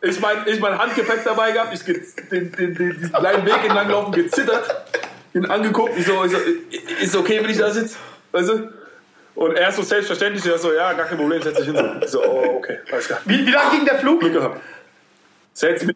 ich 0.00 0.20
mein, 0.20 0.38
ich 0.46 0.58
mein 0.58 0.78
Handgepäck 0.78 1.22
dabei 1.22 1.52
gehabt, 1.52 1.74
ich 1.74 1.84
den, 1.84 2.50
den, 2.50 2.74
den, 2.74 2.94
diesen 2.94 3.12
kleinen 3.12 3.44
Weg 3.44 3.62
entlang 3.62 3.90
laufen, 3.90 4.12
gezittert, 4.12 4.86
ihn 5.34 5.44
angeguckt, 5.44 5.98
ich 5.98 6.06
so, 6.06 6.24
ich 6.24 6.32
so, 6.32 6.38
ist 7.02 7.16
okay, 7.16 7.42
wenn 7.42 7.50
ich 7.50 7.58
da 7.58 7.70
sitze? 7.70 7.96
Weißt 8.32 8.48
du? 8.48 8.72
Und 9.34 9.54
er 9.54 9.70
so 9.70 9.82
selbstverständlich, 9.82 10.46
er 10.46 10.56
so, 10.56 10.72
ja, 10.72 10.94
gar 10.94 11.04
kein 11.04 11.18
Problem, 11.18 11.42
setz 11.42 11.58
dich 11.58 11.66
hin. 11.66 11.76
So. 11.76 12.00
Ich 12.00 12.10
so, 12.10 12.24
oh, 12.24 12.56
okay, 12.56 12.78
alles 12.90 13.06
klar. 13.06 13.20
Wie, 13.26 13.46
wie 13.46 13.50
lang 13.50 13.70
ging 13.70 13.84
der 13.84 13.98
Flug? 13.98 14.20
Glück 14.20 14.32
gehabt. 14.32 14.62
Setz 15.52 15.84
mich. 15.84 15.94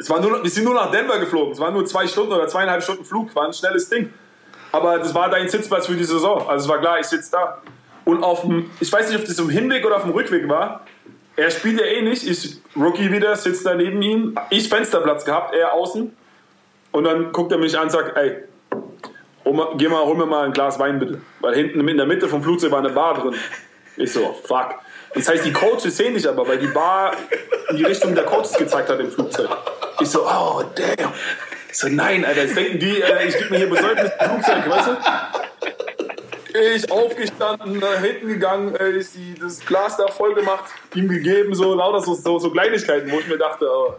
Es 0.00 0.08
war 0.08 0.18
nur, 0.18 0.42
wir 0.42 0.50
sind 0.50 0.64
nur 0.64 0.72
nach 0.72 0.90
Denver 0.90 1.18
geflogen. 1.18 1.52
Es 1.52 1.60
waren 1.60 1.74
nur 1.74 1.84
zwei 1.84 2.06
Stunden 2.06 2.32
oder 2.32 2.48
zweieinhalb 2.48 2.82
Stunden 2.82 3.04
Flug. 3.04 3.34
War 3.36 3.46
ein 3.46 3.52
schnelles 3.52 3.90
Ding. 3.90 4.10
Aber 4.72 4.98
das 4.98 5.14
war 5.14 5.28
dein 5.28 5.46
Sitzplatz 5.46 5.86
für 5.86 5.94
die 5.94 6.04
Saison. 6.04 6.48
Also 6.48 6.64
es 6.64 6.68
war 6.70 6.78
klar, 6.78 6.98
ich 6.98 7.06
sitze 7.06 7.32
da. 7.32 7.58
Und 8.06 8.24
auf 8.24 8.40
dem, 8.40 8.70
ich 8.80 8.90
weiß 8.90 9.10
nicht, 9.10 9.20
ob 9.20 9.26
das 9.26 9.38
im 9.38 9.50
Hinweg 9.50 9.84
oder 9.84 9.96
auf 9.96 10.04
dem 10.04 10.12
Rückweg 10.12 10.48
war. 10.48 10.86
Er 11.36 11.50
spielt 11.50 11.78
ja 11.78 11.84
eh 11.84 12.00
nicht. 12.00 12.26
Ich, 12.26 12.56
Rookie 12.74 13.12
wieder, 13.12 13.36
sitzt 13.36 13.66
da 13.66 13.74
neben 13.74 14.00
ihm. 14.00 14.38
Ich 14.48 14.70
Fensterplatz 14.70 15.26
gehabt, 15.26 15.54
er 15.54 15.74
außen. 15.74 16.16
Und 16.92 17.04
dann 17.04 17.30
guckt 17.32 17.52
er 17.52 17.58
mich 17.58 17.76
an 17.76 17.84
und 17.84 17.90
sagt, 17.90 18.16
ey, 18.16 18.38
geh 19.76 19.88
mal, 19.88 20.04
hol 20.04 20.16
mir 20.16 20.26
mal 20.26 20.46
ein 20.46 20.52
Glas 20.52 20.78
Wein 20.78 20.98
bitte. 20.98 21.20
Weil 21.40 21.54
hinten 21.54 21.86
in 21.86 21.96
der 21.98 22.06
Mitte 22.06 22.26
vom 22.26 22.42
Flugzeug 22.42 22.72
war 22.72 22.78
eine 22.78 22.90
Bar 22.90 23.20
drin. 23.20 23.34
Ich 23.98 24.14
so, 24.14 24.34
fuck. 24.44 24.76
Das 25.14 25.28
heißt, 25.28 25.44
die 25.44 25.52
Coaches 25.52 25.96
sehen 25.96 26.14
dich 26.14 26.28
aber, 26.28 26.46
weil 26.46 26.58
die 26.58 26.68
Bar 26.68 27.12
in 27.70 27.76
die 27.76 27.84
Richtung 27.84 28.14
der 28.14 28.24
Coaches 28.24 28.52
gezeigt 28.52 28.88
hat 28.88 29.00
im 29.00 29.10
Flugzeug. 29.10 29.48
Ich 30.00 30.08
so, 30.08 30.24
oh, 30.24 30.62
damn. 30.74 31.12
Ich 31.70 31.78
so, 31.78 31.88
nein, 31.88 32.24
Alter, 32.24 32.42
jetzt 32.42 32.56
denken 32.56 32.78
die, 32.78 33.00
äh, 33.00 33.26
ich 33.26 33.36
gebe 33.36 33.50
mir 33.50 33.58
hier 33.58 33.70
Besäufnis 33.70 34.10
im 34.20 34.30
Flugzeug, 34.30 34.70
weißt 34.70 34.88
du? 34.88 34.96
Ich 36.52 36.90
aufgestanden, 36.90 37.78
nach 37.78 38.00
hinten 38.00 38.26
gegangen, 38.26 38.74
äh, 38.74 38.90
ist 38.90 39.14
die, 39.14 39.34
das 39.40 39.60
Glas 39.64 39.96
da 39.96 40.08
voll 40.08 40.34
gemacht, 40.34 40.64
ihm 40.94 41.08
gegeben, 41.08 41.54
so 41.54 41.74
lauter 41.74 42.00
so, 42.00 42.14
so, 42.14 42.38
so 42.40 42.50
Kleinigkeiten, 42.50 43.10
wo 43.12 43.20
ich 43.20 43.28
mir 43.28 43.38
dachte, 43.38 43.66
oh, 43.72 43.94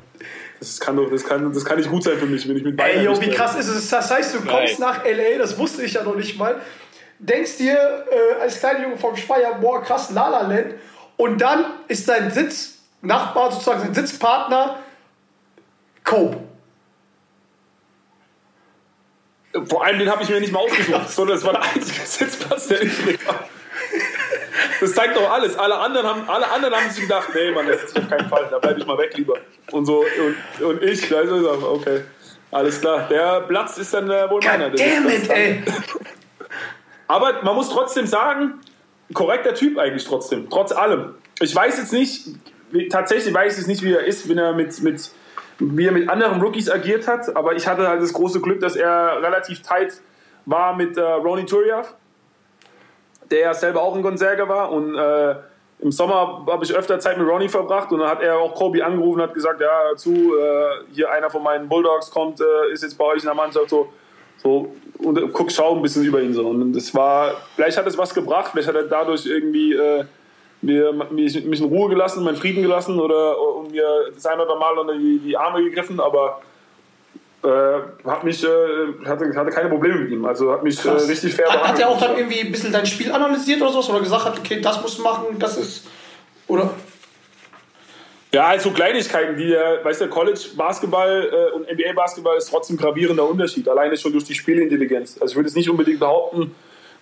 das 0.60 0.80
kann 0.80 0.98
doch, 0.98 1.10
das 1.10 1.24
kann, 1.24 1.54
das 1.54 1.64
kann 1.64 1.78
nicht 1.78 1.90
gut 1.90 2.04
sein 2.04 2.18
für 2.18 2.26
mich, 2.26 2.48
wenn 2.48 2.58
ich 2.58 2.64
mit 2.64 2.78
Wein 2.78 2.98
Ey, 2.98 3.06
yo, 3.06 3.20
wie 3.22 3.30
krass 3.30 3.56
ist 3.56 3.70
es? 3.70 3.90
Das 3.90 4.12
heißt, 4.12 4.36
du 4.36 4.40
kommst 4.40 4.80
Nein. 4.80 4.90
nach 4.90 5.06
L.A., 5.06 5.38
das 5.40 5.58
wusste 5.58 5.84
ich 5.84 5.94
ja 5.94 6.04
noch 6.04 6.16
nicht 6.16 6.38
mal, 6.38 6.60
denkst 7.20 7.58
dir 7.58 8.06
äh, 8.12 8.42
als 8.42 8.60
kleiner 8.60 8.84
Junge 8.84 8.98
vom 8.98 9.16
Speyer, 9.16 9.54
boah, 9.62 9.82
krass, 9.82 10.12
Lala 10.12 10.42
Land, 10.42 10.74
und 11.22 11.40
dann 11.40 11.66
ist 11.88 12.10
dein 12.10 12.32
Sitznachbar, 12.32 13.52
sozusagen 13.52 13.82
dein 13.84 13.94
Sitzpartner, 13.94 14.80
Cope. 16.04 16.38
Vor 19.70 19.84
allem 19.86 20.00
den 20.00 20.10
habe 20.10 20.24
ich 20.24 20.30
mir 20.30 20.40
nicht 20.40 20.52
mal 20.54 20.60
ausgesucht, 20.60 21.10
sondern 21.10 21.38
es 21.38 21.44
war 21.44 21.54
der 21.54 21.62
einzige 21.64 22.06
Sitzplatz, 22.06 22.68
der 22.70 22.82
übrig 22.82 23.20
war. 23.28 23.48
das 24.80 24.94
zeigt 24.94 25.16
doch 25.16 25.30
alles. 25.30 25.58
Alle 25.58 25.78
anderen 25.78 26.08
haben, 26.08 26.30
alle 26.30 26.50
anderen 26.50 26.74
haben 26.76 26.90
sich 26.90 27.04
gedacht, 27.04 27.28
nee, 27.36 27.52
Mann, 27.52 27.68
das 27.68 27.84
ist 27.84 28.00
auf 28.00 28.08
keinen 28.10 28.30
Fall, 28.30 28.48
da 28.50 28.60
bleibe 28.60 28.80
ich 28.80 28.86
mal 28.88 28.98
weg 28.98 29.16
lieber. 29.16 29.36
Und 29.72 29.86
so, 29.86 30.04
und, 30.60 30.66
und 30.66 30.82
ich, 30.84 31.16
also, 31.16 31.70
okay, 31.74 32.02
alles 32.50 32.80
klar. 32.82 33.08
Der 33.10 33.42
Platz 33.42 33.78
ist 33.78 33.94
dann 33.94 34.10
äh, 34.10 34.30
wohl 34.30 34.42
meiner. 34.44 34.74
Ist- 34.74 34.84
Damn 34.84 35.08
it, 35.08 35.22
ist- 35.24 35.30
ey. 35.30 35.64
Aber 37.08 37.44
man 37.44 37.56
muss 37.56 37.70
trotzdem 37.70 38.08
sagen, 38.08 38.62
korrekter 39.14 39.54
Typ 39.54 39.78
eigentlich 39.78 40.06
trotzdem, 40.06 40.50
trotz 40.50 40.72
allem. 40.72 41.16
Ich 41.40 41.56
weiß 41.56 41.78
jetzt 41.78 41.94
nicht, 41.94 42.28
tatsächlich 42.90 43.34
weiß 43.34 43.54
ich 43.54 43.60
jetzt 43.60 43.68
nicht, 43.68 43.84
wie 43.84 43.94
er 43.94 44.06
ist, 44.06 44.30
wenn 44.30 44.38
er 44.38 44.54
mit, 44.54 44.82
mit, 44.82 45.12
wie 45.60 45.86
er 45.86 45.92
mit 45.92 46.10
anderen 46.10 46.42
Rookies 46.42 46.70
agiert 46.70 47.08
hat, 47.08 47.36
aber 47.36 47.56
ich 47.56 47.68
hatte 47.68 47.88
halt 47.88 48.02
das 48.02 48.14
große 48.14 48.42
Glück, 48.42 48.60
dass 48.60 48.76
er 48.76 49.22
relativ 49.22 49.62
tight 49.62 50.02
war 50.46 50.76
mit 50.76 50.98
äh, 50.98 51.02
Ronnie 51.02 51.46
Turiaf, 51.46 51.96
der 53.30 53.40
ja 53.40 53.54
selber 53.54 53.82
auch 53.82 53.96
ein 53.96 54.02
Gonzaga 54.02 54.48
war 54.48 54.72
und 54.72 54.96
äh, 54.96 55.36
im 55.82 55.92
Sommer 55.92 56.46
habe 56.48 56.64
ich 56.64 56.76
öfter 56.76 57.00
Zeit 57.00 57.18
mit 57.18 57.28
Ronnie 57.28 57.50
verbracht 57.50 57.92
und 57.92 58.00
dann 58.00 58.10
hat 58.10 58.22
er 58.22 58.38
auch 58.38 58.54
Kobe 58.54 58.86
angerufen 58.86 59.20
und 59.20 59.28
hat 59.28 59.34
gesagt, 59.34 59.62
ja, 59.62 59.96
zu, 59.96 60.12
äh, 60.38 60.94
hier 60.94 61.12
einer 61.12 61.30
von 61.30 61.42
meinen 61.42 61.68
Bulldogs 61.68 62.12
kommt, 62.12 62.40
äh, 62.40 62.72
ist 62.72 62.84
jetzt 62.84 62.98
bei 62.98 63.06
euch 63.06 63.22
in 63.22 63.26
der 63.26 63.34
Mannschaft 63.34 63.70
so, 63.70 63.92
so 64.38 64.76
und 65.04 65.34
guck, 65.34 65.52
schau 65.52 65.76
ein 65.76 65.82
bisschen 65.82 66.04
über 66.04 66.22
ihn 66.22 66.34
so. 66.34 66.48
Und 66.48 66.74
das 66.74 66.94
war, 66.94 67.34
vielleicht 67.56 67.78
hat 67.78 67.88
es 67.88 67.98
was 67.98 68.14
gebracht, 68.14 68.52
vielleicht 68.52 68.68
hat 68.68 68.76
er 68.76 68.84
dadurch 68.84 69.26
irgendwie 69.26 69.74
äh, 69.74 70.06
mir, 70.62 70.94
mich, 71.12 71.44
mich 71.44 71.60
in 71.60 71.68
Ruhe 71.68 71.90
gelassen, 71.90 72.24
meinen 72.24 72.38
Frieden 72.38 72.62
gelassen 72.62 73.00
oder 73.00 73.40
und 73.58 73.72
mir 73.72 73.84
das 74.14 74.26
ein 74.26 74.40
oder 74.40 74.56
Mal 74.58 74.78
unter 74.78 74.98
die, 74.98 75.20
die 75.20 75.36
Arme 75.36 75.64
gegriffen, 75.64 76.00
aber 76.00 76.42
äh, 77.44 78.08
hat 78.08 78.24
mich, 78.24 78.44
äh, 78.44 78.48
hatte, 79.06 79.34
hatte 79.36 79.50
keine 79.50 79.70
Probleme 79.70 79.96
mit 79.96 80.12
ihm. 80.12 80.26
Also 80.26 80.52
hat 80.52 80.64
mich 80.64 80.84
äh, 80.86 80.90
richtig 80.90 81.34
fair 81.34 81.52
Hat, 81.52 81.70
hat 81.70 81.80
er 81.80 81.90
auch 81.90 82.00
dann 82.00 82.12
behandelt. 82.12 82.32
irgendwie 82.32 82.48
ein 82.48 82.52
bisschen 82.52 82.72
dein 82.72 82.86
Spiel 82.86 83.12
analysiert 83.12 83.62
oder 83.62 83.72
sowas? 83.72 83.90
Oder 83.90 84.00
gesagt 84.02 84.26
hat, 84.26 84.40
okay, 84.40 84.62
das 84.62 84.82
musst 84.82 85.00
du 85.00 85.04
machen, 85.04 85.26
das 85.40 85.58
ist. 85.58 85.88
Oder? 86.48 86.70
Ja, 88.34 88.48
also 88.48 88.72
Kleinigkeiten, 88.72 89.36
die 89.36 89.48
der, 89.48 89.84
weißt 89.84 90.02
du, 90.02 90.08
College-Basketball 90.08 91.30
äh, 91.32 91.56
und 91.56 91.70
NBA-Basketball 91.70 92.38
ist 92.38 92.50
trotzdem 92.50 92.78
gravierender 92.78 93.28
Unterschied, 93.28 93.68
alleine 93.68 93.98
schon 93.98 94.14
durch 94.14 94.24
die 94.24 94.36
Spielintelligenz. 94.36 95.18
Also 95.20 95.34
ich 95.34 95.36
würde 95.36 95.50
es 95.50 95.56
nicht 95.56 95.70
unbedingt 95.70 96.00
behaupten, 96.00 96.56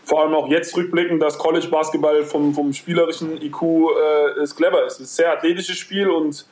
vor 0.04 0.24
allem 0.24 0.34
auch 0.34 0.50
jetzt 0.50 0.76
rückblickend, 0.76 1.22
dass 1.22 1.38
College-Basketball 1.38 2.24
vom, 2.24 2.56
vom 2.56 2.74
spielerischen 2.74 3.40
IQ 3.44 3.62
äh, 3.62 4.42
ist 4.42 4.56
clever 4.56 4.84
ist. 4.88 4.94
Es 4.94 5.00
ist 5.02 5.20
ein 5.20 5.24
sehr 5.24 5.34
athletisches 5.34 5.78
Spiel 5.78 6.10
und 6.10 6.48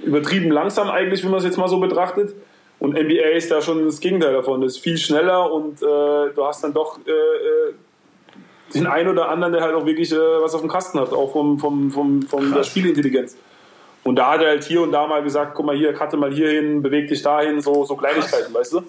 übertrieben 0.00 0.50
langsam 0.50 0.90
eigentlich, 0.90 1.22
wenn 1.22 1.30
man 1.30 1.38
es 1.38 1.44
jetzt 1.44 1.56
mal 1.56 1.68
so 1.68 1.78
betrachtet. 1.78 2.34
Und 2.80 2.94
NBA 2.94 3.30
ist 3.36 3.50
da 3.52 3.62
schon 3.62 3.84
das 3.84 4.00
Gegenteil 4.00 4.32
davon. 4.32 4.60
Das 4.60 4.72
ist 4.72 4.82
viel 4.82 4.98
schneller 4.98 5.52
und 5.52 5.80
äh, 5.80 5.84
du 5.84 6.44
hast 6.44 6.64
dann 6.64 6.74
doch 6.74 6.98
äh, 7.06 7.10
äh, 7.10 7.74
den 8.74 8.88
einen 8.88 9.08
oder 9.08 9.28
anderen, 9.28 9.52
der 9.52 9.62
halt 9.62 9.74
auch 9.76 9.86
wirklich 9.86 10.12
äh, 10.12 10.16
was 10.16 10.52
auf 10.54 10.62
dem 10.62 10.68
Kasten 10.68 10.98
hat, 10.98 11.12
auch 11.12 11.30
vom, 11.30 11.60
vom, 11.60 11.92
vom, 11.92 12.22
von 12.22 12.52
der 12.52 12.64
Spielintelligenz. 12.64 13.36
Und 14.06 14.16
da 14.16 14.32
hat 14.32 14.40
er 14.42 14.48
halt 14.50 14.62
hier 14.64 14.82
und 14.82 14.92
da 14.92 15.06
mal 15.06 15.22
gesagt, 15.22 15.54
guck 15.54 15.66
mal 15.66 15.76
hier, 15.76 15.92
cutte 15.92 16.16
mal 16.16 16.32
hier 16.32 16.48
hin, 16.50 16.80
beweg 16.82 17.08
dich 17.08 17.22
dahin, 17.22 17.60
so, 17.60 17.84
so 17.84 17.96
Kleinigkeiten, 17.96 18.54
weißt 18.54 18.74
du? 18.74 18.82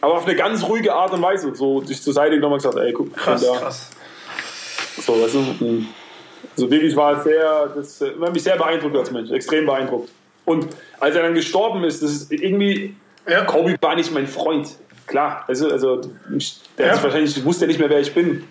Aber 0.00 0.14
auf 0.14 0.26
eine 0.26 0.34
ganz 0.36 0.64
ruhige 0.68 0.92
Art 0.92 1.12
und 1.12 1.22
Weise. 1.22 1.54
So 1.54 1.80
dich 1.80 2.02
zur 2.02 2.12
Seite 2.12 2.36
nochmal 2.38 2.58
gesagt, 2.58 2.76
ey, 2.76 2.92
guck, 2.92 3.14
Krass, 3.16 3.46
da. 3.46 3.56
krass. 3.56 3.90
So, 5.00 5.12
weißt 5.22 5.34
du? 5.34 5.84
Also 6.56 6.70
wirklich 6.70 6.96
war 6.96 7.18
es 7.18 7.24
sehr, 7.24 7.66
das 7.74 8.00
äh, 8.02 8.10
hat 8.20 8.32
mich 8.32 8.42
sehr 8.42 8.56
beeindruckt 8.56 8.96
als 8.96 9.10
Mensch, 9.12 9.30
extrem 9.30 9.64
beeindruckt. 9.66 10.10
Und 10.44 10.66
als 10.98 11.14
er 11.14 11.22
dann 11.22 11.34
gestorben 11.34 11.84
ist, 11.84 12.02
das 12.02 12.10
ist 12.10 12.32
irgendwie, 12.32 12.96
Ja. 13.28 13.44
Kobe 13.44 13.76
war 13.80 13.94
nicht 13.94 14.12
mein 14.12 14.26
Freund. 14.26 14.68
Klar, 15.06 15.44
also, 15.46 15.68
also 15.70 16.00
der 16.76 16.86
Ja. 16.86 17.02
wahrscheinlich 17.02 17.44
wusste 17.44 17.66
nicht 17.68 17.78
mehr, 17.78 17.90
wer 17.90 18.00
ich 18.00 18.12
bin. 18.12 18.44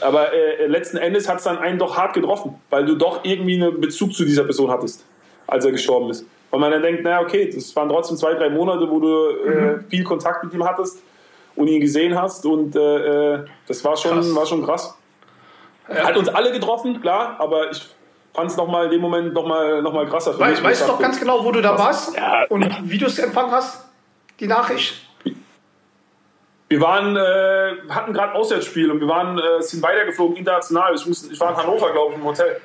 Aber 0.00 0.32
äh, 0.34 0.66
letzten 0.66 0.96
Endes 0.98 1.28
hat 1.28 1.38
es 1.38 1.44
dann 1.44 1.56
einen 1.58 1.78
doch 1.78 1.96
hart 1.96 2.12
getroffen, 2.14 2.56
weil 2.68 2.84
du 2.84 2.96
doch 2.96 3.24
irgendwie 3.24 3.54
einen 3.62 3.80
Bezug 3.80 4.12
zu 4.12 4.24
dieser 4.24 4.44
Person 4.44 4.70
hattest, 4.70 5.04
als 5.46 5.64
er 5.64 5.72
gestorben 5.72 6.10
ist. 6.10 6.24
Und 6.50 6.60
man 6.60 6.70
dann 6.70 6.82
denkt, 6.82 7.02
naja, 7.02 7.20
okay, 7.20 7.50
das 7.52 7.74
waren 7.74 7.88
trotzdem 7.88 8.16
zwei, 8.16 8.34
drei 8.34 8.48
Monate, 8.48 8.88
wo 8.88 9.00
du 9.00 9.28
äh, 9.44 9.80
viel 9.90 10.04
Kontakt 10.04 10.44
mit 10.44 10.54
ihm 10.54 10.64
hattest 10.64 11.02
und 11.56 11.66
ihn 11.68 11.80
gesehen 11.80 12.20
hast. 12.20 12.46
Und 12.46 12.76
äh, 12.76 13.34
äh, 13.34 13.44
das 13.66 13.84
war 13.84 13.96
schon 13.96 14.12
Krass. 14.12 14.34
war 14.36 14.46
schon 14.46 14.64
krass. 14.64 14.96
Hat 15.88 16.16
uns 16.16 16.28
alle 16.28 16.52
getroffen, 16.52 17.00
klar, 17.00 17.36
aber 17.38 17.70
ich 17.70 17.82
fand 18.32 18.50
es 18.50 18.56
nochmal 18.56 18.86
in 18.86 18.90
dem 18.92 19.00
Moment 19.00 19.34
nochmal 19.34 19.82
noch 19.82 19.92
mal 19.92 20.06
krasser 20.06 20.32
für 20.34 20.44
mich. 20.44 20.62
weißt 20.62 20.82
du 20.82 20.86
doch 20.86 20.92
dachte, 20.94 21.02
ganz 21.02 21.20
genau, 21.20 21.44
wo 21.44 21.52
du 21.52 21.60
da 21.60 21.78
warst 21.78 22.16
Ja. 22.16 22.44
und 22.48 22.64
wie 22.90 22.98
du 22.98 23.06
es 23.06 23.18
empfangen 23.18 23.50
hast, 23.52 23.84
die 24.40 24.46
Nachricht? 24.46 24.94
Wir 26.68 26.80
waren, 26.80 27.16
äh, 27.16 27.72
hatten 27.90 28.12
gerade 28.12 28.32
ein 28.32 28.36
Auswärtsspiel 28.36 28.90
und 28.90 28.98
wir 29.00 29.06
waren, 29.08 29.38
äh, 29.38 29.60
sind 29.62 29.82
weitergeflogen 29.82 30.36
international. 30.36 30.94
Ich, 30.94 31.06
muss, 31.06 31.30
ich 31.30 31.38
war 31.38 31.50
in 31.50 31.56
Hannover, 31.56 31.92
glaube 31.92 32.12
ich, 32.14 32.18
im 32.18 32.24
Hotel. 32.24 32.60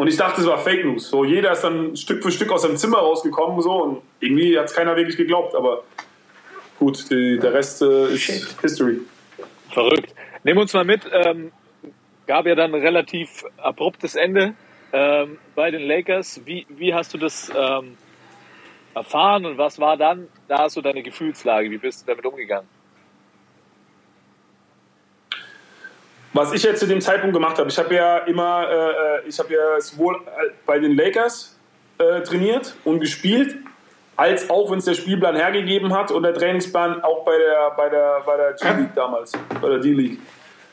Und 0.00 0.08
ich 0.08 0.16
dachte, 0.16 0.40
es 0.40 0.46
war 0.46 0.56
Fake 0.56 0.82
News. 0.82 1.10
So, 1.10 1.26
jeder 1.26 1.52
ist 1.52 1.60
dann 1.60 1.94
Stück 1.94 2.22
für 2.22 2.32
Stück 2.32 2.50
aus 2.52 2.62
seinem 2.62 2.78
Zimmer 2.78 3.00
rausgekommen 3.00 3.60
so, 3.60 3.82
und 3.82 4.02
irgendwie 4.20 4.58
hat 4.58 4.64
es 4.64 4.74
keiner 4.74 4.96
wirklich 4.96 5.18
geglaubt. 5.18 5.54
Aber 5.54 5.84
gut, 6.78 7.10
die, 7.10 7.38
der 7.38 7.52
Rest 7.52 7.82
äh, 7.82 8.06
ist 8.06 8.22
Shit. 8.22 8.56
History. 8.62 9.00
Verrückt. 9.68 10.14
Nimm 10.42 10.56
uns 10.56 10.72
mal 10.72 10.86
mit. 10.86 11.02
Ähm, 11.12 11.52
gab 12.26 12.46
ja 12.46 12.54
dann 12.54 12.74
ein 12.74 12.80
relativ 12.80 13.44
abruptes 13.58 14.14
Ende 14.14 14.54
ähm, 14.94 15.36
bei 15.54 15.70
den 15.70 15.82
Lakers. 15.82 16.40
Wie, 16.46 16.64
wie 16.70 16.94
hast 16.94 17.12
du 17.12 17.18
das 17.18 17.52
ähm, 17.54 17.98
erfahren 18.94 19.44
und 19.44 19.58
was 19.58 19.78
war 19.78 19.98
dann 19.98 20.28
da 20.48 20.70
so 20.70 20.80
deine 20.80 21.02
Gefühlslage? 21.02 21.70
Wie 21.70 21.76
bist 21.76 22.04
du 22.04 22.06
damit 22.06 22.24
umgegangen? 22.24 22.79
Was 26.32 26.52
ich 26.52 26.62
jetzt 26.62 26.80
zu 26.80 26.86
dem 26.86 27.00
Zeitpunkt 27.00 27.34
gemacht 27.34 27.58
habe, 27.58 27.68
ich 27.68 27.78
habe 27.78 27.94
ja 27.94 28.18
immer, 28.18 28.68
äh, 28.70 29.28
ich 29.28 29.38
habe 29.38 29.52
ja 29.52 29.80
sowohl 29.80 30.16
äh, 30.16 30.50
bei 30.64 30.78
den 30.78 30.96
Lakers 30.96 31.58
äh, 31.98 32.20
trainiert 32.22 32.74
und 32.84 33.00
gespielt, 33.00 33.56
als 34.16 34.48
auch, 34.50 34.70
wenn 34.70 34.78
es 34.78 34.84
der 34.84 34.94
Spielplan 34.94 35.34
hergegeben 35.34 35.92
hat 35.94 36.12
und 36.12 36.22
der 36.22 36.34
Trainingsplan 36.34 37.02
auch 37.02 37.24
bei 37.24 37.38
der, 37.38 37.70
bei 37.76 37.88
der, 37.88 38.22
bei 38.24 38.36
der 38.36 38.52
G-League 38.52 38.94
damals, 38.94 39.32
bei 39.60 39.68
der 39.68 39.78
D-League, 39.78 40.18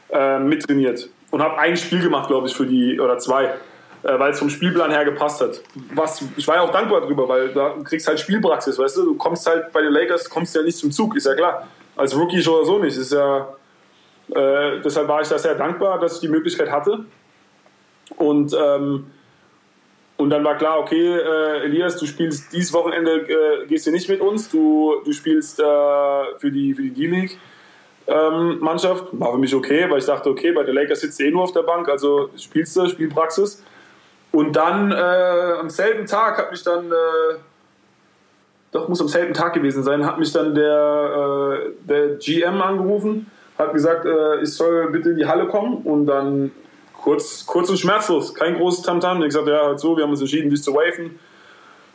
äh, 0.10 0.38
mittrainiert. 0.40 1.10
Und 1.32 1.42
habe 1.42 1.58
ein 1.58 1.76
Spiel 1.76 2.02
gemacht, 2.02 2.28
glaube 2.28 2.48
ich, 2.48 2.56
für 2.56 2.66
die, 2.66 3.00
oder 3.00 3.18
zwei, 3.18 3.46
äh, 3.46 4.20
weil 4.20 4.32
es 4.32 4.40
vom 4.40 4.50
Spielplan 4.50 4.92
her 4.92 5.06
gepasst 5.06 5.42
hat. 5.42 5.62
Was, 5.96 6.24
ich 6.36 6.48
war 6.48 6.56
ja 6.56 6.62
auch 6.62 6.72
dankbar 6.72 7.02
drüber, 7.02 7.28
weil 7.28 7.50
da 7.50 7.76
kriegst 7.84 8.08
halt 8.08 8.20
Spielpraxis, 8.20 8.78
weißt 8.78 8.98
du, 8.98 9.06
du 9.06 9.16
kommst 9.16 9.48
halt 9.48 9.72
bei 9.72 9.82
den 9.82 9.92
Lakers, 9.92 10.30
kommst 10.30 10.54
ja 10.56 10.62
nicht 10.62 10.78
zum 10.78 10.92
Zug, 10.92 11.16
ist 11.16 11.26
ja 11.26 11.34
klar. 11.34 11.68
Als 11.96 12.16
Rookie 12.16 12.46
oder 12.48 12.66
so 12.66 12.80
nicht, 12.80 12.98
ist 12.98 13.12
ja, 13.12 13.48
äh, 14.34 14.82
deshalb 14.84 15.08
war 15.08 15.22
ich 15.22 15.28
da 15.28 15.38
sehr 15.38 15.56
dankbar, 15.56 16.00
dass 16.00 16.16
ich 16.16 16.20
die 16.22 16.28
Möglichkeit 16.28 16.72
hatte. 16.72 17.06
Und, 18.18 18.56
ähm, 18.60 19.08
und 20.18 20.30
dann 20.30 20.44
war 20.44 20.58
klar, 20.58 20.80
okay, 20.80 21.18
äh, 21.18 21.66
Elias, 21.66 21.98
du 21.98 22.06
spielst 22.06 22.52
dieses 22.54 22.74
Wochenende, 22.74 23.22
äh, 23.22 23.68
gehst 23.68 23.86
du 23.88 23.92
nicht 23.92 24.10
mit 24.10 24.22
uns, 24.22 24.50
du, 24.50 25.02
du 25.06 25.12
spielst 25.14 25.60
äh, 25.60 25.64
für 25.64 26.52
die, 26.52 26.74
für 26.74 26.82
die 26.82 26.92
D-League. 26.92 27.38
Ähm, 28.08 28.60
Mannschaft 28.60 29.06
war 29.12 29.34
für 29.34 29.38
mich 29.38 29.54
okay, 29.54 29.90
weil 29.90 30.00
ich 30.00 30.06
dachte, 30.06 30.30
okay, 30.30 30.54
bei 30.54 30.64
der 30.64 30.74
Lakers 30.74 31.02
sitzt 31.02 31.20
du 31.20 31.26
eh 31.26 31.32
nur 31.32 31.44
auf 31.44 31.52
der 31.52 31.64
Bank, 31.64 31.90
also 31.90 32.30
spielst 32.38 32.76
du, 32.78 32.88
Spielpraxis. 32.88 33.64
Und 34.32 34.56
dann 34.56 34.92
äh, 34.92 35.60
am 35.60 35.70
selben 35.70 36.06
Tag 36.06 36.38
hat 36.38 36.52
mich 36.52 36.64
dann, 36.64 36.92
äh, 36.92 37.36
doch 38.72 38.88
muss 38.88 39.02
am 39.02 39.08
selben 39.08 39.34
Tag 39.34 39.54
gewesen 39.54 39.84
sein, 39.84 40.06
hat 40.06 40.20
mich 40.20 40.32
dann 40.32 40.56
der, 40.56 41.66
äh, 41.66 41.88
der 41.88 42.16
GM 42.16 42.62
angerufen, 42.62 43.30
hat 43.58 43.74
gesagt, 43.74 44.06
äh, 44.06 44.42
ich 44.42 44.54
soll 44.54 44.92
bitte 44.92 45.10
in 45.10 45.18
die 45.18 45.26
Halle 45.26 45.48
kommen 45.48 45.78
und 45.84 46.06
dann 46.06 46.52
kurz, 46.94 47.46
kurz 47.46 47.70
und 47.70 47.78
schmerzlos, 47.78 48.34
kein 48.34 48.56
großes 48.56 48.84
Tamtam. 48.84 49.18
Ich 49.18 49.36
habe 49.36 49.46
gesagt, 49.46 49.48
ja, 49.48 49.68
hör 49.68 49.78
zu, 49.78 49.96
wir 49.96 50.04
haben 50.04 50.12
uns 50.12 50.22
entschieden, 50.22 50.50
dich 50.50 50.64
zu 50.64 50.74
waven. 50.74 51.20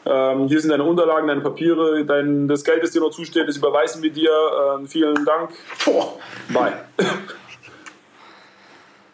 Ähm, 0.05 0.49
hier 0.49 0.61
sind 0.61 0.71
deine 0.71 0.83
Unterlagen, 0.83 1.29
deine 1.29 1.43
Papiere, 1.43 2.05
dein, 2.05 2.49
das 2.49 2.65
Geld, 2.65 2.83
das 2.83 2.91
dir 2.91 3.01
noch 3.01 3.11
zusteht, 3.11 3.47
das 3.47 3.57
überweisen 3.57 4.03
wir 4.03 4.11
dir. 4.11 4.33
Ähm, 4.75 4.89
vielen 4.89 5.25
Dank. 5.25 5.51
Boah. 5.85 6.19
Bye. 6.49 6.73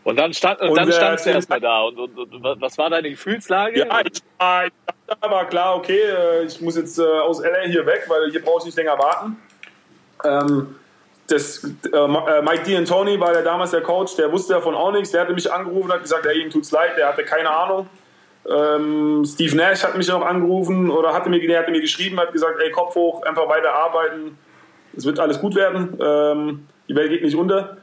Und 0.04 0.16
dann, 0.16 0.32
stand, 0.32 0.62
und 0.62 0.70
Und, 0.70 0.78
dann 0.78 0.88
äh, 0.88 0.92
standst 0.92 1.26
du 1.26 1.30
erstmal 1.30 1.60
da. 1.60 1.82
Und, 1.82 1.98
und, 1.98 2.16
und 2.16 2.60
was 2.62 2.78
war 2.78 2.88
deine 2.88 3.10
Gefühlslage? 3.10 3.80
Ja, 3.80 4.00
ich 4.00 4.22
war, 4.38 4.64
ich 4.64 4.72
dachte 5.06 5.22
aber 5.22 5.44
klar, 5.44 5.76
okay, 5.76 6.00
äh, 6.00 6.44
ich 6.44 6.62
muss 6.62 6.76
jetzt 6.76 6.98
äh, 6.98 7.02
aus 7.02 7.42
LA 7.42 7.66
hier 7.66 7.84
weg, 7.84 8.06
weil 8.08 8.30
hier 8.30 8.40
brauche 8.40 8.60
ich 8.60 8.64
nicht 8.64 8.78
länger 8.78 8.98
warten. 8.98 9.36
Ähm, 10.24 10.76
das, 11.28 11.62
äh, 11.64 11.96
äh, 11.96 12.42
Mike 12.42 12.64
D'Antoni 12.64 13.20
war 13.20 13.32
der 13.32 13.42
damals 13.42 13.70
der 13.70 13.82
Coach, 13.82 14.16
der 14.16 14.32
wusste 14.32 14.54
davon 14.54 14.74
auch 14.74 14.92
nichts. 14.92 15.10
Der 15.10 15.20
hatte 15.20 15.34
mich 15.34 15.50
angerufen, 15.52 15.92
hat 15.92 16.02
gesagt, 16.02 16.24
ja, 16.24 16.32
ihm 16.32 16.50
tut's 16.50 16.72
leid, 16.72 16.96
der 16.96 17.08
hatte 17.08 17.22
keine 17.24 17.50
Ahnung. 17.50 17.88
Ähm, 18.50 19.24
Steve 19.26 19.54
Nash 19.56 19.84
hat 19.84 19.96
mich 19.96 20.08
noch 20.08 20.24
angerufen 20.24 20.90
oder 20.90 21.12
hatte 21.12 21.28
mir, 21.28 21.46
der 21.46 21.60
hatte 21.60 21.70
mir 21.70 21.82
geschrieben, 21.82 22.18
hat 22.18 22.32
gesagt, 22.32 22.58
ey, 22.60 22.70
Kopf 22.70 22.94
hoch, 22.94 23.22
einfach 23.24 23.46
weiter 23.48 23.74
arbeiten, 23.74 24.38
es 24.96 25.04
wird 25.04 25.20
alles 25.20 25.38
gut 25.38 25.54
werden, 25.54 25.98
ähm, 26.00 26.66
die 26.88 26.96
Welt 26.96 27.10
geht 27.10 27.22
nicht 27.22 27.36
unter. 27.36 27.76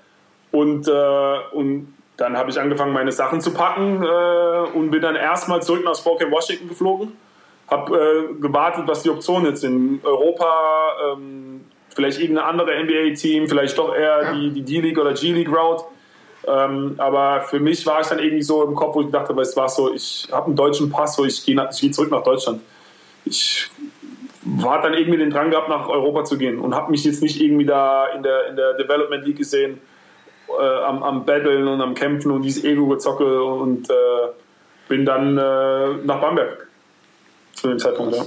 Und, 0.52 0.88
äh, 0.88 1.38
und 1.52 1.94
dann 2.18 2.36
habe 2.38 2.50
ich 2.50 2.60
angefangen, 2.60 2.94
meine 2.94 3.12
Sachen 3.12 3.42
zu 3.42 3.54
packen 3.54 4.04
äh, 4.04 4.78
und 4.78 4.90
bin 4.90 5.02
dann 5.02 5.16
erstmal 5.16 5.62
zurück 5.62 5.84
nach 5.84 5.96
Spokane, 5.96 6.32
Washington 6.32 6.68
geflogen. 6.68 7.16
Habe 7.70 7.98
äh, 7.98 8.42
gewartet, 8.42 8.86
was 8.88 9.04
die 9.04 9.10
Optionen 9.10 9.48
jetzt 9.48 9.62
sind. 9.62 10.04
Europa, 10.04 10.94
ähm, 11.14 11.66
vielleicht 11.96 12.20
irgendein 12.20 12.46
anderer 12.46 12.84
NBA-Team, 12.84 13.48
vielleicht 13.48 13.78
doch 13.78 13.96
eher 13.96 14.34
die, 14.34 14.52
die 14.52 14.62
D-League 14.62 15.00
oder 15.00 15.14
G-League-Route. 15.14 15.86
Ähm, 16.48 16.96
aber 16.98 17.42
für 17.42 17.60
mich 17.60 17.86
war 17.88 18.02
ich 18.02 18.08
dann 18.08 18.20
irgendwie 18.20 18.44
so 18.44 18.64
im 18.64 18.76
Kopf, 18.76 18.96
wo 18.96 19.02
ich 19.02 19.08
gedacht 19.08 19.30
habe, 19.30 19.42
es 19.42 19.58
war 19.58 19.68
so, 19.68 19.94
ich 19.94 20.28
habe 20.32 20.48
einen 20.48 20.56
deutschen 20.56 20.92
Pass, 20.92 21.16
so 21.16 21.26
ich 21.26 21.44
gehe 21.44 21.56
ich 21.72 21.82
gehe 21.82 21.92
zurück 21.92 22.12
nach 22.12 22.24
Deutschland. 22.24 22.62
Ich 23.24 23.68
hat 24.64 24.84
dann 24.84 24.94
irgendwie 24.94 25.18
den 25.18 25.32
Drang 25.32 25.50
gehabt, 25.50 25.70
nach 25.70 25.90
Europa 25.90 26.24
zu 26.24 26.38
gehen 26.38 26.60
und 26.60 26.76
habe 26.76 26.92
mich 26.92 27.04
jetzt 27.04 27.24
nicht 27.24 27.42
irgendwie 27.42 27.66
da 27.66 28.08
in 28.08 28.22
der, 28.22 28.48
in 28.48 28.56
der 28.56 28.74
Development 28.74 29.26
League 29.26 29.38
gesehen, 29.38 29.80
äh, 30.48 30.84
am, 30.84 31.02
am 31.02 31.26
Battlen 31.26 31.68
und 31.68 31.82
am 31.82 31.96
Kämpfen 31.96 32.32
und 32.32 32.44
dieses 32.44 32.64
Ego-Gezocke 32.64 33.44
und 33.44 33.90
äh, 33.90 33.94
bin 34.88 35.04
dann 35.04 35.38
äh, 35.38 35.94
nach 36.06 36.22
Bamberg 36.22 36.68
zu 37.54 37.70
dem 37.70 37.80
Zeitpunkt, 37.80 38.16
ja. 38.16 38.24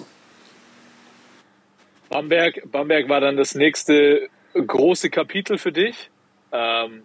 Bamberg, 2.11 2.63
Bamberg 2.71 3.09
war 3.09 3.21
dann 3.21 3.37
das 3.37 3.55
nächste 3.55 4.29
große 4.55 5.11
Kapitel 5.11 5.59
für 5.59 5.73
dich. 5.73 6.11
Ähm, 6.53 7.03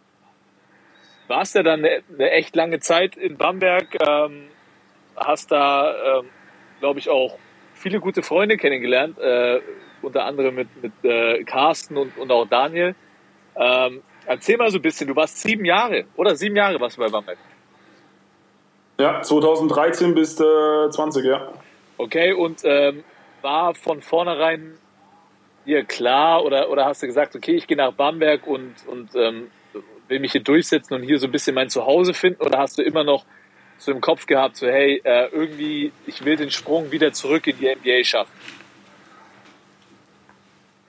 warst 1.27 1.55
ja 1.55 1.63
dann 1.63 1.79
eine, 1.79 2.03
eine 2.13 2.31
echt 2.31 2.55
lange 2.55 2.79
Zeit 2.79 3.15
in 3.17 3.37
Bamberg, 3.37 3.97
ähm, 4.01 4.45
hast 5.15 5.51
da, 5.51 6.19
ähm, 6.19 6.29
glaube 6.79 6.99
ich, 6.99 7.09
auch 7.09 7.37
viele 7.73 7.99
gute 7.99 8.23
Freunde 8.23 8.57
kennengelernt, 8.57 9.19
äh, 9.19 9.61
unter 10.01 10.25
anderem 10.25 10.55
mit, 10.55 10.67
mit 10.81 10.93
äh, 11.03 11.43
Carsten 11.43 11.97
und, 11.97 12.17
und 12.17 12.31
auch 12.31 12.47
Daniel. 12.47 12.95
Ähm, 13.55 14.01
erzähl 14.25 14.57
mal 14.57 14.71
so 14.71 14.77
ein 14.77 14.81
bisschen, 14.81 15.07
du 15.07 15.15
warst 15.15 15.41
sieben 15.41 15.65
Jahre, 15.65 16.05
oder? 16.15 16.35
Sieben 16.35 16.55
Jahre 16.55 16.79
warst 16.79 16.97
du 16.97 17.01
bei 17.01 17.09
Bamberg. 17.09 17.37
Ja, 18.99 19.21
2013 19.21 20.13
bis 20.13 20.39
äh, 20.39 20.89
20, 20.89 21.25
ja. 21.25 21.51
Okay, 21.97 22.33
und 22.33 22.61
ähm, 22.63 23.03
war 23.41 23.75
von 23.75 24.01
vornherein 24.01 24.77
dir 25.65 25.83
klar 25.83 26.43
oder, 26.43 26.69
oder 26.69 26.85
hast 26.85 27.03
du 27.03 27.07
gesagt, 27.07 27.35
okay, 27.35 27.55
ich 27.55 27.67
gehe 27.67 27.77
nach 27.77 27.93
Bamberg 27.93 28.47
und, 28.47 28.75
und 28.87 29.15
ähm, 29.15 29.51
will 30.07 30.19
mich 30.19 30.31
hier 30.31 30.43
durchsetzen 30.43 30.93
und 30.93 31.03
hier 31.03 31.19
so 31.19 31.27
ein 31.27 31.31
bisschen 31.31 31.55
mein 31.55 31.69
Zuhause 31.69 32.13
finden? 32.13 32.41
Oder 32.43 32.59
hast 32.59 32.77
du 32.77 32.81
immer 32.81 33.03
noch 33.03 33.25
so 33.77 33.91
im 33.91 34.01
Kopf 34.01 34.25
gehabt, 34.25 34.57
so 34.57 34.67
hey, 34.67 35.01
äh, 35.03 35.27
irgendwie, 35.31 35.91
ich 36.05 36.23
will 36.23 36.35
den 36.35 36.51
Sprung 36.51 36.91
wieder 36.91 37.11
zurück 37.13 37.47
in 37.47 37.57
die 37.57 37.73
NBA 37.73 38.03
schaffen? 38.03 38.31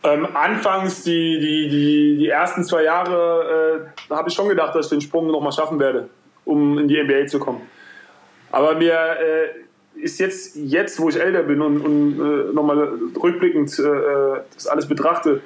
Ähm, 0.04 0.28
anfangs, 0.36 1.02
die, 1.02 1.38
die, 1.40 1.68
die, 1.70 2.16
die 2.18 2.28
ersten 2.28 2.62
zwei 2.62 2.84
Jahre, 2.84 3.90
äh, 4.10 4.14
habe 4.14 4.28
ich 4.28 4.34
schon 4.34 4.48
gedacht, 4.48 4.74
dass 4.74 4.86
ich 4.86 4.90
den 4.90 5.00
Sprung 5.00 5.28
nochmal 5.28 5.52
schaffen 5.52 5.80
werde, 5.80 6.10
um 6.44 6.78
in 6.78 6.88
die 6.88 7.02
NBA 7.02 7.26
zu 7.26 7.38
kommen. 7.38 7.62
Aber 8.52 8.74
mir 8.74 8.92
äh, 8.92 9.48
ist 9.94 10.18
jetzt, 10.20 10.56
jetzt, 10.56 10.98
wo 11.00 11.08
ich 11.08 11.20
älter 11.20 11.42
bin 11.42 11.60
und, 11.60 11.80
und 11.80 12.20
äh, 12.20 12.52
nochmal 12.52 12.98
rückblickend 13.20 13.78
äh, 13.78 14.40
das 14.54 14.66
alles 14.66 14.86
betrachte, 14.86 15.40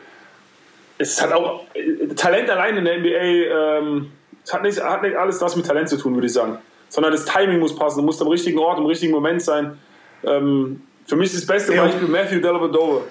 es 0.99 1.23
hat 1.23 1.33
auch 1.33 1.65
äh, 1.75 2.09
Talent 2.15 2.51
allein 2.51 2.77
in 2.77 2.85
der 2.85 2.99
NBA, 2.99 3.79
ähm, 3.79 4.13
es 4.45 4.53
hat 4.53 4.63
nicht, 4.63 4.83
hat 4.83 5.03
nicht 5.03 5.17
alles 5.17 5.41
was 5.41 5.57
mit 5.57 5.67
Talent 5.67 5.89
zu 5.89 5.97
tun, 5.97 6.15
würde 6.15 6.27
ich 6.27 6.33
sagen. 6.33 6.59
Sondern 6.89 7.13
das 7.13 7.25
Timing 7.25 7.59
muss 7.59 7.77
passen, 7.77 7.99
du 7.99 8.05
musst 8.05 8.21
am 8.23 8.29
richtigen 8.29 8.59
Ort, 8.59 8.79
im 8.79 8.87
richtigen 8.87 9.13
Moment 9.13 9.43
sein. 9.43 9.79
Ähm, 10.25 10.83
für 11.07 11.17
mich 11.17 11.33
ist 11.33 11.43
das 11.43 11.47
beste 11.47 11.75
Ja. 11.75 11.85
Beispiel 11.85 12.09
Matthew 12.09 12.41
Dellavedova 12.41 13.03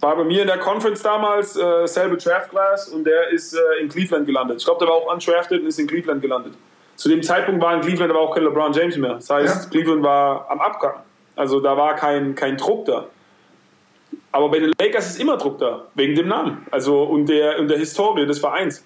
war 0.00 0.16
bei 0.16 0.24
mir 0.24 0.42
in 0.42 0.48
der 0.48 0.58
Conference 0.58 1.02
damals, 1.02 1.56
äh, 1.56 1.86
selbe 1.86 2.16
Draft 2.16 2.50
Class 2.50 2.88
und 2.88 3.04
der 3.04 3.30
ist 3.30 3.54
äh, 3.54 3.80
in 3.80 3.88
Cleveland 3.88 4.26
gelandet. 4.26 4.58
Ich 4.58 4.64
glaube, 4.64 4.80
der 4.80 4.88
war 4.88 4.96
auch 4.96 5.12
undrafted 5.12 5.60
und 5.60 5.68
ist 5.68 5.78
in 5.78 5.86
Cleveland 5.86 6.22
gelandet. 6.22 6.54
Zu 6.96 7.08
dem 7.08 7.22
Zeitpunkt 7.22 7.62
war 7.62 7.74
in 7.74 7.80
Cleveland 7.80 8.10
aber 8.10 8.20
auch 8.20 8.34
kein 8.34 8.44
LeBron 8.44 8.72
James 8.72 8.96
mehr. 8.96 9.14
Das 9.14 9.30
heißt, 9.30 9.64
Ja. 9.64 9.70
Cleveland 9.70 10.02
war 10.02 10.50
am 10.50 10.60
Abgang. 10.60 10.94
Also 11.36 11.60
da 11.60 11.76
war 11.76 11.94
kein, 11.96 12.34
kein 12.34 12.56
Druck 12.56 12.84
da. 12.84 13.06
Aber 14.30 14.48
bei 14.48 14.58
den 14.60 14.72
Lakers 14.80 15.10
ist 15.10 15.20
immer 15.20 15.36
Druck 15.36 15.58
da, 15.58 15.84
wegen 15.94 16.14
dem 16.14 16.28
Namen 16.28 16.66
also, 16.70 17.02
und, 17.04 17.26
der, 17.26 17.58
und 17.58 17.68
der 17.68 17.78
Historie 17.78 18.26
des 18.26 18.38
Vereins. 18.38 18.84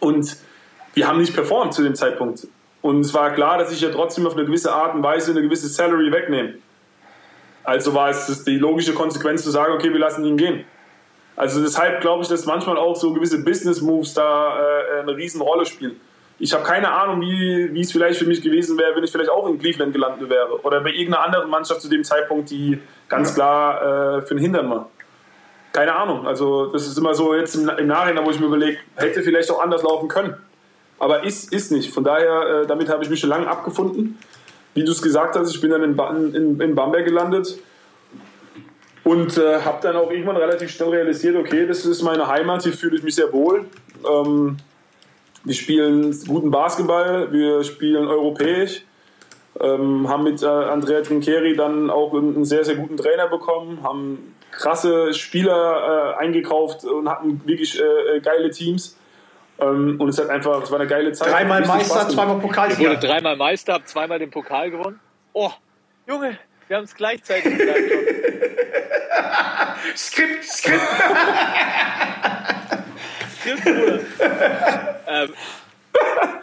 Und 0.00 0.36
wir 0.94 1.08
haben 1.08 1.18
nicht 1.18 1.34
performt 1.34 1.74
zu 1.74 1.82
dem 1.82 1.94
Zeitpunkt. 1.94 2.46
Und 2.82 3.00
es 3.00 3.14
war 3.14 3.30
klar, 3.32 3.58
dass 3.58 3.72
ich 3.72 3.80
ja 3.80 3.90
trotzdem 3.90 4.26
auf 4.26 4.34
eine 4.34 4.44
gewisse 4.44 4.72
Art 4.72 4.94
und 4.94 5.02
Weise 5.02 5.30
eine 5.32 5.42
gewisse 5.42 5.68
Salary 5.68 6.12
wegnehme. 6.12 6.54
Also 7.62 7.94
war 7.94 8.10
es 8.10 8.44
die 8.44 8.58
logische 8.58 8.92
Konsequenz 8.92 9.42
zu 9.42 9.50
sagen, 9.50 9.72
okay, 9.72 9.90
wir 9.90 9.98
lassen 10.00 10.24
ihn 10.24 10.36
gehen. 10.36 10.64
Also 11.36 11.62
deshalb 11.62 12.00
glaube 12.02 12.22
ich, 12.22 12.28
dass 12.28 12.44
manchmal 12.44 12.76
auch 12.76 12.94
so 12.94 13.12
gewisse 13.12 13.42
Business 13.42 13.80
Moves 13.80 14.14
da 14.14 14.58
äh, 14.58 15.00
eine 15.00 15.16
Riesenrolle 15.16 15.64
spielen. 15.66 15.98
Ich 16.38 16.52
habe 16.52 16.64
keine 16.64 16.90
Ahnung, 16.90 17.20
wie, 17.20 17.72
wie 17.72 17.80
es 17.80 17.92
vielleicht 17.92 18.18
für 18.18 18.26
mich 18.26 18.42
gewesen 18.42 18.76
wäre, 18.76 18.96
wenn 18.96 19.04
ich 19.04 19.12
vielleicht 19.12 19.30
auch 19.30 19.48
in 19.48 19.58
Cleveland 19.58 19.92
gelandet 19.92 20.28
wäre 20.28 20.60
oder 20.62 20.80
bei 20.80 20.90
irgendeiner 20.90 21.24
anderen 21.24 21.48
Mannschaft 21.48 21.80
zu 21.80 21.88
dem 21.88 22.02
Zeitpunkt, 22.02 22.50
die 22.50 22.80
ganz 23.08 23.34
klar 23.34 24.18
äh, 24.18 24.22
für 24.22 24.34
den 24.34 24.42
Hintern 24.42 24.68
war. 24.68 24.90
Keine 25.72 25.94
Ahnung. 25.94 26.26
Also 26.26 26.66
das 26.66 26.86
ist 26.86 26.98
immer 26.98 27.14
so 27.14 27.34
jetzt 27.34 27.54
im, 27.54 27.68
im 27.68 27.86
Nachhinein, 27.86 28.24
wo 28.26 28.30
ich 28.30 28.40
mir 28.40 28.46
überlege, 28.46 28.78
hätte 28.96 29.22
vielleicht 29.22 29.50
auch 29.50 29.62
anders 29.62 29.82
laufen 29.82 30.08
können. 30.08 30.34
Aber 30.98 31.24
ist, 31.24 31.52
ist 31.52 31.70
nicht. 31.72 31.92
Von 31.92 32.04
daher, 32.04 32.62
äh, 32.62 32.66
damit 32.66 32.88
habe 32.88 33.04
ich 33.04 33.10
mich 33.10 33.20
schon 33.20 33.30
lange 33.30 33.46
abgefunden. 33.48 34.18
Wie 34.74 34.84
du 34.84 34.90
es 34.90 35.02
gesagt 35.02 35.36
hast, 35.36 35.54
ich 35.54 35.60
bin 35.60 35.70
dann 35.70 35.84
in, 35.84 35.94
Ba- 35.94 36.10
in, 36.10 36.60
in 36.60 36.74
Bamberg 36.74 37.04
gelandet 37.04 37.58
und 39.04 39.38
äh, 39.38 39.60
habe 39.60 39.78
dann 39.82 39.96
auch 39.96 40.10
irgendwann 40.10 40.36
relativ 40.36 40.70
schnell 40.70 40.88
realisiert, 40.88 41.36
okay, 41.36 41.66
das 41.66 41.84
ist 41.84 42.02
meine 42.02 42.26
Heimat, 42.26 42.64
hier 42.64 42.72
fühle 42.72 42.96
ich 42.96 43.02
mich 43.04 43.14
sehr 43.14 43.32
wohl. 43.32 43.66
Ähm, 44.08 44.56
wir 45.44 45.54
spielen 45.54 46.18
guten 46.26 46.50
Basketball, 46.50 47.32
wir 47.32 47.62
spielen 47.64 48.08
europäisch, 48.08 48.82
ähm, 49.60 50.08
haben 50.08 50.24
mit 50.24 50.42
äh, 50.42 50.46
Andrea 50.46 51.02
Trincheri 51.02 51.54
dann 51.54 51.90
auch 51.90 52.14
einen, 52.14 52.34
einen 52.34 52.44
sehr, 52.44 52.64
sehr 52.64 52.76
guten 52.76 52.96
Trainer 52.96 53.28
bekommen, 53.28 53.82
haben 53.82 54.34
krasse 54.50 55.12
Spieler 55.14 56.16
äh, 56.16 56.22
eingekauft 56.22 56.84
und 56.84 57.08
hatten 57.08 57.40
wirklich 57.44 57.80
äh, 57.80 58.16
äh, 58.16 58.20
geile 58.20 58.50
Teams. 58.50 58.96
Ähm, 59.60 60.00
und 60.00 60.08
es 60.08 60.18
hat 60.18 60.30
einfach, 60.30 60.62
es 60.62 60.70
war 60.70 60.80
eine 60.80 60.88
geile 60.88 61.12
Zeit. 61.12 61.30
Dreimal 61.30 61.60
Meister, 61.60 61.84
Spaß 61.84 62.08
gemacht. 62.08 62.12
zweimal 62.12 62.78
Wurde 62.78 62.98
dreimal 62.98 63.36
Meister, 63.36 63.74
hab 63.74 63.86
zweimal 63.86 64.18
den 64.18 64.30
Pokal 64.30 64.70
gewonnen. 64.70 64.98
Oh, 65.32 65.50
Junge, 66.08 66.38
wir 66.66 66.76
haben 66.76 66.84
es 66.84 66.94
gleichzeitig 66.94 67.56
gesagt. 67.56 67.78
Skript, 69.96 70.44
Skript. 70.44 70.80
Stimmt, 73.40 73.64
Bruder. 73.64 74.00
Ähm, 75.24 75.34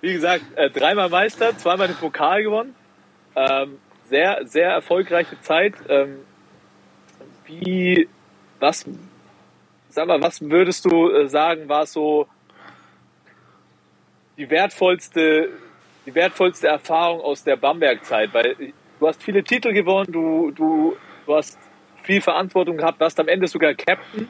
wie 0.00 0.12
gesagt, 0.12 0.44
äh, 0.56 0.70
dreimal 0.70 1.08
Meister, 1.08 1.56
zweimal 1.56 1.88
den 1.88 1.96
Pokal 1.96 2.42
gewonnen. 2.42 2.74
Ähm, 3.36 3.78
sehr, 4.08 4.46
sehr 4.46 4.70
erfolgreiche 4.70 5.40
Zeit. 5.40 5.74
Ähm, 5.88 6.20
wie, 7.46 8.08
was, 8.60 8.84
sag 9.88 10.06
mal, 10.06 10.22
was 10.22 10.40
würdest 10.40 10.84
du 10.84 11.10
äh, 11.10 11.28
sagen, 11.28 11.68
war 11.68 11.86
so 11.86 12.26
die 14.36 14.48
wertvollste, 14.50 15.50
die 16.06 16.14
wertvollste 16.14 16.68
Erfahrung 16.68 17.20
aus 17.20 17.44
der 17.44 17.56
Bamberg-Zeit? 17.56 18.32
Weil 18.32 18.72
du 19.00 19.08
hast 19.08 19.22
viele 19.22 19.42
Titel 19.42 19.72
gewonnen, 19.72 20.12
du, 20.12 20.50
du, 20.50 20.96
du 21.26 21.34
hast 21.34 21.58
viel 22.02 22.20
Verantwortung 22.20 22.76
gehabt, 22.76 23.00
warst 23.00 23.18
am 23.18 23.28
Ende 23.28 23.46
sogar 23.48 23.74
Captain. 23.74 24.28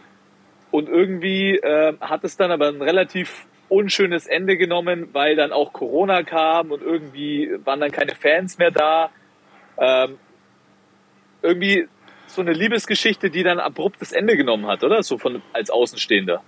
Und 0.70 0.88
irgendwie 0.88 1.56
äh, 1.56 1.96
hat 2.00 2.24
es 2.24 2.36
dann 2.36 2.50
aber 2.50 2.68
ein 2.68 2.82
relativ 2.82 3.46
unschönes 3.68 4.26
Ende 4.26 4.56
genommen, 4.56 5.08
weil 5.12 5.36
dann 5.36 5.52
auch 5.52 5.72
Corona 5.72 6.22
kam 6.22 6.70
und 6.70 6.82
irgendwie 6.82 7.50
waren 7.64 7.80
dann 7.80 7.90
keine 7.90 8.14
Fans 8.14 8.58
mehr 8.58 8.70
da. 8.70 9.10
Ähm, 9.78 10.18
irgendwie 11.42 11.88
so 12.26 12.40
eine 12.40 12.52
Liebesgeschichte, 12.52 13.30
die 13.30 13.42
dann 13.42 13.60
abruptes 13.60 14.12
Ende 14.12 14.36
genommen 14.36 14.66
hat, 14.66 14.82
oder? 14.84 15.02
So 15.02 15.18
von 15.18 15.42
als 15.52 15.70
Außenstehender. 15.70 16.42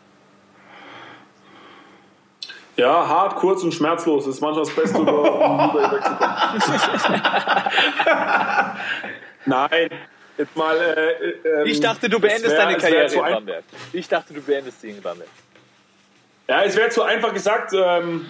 Ja, 2.77 3.09
hart, 3.09 3.37
kurz 3.37 3.63
und 3.63 3.73
schmerzlos. 3.73 4.27
Das 4.27 4.35
ist 4.35 4.41
manchmal 4.43 4.65
das 4.65 4.75
Beste, 4.75 4.99
um 4.99 5.07
über 5.09 5.93
wegzukommen. 5.93 7.23
Nein, 9.47 9.91
jetzt 10.37 10.57
mal. 10.57 10.77
Äh, 10.77 11.59
äh, 11.63 11.69
Ich 11.71 11.77
ähm, 11.79 11.83
dachte, 11.83 12.09
du 12.09 12.17
es 12.17 12.23
beendest 12.23 12.51
wär- 12.51 12.57
deine 12.65 12.77
Karriere 12.77 13.15
in 13.15 13.21
Bamberg. 13.21 13.65
Ich 13.93 14.09
dachte, 14.09 14.35
du 14.35 14.43
beendest 14.43 14.81
sie 14.83 14.91
in 14.91 15.01
Bamberg. 15.01 15.29
Ja, 16.49 16.63
es 16.63 16.77
wäre 16.77 16.91
zu 16.91 17.03
einfach 17.03 17.35
gesagt. 17.35 17.73
Ähm, 17.75 18.27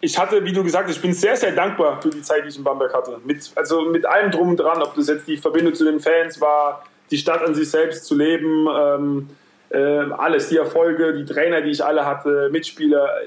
ich 0.00 0.18
hatte, 0.18 0.44
wie 0.44 0.52
du 0.52 0.62
gesagt 0.62 0.88
hast, 0.88 0.96
ich 0.96 1.02
bin 1.02 1.14
sehr, 1.14 1.36
sehr 1.36 1.52
dankbar 1.52 2.00
für 2.00 2.10
die 2.10 2.22
Zeit, 2.22 2.44
die 2.44 2.48
ich 2.48 2.58
in 2.58 2.64
Bamberg 2.64 2.92
hatte. 2.92 3.20
Mit, 3.24 3.50
also 3.54 3.82
mit 3.82 4.04
allem 4.06 4.30
drum 4.30 4.50
und 4.50 4.60
dran, 4.60 4.82
ob 4.82 4.94
das 4.94 5.08
jetzt 5.08 5.26
die 5.26 5.38
Verbindung 5.38 5.74
zu 5.74 5.84
den 5.84 5.98
Fans 5.98 6.40
war, 6.40 6.84
die 7.10 7.16
Stadt 7.16 7.42
an 7.42 7.54
sich 7.54 7.70
selbst 7.70 8.04
zu 8.04 8.14
leben, 8.14 8.68
ähm, 8.72 9.30
äh, 9.70 10.12
alles, 10.12 10.48
die 10.50 10.58
Erfolge, 10.58 11.14
die 11.14 11.24
Trainer, 11.24 11.62
die 11.62 11.70
ich 11.70 11.84
alle 11.84 12.06
hatte, 12.06 12.50
Mitspieler, 12.52 13.06
äh, 13.22 13.26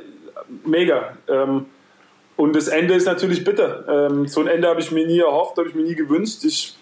mega. 0.65 1.17
Ähm, 1.27 1.65
und 2.35 2.55
das 2.55 2.67
Ende 2.67 2.93
ist 2.93 3.05
natürlich 3.05 3.43
bitter. 3.43 4.09
Ähm, 4.09 4.27
so 4.27 4.41
ein 4.41 4.47
Ende 4.47 4.67
habe 4.67 4.79
ich 4.79 4.91
mir 4.91 5.05
nie 5.05 5.19
erhofft, 5.19 5.57
habe 5.57 5.67
ich 5.67 5.75
mir 5.75 5.83
nie 5.83 5.95
gewünscht. 5.95 6.43
Ich 6.43 6.76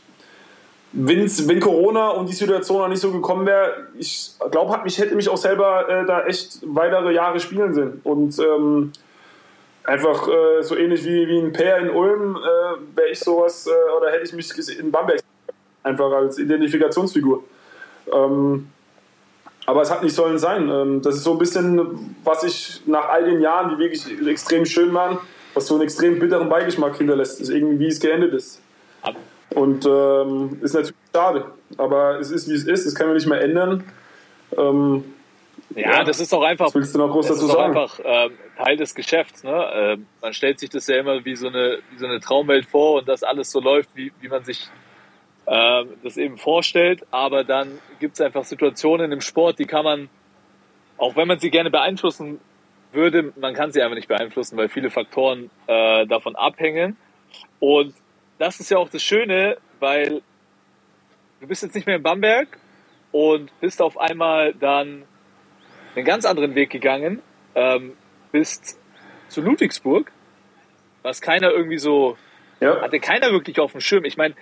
wenn's, 0.96 1.48
wenn 1.48 1.60
Corona 1.60 2.10
und 2.10 2.30
die 2.30 2.34
Situation 2.34 2.80
noch 2.80 2.88
nicht 2.88 3.02
so 3.02 3.12
gekommen 3.12 3.46
wäre, 3.46 3.88
ich 3.98 4.32
glaube, 4.50 4.80
ich 4.86 4.98
hätte 4.98 5.16
mich 5.16 5.30
auch 5.30 5.38
selber 5.38 5.88
äh, 5.90 6.06
da 6.06 6.26
echt 6.26 6.60
weitere 6.64 7.14
Jahre 7.14 7.40
spielen 7.40 7.74
sehen. 7.74 8.02
Und 8.04 8.40
ähm, 8.40 8.92
einfach 9.84 10.28
äh, 10.28 10.62
so 10.62 10.76
ähnlich 10.76 11.04
wie, 11.06 11.28
wie 11.28 11.40
ein 11.40 11.52
Pair 11.52 11.78
in 11.80 11.90
Ulm 11.90 12.38
äh, 12.38 12.98
wäre 12.98 13.10
ich 13.10 13.20
sowas, 13.20 13.68
äh, 13.68 13.98
oder 13.98 14.10
hätte 14.12 14.24
ich 14.24 14.34
mich 14.34 14.80
in 14.80 14.90
Bamberg 14.92 15.20
einfach 15.84 16.12
als 16.12 16.40
Identifikationsfigur. 16.40 17.44
Ähm, 18.12 18.68
aber 19.68 19.82
es 19.82 19.92
hat 19.92 20.02
nicht 20.04 20.16
sollen 20.16 20.38
sein. 20.38 20.70
Ähm, 20.70 21.02
das 21.02 21.16
ist 21.16 21.24
so 21.24 21.34
ein 21.34 21.38
bisschen, 21.40 22.16
was 22.24 22.44
ich 22.44 22.82
nach 22.86 23.10
all 23.10 23.26
den 23.26 23.42
Jahren, 23.42 23.70
die 23.70 23.78
wirklich 23.78 24.28
extrem 24.28 24.66
schön 24.66 24.94
waren, 24.94 25.18
was 25.54 25.68
so 25.68 25.74
einen 25.76 25.84
extrem 25.84 26.20
bitteren 26.20 26.50
Beigeschmack 26.50 26.96
hinterlässt, 26.98 27.42
ist 27.42 27.50
irgendwie, 27.50 27.80
wie 27.80 27.88
es 27.88 28.00
geendet 28.00 28.34
ist. 28.34 28.62
Ab- 29.02 29.16
Und 29.56 29.86
ähm, 29.86 30.60
ist 30.62 30.74
natürlich 30.74 30.96
schade. 31.14 31.46
Aber 31.78 32.20
es 32.20 32.30
ist, 32.30 32.50
wie 32.50 32.54
es 32.54 32.66
ist. 32.66 32.86
Das 32.86 32.94
können 32.94 33.10
wir 33.10 33.16
nicht 33.16 33.28
mehr 33.28 33.42
ändern. 33.42 33.84
Ähm, 34.58 35.04
Ja, 35.76 36.04
das 36.04 36.20
ist 36.20 36.34
auch 36.34 36.44
einfach. 36.44 36.68
Was 36.68 36.76
willst 36.76 36.94
du 36.94 37.00
noch 37.00 37.12
groß 37.12 37.28
das 37.28 37.40
dazu 37.40 37.52
sagen? 37.52 37.76
einfach 37.76 38.00
ähm, 38.04 38.32
Teil 38.58 38.78
des 38.78 38.94
Geschäfts. 38.94 39.44
Ne? 39.44 39.72
Ähm, 39.74 40.06
man 40.22 40.34
stellt 40.34 40.60
sich 40.60 40.70
das 40.70 40.88
ja 40.88 40.98
immer 40.98 41.24
wie 41.26 41.36
so 41.36 41.48
eine, 41.48 41.80
wie 41.92 41.98
so 41.98 42.06
eine 42.06 42.20
Traumwelt 42.20 42.66
vor 42.66 43.00
und 43.00 43.08
dass 43.08 43.24
alles 43.24 43.50
so 43.52 43.60
läuft, 43.60 43.90
wie, 43.96 44.12
wie 44.22 44.28
man 44.28 44.44
sich 44.44 44.68
ähm, 45.48 45.90
das 46.04 46.18
eben 46.18 46.38
vorstellt. 46.38 47.06
Aber 47.12 47.44
dann 47.44 47.80
gibt 48.00 48.16
es 48.16 48.22
einfach 48.22 48.44
Situationen 48.44 49.12
im 49.12 49.22
Sport, 49.22 49.60
die 49.60 49.66
kann 49.66 49.84
man, 49.84 50.10
auch 50.98 51.16
wenn 51.16 51.28
man 51.28 51.40
sie 51.40 51.50
gerne 51.50 51.70
beeinflussen 51.70 52.40
würde, 52.92 53.34
man 53.40 53.54
kann 53.54 53.72
sie 53.72 53.82
einfach 53.82 53.96
nicht 53.96 54.08
beeinflussen, 54.08 54.58
weil 54.58 54.70
viele 54.70 54.90
Faktoren 54.90 55.50
äh, 55.68 56.06
davon 56.08 56.36
abhängen. 56.36 56.98
Und 57.60 57.94
das 58.38 58.60
ist 58.60 58.70
ja 58.70 58.78
auch 58.78 58.90
das 58.90 59.02
Schöne, 59.02 59.58
weil 59.80 60.22
du 61.40 61.48
bist 61.48 61.64
jetzt 61.64 61.76
nicht 61.76 61.88
mehr 61.88 61.98
in 61.98 62.04
Bamberg 62.04 62.58
und 63.12 63.52
bist 63.60 63.82
auf 63.82 63.98
einmal 63.98 64.54
dann 64.54 65.04
einen 65.96 66.06
ganz 66.06 66.26
anderen 66.26 66.56
Weg 66.56 66.70
gegangen, 66.70 67.22
ähm, 67.56 67.94
bist 68.32 68.80
zu 69.30 69.42
Ludwigsburg, 69.42 70.12
was 71.04 71.22
keiner 71.22 71.52
irgendwie 71.52 71.78
so, 71.78 72.18
ja. 72.60 72.82
hatte 72.82 73.00
keiner 73.00 73.32
wirklich 73.32 73.60
auf 73.60 73.72
dem 73.72 73.82
Schirm. 73.82 74.06
Ich 74.06 74.18
meine, 74.18 74.36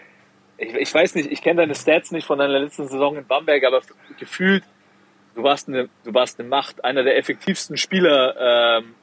ich, 0.58 0.74
ich 0.74 0.94
weiß 0.94 1.16
nicht, 1.16 1.32
ich 1.32 1.42
kenne 1.42 1.62
deine 1.62 1.76
Stats 1.76 2.12
nicht 2.12 2.26
von 2.26 2.40
deiner 2.40 2.60
letzten 2.60 2.88
Saison 2.88 3.18
in 3.18 3.26
Bamberg, 3.26 3.64
aber 3.64 3.82
gefühlt, 4.18 4.64
du 5.36 5.44
warst 5.44 5.68
eine, 5.68 5.90
du 6.04 6.14
warst 6.14 6.40
eine 6.40 6.50
Macht, 6.50 6.84
einer 6.84 7.04
der 7.04 7.18
effektivsten 7.18 7.78
Spieler 7.78 8.80
ähm, 8.80 8.96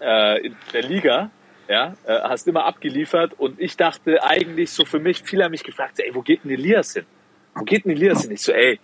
äh, 0.00 0.46
in 0.46 0.56
der 0.72 0.82
Liga. 0.82 1.30
Ja, 1.68 1.94
äh, 2.04 2.20
hast 2.22 2.48
immer 2.48 2.64
abgeliefert 2.64 3.34
und 3.38 3.60
ich 3.60 3.76
dachte 3.76 4.22
eigentlich 4.22 4.70
so 4.70 4.84
für 4.84 4.98
mich, 4.98 5.22
viele 5.22 5.44
haben 5.44 5.52
mich 5.52 5.62
gefragt, 5.62 6.00
ey, 6.00 6.14
wo 6.14 6.20
geht 6.20 6.44
denn 6.44 6.50
Elias 6.50 6.94
hin? 6.94 7.06
Wo 7.54 7.64
geht 7.64 7.84
denn 7.84 7.92
Elias 7.92 8.22
hin? 8.22 8.32
Ich 8.32 8.42
so, 8.42 8.52
ey, 8.52 8.80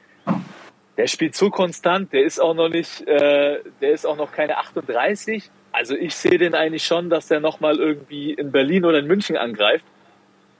der 0.97 1.07
spielt 1.07 1.35
so 1.35 1.51
konstant, 1.51 2.13
der 2.13 2.25
ist 2.25 2.41
auch 2.41 2.55
noch 2.55 2.69
nicht, 2.69 3.07
äh, 3.07 3.61
der 3.81 3.91
ist 3.93 4.05
auch 4.05 4.17
noch 4.17 4.33
keine 4.33 4.59
38. 4.59 5.51
Also 5.71 5.95
ich 5.95 6.15
sehe 6.15 6.39
den 6.39 6.55
eigentlich 6.55 6.85
schon, 6.85 7.09
dass 7.09 7.29
der 7.29 7.41
nochmal 7.41 7.79
irgendwie 7.79 8.33
in 8.33 8.51
Berlin 8.51 8.85
oder 8.85 8.99
in 8.99 9.07
München 9.07 9.37
angreift. 9.37 9.85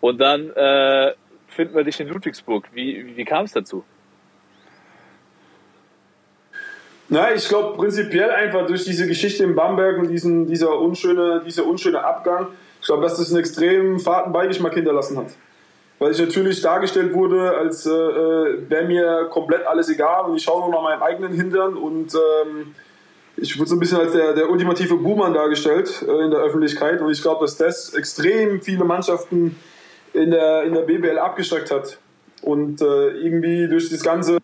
Und 0.01 0.21
dann 0.21 0.51
äh, 0.51 1.15
finden 1.49 1.75
wir 1.75 1.83
dich 1.83 1.99
in 1.99 2.09
Ludwigsburg. 2.09 2.69
Wie, 2.73 3.05
wie, 3.05 3.17
wie 3.17 3.25
kam 3.25 3.47
es 3.47 3.53
dazu? 3.53 3.85
Na, 7.11 7.35
ich 7.35 7.49
glaube 7.49 7.77
prinzipiell 7.77 8.31
einfach 8.31 8.67
durch 8.67 8.85
diese 8.85 9.07
Geschichte 9.07 9.43
in 9.43 9.55
Bamberg 9.55 9.99
und 9.99 10.09
diesen, 10.09 10.47
dieser 10.47 10.79
unschöne, 10.79 11.43
dieser 11.45 11.65
unschöne 11.67 12.05
Abgang, 12.05 12.49
ich 12.81 12.87
glaube, 12.87 13.03
dass 13.03 13.17
das 13.17 13.31
einen 13.31 13.41
extremen 13.41 13.99
faden 13.99 14.33
Beigeschmack 14.33 14.75
hinterlassen 14.75 15.17
hat. 15.17 15.29
Weil 15.99 16.13
ich 16.13 16.19
natürlich 16.21 16.61
dargestellt 16.61 17.15
wurde, 17.15 17.57
als 17.57 17.87
äh, 17.87 17.91
äh, 17.91 18.71
wäre 18.71 18.87
mir 18.87 19.29
komplett 19.31 19.67
alles 19.67 19.89
egal 19.89 20.27
und 20.27 20.37
ich 20.37 20.43
schaue 20.43 20.61
nur 20.61 20.71
nach 20.71 20.83
meinem 20.83 21.03
eigenen 21.03 21.33
Hintern 21.33 21.77
und 21.77 22.15
ähm, 22.15 22.75
ich 23.37 23.59
wurde 23.59 23.71
so 23.71 23.77
ein 23.77 23.81
bisschen 23.81 23.99
als 23.99 24.13
der, 24.13 24.35
der 24.35 24.51
ultimative 24.51 24.97
Buhmann 24.97 25.33
dargestellt 25.33 26.05
äh, 26.07 26.25
in 26.25 26.31
der 26.31 26.41
Öffentlichkeit 26.41 27.01
und 27.01 27.11
ich 27.11 27.23
glaube, 27.23 27.41
dass 27.41 27.57
das 27.57 27.95
extrem 27.95 28.61
viele 28.61 28.85
Mannschaften 28.85 29.57
in 30.13 30.31
der, 30.31 30.65
in 30.65 30.75
der 30.75 30.83
BBL 30.83 31.19
abgestreckt 31.19 31.71
hat. 31.71 31.99
Und 32.43 32.81
äh, 32.83 33.09
irgendwie 33.11 33.67
durch 33.67 33.91
das 33.91 34.03
Ganze 34.03 34.39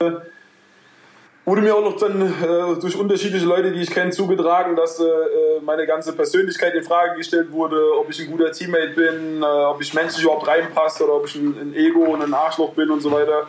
wurde 1.44 1.60
mir 1.60 1.74
auch 1.74 1.82
noch 1.82 1.96
dann 1.96 2.22
äh, 2.22 2.80
durch 2.80 2.96
unterschiedliche 2.96 3.44
Leute, 3.44 3.70
die 3.70 3.82
ich 3.82 3.90
kenne, 3.90 4.10
zugetragen, 4.10 4.76
dass 4.76 4.98
äh, 4.98 5.04
äh, 5.04 5.60
meine 5.62 5.86
ganze 5.86 6.14
Persönlichkeit 6.14 6.74
in 6.74 6.82
Frage 6.82 7.16
gestellt 7.16 7.52
wurde, 7.52 7.98
ob 7.98 8.08
ich 8.08 8.20
ein 8.20 8.30
guter 8.30 8.50
Teammate 8.50 8.94
bin, 8.94 9.42
äh, 9.42 9.46
ob 9.46 9.80
ich 9.80 9.92
menschlich 9.92 10.24
überhaupt 10.24 10.48
reinpasse 10.48 11.04
oder 11.04 11.16
ob 11.16 11.26
ich 11.26 11.34
ein, 11.34 11.54
ein 11.60 11.74
Ego 11.74 12.00
und 12.00 12.22
ein 12.22 12.32
Arschloch 12.32 12.72
bin 12.72 12.90
und 12.90 13.00
so 13.00 13.12
weiter. 13.12 13.46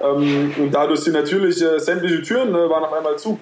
Ähm, 0.00 0.54
und 0.58 0.74
dadurch 0.74 1.00
sind 1.00 1.14
natürlich 1.14 1.62
äh, 1.62 1.78
sämtliche 1.78 2.22
Türen 2.22 2.50
äh, 2.50 2.68
waren 2.68 2.84
auf 2.84 2.92
einmal 2.92 3.18
zu. 3.18 3.40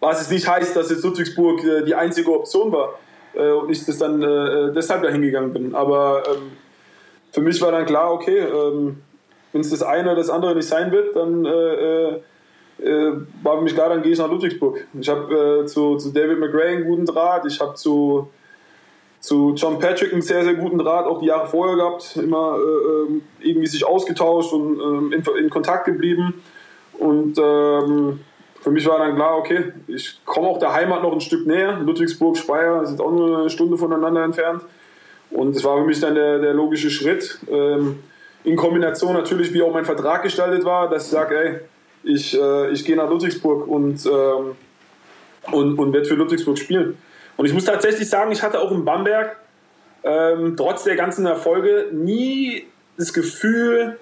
Was 0.00 0.22
es 0.22 0.30
nicht 0.30 0.48
heißt, 0.48 0.74
dass 0.74 0.90
jetzt 0.90 1.04
Ludwigsburg 1.04 1.62
äh, 1.64 1.84
die 1.84 1.94
einzige 1.94 2.32
Option 2.32 2.72
war 2.72 2.94
und 3.34 3.70
ich 3.70 3.84
das 3.84 3.98
dann 3.98 4.20
deshalb 4.74 5.02
dahin 5.02 5.20
gegangen 5.20 5.52
bin. 5.52 5.74
Aber 5.74 6.22
ähm, 6.26 6.52
für 7.30 7.42
mich 7.42 7.60
war 7.60 7.70
dann 7.70 7.84
klar, 7.84 8.10
okay, 8.10 8.38
ähm, 8.38 9.02
wenn 9.52 9.60
es 9.60 9.70
das 9.70 9.82
eine 9.82 10.04
oder 10.10 10.16
das 10.16 10.30
andere 10.30 10.56
nicht 10.56 10.66
sein 10.66 10.90
wird, 10.90 11.14
dann 11.14 11.44
äh, 12.80 12.88
äh, 12.88 13.08
äh, 13.08 13.12
war 13.42 13.56
für 13.56 13.62
mich 13.62 13.74
klar, 13.74 13.88
dann 13.88 14.02
gehe 14.02 14.12
ich 14.12 14.18
nach 14.18 14.30
Ludwigsburg. 14.30 14.86
Ich 14.98 15.08
habe 15.08 15.62
äh, 15.62 15.66
zu, 15.66 15.96
zu 15.96 16.10
David 16.12 16.38
McRae 16.38 16.76
einen 16.76 16.84
guten 16.84 17.06
Draht, 17.06 17.44
ich 17.46 17.60
habe 17.60 17.74
zu, 17.74 18.28
zu 19.20 19.54
John 19.56 19.78
Patrick 19.78 20.12
einen 20.12 20.22
sehr, 20.22 20.44
sehr 20.44 20.54
guten 20.54 20.78
Draht, 20.78 21.06
auch 21.06 21.20
die 21.20 21.26
Jahre 21.26 21.46
vorher 21.46 21.76
gehabt, 21.76 22.16
immer 22.16 22.56
äh, 22.56 23.12
ähm, 23.12 23.22
irgendwie 23.40 23.66
sich 23.66 23.84
ausgetauscht 23.84 24.52
und 24.52 24.80
ähm, 24.80 25.12
in, 25.12 25.44
in 25.44 25.50
Kontakt 25.50 25.86
geblieben. 25.86 26.42
Und 26.98 27.38
ähm, 27.38 28.20
für 28.60 28.70
mich 28.70 28.86
war 28.86 28.98
dann 28.98 29.14
klar, 29.14 29.38
okay, 29.38 29.72
ich 29.86 30.20
komme 30.24 30.48
auch 30.48 30.58
der 30.58 30.72
Heimat 30.72 31.02
noch 31.02 31.12
ein 31.12 31.20
Stück 31.20 31.46
näher. 31.46 31.78
Ludwigsburg, 31.78 32.36
Speyer 32.36 32.84
sind 32.86 33.00
auch 33.00 33.12
nur 33.12 33.38
eine 33.38 33.50
Stunde 33.50 33.76
voneinander 33.76 34.24
entfernt. 34.24 34.62
Und 35.30 35.54
es 35.54 35.62
war 35.62 35.78
für 35.78 35.84
mich 35.84 36.00
dann 36.00 36.14
der, 36.14 36.38
der 36.38 36.54
logische 36.54 36.90
Schritt. 36.90 37.38
Ähm, 37.48 38.00
in 38.44 38.56
Kombination 38.56 39.12
natürlich, 39.12 39.52
wie 39.52 39.62
auch 39.62 39.72
mein 39.72 39.84
Vertrag 39.84 40.22
gestaltet 40.22 40.64
war, 40.64 40.88
dass 40.88 41.04
ich 41.04 41.10
sage, 41.10 41.38
ey, 41.38 41.60
ich, 42.04 42.38
äh, 42.38 42.70
ich 42.70 42.84
gehe 42.84 42.96
nach 42.96 43.08
Ludwigsburg 43.08 43.66
und, 43.66 44.04
ähm, 44.06 44.56
und, 45.52 45.78
und 45.78 45.92
werde 45.92 46.06
für 46.06 46.14
Ludwigsburg 46.14 46.58
spielen. 46.58 46.98
Und 47.36 47.46
ich 47.46 47.52
muss 47.52 47.64
tatsächlich 47.64 48.08
sagen, 48.08 48.32
ich 48.32 48.42
hatte 48.42 48.60
auch 48.60 48.72
in 48.72 48.84
Bamberg, 48.84 49.36
ähm, 50.02 50.56
trotz 50.56 50.84
der 50.84 50.96
ganzen 50.96 51.26
Erfolge, 51.26 51.88
nie 51.92 52.66
das 52.96 53.12
Gefühl, 53.12 53.98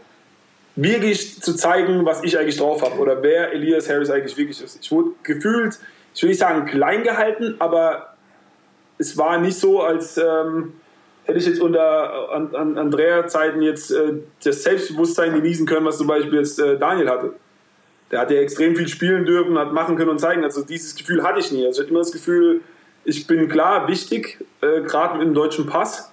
wirklich 0.75 1.41
zu 1.41 1.55
zeigen, 1.55 2.05
was 2.05 2.23
ich 2.23 2.39
eigentlich 2.39 2.59
drauf 2.59 2.83
habe 2.83 2.99
oder 3.01 3.23
wer 3.23 3.53
Elias 3.53 3.89
Harris 3.89 4.11
eigentlich 4.11 4.37
wirklich 4.37 4.63
ist. 4.63 4.79
Ich 4.83 4.93
wurde 4.93 5.11
gefühlt, 5.23 5.79
ich 6.15 6.23
will 6.23 6.31
nicht 6.31 6.39
sagen 6.39 6.67
klein 6.67 7.03
gehalten, 7.03 7.57
aber 7.59 8.15
es 8.99 9.17
war 9.17 9.39
nicht 9.39 9.59
so, 9.59 9.81
als 9.83 10.19
ähm, 10.19 10.75
hätte 11.25 11.39
ich 11.39 11.47
jetzt 11.47 11.61
unter 11.61 12.31
an, 12.31 12.55
an 12.55 12.79
Andrea-Zeiten 12.79 13.63
jetzt 13.63 13.91
äh, 13.91 14.15
das 14.45 14.63
Selbstbewusstsein 14.63 15.35
genießen 15.35 15.67
können, 15.67 15.87
was 15.87 15.99
zum 15.99 16.07
Beispiel 16.07 16.39
jetzt 16.39 16.59
äh, 16.59 16.79
Daniel 16.79 17.11
hatte. 17.11 17.35
Der 18.11 18.21
hat 18.21 18.31
ja 18.31 18.39
extrem 18.39 18.77
viel 18.77 18.89
spielen 18.89 19.25
dürfen, 19.25 19.59
hat 19.59 19.73
machen 19.73 19.97
können 19.97 20.11
und 20.11 20.21
zeigen. 20.21 20.45
Also 20.45 20.63
dieses 20.63 20.95
Gefühl 20.95 21.23
hatte 21.23 21.41
ich 21.41 21.51
nie. 21.51 21.67
Also 21.67 21.81
ich 21.81 21.85
hatte 21.85 21.91
immer 21.91 22.01
das 22.01 22.13
Gefühl, 22.13 22.61
ich 23.05 23.27
bin 23.27 23.49
klar 23.49 23.89
wichtig, 23.89 24.45
äh, 24.61 24.83
gerade 24.83 25.19
mit 25.19 25.27
dem 25.27 25.35
deutschen 25.35 25.67
Pass 25.67 26.13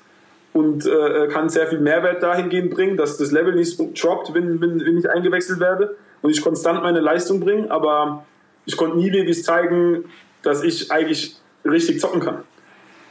und 0.54 0.86
äh, 0.86 1.28
kann 1.28 1.50
sehr 1.50 1.68
viel 1.68 1.80
Mehrwert 1.80 2.22
dahingehend 2.22 2.74
bringen, 2.74 2.98
dass 2.98 3.18
das 3.18 3.32
Level 3.32 3.56
nicht 3.56 3.80
droppt, 3.80 4.34
wenn, 4.34 4.62
wenn, 4.62 4.80
wenn 4.80 4.98
ich 4.98 5.10
eingewechselt 5.10 5.60
werde 5.60 5.96
und 6.22 6.32
ich 6.32 6.42
konstant 6.42 6.84
meine 6.84 7.00
Leistung 7.00 7.40
bringe. 7.40 7.70
Aber 7.72 8.26
ich 8.66 8.78
konnte 8.78 8.98
nie 8.98 9.12
wirklich 9.12 9.44
zeigen, 9.44 10.06
dass 10.42 10.64
ich 10.64 10.92
eigentlich 10.92 11.38
richtig 11.66 12.00
zocken 12.00 12.22
kann. 12.22 12.44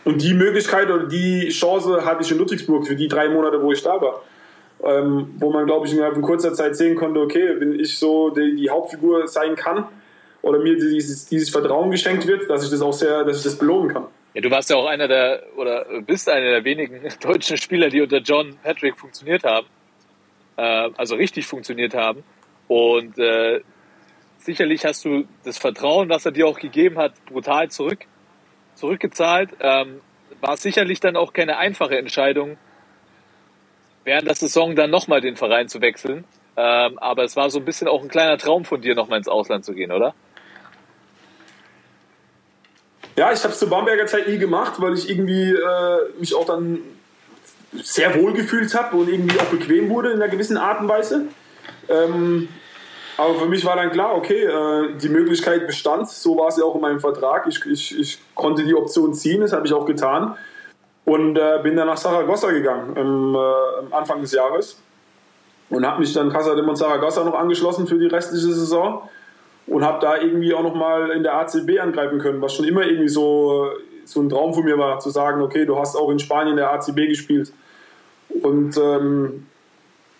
Und 0.04 0.22
die 0.22 0.34
Möglichkeit 0.34 0.90
oder 0.90 1.06
die 1.06 1.48
Chance 1.50 2.04
hatte 2.04 2.22
ich 2.22 2.30
in 2.30 2.38
Ludwigsburg 2.38 2.86
für 2.86 2.96
die 2.96 3.08
drei 3.08 3.28
Monate, 3.28 3.62
wo 3.62 3.72
ich 3.72 3.82
da 3.82 4.00
war. 4.00 4.22
Ähm, 4.84 5.34
wo 5.38 5.50
man, 5.52 5.66
glaube 5.66 5.86
ich, 5.86 5.92
innerhalb 5.92 6.14
von 6.14 6.22
kurzer 6.22 6.54
Zeit 6.54 6.74
sehen 6.74 6.96
konnte, 6.96 7.20
okay, 7.20 7.60
wenn 7.60 7.78
ich 7.78 7.96
so 7.98 8.30
die, 8.30 8.56
die 8.56 8.68
Hauptfigur 8.68 9.28
sein 9.28 9.54
kann 9.54 9.86
oder 10.42 10.58
mir 10.58 10.76
dieses, 10.76 11.26
dieses 11.26 11.50
Vertrauen 11.50 11.90
geschenkt 11.92 12.26
wird, 12.26 12.50
dass 12.50 12.64
ich 12.64 12.70
das 12.70 12.82
auch 12.82 12.92
sehr, 12.92 13.22
dass 13.24 13.38
ich 13.38 13.44
das 13.44 13.56
belohnen 13.56 13.92
kann. 13.92 14.06
Ja, 14.34 14.40
du 14.40 14.50
warst 14.50 14.70
ja 14.70 14.76
auch 14.76 14.86
einer 14.86 15.06
der, 15.08 15.42
oder 15.56 15.84
bist 16.04 16.28
einer 16.28 16.50
der 16.50 16.64
wenigen 16.64 17.00
deutschen 17.20 17.58
Spieler, 17.58 17.90
die 17.90 18.00
unter 18.00 18.18
John 18.18 18.56
Patrick 18.62 18.98
funktioniert 18.98 19.44
haben. 19.44 19.66
Äh, 20.56 20.90
also 20.96 21.14
richtig 21.14 21.46
funktioniert 21.46 21.94
haben. 21.94 22.24
Und 22.66 23.18
äh, 23.18 23.60
sicherlich 24.38 24.84
hast 24.84 25.04
du 25.04 25.24
das 25.44 25.58
Vertrauen, 25.58 26.08
was 26.08 26.24
er 26.24 26.32
dir 26.32 26.46
auch 26.46 26.58
gegeben 26.58 26.98
hat, 26.98 27.12
brutal 27.26 27.70
zurück, 27.70 28.06
zurückgezahlt. 28.74 29.50
Ähm, 29.60 30.00
war 30.40 30.56
sicherlich 30.56 31.00
dann 31.00 31.16
auch 31.16 31.32
keine 31.32 31.58
einfache 31.58 31.96
Entscheidung, 31.96 32.56
während 34.04 34.28
der 34.28 34.34
Saison 34.34 34.76
dann 34.76 34.90
nochmal 34.90 35.20
den 35.20 35.36
Verein 35.36 35.68
zu 35.68 35.80
wechseln. 35.80 36.24
Ähm, 36.56 36.98
aber 36.98 37.24
es 37.24 37.36
war 37.36 37.50
so 37.50 37.58
ein 37.58 37.64
bisschen 37.64 37.88
auch 37.88 38.02
ein 38.02 38.08
kleiner 38.08 38.36
Traum 38.36 38.64
von 38.64 38.80
dir, 38.82 38.94
nochmal 38.94 39.18
ins 39.18 39.28
Ausland 39.28 39.64
zu 39.64 39.72
gehen, 39.72 39.90
oder? 39.90 40.14
Ja, 43.16 43.32
ich 43.32 43.42
habe 43.42 43.52
es 43.52 43.58
zur 43.58 43.68
Bamberger 43.68 44.06
Zeit 44.06 44.28
nie 44.28 44.38
gemacht, 44.38 44.74
weil 44.78 44.94
ich 44.94 45.08
irgendwie 45.08 45.50
äh, 45.50 46.18
mich 46.18 46.34
auch 46.34 46.46
dann 46.46 46.78
sehr 47.72 48.14
wohl 48.20 48.32
gefühlt 48.32 48.74
habe 48.74 48.96
und 48.96 49.08
irgendwie 49.08 49.38
auch 49.38 49.46
bequem 49.46 49.88
wurde 49.88 50.10
in 50.10 50.22
einer 50.22 50.30
gewissen 50.30 50.56
Art 50.56 50.80
und 50.80 50.88
Weise. 50.88 51.26
Ähm, 51.88 52.48
aber 53.16 53.34
für 53.34 53.46
mich 53.46 53.64
war 53.64 53.76
dann 53.76 53.90
klar, 53.92 54.14
okay, 54.14 54.44
äh, 54.44 54.96
die 54.96 55.08
Möglichkeit 55.08 55.66
bestand, 55.66 56.08
so 56.08 56.36
war 56.38 56.48
es 56.48 56.56
ja 56.56 56.64
auch 56.64 56.74
in 56.74 56.80
meinem 56.80 57.00
Vertrag. 57.00 57.46
Ich, 57.46 57.64
ich, 57.66 57.98
ich 57.98 58.18
konnte 58.34 58.64
die 58.64 58.74
Option 58.74 59.14
ziehen, 59.14 59.42
das 59.42 59.52
habe 59.52 59.66
ich 59.66 59.72
auch 59.72 59.86
getan. 59.86 60.36
Und 61.04 61.36
äh, 61.36 61.58
bin 61.62 61.76
dann 61.76 61.88
nach 61.88 61.96
Saragossa 61.96 62.50
gegangen 62.52 62.96
im, 62.96 63.34
äh, 63.34 63.94
Anfang 63.94 64.20
des 64.20 64.32
Jahres 64.32 64.80
und 65.68 65.86
habe 65.86 66.00
mich 66.00 66.12
dann 66.12 66.30
Casa 66.30 66.54
de 66.54 66.64
Monzaragossa 66.64 67.24
noch 67.24 67.34
angeschlossen 67.34 67.86
für 67.86 67.98
die 67.98 68.06
restliche 68.06 68.52
Saison. 68.52 69.08
und 69.66 69.84
habe 69.84 70.00
da 70.00 70.20
irgendwie 70.20 70.52
auch 70.54 70.62
nochmal 70.62 71.10
in 71.12 71.22
der 71.22 71.34
ACB 71.34 71.78
angreifen 71.80 72.18
können, 72.18 72.42
was 72.42 72.54
schon 72.54 72.66
immer 72.66 72.84
irgendwie 72.84 73.08
so, 73.08 73.70
so 74.04 74.20
ein 74.20 74.28
Traum 74.28 74.52
von 74.52 74.64
mir 74.64 74.76
war, 74.76 74.98
zu 74.98 75.10
sagen, 75.10 75.40
okay, 75.40 75.64
du 75.64 75.78
hast 75.78 75.96
auch 75.96 76.10
in 76.10 76.18
Spanien 76.18 76.56
der 76.56 76.72
ACB 76.72 77.06
gespielt. 77.06 77.52
Und 78.42 78.76
ähm, 78.76 79.46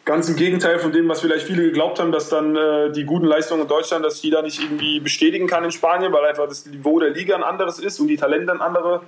ganz 0.04 0.28
im 0.28 0.36
Gegenteil 0.36 0.78
von 0.78 0.92
dem, 0.92 1.08
was 1.08 1.20
vielleicht 1.20 1.46
viele 1.46 1.62
geglaubt 1.62 1.98
haben, 1.98 2.12
dass 2.12 2.28
dann 2.28 2.56
äh, 2.56 2.92
die 2.92 3.04
guten 3.04 3.26
Leistungen 3.26 3.62
in 3.62 3.68
Deutschland, 3.68 4.04
dass 4.04 4.20
die 4.20 4.30
da 4.30 4.42
nicht 4.42 4.62
irgendwie 4.62 5.00
bestätigen 5.00 5.46
kann 5.46 5.64
in 5.64 5.72
Spanien, 5.72 6.12
weil 6.12 6.24
einfach 6.24 6.48
das 6.48 6.66
Niveau 6.66 6.98
der 6.98 7.10
Liga 7.10 7.34
ein 7.34 7.42
anderes 7.42 7.78
ist 7.78 8.00
und 8.00 8.08
die 8.08 8.16
Talente 8.16 8.52
andere, 8.60 9.02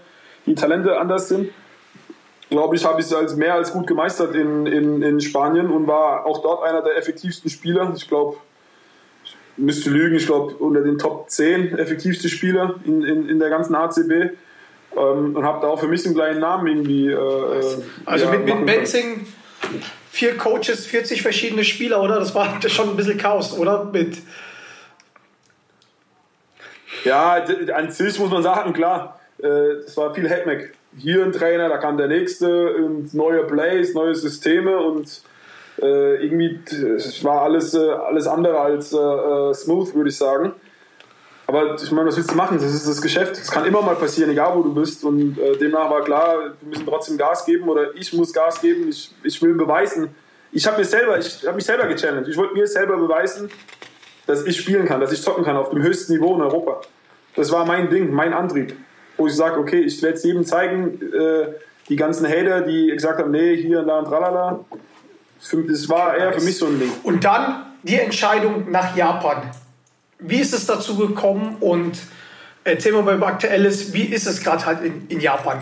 die 0.47 0.55
Talente 0.55 0.99
anders 0.99 1.29
sind. 1.29 1.51
Glaube 2.51 2.77
ich, 2.77 2.85
habe 2.85 3.01
ich 3.01 3.07
es 3.07 3.15
als 3.15 3.37
mehr 3.37 3.55
als 3.55 3.73
gut 3.73 3.87
gemeistert 3.87 4.35
in, 4.35 4.67
in, 4.67 5.03
in 5.03 5.21
Spanien 5.21 5.71
und 5.71 5.87
war 5.87 6.27
auch 6.27 6.43
dort 6.43 6.63
einer 6.63 6.83
der 6.83 6.97
effektivsten 6.97 7.51
Spieler. 7.51 7.93
Ich 7.97 8.07
glaube, 8.07 8.37
ich 9.25 9.35
müsste 9.57 9.91
lügen, 9.91 10.17
ich 10.17 10.27
glaube 10.27 10.55
unter 10.55 10.83
den 10.83 10.99
Top 10.99 11.31
10 11.31 11.79
effektivste 11.79 12.29
Spieler 12.29 12.75
in, 12.85 13.03
in, 13.03 13.29
in 13.29 13.39
der 13.39 13.49
ganzen 13.51 13.75
ACB. 13.75 14.37
Ähm, 14.97 15.37
und 15.37 15.45
habe 15.45 15.61
da 15.63 15.69
auch 15.69 15.81
für 15.81 15.89
mich 15.89 16.05
einen 16.05 16.15
kleinen 16.15 16.41
Namen 16.41 16.67
irgendwie. 16.67 17.09
Äh, 17.09 17.15
äh, 17.15 17.83
Also 18.05 18.27
ja, 18.27 18.31
mit, 18.31 18.47
mit. 18.47 18.67
Benzing, 18.67 19.27
vier 20.11 20.37
Coaches, 20.37 20.87
40 20.87 21.23
verschiedene 21.23 21.65
Spieler, 21.65 22.03
oder? 22.03 22.19
Das 22.19 22.35
war 22.35 22.61
schon 22.69 22.91
ein 22.91 22.97
bisschen 22.97 23.19
Chaos, 23.19 23.57
oder? 23.59 23.85
Mit, 23.85 24.19
Ja, 27.05 27.45
an 27.75 27.91
sich 27.91 28.19
muss 28.19 28.31
man 28.31 28.43
sagen, 28.43 28.73
klar, 28.73 29.19
äh, 29.43 29.47
es 29.47 29.97
war 29.97 30.15
viel 30.15 30.29
Hackmack. 30.29 30.73
Hier 30.97 31.25
ein 31.25 31.33
Trainer, 31.33 31.69
da 31.69 31.79
kam 31.79 31.97
der 31.97 32.09
nächste 32.09 32.75
und 32.77 33.15
neue 33.15 33.45
Plays, 33.45 33.95
neue 33.95 34.15
Systeme 34.15 34.79
und 34.79 35.23
äh, 35.83 36.25
irgendwie 36.25 36.61
es 36.97 37.25
war 37.25 37.43
alles, 37.43 37.75
äh, 37.75 37.79
alles 37.79 38.27
andere 38.27 38.61
als 38.61 38.93
äh, 38.93 38.97
äh, 38.97 39.55
smooth, 39.55 39.95
würde 39.95 40.11
ich 40.11 40.17
sagen. 40.17 40.53
Aber 41.47 41.75
ich 41.75 41.91
meine, 41.93 42.09
was 42.09 42.17
willst 42.17 42.31
du 42.31 42.37
machen? 42.37 42.59
Das 42.59 42.73
ist 42.73 42.89
das 42.89 43.03
Geschäft. 43.03 43.33
Es 43.33 43.51
kann 43.51 43.67
immer 43.67 43.83
mal 43.83 43.97
passieren, 43.97 44.31
egal 44.31 44.57
wo 44.57 44.63
du 44.63 44.73
bist. 44.73 45.05
Und 45.05 45.39
äh, 45.39 45.57
demnach 45.59 45.91
war 45.91 46.03
klar, 46.03 46.55
wir 46.61 46.69
müssen 46.69 46.87
trotzdem 46.87 47.19
Gas 47.19 47.45
geben 47.45 47.69
oder 47.69 47.95
ich 47.95 48.13
muss 48.13 48.33
Gas 48.33 48.61
geben. 48.61 48.89
Ich, 48.89 49.13
ich 49.23 49.43
will 49.43 49.55
beweisen. 49.55 50.15
Ich 50.53 50.67
habe 50.67 50.79
mir 50.79 50.85
selber, 50.85 51.19
ich 51.19 51.45
habe 51.45 51.57
mich 51.57 51.67
selber 51.67 51.87
gechallenged. 51.87 52.29
Ich 52.29 52.37
wollte 52.37 52.55
mir 52.55 52.67
selber 52.67 52.97
beweisen, 52.97 53.51
dass 54.27 54.47
ich 54.47 54.59
spielen 54.59 54.87
kann, 54.87 55.01
dass 55.01 55.13
ich 55.13 55.21
zocken 55.21 55.45
kann 55.45 55.57
auf 55.57 55.71
dem 55.71 55.83
höchsten 55.83 56.15
Niveau 56.15 56.35
in 56.35 56.41
Europa. 56.41 56.81
Das 57.37 57.53
war 57.53 57.67
mein 57.67 57.91
Ding, 57.91 58.13
mein 58.13 58.33
Antrieb. 58.33 58.75
Wo 59.17 59.27
ich 59.27 59.35
sage, 59.35 59.59
okay, 59.59 59.81
ich 59.81 60.03
werde 60.03 60.17
es 60.17 60.25
jedem 60.25 60.45
zeigen, 60.45 61.01
äh, 61.13 61.47
die 61.89 61.97
ganzen 61.97 62.27
Hater, 62.27 62.63
die 62.63 62.89
gesagt 62.89 63.21
haben, 63.21 63.31
nee, 63.31 63.57
hier 63.57 63.81
und 63.81 63.89
da 63.89 63.99
und 63.99 64.07
tralala. 64.07 64.65
Das 65.41 65.89
war 65.89 66.17
eher 66.17 66.33
für 66.33 66.41
mich 66.41 66.57
so 66.57 66.67
ein 66.67 66.79
Ding. 66.81 66.91
und 67.03 67.25
dann 67.25 67.67
die 67.83 67.97
Entscheidung 67.97 68.71
nach 68.71 68.97
Japan. 68.97 69.51
Wie 70.19 70.41
ist 70.41 70.55
es 70.55 70.67
dazu 70.67 70.97
gekommen 70.97 71.57
und 71.61 71.99
erzähl 72.65 72.93
mal 72.93 73.03
beim 73.03 73.23
Aktuelles, 73.23 73.93
wie 73.93 74.05
ist 74.05 74.27
es 74.27 74.43
gerade 74.43 74.65
halt 74.65 74.83
in, 74.83 75.07
in 75.09 75.21
Japan? 75.21 75.61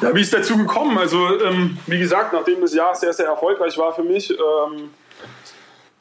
Ja, 0.00 0.14
wie 0.14 0.20
ist 0.20 0.34
dazu 0.34 0.56
gekommen? 0.56 0.98
Also, 0.98 1.40
ähm, 1.40 1.78
wie 1.86 1.98
gesagt, 1.98 2.32
nachdem 2.32 2.60
das 2.60 2.74
Jahr 2.74 2.94
sehr, 2.94 3.12
sehr 3.12 3.26
erfolgreich 3.26 3.76
war 3.78 3.94
für 3.94 4.02
mich, 4.02 4.30
ähm, 4.30 4.90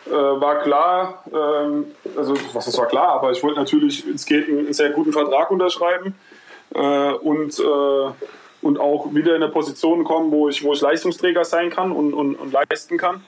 äh, 0.05 0.11
war 0.11 0.61
klar, 0.61 1.23
ähm, 1.31 1.95
also 2.17 2.33
was 2.53 2.65
das 2.65 2.77
war 2.77 2.87
klar, 2.87 3.09
aber 3.09 3.31
ich 3.31 3.41
wollte 3.43 3.59
natürlich 3.59 4.07
ins 4.07 4.23
Skaten 4.23 4.59
einen 4.59 4.73
sehr 4.73 4.89
guten 4.89 5.13
Vertrag 5.13 5.49
unterschreiben 5.51 6.15
äh, 6.73 7.11
und, 7.13 7.57
äh, 7.59 8.11
und 8.61 8.79
auch 8.79 9.13
wieder 9.13 9.35
in 9.35 9.43
eine 9.43 9.51
Position 9.51 10.03
kommen, 10.03 10.31
wo 10.31 10.49
ich, 10.49 10.63
wo 10.63 10.73
ich 10.73 10.81
Leistungsträger 10.81 11.45
sein 11.45 11.69
kann 11.69 11.91
und, 11.91 12.13
und, 12.13 12.35
und 12.35 12.51
leisten 12.51 12.97
kann. 12.97 13.23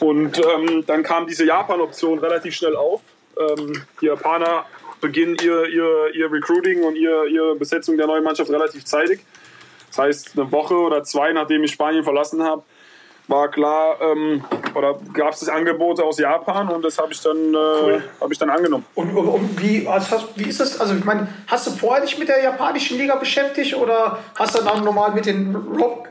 Und 0.00 0.38
ähm, 0.38 0.84
dann 0.86 1.02
kam 1.02 1.26
diese 1.26 1.44
Japan-Option 1.44 2.18
relativ 2.18 2.54
schnell 2.54 2.76
auf. 2.76 3.00
Ähm, 3.38 3.82
die 4.00 4.06
Japaner 4.06 4.66
beginnen 5.00 5.36
ihr, 5.42 5.66
ihr, 5.66 6.14
ihr 6.14 6.32
Recruiting 6.32 6.82
und 6.84 6.96
ihr, 6.96 7.24
ihre 7.26 7.56
Besetzung 7.56 7.96
der 7.96 8.06
neuen 8.06 8.24
Mannschaft 8.24 8.50
relativ 8.50 8.84
zeitig. 8.84 9.20
Das 9.88 9.98
heißt, 9.98 10.30
eine 10.36 10.50
Woche 10.50 10.74
oder 10.74 11.04
zwei, 11.04 11.32
nachdem 11.32 11.62
ich 11.64 11.72
Spanien 11.72 12.04
verlassen 12.04 12.42
habe, 12.42 12.62
war 13.26 13.50
klar, 13.50 13.98
ähm, 14.02 14.44
oder 14.74 14.98
gab 15.12 15.32
es 15.32 15.40
das 15.40 15.48
Angebot 15.48 16.00
aus 16.00 16.18
Japan 16.18 16.68
und 16.68 16.84
das 16.84 16.98
habe 16.98 17.12
ich, 17.12 17.20
dann, 17.22 17.54
äh, 17.54 18.00
hab 18.20 18.30
ich 18.30 18.38
dann 18.38 18.50
angenommen. 18.50 18.84
Und, 18.94 19.16
und, 19.16 19.28
und 19.28 19.62
wie, 19.62 19.86
also 19.86 20.10
hast, 20.10 20.38
wie 20.38 20.48
ist 20.48 20.60
es? 20.60 20.80
Also, 20.80 20.94
ich 20.94 21.04
meine, 21.04 21.28
hast 21.46 21.66
du 21.66 21.70
vorher 21.70 22.04
dich 22.04 22.18
mit 22.18 22.28
der 22.28 22.42
japanischen 22.42 22.98
Liga 22.98 23.16
beschäftigt 23.16 23.76
oder 23.76 24.18
hast 24.34 24.58
du 24.58 24.62
dann 24.62 24.84
normal 24.84 25.12
mit 25.12 25.26
den 25.26 25.54
Rock? 25.54 26.08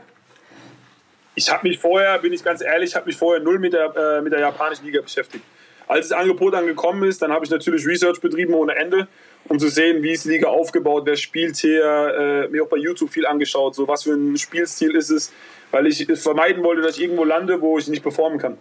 Ich 1.36 1.50
habe 1.52 1.66
mich 1.68 1.78
vorher, 1.78 2.18
bin 2.18 2.32
ich 2.32 2.42
ganz 2.42 2.62
ehrlich, 2.62 2.94
habe 2.94 3.06
mich 3.06 3.16
vorher 3.16 3.42
null 3.42 3.58
mit 3.58 3.72
der, 3.72 3.94
äh, 3.96 4.20
mit 4.20 4.32
der 4.32 4.40
japanischen 4.40 4.84
Liga 4.86 5.00
beschäftigt. 5.00 5.44
Als 5.86 6.08
das 6.08 6.18
Angebot 6.18 6.54
angekommen 6.54 7.04
ist, 7.04 7.20
dann 7.20 7.32
habe 7.32 7.44
ich 7.44 7.50
natürlich 7.50 7.86
Research 7.86 8.20
betrieben 8.20 8.54
ohne 8.54 8.74
Ende, 8.74 9.06
um 9.48 9.58
zu 9.58 9.68
sehen, 9.68 10.02
wie 10.02 10.12
ist 10.12 10.24
die 10.24 10.30
Liga 10.30 10.48
aufgebaut, 10.48 11.02
wer 11.04 11.16
spielt 11.16 11.56
hier, 11.56 11.84
äh, 11.84 12.48
mir 12.48 12.64
auch 12.64 12.68
bei 12.68 12.78
YouTube 12.78 13.10
viel 13.10 13.26
angeschaut, 13.26 13.74
so 13.74 13.86
was 13.86 14.04
für 14.04 14.12
ein 14.12 14.38
Spielstil 14.38 14.96
ist 14.96 15.10
es, 15.10 15.32
weil 15.74 15.88
ich 15.88 16.06
vermeiden 16.06 16.62
wollte, 16.62 16.82
dass 16.82 16.96
ich 16.96 17.02
irgendwo 17.02 17.24
lande, 17.24 17.60
wo 17.60 17.76
ich 17.78 17.88
nicht 17.88 18.04
performen 18.04 18.38
kann. 18.38 18.58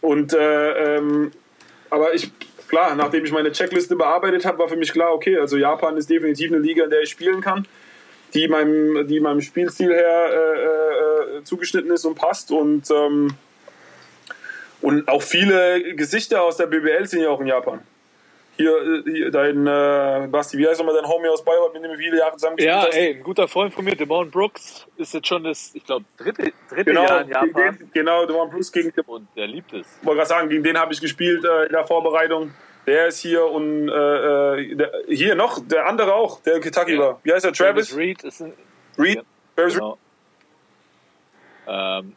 Und 0.00 0.32
äh, 0.32 0.96
ähm, 0.96 1.30
aber 1.90 2.14
ich, 2.14 2.30
klar, 2.68 2.94
nachdem 2.94 3.26
ich 3.26 3.32
meine 3.32 3.52
Checkliste 3.52 3.94
bearbeitet 3.94 4.46
habe, 4.46 4.60
war 4.60 4.68
für 4.70 4.78
mich 4.78 4.90
klar, 4.90 5.12
okay, 5.12 5.36
also 5.36 5.58
Japan 5.58 5.98
ist 5.98 6.08
definitiv 6.08 6.50
eine 6.50 6.60
Liga, 6.60 6.84
in 6.84 6.90
der 6.90 7.02
ich 7.02 7.10
spielen 7.10 7.42
kann, 7.42 7.66
die 8.32 8.48
meinem, 8.48 9.06
die 9.06 9.20
meinem 9.20 9.42
Spielstil 9.42 9.92
her 9.92 10.30
äh, 10.32 11.38
äh, 11.38 11.44
zugeschnitten 11.44 11.90
ist 11.90 12.06
und 12.06 12.14
passt. 12.14 12.50
Und, 12.50 12.90
ähm, 12.90 13.34
und 14.80 15.06
auch 15.06 15.22
viele 15.22 15.94
Gesichter 15.96 16.44
aus 16.44 16.56
der 16.56 16.66
BBL 16.66 17.06
sind 17.06 17.20
ja 17.20 17.28
auch 17.28 17.42
in 17.42 17.46
Japan. 17.48 17.80
Hier, 18.58 18.76
äh, 18.76 19.02
hier 19.10 19.30
dein 19.30 19.66
äh, 19.68 20.26
Basti, 20.28 20.58
wie 20.58 20.66
heißt 20.66 20.80
nochmal 20.80 20.96
dein 20.96 21.08
Homie 21.08 21.28
aus 21.28 21.44
Bayreuth, 21.44 21.72
mit 21.74 21.84
dem 21.84 21.92
du 21.92 21.96
viele 21.96 22.18
Jahre 22.18 22.32
zusammen 22.36 22.56
Ja, 22.58 22.82
hast? 22.82 22.96
ey, 22.96 23.14
ein 23.14 23.22
guter 23.22 23.46
Freund 23.46 23.72
von 23.72 23.84
mir, 23.84 23.94
Demon 23.94 24.28
Brooks, 24.32 24.84
ist 24.96 25.14
jetzt 25.14 25.28
schon 25.28 25.44
das, 25.44 25.70
ich 25.74 25.84
glaube, 25.84 26.04
dritte, 26.16 26.52
dritte 26.68 26.84
Genau, 26.86 27.04
Jahr 27.04 27.20
in 27.22 27.28
Japan. 27.28 27.78
den, 27.78 27.90
genau, 27.94 28.28
warst 28.28 28.50
Plus 28.50 28.72
gegen 28.72 28.92
Und 29.06 29.28
der 29.36 29.46
liebt 29.46 29.72
es. 29.72 29.86
wollte 30.02 30.16
gerade 30.16 30.28
sagen, 30.28 30.48
gegen 30.48 30.64
den 30.64 30.76
habe 30.76 30.92
ich 30.92 31.00
gespielt 31.00 31.44
äh, 31.44 31.66
in 31.66 31.72
der 31.72 31.84
Vorbereitung. 31.86 32.52
Der 32.84 33.06
ist 33.06 33.20
hier 33.20 33.44
und 33.44 33.88
äh, 33.88 33.92
äh, 34.56 34.74
der, 34.74 34.92
hier 35.08 35.34
noch, 35.36 35.60
der 35.64 35.86
andere 35.86 36.14
auch, 36.14 36.40
der 36.42 36.56
in 36.56 36.62
Kentucky 36.62 36.94
Ja. 36.94 36.98
war. 37.00 37.20
Wie 37.22 37.32
heißt 37.32 37.44
der? 37.44 37.52
Travis? 37.52 37.96
Reed 37.96 38.24
ist 38.24 38.40
ein, 38.40 38.52
Reed? 38.98 39.16
Ja, 39.16 39.22
Travis 39.54 39.74
Reed? 39.74 39.80
genau. 39.82 39.98
Ähm, 41.68 42.16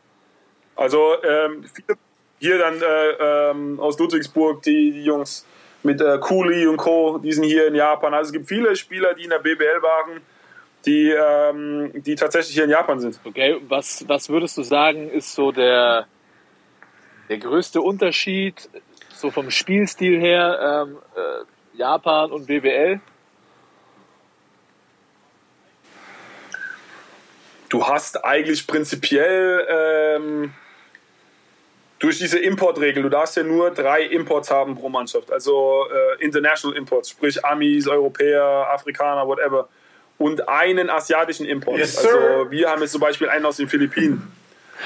Also 0.75 1.21
ähm, 1.23 1.65
viele 1.71 1.99
hier 2.39 2.57
dann 2.57 2.81
äh, 2.81 3.51
ähm, 3.51 3.79
aus 3.79 3.99
Ludwigsburg, 3.99 4.63
die, 4.63 4.91
die 4.91 5.03
Jungs 5.03 5.45
mit 5.83 6.01
äh, 6.01 6.17
Cooley 6.19 6.67
und 6.67 6.77
Co., 6.77 7.17
die 7.17 7.31
sind 7.33 7.43
hier 7.43 7.67
in 7.67 7.75
Japan. 7.75 8.13
Also 8.13 8.29
es 8.29 8.33
gibt 8.33 8.47
viele 8.47 8.75
Spieler, 8.75 9.13
die 9.13 9.23
in 9.23 9.29
der 9.29 9.39
BBL 9.39 9.81
waren, 9.81 10.21
die, 10.85 11.11
ähm, 11.11 11.91
die 12.03 12.15
tatsächlich 12.15 12.55
hier 12.55 12.65
in 12.65 12.69
Japan 12.69 12.99
sind. 12.99 13.19
okay, 13.23 13.61
was, 13.67 14.05
was 14.07 14.29
würdest 14.29 14.57
du 14.57 14.63
sagen, 14.63 15.09
ist 15.09 15.33
so 15.33 15.51
der, 15.51 16.07
der 17.29 17.37
größte 17.37 17.81
Unterschied, 17.81 18.69
so 19.09 19.31
vom 19.31 19.51
Spielstil 19.51 20.19
her, 20.19 20.85
ähm, 20.87 20.97
äh, 21.15 21.77
Japan 21.77 22.31
und 22.31 22.47
BBL? 22.47 22.99
du 27.71 27.87
hast 27.87 28.23
eigentlich 28.25 28.67
prinzipiell 28.67 29.65
ähm, 29.69 30.53
durch 32.01 32.17
diese 32.17 32.39
Importregel, 32.39 33.03
du 33.03 33.09
darfst 33.09 33.37
ja 33.37 33.43
nur 33.43 33.69
drei 33.69 34.01
Imports 34.01 34.49
haben 34.49 34.75
pro 34.75 34.89
Mannschaft, 34.89 35.31
also 35.31 35.85
äh, 35.87 36.23
International 36.23 36.75
Imports, 36.75 37.11
sprich 37.11 37.45
Amis, 37.45 37.87
Europäer, 37.87 38.43
Afrikaner, 38.43 39.27
whatever, 39.27 39.69
und 40.17 40.49
einen 40.49 40.89
asiatischen 40.89 41.45
Import. 41.45 41.77
Yes, 41.77 41.97
also 41.97 42.49
wir 42.49 42.69
haben 42.69 42.81
jetzt 42.81 42.91
zum 42.91 43.01
Beispiel 43.01 43.29
einen 43.29 43.45
aus 43.45 43.57
den 43.57 43.69
Philippinen. 43.69 44.31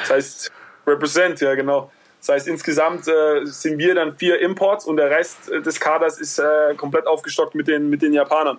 Das 0.01 0.11
heißt, 0.11 0.51
Represent, 0.85 1.39
ja 1.39 1.55
genau. 1.55 1.89
Das 2.19 2.29
heißt, 2.29 2.47
insgesamt 2.49 3.07
äh, 3.07 3.45
sind 3.45 3.77
wir 3.77 3.95
dann 3.95 4.17
vier 4.17 4.39
Imports 4.41 4.85
und 4.85 4.97
der 4.97 5.09
Rest 5.09 5.49
äh, 5.49 5.61
des 5.61 5.79
Kaders 5.79 6.19
ist 6.19 6.37
äh, 6.39 6.75
komplett 6.75 7.07
aufgestockt 7.07 7.55
mit 7.55 7.69
den, 7.69 7.89
mit 7.89 8.01
den 8.01 8.11
Japanern. 8.11 8.57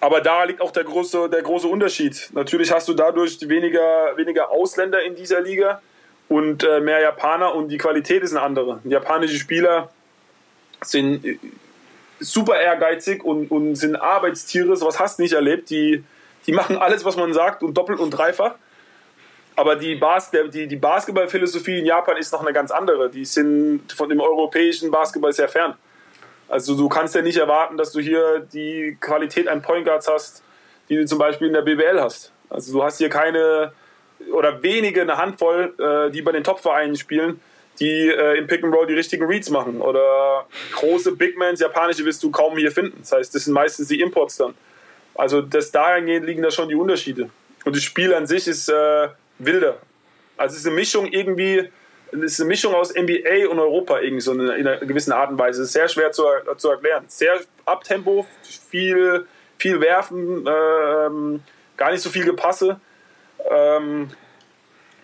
Aber 0.00 0.20
da 0.20 0.44
liegt 0.44 0.60
auch 0.60 0.70
der 0.70 0.84
große, 0.84 1.30
der 1.30 1.40
große 1.40 1.66
Unterschied. 1.66 2.28
Natürlich 2.34 2.70
hast 2.70 2.88
du 2.88 2.94
dadurch 2.94 3.38
weniger, 3.48 4.16
weniger 4.16 4.50
Ausländer 4.50 5.02
in 5.02 5.14
dieser 5.14 5.40
Liga 5.40 5.80
und 6.30 6.62
äh, 6.62 6.78
mehr 6.78 7.00
Japaner 7.00 7.56
und 7.56 7.70
die 7.70 7.76
Qualität 7.76 8.22
ist 8.22 8.30
eine 8.30 8.42
andere. 8.42 8.78
Japanische 8.84 9.34
Spieler 9.34 9.90
sind 10.80 11.24
äh, 11.24 11.38
super 12.20 12.56
ehrgeizig 12.56 13.24
und, 13.24 13.50
und 13.50 13.74
sind 13.74 13.96
Arbeitstiere, 13.96 14.76
sowas 14.76 15.00
hast 15.00 15.18
du 15.18 15.24
nicht 15.24 15.32
erlebt. 15.32 15.70
Die, 15.70 16.04
die 16.46 16.52
machen 16.52 16.76
alles, 16.78 17.04
was 17.04 17.16
man 17.16 17.32
sagt 17.32 17.64
und 17.64 17.74
doppelt 17.74 17.98
und 17.98 18.10
dreifach. 18.10 18.54
Aber 19.56 19.74
die, 19.74 19.96
Bas 19.96 20.30
die, 20.30 20.68
die 20.68 20.76
Basketballphilosophie 20.76 21.80
in 21.80 21.84
Japan 21.84 22.16
ist 22.16 22.32
noch 22.32 22.42
eine 22.42 22.52
ganz 22.52 22.70
andere. 22.70 23.10
Die 23.10 23.24
sind 23.24 23.92
von 23.92 24.08
dem 24.08 24.20
europäischen 24.20 24.92
Basketball 24.92 25.32
sehr 25.32 25.48
fern. 25.48 25.74
Also 26.48 26.76
du 26.76 26.88
kannst 26.88 27.16
ja 27.16 27.22
nicht 27.22 27.38
erwarten, 27.38 27.76
dass 27.76 27.90
du 27.90 27.98
hier 27.98 28.46
die 28.52 28.96
Qualität 29.00 29.48
an 29.48 29.62
Point 29.62 29.84
Guards 29.84 30.06
hast, 30.06 30.44
die 30.88 30.94
du 30.94 31.06
zum 31.06 31.18
Beispiel 31.18 31.48
in 31.48 31.54
der 31.54 31.62
BBL 31.62 32.00
hast. 32.00 32.30
Also 32.48 32.72
du 32.72 32.84
hast 32.84 32.98
hier 32.98 33.08
keine 33.08 33.72
oder 34.32 34.62
wenige, 34.62 35.02
eine 35.02 35.16
Handvoll, 35.16 35.74
äh, 35.78 36.10
die 36.10 36.22
bei 36.22 36.32
den 36.32 36.44
Top-Vereinen 36.44 36.96
spielen, 36.96 37.40
die 37.80 38.08
äh, 38.08 38.38
im 38.38 38.46
Pick 38.46 38.62
and 38.62 38.74
Roll 38.74 38.86
die 38.86 38.94
richtigen 38.94 39.24
Reads 39.24 39.50
machen. 39.50 39.80
Oder 39.80 40.46
große 40.72 41.12
Big 41.12 41.36
Mans, 41.36 41.60
japanische 41.60 42.04
wirst 42.04 42.22
du 42.22 42.30
kaum 42.30 42.56
hier 42.56 42.70
finden. 42.70 42.98
Das 43.00 43.12
heißt, 43.12 43.34
das 43.34 43.44
sind 43.44 43.54
meistens 43.54 43.88
die 43.88 44.00
Imports 44.00 44.36
dann. 44.36 44.54
Also 45.14 45.40
das 45.40 45.70
dahingehend 45.70 46.26
liegen 46.26 46.42
da 46.42 46.50
schon 46.50 46.68
die 46.68 46.74
Unterschiede. 46.74 47.30
Und 47.64 47.76
das 47.76 47.82
Spiel 47.82 48.14
an 48.14 48.26
sich 48.26 48.46
ist 48.48 48.68
äh, 48.68 49.08
wilder. 49.38 49.78
Also 50.36 50.54
es 50.54 50.60
ist 50.60 50.66
eine 50.66 50.76
Mischung 50.76 51.06
irgendwie, 51.06 51.68
es 52.12 52.18
ist 52.18 52.40
eine 52.40 52.48
Mischung 52.48 52.74
aus 52.74 52.94
NBA 52.94 53.48
und 53.50 53.58
Europa 53.58 54.00
irgendwie 54.00 54.22
so 54.22 54.32
in 54.32 54.40
einer, 54.40 54.56
in 54.56 54.66
einer 54.66 54.78
gewissen 54.78 55.12
Art 55.12 55.30
und 55.30 55.38
Weise. 55.38 55.62
Es 55.62 55.68
ist 55.68 55.72
sehr 55.74 55.88
schwer 55.88 56.12
zu, 56.12 56.24
zu 56.56 56.70
erklären. 56.70 57.04
Sehr 57.08 57.40
Abtempo, 57.66 58.26
viel, 58.70 59.26
viel 59.58 59.80
werfen, 59.80 60.46
ähm, 60.48 61.42
gar 61.76 61.92
nicht 61.92 62.00
so 62.00 62.10
viel 62.10 62.24
Gepasse. 62.24 62.80
Ähm, 63.48 64.10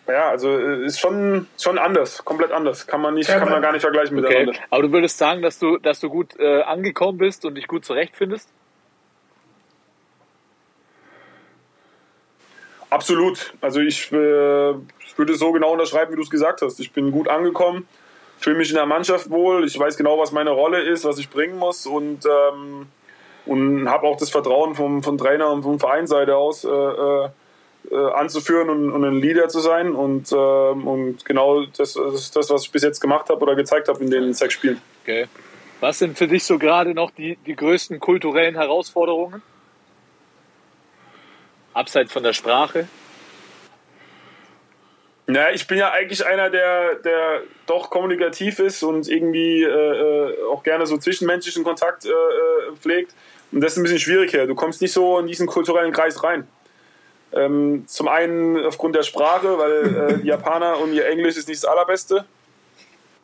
ja, 0.09 0.31
also 0.31 0.49
äh, 0.51 0.85
ist 0.85 1.01
schon, 1.01 1.49
schon 1.61 1.79
anders, 1.79 2.25
komplett 2.25 2.53
anders. 2.53 2.87
Kann 2.87 3.01
man 3.01 3.15
nicht, 3.15 3.29
Ja, 3.29 3.39
kann 3.39 3.51
man 3.51 3.61
gar 3.63 3.73
nicht 3.73 3.83
vergleichen 3.83 4.17
Okay. 4.19 4.29
miteinander. 4.29 4.61
Aber 4.71 4.83
du 4.83 4.93
würdest 4.93 5.19
sagen, 5.19 5.43
dass 5.43 5.59
du, 5.59 5.79
dass 5.79 6.01
du 6.01 6.09
gut 6.09 6.39
äh, 6.39 6.63
angekommen 6.63 7.19
bist 7.19 7.45
und 7.45 7.57
dich 7.57 7.67
gut 7.67 7.85
zurechtfindest? 7.85 8.49
Absolut. 12.89 13.53
Also 13.61 13.81
ich, 13.81 14.13
äh, 14.13 14.71
ich 14.71 15.19
würde 15.19 15.33
es 15.33 15.41
so 15.41 15.51
genau 15.53 15.73
unterschreiben, 15.73 16.13
wie 16.13 16.17
du 16.17 16.23
es 16.23 16.31
gesagt 16.31 16.63
hast. 16.63 16.79
Ich 16.79 16.93
bin 16.93 17.11
gut 17.11 17.29
angekommen, 17.29 17.89
fühle 18.39 18.57
mich 18.57 18.71
in 18.71 18.77
der 18.77 18.87
Mannschaft 18.87 19.29
wohl. 19.31 19.67
Ich 19.67 19.77
weiß 19.79 19.97
genau, 19.97 20.19
was 20.19 20.31
meine 20.31 20.51
Rolle 20.51 20.81
ist, 20.83 21.05
was 21.05 21.19
ich 21.19 21.29
bringen 21.29 21.59
muss 21.59 21.87
und, 21.87 22.25
ähm, 22.27 22.87
und 23.45 23.89
habe 23.91 24.07
auch 24.07 24.17
das 24.17 24.31
Vertrauen 24.31 24.77
vom, 24.77 25.03
vom 25.03 25.19
Trainer 25.19 25.51
und 25.51 25.63
vom 25.65 25.81
Vereinsseite 25.81 26.37
aus 26.37 26.65
äh, 26.65 27.29
äh, 27.91 27.95
äh, 27.95 28.13
anzuführen 28.13 28.71
und, 28.71 28.91
und 28.91 29.05
ein 29.05 29.21
Leader 29.21 29.49
zu 29.49 29.61
sein. 29.61 29.95
Und, 29.95 30.33
ähm, 30.33 30.87
und 30.87 31.25
genau 31.25 31.65
das, 31.65 31.95
das 31.95 32.15
ist 32.15 32.37
das, 32.37 32.51
was 32.51 32.63
ich 32.63 32.73
bis 32.73 32.83
jetzt 32.83 33.01
gemacht 33.01 33.29
habe 33.29 33.41
oder 33.41 33.55
gezeigt 33.55 33.89
habe 33.89 34.03
in 34.03 34.11
den 34.11 34.35
sechs 34.35 34.55
Spielen. 34.55 34.81
Okay. 35.03 35.27
Was 35.81 35.99
sind 35.99 36.17
für 36.17 36.27
dich 36.27 36.45
so 36.45 36.59
gerade 36.59 36.95
noch 36.95 37.11
die, 37.11 37.37
die 37.47 37.55
größten 37.55 38.01
kulturellen 38.01 38.55
Herausforderungen? 38.55 39.43
Abseits 41.75 42.13
von 42.13 42.23
der 42.23 42.33
Sprache? 42.33 42.89
Naja, 45.29 45.51
ich 45.53 45.67
bin 45.67 45.77
ja 45.77 45.91
eigentlich 45.91 46.25
einer, 46.25 46.51
der, 46.51 46.95
der 46.97 47.43
doch 47.67 47.91
kommunikativ 47.91 48.61
ist 48.61 48.83
und 48.85 49.09
irgendwie 49.09 49.65
äh, 49.65 49.69
äh, 49.69 50.45
auch 50.53 50.63
gerne 50.63 50.87
so 50.87 50.97
zwischenmenschlichen 50.97 51.65
Kontakt 51.65 52.07
äh, 52.07 52.11
äh, 52.11 52.77
pflegt. 52.81 53.13
Und 53.51 53.61
das 53.61 53.73
ist 53.73 53.79
ein 53.79 53.83
bisschen 53.83 53.99
schwierig 53.99 54.31
hier. 54.31 54.47
Du 54.47 54.55
kommst 54.55 54.81
nicht 54.81 54.93
so 54.93 55.19
in 55.19 55.27
diesen 55.27 55.47
kulturellen 55.47 55.93
Kreis 55.93 56.23
rein. 56.23 56.47
Ähm, 57.33 57.85
zum 57.87 58.09
einen 58.09 58.65
aufgrund 58.65 58.95
der 58.95 59.03
Sprache, 59.03 59.59
weil 59.59 60.21
äh, 60.23 60.27
Japaner 60.27 60.79
und 60.79 60.93
ihr 60.93 61.07
Englisch 61.07 61.37
ist 61.37 61.49
nicht 61.49 61.63
das 61.63 61.69
allerbeste. 61.69 62.25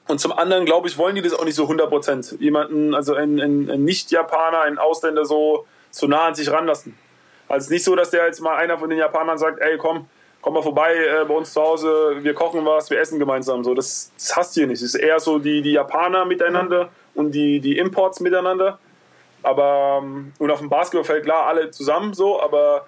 Und 0.08 0.20
zum 0.20 0.32
anderen, 0.32 0.64
glaube 0.64 0.88
ich, 0.88 0.98
wollen 0.98 1.14
die 1.14 1.22
das 1.22 1.32
auch 1.32 1.44
nicht 1.44 1.54
so 1.54 1.64
100%. 1.64 2.40
Jemanden, 2.40 2.94
also 2.94 3.14
ein, 3.14 3.40
ein, 3.40 3.70
ein 3.70 3.84
Nicht-Japaner, 3.84 4.62
ein 4.62 4.78
Ausländer 4.78 5.24
so, 5.24 5.66
so 5.90 6.06
nah 6.06 6.24
an 6.24 6.34
sich 6.34 6.50
ranlassen. 6.50 6.98
Also 7.48 7.58
es 7.58 7.64
ist 7.64 7.70
nicht 7.70 7.84
so, 7.84 7.94
dass 7.94 8.10
der 8.10 8.26
jetzt 8.26 8.40
mal 8.40 8.56
einer 8.56 8.78
von 8.78 8.90
den 8.90 8.98
Japanern 8.98 9.38
sagt, 9.38 9.60
ey 9.60 9.78
komm, 9.78 10.08
komm 10.40 10.54
mal 10.54 10.62
vorbei 10.62 10.94
äh, 10.94 11.24
bei 11.24 11.34
uns 11.34 11.52
zu 11.52 11.62
Hause, 11.62 12.16
wir 12.20 12.34
kochen 12.34 12.64
was, 12.64 12.90
wir 12.90 12.98
essen 13.00 13.18
gemeinsam. 13.18 13.62
So, 13.62 13.74
das, 13.74 14.10
das 14.16 14.36
hast 14.36 14.56
du 14.56 14.60
hier 14.60 14.68
nicht. 14.68 14.82
Es 14.82 14.94
ist 14.94 15.00
eher 15.00 15.20
so 15.20 15.38
die, 15.38 15.62
die 15.62 15.72
Japaner 15.72 16.24
miteinander 16.24 16.90
und 17.14 17.32
die, 17.32 17.60
die 17.60 17.78
Imports 17.78 18.20
miteinander. 18.20 18.78
Aber 19.42 20.00
ähm, 20.02 20.32
und 20.38 20.50
auf 20.50 20.58
dem 20.58 20.68
Basketballfeld 20.68 21.24
klar 21.24 21.46
alle 21.46 21.70
zusammen 21.70 22.14
so, 22.14 22.40
aber 22.40 22.86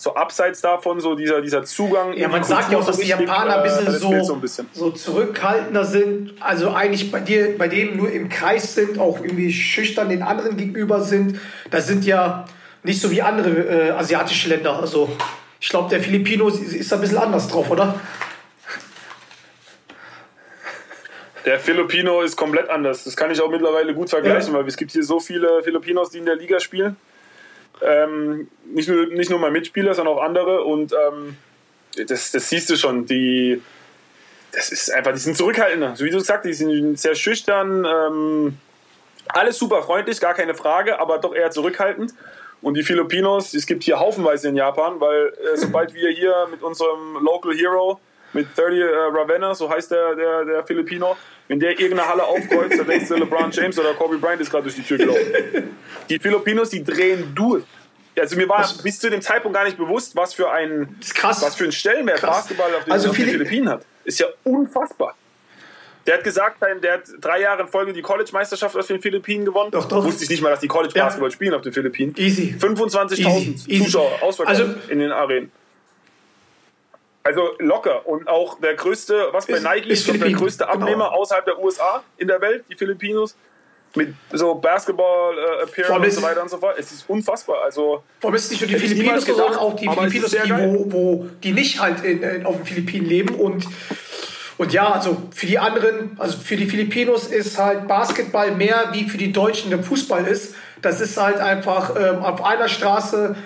so 0.00 0.14
abseits 0.14 0.60
davon 0.60 1.00
so 1.00 1.14
dieser, 1.14 1.40
dieser 1.40 1.64
Zugang. 1.64 2.12
Ja, 2.14 2.28
man 2.28 2.44
sagt 2.44 2.70
ja 2.72 2.78
auch, 2.78 2.86
dass 2.86 2.98
die 2.98 3.08
Japaner 3.08 3.58
ein 3.58 3.62
bisschen 3.62 3.86
äh, 3.86 3.90
so, 3.92 4.22
so 4.24 4.34
ein 4.34 4.40
bisschen. 4.40 4.68
so 4.72 4.90
zurückhaltender 4.90 5.84
sind. 5.84 6.34
Also 6.40 6.70
eigentlich 6.72 7.10
bei 7.10 7.20
dir, 7.20 7.56
bei 7.58 7.68
denen 7.68 7.96
nur 7.96 8.10
im 8.10 8.28
Kreis 8.28 8.74
sind, 8.74 8.98
auch 8.98 9.20
irgendwie 9.22 9.52
schüchtern 9.52 10.08
den 10.08 10.22
anderen 10.22 10.56
gegenüber 10.56 11.00
sind. 11.02 11.40
Das 11.70 11.86
sind 11.86 12.04
ja 12.04 12.44
nicht 12.82 13.00
so 13.00 13.10
wie 13.10 13.22
andere 13.22 13.50
äh, 13.50 13.90
asiatische 13.90 14.48
Länder. 14.48 14.78
Also 14.80 15.08
ich 15.60 15.68
glaube, 15.68 15.90
der 15.90 16.00
Filipino 16.00 16.48
ist, 16.48 16.60
ist 16.72 16.90
da 16.92 16.96
ein 16.96 17.00
bisschen 17.02 17.18
anders 17.18 17.48
drauf, 17.48 17.70
oder? 17.70 17.98
Der 21.44 21.58
Filipino 21.58 22.20
ist 22.22 22.36
komplett 22.36 22.68
anders. 22.68 23.04
Das 23.04 23.16
kann 23.16 23.30
ich 23.30 23.40
auch 23.40 23.50
mittlerweile 23.50 23.94
gut 23.94 24.10
vergleichen, 24.10 24.52
Ja. 24.52 24.58
weil 24.60 24.66
es 24.68 24.76
gibt 24.76 24.90
hier 24.92 25.02
so 25.02 25.18
viele 25.18 25.62
Filipinos, 25.62 26.10
die 26.10 26.18
in 26.18 26.26
der 26.26 26.36
Liga 26.36 26.60
spielen. 26.60 26.96
Ähm, 27.82 28.48
nicht, 28.64 28.88
nur, 28.88 29.06
nicht 29.06 29.30
nur 29.30 29.38
mal 29.38 29.50
Mitspieler, 29.50 29.94
sondern 29.94 30.16
auch 30.16 30.22
andere. 30.22 30.64
Und 30.64 30.92
ähm, 30.92 31.36
das, 32.06 32.32
das 32.32 32.48
siehst 32.48 32.70
du 32.70 32.76
schon. 32.76 33.06
Die, 33.06 33.62
das 34.52 34.70
ist 34.70 34.90
einfach, 34.90 35.12
die 35.12 35.18
sind 35.18 35.36
zurückhaltender. 35.36 35.96
So 35.96 36.04
wie 36.04 36.10
du 36.10 36.18
gesagt 36.18 36.44
hast, 36.44 36.48
die 36.48 36.54
sind 36.54 36.98
sehr 36.98 37.14
schüchtern. 37.14 37.84
Ähm, 37.84 38.58
alles 39.28 39.58
super 39.58 39.82
freundlich, 39.82 40.20
gar 40.20 40.34
keine 40.34 40.54
Frage, 40.54 40.98
aber 40.98 41.18
doch 41.18 41.34
eher 41.34 41.50
zurückhaltend. 41.50 42.14
Und 42.60 42.74
die 42.74 42.82
Filipinos, 42.82 43.54
es 43.54 43.66
gibt 43.66 43.84
hier 43.84 44.00
haufenweise 44.00 44.48
in 44.48 44.56
Japan, 44.56 45.00
weil 45.00 45.28
äh, 45.28 45.56
sobald 45.56 45.94
wir 45.94 46.10
hier 46.10 46.48
mit 46.50 46.62
unserem 46.62 47.22
Local 47.22 47.54
Hero, 47.54 48.00
mit 48.32 48.46
30 48.56 48.78
äh, 48.78 48.84
Ravenna, 48.84 49.54
so 49.54 49.70
heißt 49.70 49.90
der, 49.90 50.14
der, 50.14 50.44
der 50.44 50.64
Filipino, 50.64 51.16
wenn 51.48 51.58
der 51.60 51.70
irgendeine 51.70 52.08
Halle 52.08 52.24
aufkreuzt, 52.24 52.78
dann 52.78 52.86
denkst 52.86 53.08
du, 53.08 53.14
LeBron 53.16 53.50
James 53.50 53.78
oder 53.78 53.94
Kobe 53.94 54.18
Bryant 54.18 54.40
ist 54.42 54.50
gerade 54.50 54.64
durch 54.64 54.74
die 54.76 54.82
Tür 54.82 54.98
gelaufen. 54.98 55.76
Die 56.08 56.18
Filipinos, 56.18 56.70
die 56.70 56.84
drehen 56.84 57.32
durch. 57.34 57.64
Also 58.18 58.36
mir 58.36 58.48
war 58.48 58.68
bis 58.82 58.98
zu 58.98 59.08
dem 59.10 59.22
Zeitpunkt 59.22 59.54
gar 59.56 59.64
nicht 59.64 59.76
bewusst, 59.78 60.14
was 60.16 60.34
für 60.34 60.50
ein, 60.50 60.96
was 61.22 61.54
für 61.54 61.64
ein 61.64 61.72
Stellenwert 61.72 62.18
Krass. 62.18 62.38
Basketball 62.38 62.74
auf 62.74 62.84
den, 62.84 62.92
Also 62.92 63.10
auf 63.10 63.16
den 63.16 63.26
Philippinen 63.28 63.68
hat. 63.68 63.84
Ist 64.04 64.18
ja 64.18 64.26
unfassbar. 64.44 65.14
Der 66.06 66.16
hat 66.16 66.24
gesagt, 66.24 66.56
der 66.82 66.94
hat 66.94 67.02
drei 67.20 67.42
Jahre 67.42 67.62
in 67.62 67.68
Folge 67.68 67.92
die 67.92 68.00
College-Meisterschaft 68.02 68.74
auf 68.76 68.86
den 68.86 69.00
Philippinen 69.00 69.44
gewonnen. 69.44 69.70
Doch, 69.70 69.86
doch. 69.86 70.02
Wusste 70.04 70.24
ich 70.24 70.30
nicht 70.30 70.42
mal, 70.42 70.48
dass 70.50 70.60
die 70.60 70.66
College-Basketball 70.66 71.28
Ja. 71.28 71.34
spielen 71.34 71.54
auf 71.54 71.60
den 71.62 71.72
Philippinen. 71.72 72.14
Easy. 72.16 72.56
25.000 72.58 73.18
Easy, 73.18 73.54
easy. 73.68 73.84
Zuschauer 73.84 74.10
ausverkauft 74.22 74.58
Also- 74.58 74.74
in 74.88 74.98
den 75.00 75.12
Arenen. 75.12 75.52
Also 77.28 77.50
locker. 77.58 78.06
Und 78.06 78.26
auch 78.26 78.58
der 78.58 78.74
größte, 78.74 79.28
was 79.32 79.44
bei 79.44 79.58
Nike 79.58 79.90
ist 79.90 80.08
ist, 80.08 80.18
der 80.22 80.32
größte 80.32 80.64
genau. 80.64 80.76
Abnehmer 80.78 81.12
außerhalb 81.12 81.44
der 81.44 81.58
USA 81.58 82.02
in 82.16 82.26
der 82.26 82.40
Welt, 82.40 82.64
die 82.70 82.74
Filipinos. 82.74 83.36
Mit 83.94 84.14
so 84.32 84.54
Basketball, 84.54 85.34
äh, 85.36 85.36
Vor 85.36 85.62
Appearance 85.62 85.92
allem 85.92 86.04
und 86.04 86.10
so 86.10 86.22
weiter 86.22 86.42
und 86.42 86.48
so 86.48 86.56
fort. 86.56 86.76
Es 86.78 86.90
ist 86.90 87.04
unfassbar. 87.08 87.64
Also 87.64 88.02
Warum 88.22 88.34
ist 88.34 88.50
nicht 88.50 88.62
nur 88.62 88.68
die 88.68 88.76
Filipinos, 88.76 89.26
niemals 89.26 89.26
sondern 89.26 89.58
auch 89.58 89.76
die 89.76 89.88
Filipinos, 89.90 90.32
ist 90.32 90.44
die, 90.46 90.52
wo, 90.52 90.92
wo 90.92 91.28
die 91.42 91.52
nicht 91.52 91.80
halt 91.80 92.02
in, 92.02 92.22
in, 92.22 92.46
auf 92.46 92.56
den 92.56 92.64
Philippinen 92.64 93.06
leben 93.06 93.34
und 93.34 93.66
und 94.56 94.72
ja, 94.72 94.90
also 94.90 95.28
für 95.32 95.46
die 95.46 95.58
anderen, 95.58 96.16
also 96.18 96.36
für 96.36 96.56
die 96.56 96.66
Filipinos 96.66 97.28
ist 97.28 97.58
halt 97.58 97.86
Basketball 97.86 98.50
mehr 98.50 98.88
wie 98.92 99.08
für 99.08 99.18
die 99.18 99.32
Deutschen 99.32 99.70
der 99.70 99.82
Fußball 99.82 100.26
ist. 100.26 100.56
Das 100.82 101.00
ist 101.00 101.16
halt 101.16 101.38
einfach 101.38 101.94
ähm, 101.94 102.24
auf 102.24 102.44
einer 102.44 102.68
Straße, 102.68 103.36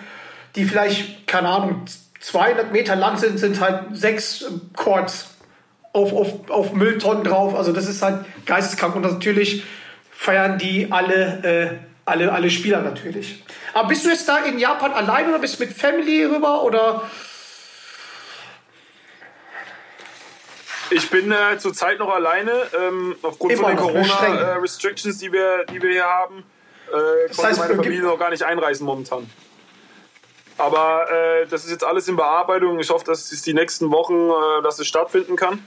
die 0.56 0.64
vielleicht, 0.64 1.26
keine 1.26 1.48
Ahnung, 1.48 1.84
200 2.22 2.72
Meter 2.72 2.96
lang 2.96 3.18
sind, 3.18 3.38
sind 3.38 3.60
halt 3.60 3.96
sechs 3.96 4.44
Courts 4.76 5.26
auf, 5.92 6.12
auf, 6.12 6.50
auf 6.50 6.72
Mülltonnen 6.72 7.24
drauf. 7.24 7.54
Also 7.54 7.72
das 7.72 7.88
ist 7.88 8.00
halt 8.00 8.24
geisteskrank 8.46 8.94
und 8.94 9.02
natürlich 9.02 9.64
feiern 10.12 10.56
die 10.56 10.90
alle, 10.90 11.42
äh, 11.44 11.78
alle, 12.04 12.32
alle 12.32 12.48
Spieler 12.50 12.80
natürlich. 12.80 13.42
Aber 13.74 13.88
bist 13.88 14.04
du 14.04 14.08
jetzt 14.08 14.28
da 14.28 14.38
in 14.38 14.58
Japan 14.58 14.92
allein 14.92 15.28
oder 15.28 15.40
bist 15.40 15.58
du 15.58 15.64
mit 15.64 15.76
Family 15.76 16.24
rüber 16.24 16.62
oder? 16.62 17.02
Ich 20.90 21.10
bin 21.10 21.32
äh, 21.32 21.58
zurzeit 21.58 21.98
noch 21.98 22.14
alleine, 22.14 22.52
ähm, 22.78 23.16
aufgrund 23.22 23.52
Immer 23.52 23.76
von 23.76 23.92
den 23.92 24.02
ne? 24.02 24.08
Corona-Restrictions, 24.08 25.18
die, 25.18 25.32
wir, 25.32 25.64
die 25.64 25.82
wir 25.82 25.90
hier 25.90 26.04
haben. 26.04 26.44
Äh, 26.88 27.28
Das 27.28 27.36
konnte 27.36 27.50
heißt, 27.50 27.60
meine 27.60 27.74
Familie 27.74 28.02
noch 28.02 28.18
gar 28.18 28.30
nicht 28.30 28.42
einreisen 28.42 28.86
momentan. 28.86 29.28
Aber 30.62 31.10
äh, 31.10 31.46
das 31.48 31.64
ist 31.64 31.70
jetzt 31.72 31.84
alles 31.84 32.06
in 32.06 32.14
Bearbeitung. 32.14 32.78
Ich 32.78 32.88
hoffe, 32.90 33.04
dass 33.04 33.32
es 33.32 33.42
die 33.42 33.52
nächsten 33.52 33.90
Wochen, 33.90 34.30
äh, 34.30 34.62
dass 34.62 34.78
es 34.78 34.86
stattfinden 34.86 35.34
kann. 35.34 35.58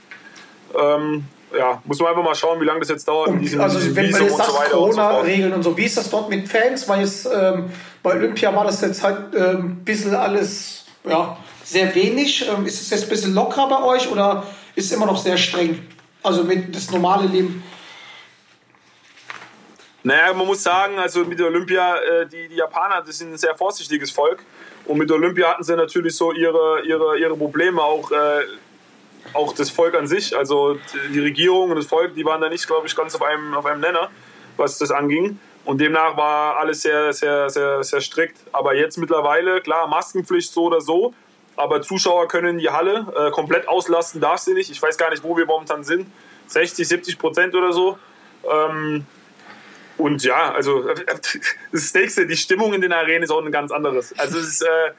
Ähm, 0.74 1.24
ja, 1.56 1.82
muss 1.84 1.98
man 2.00 2.08
einfach 2.10 2.22
mal 2.24 2.34
schauen, 2.34 2.60
wie 2.60 2.64
lange 2.64 2.80
das 2.80 2.88
jetzt 2.88 3.06
dauert. 3.06 3.30
diesem- 3.40 3.60
also 3.60 3.78
diesem 3.78 3.94
wenn 3.94 4.10
man 4.10 4.22
jetzt 4.22 4.36
sagt, 4.36 4.50
so 4.50 4.56
weiter 4.56 4.80
und 4.80 4.92
so 4.92 4.96
fort. 4.98 5.10
Corona-Regeln 5.10 5.52
und 5.52 5.62
so, 5.62 5.76
wie 5.76 5.84
ist 5.84 5.96
das 5.98 6.08
dort 6.08 6.30
mit 6.30 6.48
Fans? 6.48 6.88
Weil 6.88 7.00
jetzt 7.00 7.26
ähm, 7.32 7.70
bei 8.02 8.12
Olympia 8.12 8.54
war 8.56 8.64
das 8.64 8.80
jetzt 8.80 9.02
halt 9.02 9.34
ähm, 9.34 9.58
ein 9.80 9.84
bisschen 9.84 10.14
alles, 10.14 10.86
ja, 11.04 11.36
sehr 11.62 11.94
wenig. 11.94 12.48
Ähm, 12.48 12.64
ist 12.64 12.80
es 12.80 12.88
jetzt 12.90 13.02
ein 13.04 13.08
bisschen 13.10 13.34
lockerer 13.34 13.68
bei 13.68 13.82
euch 13.84 14.10
oder 14.10 14.44
ist 14.76 14.86
es 14.86 14.92
immer 14.92 15.06
noch 15.06 15.18
sehr 15.18 15.36
streng? 15.36 15.86
Also 16.22 16.42
mit 16.42 16.74
das 16.74 16.90
normale 16.90 17.26
Leben. 17.26 17.62
Naja, 20.02 20.32
man 20.32 20.46
muss 20.46 20.62
sagen, 20.62 20.98
also 20.98 21.24
mit 21.24 21.38
der 21.38 21.46
Olympia, 21.46 21.96
äh, 21.96 22.26
die, 22.28 22.48
die 22.48 22.54
Japaner, 22.56 23.02
das 23.04 23.18
sind 23.18 23.32
ein 23.32 23.38
sehr 23.38 23.56
vorsichtiges 23.56 24.10
Volk. 24.10 24.40
Und 24.86 24.98
mit 24.98 25.10
Olympia 25.10 25.50
hatten 25.50 25.64
sie 25.64 25.74
natürlich 25.76 26.16
so 26.16 26.32
ihre, 26.32 26.82
ihre, 26.84 27.18
ihre 27.18 27.36
Probleme, 27.36 27.82
auch, 27.82 28.10
äh, 28.10 28.44
auch 29.32 29.52
das 29.52 29.70
Volk 29.70 29.94
an 29.94 30.06
sich. 30.06 30.36
Also 30.36 30.78
die 31.12 31.20
Regierung 31.20 31.70
und 31.70 31.76
das 31.76 31.86
Volk, 31.86 32.14
die 32.14 32.24
waren 32.24 32.40
da 32.40 32.48
nicht, 32.48 32.66
glaube 32.66 32.86
ich, 32.86 32.94
ganz 32.94 33.14
auf 33.14 33.22
einem, 33.22 33.54
auf 33.54 33.66
einem 33.66 33.80
Nenner, 33.80 34.10
was 34.56 34.78
das 34.78 34.90
anging. 34.90 35.38
Und 35.64 35.80
demnach 35.80 36.16
war 36.16 36.58
alles 36.58 36.82
sehr, 36.82 37.12
sehr, 37.12 37.50
sehr, 37.50 37.82
sehr 37.82 38.00
strikt. 38.00 38.38
Aber 38.52 38.74
jetzt 38.76 38.98
mittlerweile, 38.98 39.60
klar, 39.60 39.88
Maskenpflicht 39.88 40.52
so 40.52 40.64
oder 40.64 40.80
so. 40.80 41.12
aber 41.56 41.82
Zuschauer 41.82 42.28
können 42.28 42.58
die 42.58 42.70
Halle 42.70 43.06
äh, 43.16 43.30
komplett 43.30 43.66
auslasten, 43.66 44.20
darfst 44.20 44.46
du 44.46 44.54
nicht. 44.54 44.70
Ich 44.70 44.80
weiß 44.80 44.96
gar 44.96 45.10
nicht, 45.10 45.24
wo 45.24 45.36
wir 45.36 45.46
momentan 45.46 45.82
sind. 45.82 46.06
60, 46.46 46.86
70 46.86 47.18
Prozent 47.18 47.54
oder 47.54 47.72
so. 47.72 47.98
Ähm, 48.48 49.06
und 49.98 50.22
ja, 50.24 50.52
also 50.52 50.88
das 51.72 51.94
nächste, 51.94 52.26
die 52.26 52.36
Stimmung 52.36 52.74
in 52.74 52.80
den 52.80 52.92
Arenen 52.92 53.22
ist 53.22 53.30
auch 53.30 53.44
ein 53.44 53.52
ganz 53.52 53.72
anderes. 53.72 54.16
Also 54.18 54.38
es 54.38 54.48
ist, 54.48 54.62
äh, 54.62 54.92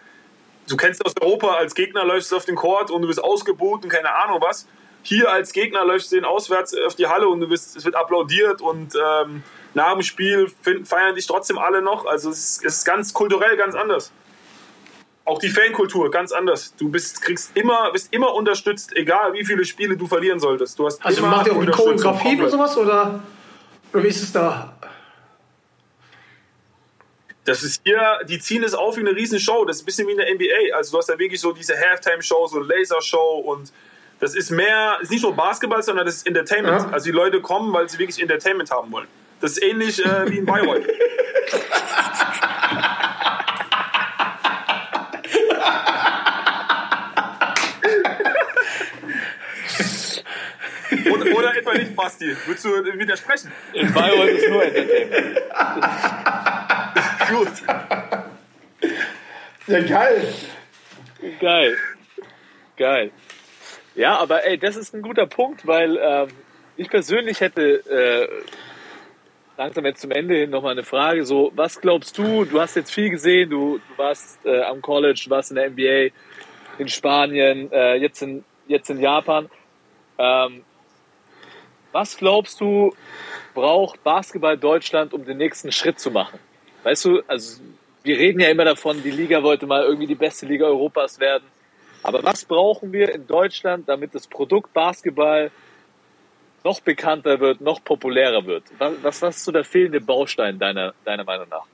du 0.68 0.78
kennst 0.78 1.06
aus 1.06 1.14
Europa, 1.22 1.56
als 1.56 1.76
Gegner 1.76 2.04
läufst 2.04 2.32
du 2.32 2.38
auf 2.38 2.46
den 2.46 2.56
Court 2.56 2.90
und 2.92 3.02
du 3.02 3.08
bist 3.08 3.24
ausgebucht 3.24 3.84
und 3.84 3.90
keine 3.90 4.14
Ahnung 4.14 4.42
was. 4.42 4.68
Hier 5.04 5.32
als 5.32 5.54
Gegner 5.54 5.86
läufst 5.86 6.12
du 6.12 6.16
den 6.16 6.26
auswärts 6.26 6.76
auf 6.86 6.96
die 6.96 7.08
Halle 7.08 7.30
und 7.30 7.40
du 7.40 7.48
bist, 7.48 7.78
es 7.78 7.86
wird 7.86 7.96
applaudiert 7.96 8.62
und 8.62 8.94
ähm, 8.96 9.44
nach 9.74 9.94
dem 9.94 10.02
Spiel 10.02 10.52
feiern 10.84 11.16
dich 11.16 11.28
trotzdem 11.28 11.58
alle 11.58 11.82
noch. 11.82 12.06
Also 12.06 12.30
es 12.30 12.40
ist, 12.40 12.66
es 12.66 12.78
ist 12.80 12.86
ganz 12.86 13.14
kulturell 13.14 13.56
ganz 13.56 13.76
anders. 13.76 14.12
Auch 15.24 15.40
die 15.40 15.50
Fankultur 15.50 16.10
ganz 16.10 16.32
anders. 16.32 16.74
Du 16.78 16.90
bist, 16.90 17.22
kriegst 17.22 17.56
immer, 17.56 17.92
bist 17.92 18.14
immer 18.14 18.34
unterstützt, 18.34 18.96
egal 18.96 19.34
wie 19.34 19.46
viele 19.46 19.66
Spiele 19.66 19.96
du 19.96 20.08
verlieren 20.08 20.40
solltest. 20.40 20.80
Du 20.80 20.86
hast 20.86 21.06
Also 21.06 21.20
immer 21.20 21.30
macht 21.30 21.48
ihr 21.48 21.54
auch 21.54 21.60
mit 21.60 21.72
Choreografien 21.72 22.42
und 22.42 22.50
sowas 22.50 22.78
oder, 22.78 23.22
oder 23.94 24.04
wie 24.04 24.08
ist 24.08 24.24
es 24.24 24.32
da? 24.32 24.77
Das 27.48 27.64
ist 27.64 27.82
hier, 27.86 28.20
die 28.28 28.38
ziehen 28.40 28.64
es 28.66 28.74
auf 28.74 28.98
wie 28.98 29.00
eine 29.00 29.16
Riesenshow. 29.16 29.64
Das 29.64 29.78
ist 29.78 29.84
ein 29.84 29.86
bisschen 29.86 30.06
wie 30.10 30.12
in 30.12 30.18
der 30.18 30.36
NBA. 30.36 30.76
Also 30.76 30.92
du 30.92 30.98
hast 30.98 31.08
da 31.08 31.18
wirklich 31.18 31.40
so 31.40 31.54
diese 31.54 31.80
Halftime-Show, 31.80 32.48
so 32.48 32.60
Lasershow 32.60 33.40
und 33.40 33.72
das 34.20 34.36
ist 34.36 34.52
mehr, 34.52 34.98
ist 35.02 35.12
nicht 35.12 35.24
nur 35.24 35.34
Basketball, 35.34 35.82
sondern 35.82 36.06
das 36.06 36.18
ist 36.18 36.28
Entertainment. 36.28 36.84
Ja. 36.84 36.92
Also 36.92 37.06
die 37.06 37.12
Leute 37.12 37.40
kommen, 37.40 37.74
weil 37.74 37.88
sie 37.88 38.00
wirklich 38.00 38.22
Entertainment 38.22 38.70
haben 38.70 38.92
wollen. 38.92 39.08
Das 39.40 39.52
ist 39.52 39.64
ähnlich 39.64 40.06
äh, 40.06 40.30
wie 40.30 40.40
in 40.40 40.46
Bayreuth. 40.46 40.84
oder, 51.10 51.32
oder 51.34 51.56
etwa 51.56 51.76
nicht, 51.76 51.96
Basti? 51.96 52.36
Würdest 52.46 52.66
du 52.66 53.00
widersprechen? 53.00 53.54
In 53.72 53.94
Bayreuth 53.94 54.32
ist 54.32 54.50
nur 54.50 54.66
Entertainment. 54.66 55.42
Gut. 57.30 57.52
Ja, 59.68 59.82
geil. 59.82 60.34
Geil. 61.40 61.78
Geil. 62.78 63.12
Ja, 63.96 64.18
aber 64.18 64.46
ey, 64.46 64.58
das 64.58 64.76
ist 64.76 64.94
ein 64.94 65.02
guter 65.02 65.26
Punkt, 65.26 65.66
weil 65.66 65.98
ähm, 65.98 66.28
ich 66.78 66.90
persönlich 66.90 67.42
hätte 67.42 67.84
äh, 67.90 68.28
langsam 69.58 69.86
jetzt 69.86 70.02
zum 70.02 70.12
Ende 70.12 70.36
hin 70.36 70.52
nochmal 70.52 70.74
eine 70.74 70.84
Frage. 70.84 71.26
So, 71.26 71.52
was 71.56 71.82
glaubst 71.82 72.18
du? 72.18 72.46
Du 72.46 72.62
hast 72.62 72.76
jetzt 72.76 72.94
viel 72.94 73.10
gesehen, 73.10 73.50
du, 73.50 73.80
du 73.80 73.98
warst 73.98 74.46
äh, 74.46 74.62
am 74.62 74.82
College, 74.82 75.22
du 75.26 75.30
warst 75.32 75.52
in 75.52 75.56
der 75.56 75.72
NBA, 75.72 76.14
in 76.78 76.88
Spanien, 76.88 77.72
äh, 77.72 77.96
jetzt, 77.96 78.22
in, 78.22 78.46
jetzt 78.68 78.90
in 78.90 79.00
Japan. 79.00 79.50
Ähm, 80.20 80.64
was 81.92 82.18
glaubst 82.18 82.62
du, 82.62 82.94
braucht 83.56 84.04
Basketball 84.04 84.58
Deutschland, 84.58 85.14
um 85.14 85.26
den 85.26 85.38
nächsten 85.38 85.72
Schritt 85.72 86.00
zu 86.00 86.12
machen? 86.12 86.40
Weißt 86.88 87.04
du, 87.04 87.22
also 87.28 87.60
wir 88.04 88.18
reden 88.18 88.40
ja 88.40 88.48
immer 88.48 88.64
davon, 88.64 89.04
die 89.04 89.12
Liga 89.12 89.44
wollte 89.44 89.68
mal 89.68 89.84
irgendwie 89.84 90.08
die 90.08 90.16
beste 90.16 90.46
Liga 90.46 90.68
Europas 90.68 91.20
werden. 91.20 91.44
Aber 92.02 92.24
was 92.24 92.46
brauchen 92.46 92.94
wir 92.94 93.14
in 93.14 93.28
Deutschland, 93.28 93.90
damit 93.90 94.16
das 94.16 94.26
Produkt 94.26 94.72
Basketball 94.74 95.52
noch 96.64 96.80
bekannter 96.80 97.42
wird, 97.42 97.60
noch 97.60 97.84
populärer 97.84 98.46
wird? 98.46 98.64
Was, 98.78 98.94
was, 99.02 99.22
was 99.22 99.36
ist 99.36 99.44
so 99.44 99.52
der 99.52 99.66
fehlende 99.66 100.00
Baustein 100.00 100.58
deiner, 100.60 100.94
deiner 101.04 101.26
Meinung 101.26 101.50
nach? 101.50 101.66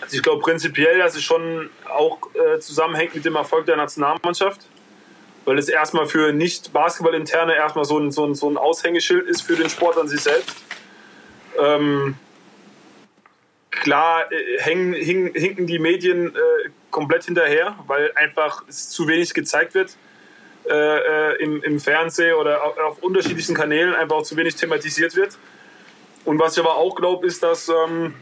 Also 0.00 0.16
ich 0.16 0.22
glaube 0.24 0.42
prinzipiell, 0.42 0.98
dass 0.98 1.14
es 1.14 1.22
schon 1.22 1.70
auch 1.88 2.18
äh, 2.34 2.58
zusammenhängt 2.58 3.14
mit 3.14 3.24
dem 3.24 3.36
Erfolg 3.36 3.66
der 3.66 3.76
Nationalmannschaft, 3.76 4.62
weil 5.44 5.60
es 5.60 5.68
erstmal 5.68 6.06
für 6.06 6.32
nicht 6.32 6.72
Basketball-Interne 6.72 7.54
erstmal 7.54 7.84
so 7.84 8.00
ein, 8.00 8.10
so, 8.10 8.26
ein, 8.26 8.34
so 8.34 8.50
ein 8.50 8.56
Aushängeschild 8.56 9.28
ist 9.28 9.42
für 9.42 9.54
den 9.54 9.70
Sport 9.70 9.96
an 9.96 10.08
sich 10.08 10.20
selbst. 10.20 10.64
Ähm, 11.58 12.16
klar 13.70 14.30
äh, 14.32 14.60
hängen, 14.60 14.94
hing, 14.94 15.34
hinken 15.34 15.66
die 15.66 15.78
Medien 15.78 16.34
äh, 16.34 16.70
komplett 16.90 17.24
hinterher, 17.24 17.76
weil 17.86 18.12
einfach 18.14 18.66
zu 18.68 19.08
wenig 19.08 19.34
gezeigt 19.34 19.74
wird 19.74 19.96
äh, 20.68 20.72
äh, 20.72 21.42
im, 21.42 21.62
im 21.62 21.80
Fernsehen 21.80 22.34
oder 22.34 22.64
auf, 22.64 22.78
auf 22.78 23.02
unterschiedlichen 23.02 23.54
Kanälen, 23.54 23.94
einfach 23.94 24.16
auch 24.16 24.22
zu 24.22 24.36
wenig 24.36 24.56
thematisiert 24.56 25.16
wird. 25.16 25.38
Und 26.24 26.38
was 26.38 26.56
ich 26.56 26.60
aber 26.60 26.76
auch 26.76 26.94
glaube, 26.94 27.26
ist, 27.26 27.42
dass... 27.42 27.68
Ähm, 27.68 28.14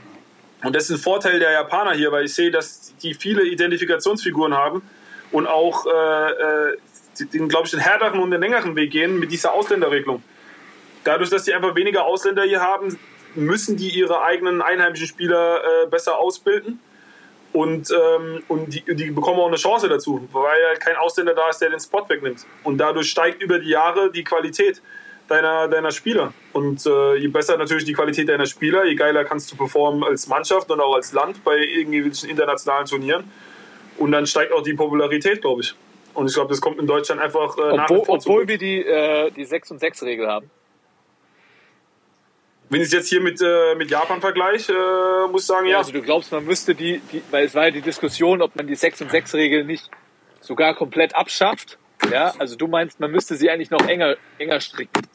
und 0.65 0.77
das 0.77 0.85
ist 0.85 0.91
ein 0.91 0.99
Vorteil 0.99 1.41
der 1.41 1.51
Japaner 1.51 1.93
hier, 1.93 2.13
weil 2.13 2.25
ich 2.25 2.35
sehe, 2.35 2.51
dass 2.51 2.95
die 3.03 3.15
viele 3.15 3.43
Identifikationsfiguren 3.43 4.55
haben 4.55 4.83
und 5.33 5.47
auch, 5.47 5.87
äh, 5.87 6.71
äh, 6.71 6.77
den, 7.33 7.49
glaube 7.49 7.67
ich, 7.67 7.73
den 7.73 7.81
härteren 7.81 8.21
und 8.21 8.31
den 8.31 8.41
längeren 8.41 8.77
Weg 8.77 8.93
gehen 8.93 9.19
mit 9.19 9.33
dieser 9.33 9.53
Ausländerregelung. 9.55 10.23
Dadurch, 11.05 11.31
dass 11.31 11.45
die 11.45 11.55
einfach 11.55 11.75
weniger 11.75 12.05
Ausländer 12.05 12.45
hier 12.45 12.61
haben, 12.61 12.97
müssen 13.35 13.77
die 13.77 13.91
ihre 13.91 14.23
eigenen 14.23 14.63
einheimischen 14.63 15.07
Spieler 15.07 15.63
äh, 15.63 15.87
besser 15.87 16.19
ausbilden. 16.19 16.81
Und, 17.53 17.91
ähm, 17.91 18.43
und 18.49 18.73
die, 18.73 18.83
die 18.95 19.11
bekommen 19.11 19.39
auch 19.39 19.49
eine 19.49 19.57
Chance 19.57 19.89
dazu, 19.89 20.27
weil 20.33 20.67
halt 20.69 20.81
kein 20.81 20.97
Ausländer 20.97 21.35
da 21.35 21.51
ist, 21.51 21.59
der 21.59 21.69
den 21.69 21.81
Spot 21.81 22.09
wegnimmt. 22.09 22.47
Und 22.65 22.79
dadurch 22.79 23.11
steigt 23.11 23.43
über 23.43 23.59
die 23.59 23.69
Jahre 23.69 24.11
die 24.11 24.25
Qualität 24.25 24.81
deiner, 25.29 25.69
deiner 25.69 25.91
Spieler. 25.91 26.33
Und 26.55 26.87
äh, 26.87 27.17
je 27.17 27.29
besser 27.29 27.59
natürlich 27.59 27.85
die 27.85 27.93
Qualität 27.93 28.29
deiner 28.29 28.47
Spieler, 28.47 28.85
je 28.85 28.95
geiler 28.95 29.25
kannst 29.25 29.53
du 29.53 29.57
performen 29.57 30.03
als 30.03 30.29
Mannschaft 30.29 30.71
und 30.71 30.81
auch 30.81 30.95
als 30.95 31.13
Land 31.13 31.45
bei 31.45 31.59
irgendwelchen 31.59 32.31
internationalen 32.31 32.87
Turnieren. 32.87 33.31
Und 33.99 34.13
dann 34.13 34.27
steigt 34.27 34.53
auch 34.53 34.63
die 34.63 34.75
Popularität, 34.75 35.43
glaube 35.43 35.61
ich. 35.61 35.75
Und 36.15 36.27
ich 36.27 36.35
glaube, 36.35 36.51
das 36.51 36.61
kommt 36.61 36.79
in 36.79 36.87
Deutschland 36.87 37.21
einfach 37.21 37.57
äh, 37.59 37.77
nach 37.77 37.89
wie 37.91 37.97
Obwohl, 37.97 38.17
obwohl 38.17 38.49
wir 38.49 38.59
die, 38.59 38.83
äh, 38.83 39.31
die 39.31 39.45
6 39.45 39.73
und 39.73 39.79
6 39.79 40.03
Regel 40.05 40.29
haben. 40.29 40.51
Wenn 42.73 42.81
ich 42.81 42.87
es 42.87 42.93
jetzt 42.95 43.09
hier 43.11 43.21
mit, 43.21 43.39
äh, 43.43 43.75
mit 43.75 43.91
Japan 43.91 44.23
vergleiche, 44.23 44.73
äh, 44.73 45.31
muss 45.31 45.43
ich 45.43 45.47
sagen, 45.47 45.67
ja. 45.67 45.77
Also 45.77 45.93
du 45.93 46.01
glaubst, 46.01 46.33
man 46.33 46.43
müsste 46.47 46.75
die, 46.75 47.03
die, 47.13 47.23
weil 47.31 47.45
es 47.45 47.55
war 47.55 47.65
ja 47.67 47.71
die 47.71 47.83
Diskussion, 47.83 48.41
ob 48.41 48.57
man 48.57 48.67
die 48.67 48.75
6 48.75 49.03
und 49.03 49.11
6 49.11 49.35
Regel 49.35 49.67
nicht 49.67 49.91
sogar 50.41 50.75
komplett 50.75 51.15
abschafft. 51.15 51.77
Ja, 52.11 52.33
also 52.39 52.57
du 52.57 52.69
meinst, 52.69 52.99
man 52.99 53.11
müsste 53.11 53.37
sie 53.37 53.51
eigentlich 53.51 53.71
noch 53.71 53.87
enger, 53.87 54.17
enger 54.39 54.59
stricken. 54.63 55.07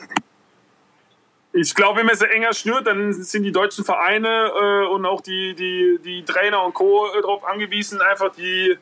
Ich 1.51 1.73
glaube, 1.73 2.01
wenn 2.01 2.05
man 2.05 2.15
sie 2.15 2.29
enger 2.29 2.53
schnürt, 2.53 2.85
dann 2.85 3.11
sind 3.11 3.41
die 3.41 3.51
deutschen 3.51 3.83
Vereine 3.83 4.51
äh, 4.55 4.87
und 4.89 5.07
auch 5.07 5.21
die, 5.21 5.55
die, 5.55 5.97
die 6.05 6.23
Trainer 6.25 6.63
und 6.63 6.75
Co. 6.75 7.07
äh, 7.07 7.21
darauf 7.23 7.43
angewiesen, 7.43 8.01
einfach 8.01 8.35
die, 8.35 8.77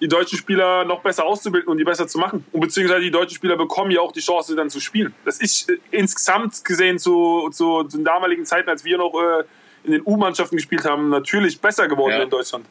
die 0.00 0.08
deutschen 0.08 0.38
Spieler 0.38 0.84
noch 0.84 1.00
besser 1.00 1.24
auszubilden 1.24 1.68
und 1.68 1.78
die 1.78 1.84
besser 1.84 2.06
zu 2.06 2.18
machen. 2.18 2.44
Und 2.52 2.60
beziehungsweise 2.60 3.02
die 3.02 3.10
deutschen 3.10 3.34
Spieler 3.36 3.56
bekommen 3.56 3.90
ja 3.90 4.00
auch 4.00 4.12
die 4.12 4.20
Chance, 4.20 4.56
dann 4.56 4.70
zu 4.70 4.80
spielen. 4.80 5.14
Das 5.24 5.38
ist 5.40 5.68
äh, 5.68 5.78
insgesamt 5.90 6.64
gesehen 6.64 6.98
zu, 6.98 7.50
zu, 7.52 7.84
zu 7.84 7.98
den 7.98 8.04
damaligen 8.04 8.44
Zeiten, 8.44 8.68
als 8.70 8.84
wir 8.84 8.98
noch 8.98 9.14
äh, 9.14 9.44
in 9.84 9.92
den 9.92 10.02
U-Mannschaften 10.04 10.56
gespielt 10.56 10.84
haben, 10.84 11.08
natürlich 11.08 11.60
besser 11.60 11.88
geworden 11.88 12.12
Ja. 12.12 12.22
in 12.22 12.30
Deutschland. 12.30 12.66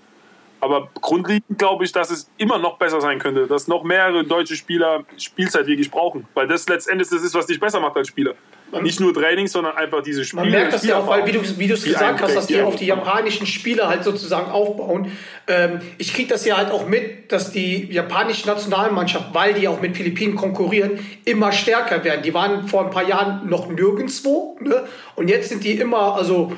Aber 0.61 0.89
grundlegend 0.95 1.57
glaube 1.57 1.85
ich, 1.85 1.91
dass 1.93 2.11
es 2.11 2.30
immer 2.38 2.57
noch 2.57 2.77
besser 2.77 2.99
sein 2.99 3.18
könnte, 3.18 3.47
dass 3.47 3.68
noch 3.69 3.84
mehrere 3.84 4.26
deutsche 4.26 4.56
Spieler 4.57 5.06
Spielzeit 5.18 5.68
wirklich 5.68 5.89
brauchen. 5.89 6.27
Weil 6.34 6.47
das 6.47 6.68
letztendlich 6.68 7.07
das 7.10 7.23
ist, 7.23 7.34
was 7.34 7.45
dich 7.45 7.60
besser 7.60 7.80
macht 7.80 7.95
als 7.95 8.10
Spieler. 8.10 8.34
Nicht 8.82 9.00
nur 9.00 9.14
Training, 9.14 9.48
sondern 9.48 9.76
einfach 9.76 10.02
diese 10.02 10.24
Spiele. 10.24 10.44
Man 10.44 10.52
merkt 10.52 10.74
das 10.74 10.86
ja 10.86 10.98
auch, 10.98 11.08
weil, 11.08 11.26
wie 11.26 11.32
du 11.32 11.40
es 11.40 11.58
die 11.58 11.90
gesagt 11.90 12.22
hast, 12.22 12.36
dass 12.36 12.48
die 12.48 12.56
einprägt, 12.56 12.74
auf 12.74 12.80
die 12.80 12.86
japanischen 12.86 13.48
Spieler 13.48 13.88
halt 13.88 14.04
sozusagen 14.04 14.52
aufbauen. 14.52 15.12
Ähm, 15.48 15.82
ich 15.98 16.14
kriege 16.14 16.30
das 16.30 16.46
ja 16.46 16.58
halt 16.58 16.72
auch 16.72 16.88
mit, 16.88 17.32
dass 17.32 17.52
die 17.52 17.91
japanische 17.91 18.48
Nationalmannschaft, 18.48 19.34
weil 19.34 19.54
die 19.54 19.68
auch 19.68 19.82
mit 19.82 19.98
Philippinen 19.98 20.36
konkurrieren, 20.36 21.00
immer 21.26 21.52
stärker 21.52 22.04
werden. 22.04 22.22
Die 22.24 22.34
waren 22.34 22.68
vor 22.68 22.86
ein 22.86 22.91
paar 22.91 23.08
Jahren 23.08 23.50
noch 23.50 23.70
nirgendwo 23.70 24.58
ne? 24.62 24.84
und 25.16 25.30
jetzt 25.30 25.50
sind 25.50 25.64
die 25.64 25.74
immer, 25.74 26.16
also 26.16 26.54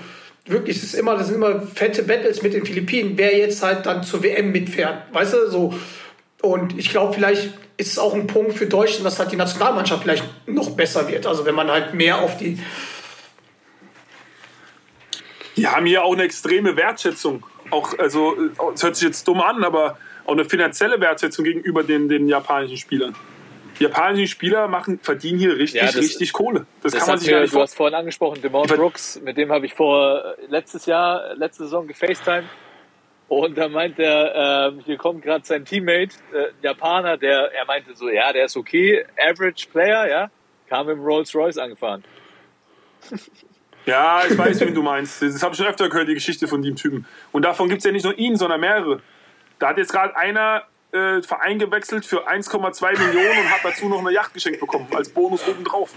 wirklich, 0.46 0.78
es 0.78 0.84
ist 0.84 0.94
immer, 0.96 1.16
das 1.16 1.28
sind 1.28 1.36
immer 1.36 1.62
fette 1.62 2.04
Battles 2.04 2.42
mit 2.42 2.54
den 2.54 2.66
Philippinen, 2.66 3.14
wer 3.16 3.38
jetzt 3.38 3.64
halt 3.64 3.86
dann 3.86 4.04
zur 4.04 4.24
WM 4.24 4.52
mitfährt, 4.52 5.14
weißt 5.14 5.34
du, 5.34 5.50
so. 5.50 5.74
Und 6.42 6.78
ich 6.78 6.90
glaube, 6.90 7.14
vielleicht 7.14 7.54
ist 7.78 7.92
es 7.92 8.00
auch 8.00 8.14
ein 8.14 8.28
Punkt 8.28 8.54
für 8.54 8.66
Deutschland, 8.66 9.06
dass 9.06 9.20
halt 9.20 9.32
die 9.32 9.36
Nationalmannschaft 9.36 10.02
vielleicht 10.04 10.24
noch 10.48 10.72
besser 10.72 11.08
wird. 11.08 11.26
Also 11.28 11.46
wenn 11.46 11.56
man 11.56 11.70
halt 11.70 11.94
mehr 11.94 12.20
auf 12.20 12.38
die 12.38 12.60
Die 15.58 15.68
haben 15.68 15.86
hier 15.86 16.04
auch 16.04 16.14
eine 16.14 16.24
extreme 16.24 16.76
Wertschätzung. 16.76 17.46
Auch, 17.70 17.98
also, 18.00 18.36
es 18.74 18.84
hört 18.84 18.96
sich 18.96 19.08
jetzt 19.08 19.28
dumm 19.28 19.42
an, 19.42 19.64
aber 19.64 19.98
auch 20.26 20.34
eine 20.34 20.46
finanzielle 20.46 21.00
Wertschätzung 21.00 21.46
gegenüber 21.46 21.84
den, 21.84 22.10
den 22.10 22.28
japanischen 22.28 22.78
Spielern. 22.78 23.16
Die 23.80 23.84
japanischen 23.84 24.28
Spieler 24.28 24.68
machen, 24.68 25.00
verdienen 25.02 25.40
hier 25.40 25.58
richtig, 25.58 25.82
Ja, 25.82 25.88
das- 25.88 25.96
richtig 25.98 26.34
Kohle. 26.34 26.66
Das, 26.82 26.92
Das 26.94 27.02
kann 27.02 27.10
man 27.14 27.20
sich 27.20 27.30
mir, 27.32 27.42
nicht 27.42 27.54
du 27.54 27.60
hast 27.62 27.76
vorhin 27.76 27.96
angesprochen, 27.96 28.42
Demont 28.42 28.68
Brooks, 28.68 29.20
mit 29.24 29.38
dem 29.38 29.52
habe 29.52 29.66
ich 29.66 29.74
vor 29.74 30.36
äh, 30.38 30.46
letztes 30.50 30.86
Jahr, 30.86 31.36
letzte 31.36 31.64
Saison 31.64 31.88
gefacetime. 31.88 32.44
Und 33.32 33.58
da 33.58 33.70
meint 33.70 33.98
er, 33.98 34.68
ähm, 34.74 34.82
hier 34.86 34.98
kommt 34.98 35.24
gerade 35.24 35.46
sein 35.46 35.64
Teammate, 35.64 36.18
äh, 36.34 36.48
Japaner, 36.62 37.16
der, 37.16 37.50
er 37.54 37.64
meinte 37.64 37.96
so, 37.96 38.10
ja, 38.10 38.34
der 38.34 38.44
ist 38.44 38.58
okay, 38.58 39.06
Average 39.18 39.68
Player, 39.72 40.10
ja, 40.10 40.32
kam 40.68 40.90
im 40.90 41.00
Rolls 41.00 41.34
Royce 41.34 41.58
angefahren. 41.58 42.04
Ja, 43.88 44.22
ich 44.30 44.38
weiß, 44.38 44.60
wen 44.60 44.76
du 44.76 44.84
meinst. 44.84 45.24
Das 45.24 45.42
habe 45.42 45.54
ich 45.54 45.58
schon 45.58 45.66
öfter 45.66 45.90
gehört, 45.90 46.08
die 46.08 46.14
Geschichte 46.14 46.48
von 46.48 46.62
dem 46.62 46.76
Typen. 46.76 47.08
Und 47.32 47.42
davon 47.42 47.68
gibt 47.68 47.80
es 47.80 47.84
ja 47.86 47.92
nicht 47.92 48.04
nur 48.04 48.16
ihn, 48.16 48.36
sondern 48.36 48.62
mehrere. 48.62 49.02
Da 49.58 49.70
hat 49.70 49.78
jetzt 49.80 49.92
gerade 49.92 50.16
einer 50.16 50.68
äh, 50.92 51.24
Verein 51.24 51.58
gewechselt 51.58 52.06
für 52.06 52.30
1,2 52.30 52.92
Millionen 52.92 53.40
und 53.40 53.50
hat 53.50 53.62
dazu 53.64 53.90
noch 53.90 53.98
eine 54.02 54.12
Yacht 54.12 54.36
geschenkt 54.36 54.60
bekommen, 54.60 54.88
als 54.94 55.10
Bonus 55.10 55.48
obendrauf. 55.48 55.96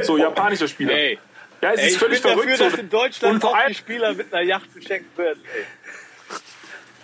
So, 0.00 0.16
japanischer 0.16 0.66
Spieler. 0.66 0.94
Ey, 0.94 1.18
Ja, 1.60 1.72
es 1.72 1.80
ey 1.80 1.86
ist 1.88 1.92
ich 1.92 1.98
völlig 1.98 2.22
bin 2.22 2.30
verrückt. 2.30 2.52
dafür, 2.52 2.56
so. 2.56 2.70
dass 2.70 2.80
in 2.80 2.88
Deutschland 2.88 3.34
und 3.34 3.40
vor 3.42 3.54
allem, 3.54 3.74
Spieler 3.74 4.14
mit 4.14 4.32
einer 4.32 4.42
Yacht 4.42 4.72
beschenkt 4.72 5.18
werden. 5.18 5.42
Ey. 5.54 5.64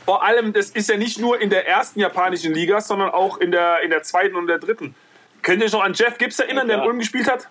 Vor 0.05 0.25
allem, 0.25 0.53
das 0.53 0.71
ist 0.71 0.89
ja 0.89 0.97
nicht 0.97 1.19
nur 1.19 1.41
in 1.41 1.51
der 1.51 1.67
ersten 1.69 2.01
japanischen 2.01 2.53
Liga, 2.53 2.81
sondern 2.81 3.11
auch 3.11 3.39
in 3.39 3.53
der, 3.53 3.83
in 3.83 3.91
der 3.91 4.03
zweiten 4.03 4.37
und 4.37 4.47
der 4.47 4.59
dritten. 4.59 4.95
Könnt 5.43 5.61
ihr 5.61 5.67
euch 5.67 5.73
noch 5.73 5.83
an 5.83 5.95
Jeff 5.95 6.19
Gibbs 6.19 6.39
erinnern, 6.39 6.69
der 6.69 6.79
in. 6.79 6.85
Ulm 6.85 6.99
gespielt 6.99 7.31
hat? 7.31 7.49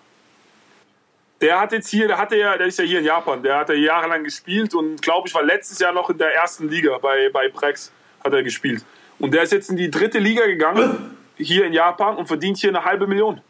Der 1.40 1.60
hat 1.60 1.72
jetzt 1.72 1.88
hier, 1.88 2.06
der 2.08 2.18
hatte 2.18 2.36
ja, 2.36 2.56
der 2.56 2.66
ist 2.66 2.78
ja 2.78 2.84
hier 2.84 3.00
in 3.00 3.04
Japan, 3.04 3.42
der 3.42 3.58
hat 3.58 3.68
ja 3.68 3.74
jahrelang 3.74 4.22
gespielt 4.22 4.74
und 4.74 5.02
glaube 5.02 5.28
ich 5.28 5.34
war 5.34 5.42
letztes 5.42 5.78
Jahr 5.80 5.92
noch 5.92 6.08
in 6.08 6.18
der 6.18 6.34
ersten 6.34 6.68
Liga 6.68 6.98
bei, 6.98 7.30
bei 7.32 7.48
Prex 7.48 7.90
hat 8.22 8.32
er 8.32 8.42
gespielt. 8.42 8.84
Und 9.18 9.34
der 9.34 9.42
ist 9.42 9.52
jetzt 9.52 9.68
in 9.68 9.76
die 9.76 9.90
dritte 9.90 10.18
Liga 10.18 10.46
gegangen, 10.46 11.16
hier 11.36 11.64
in 11.66 11.72
Japan 11.72 12.16
und 12.16 12.26
verdient 12.26 12.58
hier 12.58 12.70
eine 12.70 12.84
halbe 12.84 13.06
Million. 13.06 13.40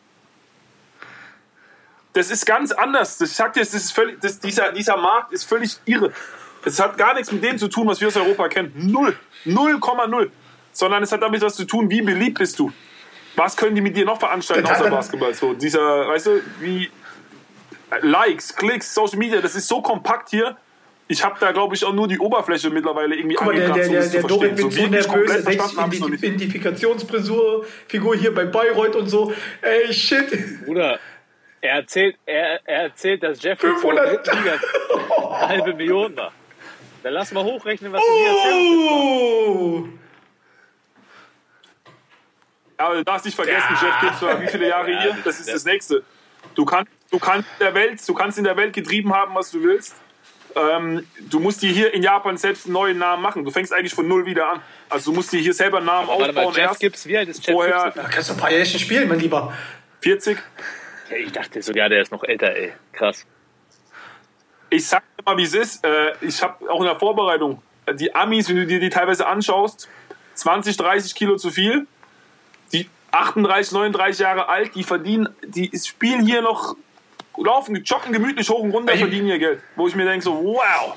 Das 2.15 2.31
ist 2.31 2.47
ganz 2.47 2.73
anders. 2.73 3.19
Das, 3.19 3.31
ich 3.31 3.37
sag 3.37 3.53
dir, 3.55 3.61
das 3.61 3.75
ist 3.75 3.93
völlig, 3.93 4.21
das, 4.21 4.39
dieser, 4.39 4.73
dieser 4.73 4.97
Markt 4.97 5.33
ist 5.33 5.45
völlig 5.45 5.79
irre. 5.85 6.13
Es 6.65 6.81
hat 6.81 6.97
gar 6.97 7.15
nichts 7.15 7.33
mit 7.33 7.43
dem 7.43 7.59
zu 7.59 7.69
tun, 7.69 7.87
was 7.87 8.01
wir 8.01 8.09
aus 8.09 8.17
Europa 8.17 8.49
kennen. 8.49 8.73
Null. 8.77 9.17
0,0. 9.47 10.31
Sondern 10.73 11.03
es 11.03 11.13
hat 11.13 11.23
damit 11.23 11.43
was 11.43 11.57
zu 11.57 11.65
tun, 11.65 11.91
wie 11.91 12.03
beliebt 12.03 12.39
bist 12.39 12.59
du. 12.59 12.73
Was 13.37 13.57
können 13.57 13.75
die 13.75 13.81
mit 13.81 13.97
dir 13.97 14.05
noch 14.05 14.19
veranstalten 14.19 14.67
außer 14.67 14.91
Basketball? 14.91 15.35
So, 15.35 15.55
dieser, 15.55 16.09
weißt 16.09 16.27
du, 16.27 16.41
wie 16.61 16.91
Likes, 18.01 18.55
Klicks, 18.55 18.95
Social 18.95 19.19
Media, 19.19 19.41
das 19.41 19.55
ist 19.55 19.69
so 19.69 19.83
kompakt 19.83 20.31
hier. 20.31 20.57
Ich 21.09 21.23
habe 21.25 21.37
da, 21.41 21.53
glaube 21.53 21.75
ich, 21.75 21.85
auch 21.85 21.93
nur 21.93 22.09
die 22.09 22.19
Oberfläche 22.19 22.71
mittlerweile 22.71 23.15
irgendwie 23.17 23.35
Guck 23.35 23.47
mal, 23.47 23.55
der, 23.55 23.67
angekratzt, 23.67 23.91
der, 23.91 24.01
der, 24.01 24.11
der 24.11 24.21
zu 24.23 24.27
Dorit 24.27 24.59
So 24.59 24.71
so 24.71 24.87
nervös, 24.87 25.45
er. 25.45 26.13
Identifikationsfrisur, 26.13 27.67
Figur 27.89 28.17
hier 28.17 28.35
bei 28.35 28.45
Bayreuth 28.45 28.97
und 28.97 29.09
so. 29.09 29.33
Ey, 29.61 29.93
shit. 29.93 30.65
Bruder, 30.65 30.99
er 31.61 31.75
erzählt, 31.75 32.17
er, 32.25 32.61
er 32.67 32.83
erzählt, 32.85 33.23
dass 33.23 33.43
Jeffrey 33.43 33.71
500 33.73 34.29
vor 35.09 35.41
halbe 35.41 35.75
Million 35.75 36.15
macht. 36.15 36.33
Dann 37.03 37.15
lass 37.15 37.33
mal 37.33 37.45
hochrechnen, 37.45 37.93
was 37.93 38.01
du 38.01 38.13
mir 38.13 38.29
erzählst. 38.29 38.91
Oh! 38.91 39.89
Aber 42.77 42.95
du 42.97 43.05
darfst 43.05 43.25
nicht 43.25 43.35
vergessen, 43.35 43.77
Jeff 43.81 44.01
Gibbs 44.01 44.23
war 44.23 44.41
wie 44.41 44.49
viele 44.49 44.69
Jahre 44.69 45.01
hier? 45.01 45.17
Das 45.25 45.39
ist 45.39 45.53
das 45.53 45.65
Nächste. 45.65 46.03
Du 46.55 46.65
kannst, 46.65 46.91
du 47.11 47.19
kannst 47.19 47.49
in 47.59 47.67
der 47.67 47.75
Welt, 47.75 48.09
du 48.09 48.15
kannst 48.15 48.39
in 48.39 48.45
der 48.45 48.57
Welt 48.57 48.73
getrieben 48.73 49.15
haben, 49.15 49.35
was 49.35 49.51
du 49.51 49.63
willst. 49.63 49.97
Ähm, 50.55 51.07
du 51.31 51.41
musst 51.41 51.63
dir 51.63 51.71
hier 51.73 51.95
in 51.95 52.03
Japan 52.03 52.37
selbst 52.37 52.67
einen 52.67 52.75
neuen 52.75 52.99
Namen 52.99 53.23
machen. 53.23 53.45
Du 53.45 53.51
fängst 53.51 53.73
eigentlich 53.73 53.95
von 53.95 54.07
null 54.07 54.27
wieder 54.27 54.51
an. 54.51 54.63
Also 54.91 55.11
du 55.11 55.17
musst 55.17 55.33
dir 55.33 55.41
hier 55.41 55.55
selber 55.55 55.79
einen 55.79 55.87
Namen 55.87 56.09
Warte 56.09 56.33
mal, 56.33 56.45
aufbauen. 56.45 56.55
Jeff 56.55 56.71
erst 56.71 56.81
Gibbs, 56.81 57.07
wie 57.07 57.17
alt 57.17 57.29
ist 57.29 57.47
Jeff 57.47 57.55
vorher 57.55 57.85
Gibbs? 57.85 57.95
Da 57.95 58.03
kannst 58.09 58.29
du 58.29 58.35
ein 58.35 58.39
paar 58.39 58.51
Jährchen 58.51 58.81
spielen, 58.81 59.09
mein 59.09 59.21
Lieber. 59.21 59.53
40. 60.01 60.39
Ja, 61.11 61.17
ich 61.17 61.33
dachte 61.33 61.63
sogar, 61.63 61.89
der 61.89 62.03
ist 62.03 62.13
noch 62.13 62.25
älter, 62.25 62.55
ey. 62.55 62.73
Krass. 62.93 63.27
Ich 64.73 64.89
sag 64.89 65.03
dir 65.19 65.23
mal, 65.25 65.37
wie 65.37 65.43
es 65.43 65.53
ist. 65.53 65.85
Äh, 65.85 66.15
ich 66.23 66.43
habe 66.43 66.71
auch 66.71 66.81
in 66.81 66.87
der 66.87 66.99
Vorbereitung 66.99 67.61
äh, 67.85 67.95
die 67.95 68.15
Amis, 68.15 68.49
wenn 68.49 68.57
du 68.57 68.67
dir 68.67 68.81
die 68.81 68.89
teilweise 68.89 69.27
anschaust, 69.27 69.87
20, 70.35 70.79
30 70.79 71.15
Kilo 71.15 71.37
zu 71.37 71.51
viel. 71.51 71.87
Die 72.73 72.89
38, 73.11 73.73
39 73.73 74.21
Jahre 74.21 74.49
alt, 74.49 74.75
die 74.75 74.83
verdienen, 74.83 75.29
die 75.45 75.71
spielen 75.79 76.25
hier 76.25 76.41
noch, 76.41 76.75
laufen, 77.37 77.77
joggen 77.85 78.15
gemütlich 78.15 78.49
hoch 78.49 78.61
und 78.61 78.71
runter, 78.71 78.97
verdienen 78.97 79.29
ihr 79.29 79.39
Geld. 79.39 79.61
Wo 79.77 79.87
ich 79.87 79.95
mir 79.95 80.07
denke, 80.07 80.25
so, 80.25 80.43
wow. 80.43 80.97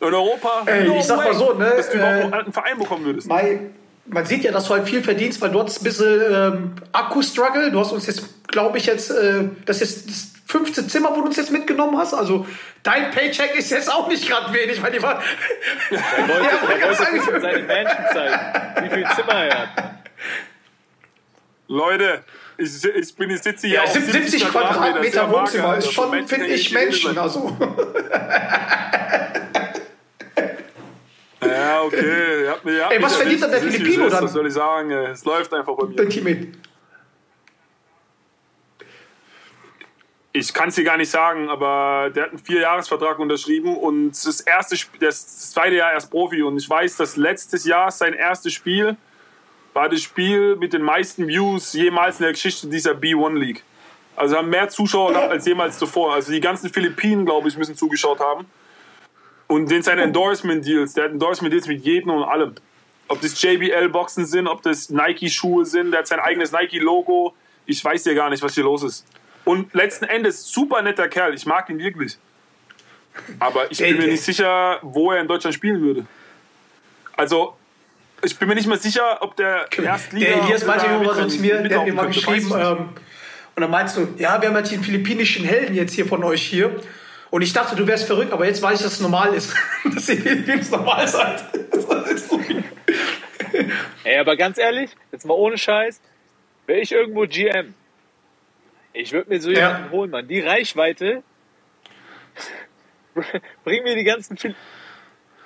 In 0.00 0.14
Europa, 0.14 0.62
Ey, 0.66 0.86
no 0.86 0.94
ich 0.94 1.04
sag 1.04 1.16
mal 1.16 1.34
so, 1.34 1.54
ne, 1.54 1.72
dass 1.76 1.90
du 1.90 1.98
äh, 1.98 2.24
noch 2.26 2.32
einen 2.32 2.52
Verein 2.52 2.78
bekommen 2.78 3.04
würdest. 3.04 3.26
Mai, 3.26 3.70
man 4.08 4.24
sieht 4.26 4.44
ja, 4.44 4.52
dass 4.52 4.66
du 4.66 4.74
halt 4.74 4.88
viel 4.88 5.02
verdienst, 5.02 5.40
weil 5.40 5.50
du 5.50 5.62
hast 5.62 5.80
ein 5.80 5.84
bisschen 5.84 6.22
ähm, 6.32 6.72
Akku-Struggle. 6.92 7.70
Du 7.70 7.80
hast 7.80 7.92
uns 7.92 8.06
jetzt, 8.06 8.48
glaube 8.48 8.78
ich, 8.78 8.86
jetzt, 8.86 9.10
äh, 9.10 9.44
das 9.66 9.82
ist 9.82 10.08
das 10.08 10.32
fünfte 10.46 10.86
Zimmer, 10.86 11.10
wo 11.10 11.20
du 11.20 11.26
uns 11.26 11.36
jetzt 11.36 11.52
mitgenommen 11.52 11.96
hast. 11.98 12.14
Also 12.14 12.46
dein 12.82 13.10
Paycheck 13.10 13.54
ist 13.54 13.70
jetzt 13.70 13.92
auch 13.92 14.08
nicht 14.08 14.26
gerade 14.26 14.52
wenig, 14.52 14.82
weil 14.82 14.92
die 14.92 15.02
war. 15.02 15.22
Er 15.90 16.28
wollte, 16.28 16.44
Ja, 16.44 16.50
er 16.50 16.88
wollte 16.88 17.06
ein 17.06 17.12
bisschen 17.14 17.40
seine 17.40 17.62
Mansion 17.62 18.04
zeigen, 18.12 18.38
wie 18.82 18.94
viel 18.94 19.06
Zimmer 19.14 19.44
er 19.44 19.58
hat. 19.58 19.68
Leute, 21.68 22.24
ich, 22.56 22.82
ich 22.82 23.14
bin 23.14 23.30
ich 23.30 23.42
sitze 23.42 23.66
hier 23.66 23.76
Ja, 23.76 23.82
auf 23.84 23.92
70 23.92 24.48
Quadratmeter 24.48 25.00
ist 25.06 25.14
ja 25.14 25.30
Wohnzimmer 25.30 25.76
ist 25.76 25.84
Also 25.84 25.90
schon, 25.92 26.10
Menschen, 26.10 26.28
finde 26.28 26.46
ich, 26.46 26.72
Menschen. 26.72 27.18
Also. 27.18 27.56
Ja, 31.50 31.82
okay. 31.82 32.42
Ihr 32.42 32.50
habt 32.50 32.64
mir, 32.64 32.72
ihr 32.76 32.82
habt 32.84 32.92
Ey, 32.92 32.98
mich 32.98 33.06
was 33.06 33.16
verdient 33.16 33.42
dann 33.42 33.50
der 33.50 33.60
Filipino 33.60 34.06
ist. 34.06 34.12
dann? 34.12 34.24
Was 34.24 34.32
soll 34.32 34.46
ich 34.46 34.52
sagen? 34.52 34.90
Es 34.90 35.24
läuft 35.24 35.52
einfach 35.52 35.74
bei 35.76 35.86
mir. 35.86 35.96
Dein 35.96 36.10
Teammate. 36.10 36.48
Ich 40.32 40.52
kann 40.52 40.68
es 40.68 40.74
dir 40.74 40.84
gar 40.84 40.96
nicht 40.96 41.10
sagen, 41.10 41.48
aber 41.48 42.10
der 42.14 42.24
hat 42.24 42.30
einen 42.30 42.38
Vierjahresvertrag 42.38 43.18
unterschrieben 43.18 43.76
und 43.76 44.10
das 44.10 44.40
erste 44.40 44.76
das 45.00 45.50
zweite 45.50 45.76
Jahr 45.76 45.92
erst 45.92 46.10
Profi. 46.10 46.42
Und 46.42 46.58
ich 46.58 46.68
weiß, 46.68 46.96
dass 46.96 47.16
letztes 47.16 47.64
Jahr 47.64 47.90
sein 47.90 48.12
erstes 48.12 48.52
Spiel 48.52 48.96
war 49.72 49.88
das 49.88 50.02
Spiel 50.02 50.56
mit 50.56 50.72
den 50.72 50.82
meisten 50.82 51.26
Views 51.28 51.72
jemals 51.72 52.18
in 52.18 52.24
der 52.24 52.32
Geschichte 52.32 52.66
dieser 52.66 52.92
B1 52.92 53.38
League. 53.38 53.62
Also 54.16 54.36
haben 54.36 54.50
mehr 54.50 54.68
Zuschauer 54.68 55.12
gehabt 55.12 55.30
als 55.30 55.46
jemals 55.46 55.78
zuvor. 55.78 56.14
Also 56.14 56.32
die 56.32 56.40
ganzen 56.40 56.70
Philippinen, 56.70 57.24
glaube 57.24 57.48
ich, 57.48 57.56
müssen 57.56 57.76
zugeschaut 57.76 58.18
haben. 58.20 58.46
Und 59.48 59.70
den 59.70 59.82
seine 59.82 60.02
Endorsement-Deals, 60.02 60.94
der 60.94 61.04
hat 61.04 61.12
Endorsement-Deals 61.12 61.66
mit 61.66 61.84
jedem 61.84 62.10
und 62.10 62.22
allem. 62.22 62.54
Ob 63.08 63.20
das 63.20 63.40
JBL-Boxen 63.42 64.26
sind, 64.26 64.46
ob 64.46 64.62
das 64.62 64.90
Nike-Schuhe 64.90 65.64
sind, 65.64 65.90
der 65.90 66.00
hat 66.00 66.06
sein 66.06 66.20
eigenes 66.20 66.52
Nike-Logo. 66.52 67.34
Ich 67.66 67.82
weiß 67.82 68.04
ja 68.04 68.14
gar 68.14 68.28
nicht, 68.28 68.42
was 68.42 68.54
hier 68.54 68.64
los 68.64 68.82
ist. 68.82 69.06
Und 69.44 69.72
letzten 69.72 70.04
Endes, 70.04 70.46
super 70.46 70.82
netter 70.82 71.08
Kerl. 71.08 71.34
Ich 71.34 71.46
mag 71.46 71.68
ihn 71.70 71.78
wirklich. 71.78 72.18
Aber 73.38 73.70
ich 73.70 73.78
bin 73.78 73.96
mir 73.96 74.06
nicht 74.06 74.22
sicher, 74.22 74.78
wo 74.82 75.10
er 75.12 75.20
in 75.22 75.28
Deutschland 75.28 75.54
spielen 75.54 75.80
würde. 75.80 76.06
Also, 77.16 77.56
ich 78.22 78.38
bin 78.38 78.48
mir 78.48 78.54
nicht 78.54 78.68
mal 78.68 78.78
sicher, 78.78 79.18
ob 79.22 79.34
der 79.36 79.66
Erstliga... 79.82 80.26
Der 80.26 80.42
Elias 80.42 80.66
meinte 80.66 80.86
irgendwas 80.86 81.18
uns 81.18 81.38
mir, 81.38 81.62
der 81.62 81.78
hat 81.78 81.86
mir 81.86 81.94
mal 81.94 82.06
geschrieben, 82.06 82.52
ähm, 82.54 82.88
und 83.58 83.62
dann 83.62 83.72
meinst 83.72 83.96
du, 83.96 84.06
ja, 84.18 84.40
wir 84.40 84.48
haben 84.48 84.54
halt 84.54 84.70
den 84.70 84.84
philippinischen 84.84 85.44
Helden 85.44 85.74
jetzt 85.74 85.92
hier 85.92 86.06
von 86.06 86.22
euch 86.22 86.42
hier. 86.42 86.80
Und 87.30 87.42
ich 87.42 87.52
dachte, 87.52 87.76
du 87.76 87.86
wärst 87.86 88.06
verrückt, 88.06 88.32
aber 88.32 88.46
jetzt 88.46 88.62
weiß 88.62 88.78
ich, 88.78 88.84
dass 88.84 88.94
es 88.94 89.00
normal 89.00 89.34
ist. 89.34 89.54
dass 89.94 90.06
die 90.06 90.16
Philippines 90.16 90.70
normal 90.70 91.06
seid. 91.06 91.44
Ey, 94.04 94.18
aber 94.18 94.36
ganz 94.36 94.58
ehrlich, 94.58 94.90
jetzt 95.12 95.26
mal 95.26 95.34
ohne 95.34 95.58
Scheiß, 95.58 96.00
wäre 96.66 96.80
ich 96.80 96.92
irgendwo 96.92 97.26
GM. 97.26 97.74
Ich 98.92 99.12
würde 99.12 99.28
mir 99.30 99.40
so 99.40 99.50
Ja. 99.50 99.68
jemanden 99.68 99.90
holen, 99.90 100.10
Mann. 100.10 100.28
Die 100.28 100.40
Reichweite. 100.40 101.22
Bring 103.64 103.82
mir 103.82 103.94
die 103.96 104.04
ganzen 104.04 104.36
Fil 104.36 104.54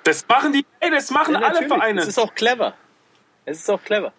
Das 0.03 0.27
machen 0.27 0.53
die, 0.53 0.65
ey, 0.79 0.89
das 0.91 1.09
machen 1.11 1.33
Ja, 1.33 1.41
alle. 1.41 1.67
Vereine. 1.67 2.01
Es 2.01 2.07
ist 2.07 2.19
auch 2.19 2.33
clever. 2.35 2.75
Es 3.45 3.59
ist 3.59 3.69
auch 3.69 3.83
clever. 3.83 4.13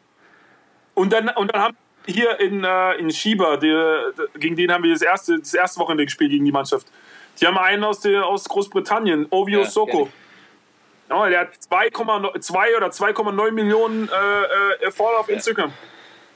Und 0.95 1.13
dann, 1.13 1.29
und 1.31 1.53
dann 1.55 1.63
haben 1.63 1.77
wir 2.05 2.15
hier 2.15 2.41
in, 2.41 2.63
äh, 2.65 2.95
in 2.97 3.11
Shiba, 3.11 3.57
der, 3.57 4.13
gegen 4.39 4.57
den 4.57 4.73
haben 4.73 4.85
wir 4.85 4.93
das 4.93 5.03
erste, 5.03 5.39
das 5.39 5.55
erste 5.55 5.81
Wochenende 5.81 6.05
gespielt 6.05 6.31
gegen 6.31 6.45
die 6.45 6.53
Mannschaft. 6.53 6.87
Die 7.41 7.47
haben 7.47 7.59
einen 7.59 7.85
aus, 7.85 8.01
der, 8.01 8.27
aus 8.27 8.45
Großbritannien, 8.45 9.27
Ovio 9.31 9.61
Ja, 9.61 9.67
Soko. 9.67 10.09
Ja, 11.11 11.29
der 11.29 11.41
hat 11.41 11.49
2,2 11.71 12.77
oder 12.77 12.89
2,9 12.89 13.51
Millionen 13.53 14.09
äh, 14.09 14.87
äh, 14.87 14.91
Follower 14.91 15.21
auf 15.21 15.29
Instagram. 15.29 15.73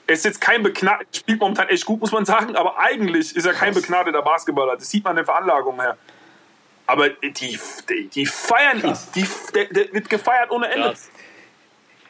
Er 0.07 0.15
ist 0.15 0.25
jetzt 0.25 0.41
kein 0.41 0.63
begnadet, 0.63 1.09
spielt 1.15 1.41
momentan 1.41 1.69
echt 1.69 1.85
gut, 1.85 2.01
muss 2.01 2.13
man 2.13 2.25
sagen, 2.25 2.57
aber 2.57 2.79
eigentlich 2.79 3.35
ist 3.37 3.45
er 3.45 3.53
kein 3.53 3.75
begnadeter 3.75 4.23
Basketballer. 4.23 4.77
Das 4.77 4.89
sieht 4.91 5.05
man 5.05 5.13
in 5.13 5.17
der 5.17 5.25
Veranlagung 5.25 5.81
her. 5.81 5.97
Aber 6.87 7.11
die, 7.11 7.59
die, 7.89 8.09
die 8.09 8.27
feiern 8.27 8.83
ihn. 8.83 8.97
Die, 9.15 9.27
der, 9.55 9.67
der 9.67 9.93
wird 9.93 10.09
gefeiert 10.09 10.51
ohne 10.51 10.69
Ende. 10.69 10.89
Krass. 10.89 11.11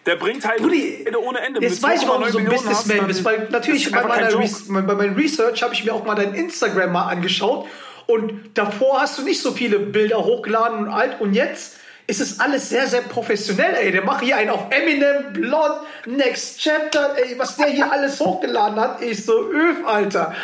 Der 0.06 0.16
bringt 0.16 0.46
halt 0.46 0.62
Brudi, 0.62 1.06
ohne 1.18 1.40
Ende. 1.40 1.60
Jetzt 1.60 1.82
weiß 1.82 2.02
ich, 2.02 2.08
warum 2.08 2.22
du 2.22 2.28
2,9 2.28 2.32
so 2.32 2.38
ein 2.38 2.44
Millionen 2.44 2.66
Businessman 2.68 3.06
bist, 3.08 3.24
weil 3.24 3.48
natürlich 3.50 3.90
bei 3.90 4.04
meiner. 4.04 4.38
Res 4.38 4.68
bei 4.68 4.80
meinem 4.80 5.14
Research 5.16 5.62
habe 5.62 5.74
ich 5.74 5.84
mir 5.84 5.92
auch 5.92 6.04
mal 6.04 6.14
dein 6.14 6.34
Instagram 6.34 6.92
mal 6.92 7.08
angeschaut 7.08 7.66
und 8.08 8.56
davor 8.56 9.02
hast 9.02 9.18
du 9.18 9.22
nicht 9.22 9.40
so 9.40 9.52
viele 9.52 9.78
Bilder 9.78 10.24
hochgeladen 10.24 10.78
und 10.78 10.88
alt 10.88 11.20
und 11.20 11.34
jetzt 11.34 11.76
ist 12.06 12.20
es 12.22 12.40
alles 12.40 12.70
sehr, 12.70 12.86
sehr 12.86 13.02
professionell, 13.02 13.74
ey. 13.74 13.92
Der 13.92 14.02
macht 14.02 14.24
hier 14.24 14.38
einen 14.38 14.48
auf 14.48 14.66
Eminem, 14.70 15.34
Blond, 15.34 15.76
Next 16.06 16.58
Chapter, 16.60 17.14
ey, 17.22 17.38
was 17.38 17.56
der 17.56 17.66
hier 17.66 17.92
alles 17.92 18.18
hochgeladen 18.18 18.80
hat, 18.80 19.02
ist 19.02 19.26
so 19.26 19.50
öf, 19.52 19.86
Alter. 19.86 20.34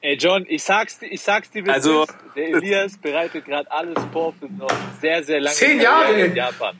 Ey, 0.00 0.16
John, 0.16 0.44
ich 0.48 0.64
sag's, 0.64 0.98
dir- 0.98 1.06
ich 1.06 1.20
sag's 1.22 1.50
dir, 1.52 1.64
Also- 1.72 2.02
ist. 2.02 2.14
Der 2.34 2.48
Elias 2.48 2.96
bereitet 2.98 3.44
gerade 3.44 3.70
alles 3.70 3.98
vor 4.12 4.32
für 4.38 4.46
noch 4.46 4.68
sehr, 5.00 5.22
sehr 5.22 5.40
lange 5.40 5.54
Zehn 5.56 5.80
Jahre. 5.80 6.12
in 6.20 6.34
Japan. 6.34 6.78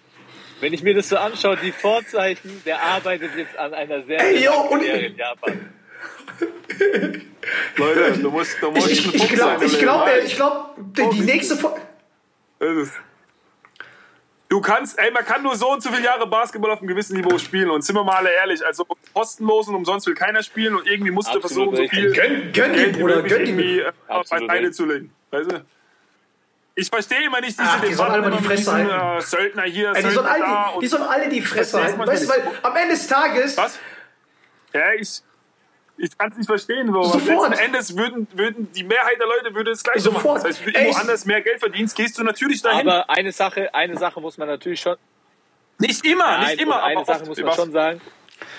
Wenn 0.60 0.72
ich 0.72 0.82
mir 0.82 0.94
das 0.94 1.08
so 1.08 1.16
anschaue, 1.16 1.56
die 1.56 1.70
Vorzeichen, 1.70 2.60
der 2.66 2.82
arbeitet 2.82 3.30
jetzt 3.36 3.56
an 3.56 3.72
einer 3.72 4.02
sehr, 4.02 4.20
Ey, 4.20 4.38
sehr 4.38 4.50
yo, 4.50 4.52
langen 4.56 4.68
und- 4.70 4.78
Karriere 4.80 5.06
in 5.06 5.16
Japan. 5.16 5.74
Leute, 7.76 8.18
du 8.18 8.30
musst, 8.30 8.56
du 8.60 8.70
musst 8.70 8.90
Ich, 8.90 9.14
ich, 9.14 9.28
glaube, 9.28 9.64
ich 9.64 9.78
glaube, 9.78 10.10
ich 10.24 10.36
glaub, 10.36 10.74
die, 10.76 11.20
nächste 11.20 11.56
Folge. 11.56 11.80
Du 14.48 14.60
kannst, 14.62 14.98
ey, 14.98 15.10
man 15.10 15.24
kann 15.24 15.42
nur 15.42 15.56
so 15.56 15.72
und 15.72 15.82
so 15.82 15.90
viele 15.90 16.04
Jahre 16.04 16.26
Basketball 16.26 16.70
auf 16.70 16.78
einem 16.78 16.88
gewissen 16.88 17.16
Niveau 17.16 17.36
spielen. 17.38 17.70
Und 17.70 17.82
sind 17.82 17.94
wir 17.94 18.04
mal 18.04 18.16
alle 18.16 18.30
ehrlich, 18.30 18.64
also 18.64 18.86
kostenlos 19.12 19.68
und 19.68 19.74
umsonst 19.74 20.06
will 20.06 20.14
keiner 20.14 20.42
spielen 20.42 20.74
und 20.74 20.86
irgendwie 20.86 21.10
musst 21.10 21.34
du 21.34 21.40
versuchen, 21.40 21.76
so 21.76 21.86
viel 21.86 22.12
Gönn, 22.12 22.52
gönn 22.52 22.72
Geld 22.72 22.96
die, 22.96 23.00
Bruder, 23.00 23.22
gönn 23.22 23.40
irgendwie 23.42 23.80
äh, 23.80 23.92
beiseite 24.08 24.70
zu 24.72 24.86
legen. 24.86 25.12
Weißt 25.30 25.52
du? 25.52 25.64
Ich 26.74 26.88
verstehe 26.88 27.24
immer 27.24 27.40
nicht 27.40 27.58
diese 27.58 27.68
Ach, 27.68 27.80
die 27.80 27.92
sollen 27.92 28.12
alle 28.12 28.22
mal 28.22 28.30
die 28.30 28.44
Fresse 28.44 28.56
diesen, 28.56 28.92
halten. 28.92 29.18
äh, 29.18 29.20
Söldner 29.20 29.62
hier, 29.64 29.92
Ey, 29.94 30.02
die, 30.02 30.10
sollen 30.10 30.26
alle, 30.26 30.44
die, 30.44 30.80
die 30.80 30.86
sollen 30.86 31.02
alle 31.02 31.28
die 31.28 31.42
Fresse 31.42 31.82
halten. 31.82 31.98
Weißt 31.98 32.24
du, 32.24 32.28
weil 32.28 32.42
am 32.62 32.76
Ende 32.76 32.94
des 32.94 33.06
Tages. 33.08 33.56
Was? 33.56 33.78
Ja, 34.72 34.92
ich, 34.94 35.22
ich 35.98 36.16
kann 36.16 36.30
es 36.30 36.38
nicht 36.38 36.46
verstehen. 36.46 36.92
So. 36.92 37.02
Sofort. 37.02 37.50
Letzten 37.50 37.64
Endes 37.64 37.96
würden, 37.96 38.26
würden 38.32 38.70
die 38.72 38.84
Mehrheit 38.84 39.18
der 39.18 39.26
Leute 39.26 39.54
würde 39.54 39.70
das 39.70 39.82
gleiche 39.82 40.00
Sofort. 40.00 40.24
machen. 40.24 40.34
Das 40.36 40.44
heißt, 40.44 40.66
wenn 40.66 40.72
du 40.72 40.78
irgendwo 40.78 40.98
anders 41.00 41.24
mehr 41.24 41.40
Geld 41.42 41.58
verdienst, 41.58 41.96
gehst 41.96 42.18
du 42.18 42.22
natürlich 42.22 42.62
dahin. 42.62 42.88
Aber 42.88 43.10
eine 43.10 43.32
Sache, 43.32 43.74
eine 43.74 43.96
Sache 43.98 44.20
muss 44.20 44.38
man 44.38 44.48
natürlich 44.48 44.80
schon, 44.80 44.96
nicht 45.78 46.04
immer, 46.04 46.38
Nein, 46.38 46.46
nicht 46.46 46.60
immer. 46.62 46.82
eine 46.82 46.96
aber 46.96 47.06
Sache 47.06 47.20
oft. 47.20 47.28
muss 47.28 47.40
man 47.40 47.54
schon 47.54 47.72
sagen. 47.72 48.00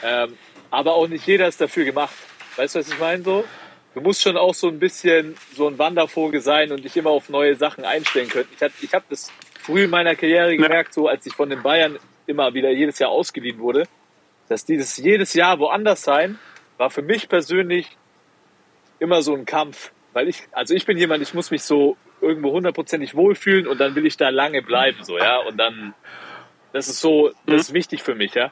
Ähm, 0.04 0.38
aber 0.72 0.94
auch 0.94 1.08
nicht 1.08 1.26
jeder 1.26 1.48
ist 1.48 1.60
dafür 1.60 1.86
gemacht. 1.86 2.14
Weißt 2.56 2.76
du, 2.76 2.80
was 2.80 2.90
ich 2.90 3.00
meine? 3.00 3.24
So, 3.24 3.46
du 3.94 4.02
musst 4.02 4.22
schon 4.22 4.38
auch 4.38 4.54
so 4.54 4.68
ein 4.68 4.80
bisschen 4.80 5.36
so 5.56 5.68
ein 5.68 5.78
Wandervogel 5.78 6.42
sein 6.42 6.72
und 6.72 6.84
dich 6.84 6.96
immer 6.98 7.10
auf 7.10 7.30
neue 7.30 7.56
Sachen 7.56 7.86
einstellen 7.86 8.30
können. 8.30 8.48
Ich 8.56 8.62
habe 8.62 8.74
ich 8.82 8.94
hab 8.94 9.10
das 9.10 9.32
früh 9.62 9.86
in 9.86 9.90
meiner 9.90 10.16
Karriere 10.16 10.56
gemerkt, 10.56 10.94
so 10.94 11.08
als 11.08 11.26
ich 11.26 11.34
von 11.34 11.50
den 11.50 11.62
Bayern 11.62 12.00
immer 12.28 12.54
wieder 12.54 12.70
jedes 12.70 13.00
Jahr 13.00 13.10
ausgeliehen 13.10 13.60
wurde, 13.60 13.88
dass 14.48 14.66
dieses 14.66 14.98
jedes 14.98 15.34
Jahr 15.34 15.60
woanders 15.60 16.04
sein 16.04 16.38
war 16.80 16.90
für 16.90 17.02
mich 17.02 17.30
persönlich 17.30 17.98
immer 19.00 19.22
so 19.22 19.36
ein 19.36 19.46
Kampf. 19.46 19.92
Weil 20.14 20.28
ich, 20.28 20.48
also 20.52 20.74
ich 20.74 20.86
bin 20.86 20.98
jemand, 20.98 21.22
ich 21.22 21.34
muss 21.34 21.52
mich 21.52 21.62
so 21.62 21.98
irgendwo 22.22 22.52
hundertprozentig 22.52 23.16
wohlfühlen 23.16 23.68
und 23.68 23.80
dann 23.80 23.94
will 23.96 24.06
ich 24.06 24.18
da 24.18 24.30
lange 24.30 24.62
bleiben, 24.62 25.04
so, 25.04 25.18
ja. 25.18 25.38
Und 25.38 25.58
dann, 25.58 25.94
das 26.74 26.88
ist 26.88 27.02
so, 27.02 27.32
das 27.46 27.62
ist 27.62 27.74
wichtig 27.74 28.02
für 28.02 28.16
mich, 28.16 28.34
ja. 28.34 28.52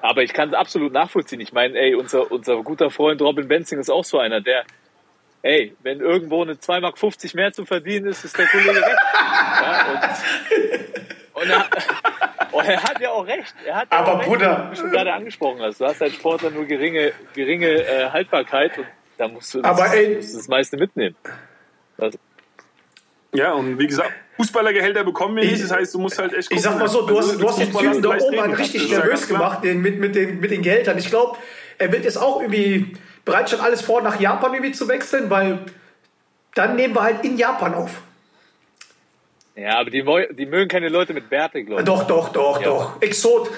Aber 0.00 0.22
ich 0.22 0.32
kann 0.32 0.48
es 0.48 0.54
absolut 0.54 0.92
nachvollziehen. 0.92 1.40
Ich 1.40 1.52
meine, 1.52 1.78
ey, 1.78 1.94
unser, 1.94 2.30
unser 2.30 2.62
guter 2.62 2.90
Freund 2.90 3.20
Robin 3.22 3.46
Benzing 3.46 3.78
ist 3.78 3.90
auch 3.90 4.04
so 4.04 4.18
einer, 4.18 4.40
der, 4.40 4.64
ey, 5.42 5.76
wenn 5.82 6.00
irgendwo 6.00 6.42
eine 6.42 6.54
2,50 6.54 6.80
Mark 6.80 7.34
mehr 7.34 7.52
zu 7.52 7.64
verdienen 7.66 8.06
ist, 8.06 8.24
ist 8.24 8.38
der 8.38 8.46
Kollege 8.46 8.80
weg. 8.80 8.96
Ja, 9.58 10.95
und, 11.40 11.48
er, 11.50 11.64
und 12.52 12.64
er 12.68 12.82
hat 12.82 13.00
ja 13.00 13.10
auch 13.10 13.26
recht. 13.26 13.54
Er 13.64 13.76
hat 13.76 13.88
ja 13.92 13.98
Aber 13.98 14.14
auch 14.14 14.18
recht, 14.18 14.28
Bruder. 14.28 14.66
wie 14.70 14.74
du 14.74 14.80
schon 14.82 14.90
gerade 14.90 15.12
angesprochen 15.12 15.60
hast. 15.62 15.80
Du 15.80 15.84
hast 15.86 16.02
als 16.02 16.14
Sportler 16.14 16.50
nur 16.50 16.64
geringe, 16.64 17.12
geringe 17.34 17.68
äh, 17.68 18.10
Haltbarkeit 18.10 18.76
und 18.78 18.86
da 19.18 19.28
musst 19.28 19.54
du 19.54 19.62
das, 19.62 19.92
ey- 19.92 20.16
musst 20.16 20.32
du 20.34 20.38
das 20.38 20.48
meiste 20.48 20.76
mitnehmen. 20.76 21.16
Das, 21.96 22.14
Ja, 23.32 23.52
und 23.52 23.78
wie 23.78 23.86
gesagt, 23.86 24.12
Fußballergehälter 24.36 25.04
bekommen 25.04 25.36
wir 25.36 25.44
nicht. 25.44 25.62
Das 25.62 25.72
heißt, 25.72 25.94
du 25.94 25.98
musst 25.98 26.18
halt 26.18 26.34
echt 26.34 26.52
Ich 26.52 26.60
sag 26.60 26.78
mal 26.78 26.88
so, 26.88 27.06
du 27.06 27.18
hast, 27.18 27.40
du 27.40 27.48
hast 27.48 27.58
den 27.58 27.72
Typen 27.72 28.02
da 28.02 28.16
oben 28.18 28.38
an 28.38 28.52
richtig 28.52 28.90
nervös 28.90 29.28
gemacht 29.28 29.64
den, 29.64 29.80
mit, 29.80 29.98
mit, 29.98 30.14
den, 30.14 30.40
mit 30.40 30.50
den 30.50 30.60
Geldern. 30.62 30.98
Ich 30.98 31.08
glaube, 31.08 31.38
er 31.78 31.90
wird 31.92 32.04
jetzt 32.04 32.18
auch 32.18 32.40
irgendwie 32.42 32.96
bereit 33.24 33.48
schon 33.50 33.60
alles 33.60 33.80
vor, 33.80 34.02
nach 34.02 34.20
Japan 34.20 34.52
irgendwie 34.54 34.72
zu 34.72 34.88
wechseln, 34.88 35.30
weil 35.30 35.60
dann 36.54 36.76
nehmen 36.76 36.94
wir 36.94 37.02
halt 37.02 37.24
in 37.24 37.36
Japan 37.38 37.74
auf. 37.74 38.02
Ja, 39.56 39.78
aber 39.78 39.90
die, 39.90 40.04
die 40.34 40.46
mögen 40.46 40.68
keine 40.68 40.88
Leute 40.88 41.12
mit 41.14 41.28
Bärte, 41.28 41.64
glaube 41.64 41.82
ich. 41.82 41.86
Doch, 41.86 42.06
doch, 42.06 42.28
doch, 42.30 42.60
Ja. 42.60 42.66
doch. 42.68 43.02
Exot. 43.02 43.50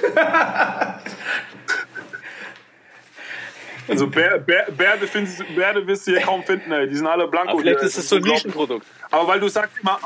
Also 3.88 4.06
Bär, 4.06 4.38
Bär, 4.38 4.66
Bärde, 4.70 5.06
findest, 5.06 5.42
Bärde 5.54 5.86
wirst 5.86 6.06
du 6.06 6.10
hier 6.12 6.20
kaum 6.20 6.42
finden, 6.42 6.70
ey. 6.72 6.86
Die 6.88 6.94
sind 6.96 7.06
alle 7.06 7.26
blanko. 7.26 7.52
Aber 7.52 7.60
vielleicht 7.60 7.78
hier. 7.80 7.88
ist 7.88 7.96
es 7.96 8.08
so 8.08 8.16
ein. 8.16 8.22
Nischenprodukt. 8.22 8.86
Aber 9.10 9.26
weil 9.28 9.40
du 9.40 9.48
sagst 9.48 9.78
immer, 9.80 9.98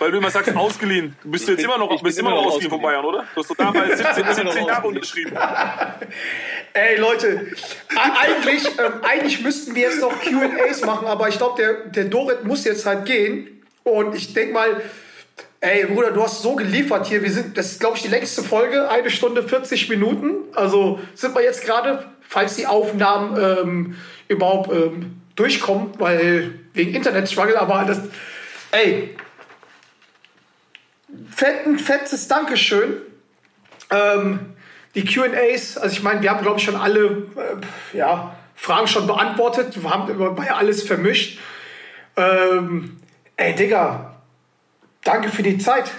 weil 0.00 0.10
du 0.10 0.18
immer 0.18 0.30
sagst, 0.30 0.54
ausgeliehen. 0.56 1.14
Du 1.22 1.30
bist 1.30 1.44
Ich 1.44 1.50
jetzt 1.50 1.56
bin- 1.58 1.66
immer 1.66 1.78
noch, 1.78 2.02
bist 2.02 2.18
immer 2.18 2.30
noch 2.30 2.36
immer 2.38 2.42
noch 2.42 2.48
ausgeliehen 2.54 2.70
von. 2.72 2.82
Bayern, 2.82 3.04
oder? 3.04 3.24
Du 3.34 3.40
hast 3.40 3.50
doch 3.50 3.56
damals 3.56 3.98
17, 3.98 4.24
immer 4.24 4.34
noch 4.44 4.52
17 4.52 4.66
Jahre 4.66 4.86
unterschrieben. 4.88 5.38
Ey, 6.72 6.96
Leute, 6.98 7.52
eigentlich, 7.94 8.66
ähm, 8.66 8.92
eigentlich 9.02 9.40
müssten 9.42 9.76
wir 9.76 9.82
jetzt 9.82 10.00
noch 10.00 10.20
QAs 10.20 10.80
machen, 10.84 11.06
aber 11.06 11.28
ich 11.28 11.38
glaube, 11.38 11.62
der, 11.62 11.74
der 11.88 12.04
Dorit 12.06 12.42
muss 12.44 12.64
jetzt 12.64 12.84
halt 12.84 13.06
gehen. 13.06 13.51
Und 13.84 14.14
ich 14.14 14.32
denke 14.32 14.52
mal, 14.54 14.80
ey, 15.60 15.86
Bruder, 15.86 16.10
du 16.10 16.22
hast 16.22 16.42
so 16.42 16.54
geliefert 16.54 17.06
hier. 17.06 17.22
Wir 17.22 17.30
sind, 17.30 17.56
das 17.56 17.72
ist, 17.72 17.80
glaube 17.80 17.96
ich, 17.96 18.02
die 18.02 18.08
längste 18.08 18.42
Folge, 18.42 18.88
eine 18.88 19.10
Stunde 19.10 19.42
40 19.42 19.88
Minuten. 19.88 20.34
Also 20.54 21.00
sind 21.14 21.34
wir 21.34 21.42
jetzt 21.42 21.64
gerade, 21.64 22.06
falls 22.20 22.56
die 22.56 22.66
Aufnahmen 22.66 23.36
ähm, 23.40 23.96
überhaupt 24.28 24.72
ähm, 24.72 25.20
durchkommen, 25.36 25.92
weil 25.98 26.58
wegen 26.74 26.94
Internet-Struggle, 26.94 27.60
aber 27.60 27.84
das, 27.84 28.00
ey, 28.72 29.16
fetten, 31.30 31.78
fettes 31.78 32.28
Dankeschön. 32.28 32.94
Ähm, 33.90 34.40
die 34.94 35.04
QAs, 35.04 35.78
also 35.78 35.94
ich 35.94 36.02
meine, 36.02 36.22
wir 36.22 36.30
haben, 36.30 36.42
glaube 36.42 36.58
ich, 36.58 36.64
schon 36.64 36.76
alle 36.76 37.26
äh, 37.36 37.96
ja, 37.96 38.36
Fragen 38.54 38.86
schon 38.86 39.06
beantwortet. 39.06 39.82
Wir 39.82 39.90
haben 39.90 40.10
über- 40.10 40.36
war 40.36 40.46
ja 40.46 40.56
alles 40.56 40.82
vermischt. 40.82 41.38
Ähm, 42.16 42.98
ey, 43.36 43.54
Digga, 43.54 44.14
danke 45.04 45.28
für 45.28 45.42
die 45.42 45.58
Zeit. 45.58 45.90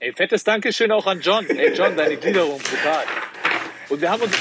Ey, 0.00 0.12
fettes 0.12 0.44
Dankeschön 0.44 0.92
auch 0.92 1.06
an 1.06 1.20
John. 1.20 1.44
Ey, 1.48 1.74
John, 1.74 1.96
deine 1.96 2.16
Gliederung, 2.16 2.58
brutal. 2.60 3.04
Und 3.88 4.00
wir 4.00 4.10
haben 4.10 4.22
uns, 4.22 4.36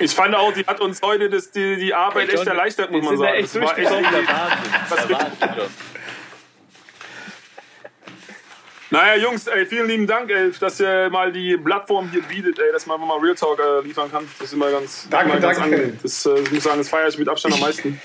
Ich 0.00 0.12
fand 0.12 0.34
auch, 0.34 0.52
die 0.52 0.64
hat 0.66 0.80
uns 0.80 1.00
heute 1.02 1.30
das, 1.30 1.50
die, 1.52 1.76
die 1.76 1.94
Arbeit 1.94 2.28
John, 2.30 2.38
echt 2.40 2.48
erleichtert, 2.48 2.90
muss 2.90 3.04
man 3.04 3.18
sagen. 3.18 3.34
echt 3.34 3.54
Das 3.54 3.62
war 3.62 3.78
echt 3.78 3.90
der 3.90 4.02
Wahnsinn. 4.02 4.28
Was 4.88 5.06
Der 5.06 5.16
Wahnsinn, 5.18 5.48
John. 5.58 5.68
Naja, 8.90 9.22
Jungs, 9.22 9.46
ey, 9.46 9.64
vielen 9.64 9.86
lieben 9.88 10.06
Dank, 10.06 10.30
ey, 10.30 10.52
dass 10.60 10.78
ihr 10.78 11.08
mal 11.08 11.32
die 11.32 11.56
Plattform 11.56 12.10
hier 12.10 12.20
bietet, 12.22 12.58
ey, 12.58 12.72
dass 12.72 12.84
man 12.84 13.00
mal 13.00 13.18
Real 13.20 13.34
Talk 13.34 13.58
äh, 13.58 13.80
liefern 13.86 14.10
kann. 14.12 14.28
Das 14.38 14.48
ist 14.48 14.52
immer 14.52 14.70
ganz, 14.70 15.06
Danke, 15.08 15.30
immer 15.32 15.40
ganz 15.40 15.58
danke. 15.58 15.76
angenehm. 15.76 15.98
Das, 16.02 16.26
äh, 16.26 16.40
ich 16.40 16.52
muss 16.52 16.64
sagen, 16.64 16.78
das 16.78 16.88
feiere 16.90 17.08
ich 17.08 17.16
mit 17.16 17.26
Abstand 17.28 17.54
am 17.54 17.60
meisten. 17.60 18.02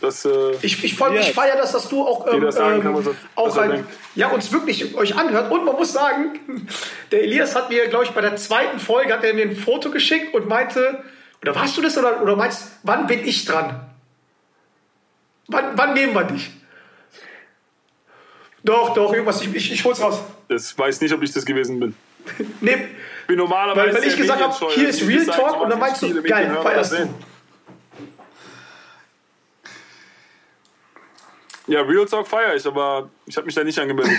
Das, 0.00 0.24
äh, 0.24 0.52
Ich, 0.62 0.82
ich, 0.84 0.98
Ja. 0.98 1.10
ich 1.14 1.32
feiere 1.32 1.56
das, 1.56 1.72
dass 1.72 1.88
du 1.88 2.02
auch, 2.06 2.26
ähm, 2.26 2.34
Jeder 2.34 2.52
sagen 2.52 2.82
kann, 2.82 2.94
ähm, 2.94 3.06
was 3.06 3.14
auch 3.34 3.48
was 3.48 3.58
ein, 3.58 3.86
ja, 4.14 4.28
uns 4.28 4.52
wirklich 4.52 4.94
euch 4.94 5.16
anhört. 5.16 5.50
Und 5.50 5.64
man 5.64 5.74
muss 5.76 5.92
sagen, 5.92 6.38
der 7.10 7.22
Elias 7.22 7.54
hat 7.54 7.70
mir, 7.70 7.88
glaube 7.88 8.04
ich, 8.04 8.10
bei 8.10 8.20
der 8.20 8.36
zweiten 8.36 8.78
Folge 8.78 9.12
hat 9.12 9.24
er 9.24 9.34
mir 9.34 9.44
ein 9.44 9.56
Foto 9.56 9.90
geschickt 9.90 10.34
und 10.34 10.48
meinte, 10.48 11.02
oder 11.42 11.54
warst 11.54 11.76
du 11.76 11.82
das 11.82 11.96
oder, 11.96 12.22
oder 12.22 12.36
meinst, 12.36 12.72
wann 12.82 13.06
bin 13.06 13.26
ich 13.26 13.44
dran? 13.44 13.80
Wann, 15.48 15.72
wann 15.76 15.94
nehmen 15.94 16.12
wir 16.14 16.24
dich? 16.24 16.50
Doch, 18.64 18.94
doch, 18.94 19.12
irgendwas, 19.12 19.40
ich, 19.42 19.54
ich, 19.54 19.72
ich 19.72 19.84
hol's 19.84 20.00
raus. 20.00 20.20
das 20.48 20.76
weiß 20.76 21.00
nicht, 21.00 21.14
ob 21.14 21.22
ich 21.22 21.32
das 21.32 21.44
gewesen 21.44 21.78
bin. 21.80 21.94
Nee, 22.60 22.88
bin 23.28 23.38
normalerweise 23.38 23.94
weil, 23.94 24.02
weil 24.02 24.08
ich 24.08 24.16
gesagt 24.16 24.42
habe, 24.42 24.72
hier 24.74 24.88
ist 24.88 25.06
Real 25.06 25.24
Talk 25.26 25.60
und 25.60 25.70
dann 25.70 25.78
meinst 25.78 26.02
du, 26.02 26.22
geil, 26.22 26.58
feierst 26.62 26.92
du. 26.92 27.08
Ja, 31.66 31.80
Real 31.80 32.06
Talk 32.06 32.28
feiere 32.28 32.54
ich, 32.54 32.64
aber 32.64 33.10
ich 33.26 33.36
habe 33.36 33.46
mich 33.46 33.54
da 33.54 33.64
nicht 33.64 33.78
angemeldet. 33.78 34.18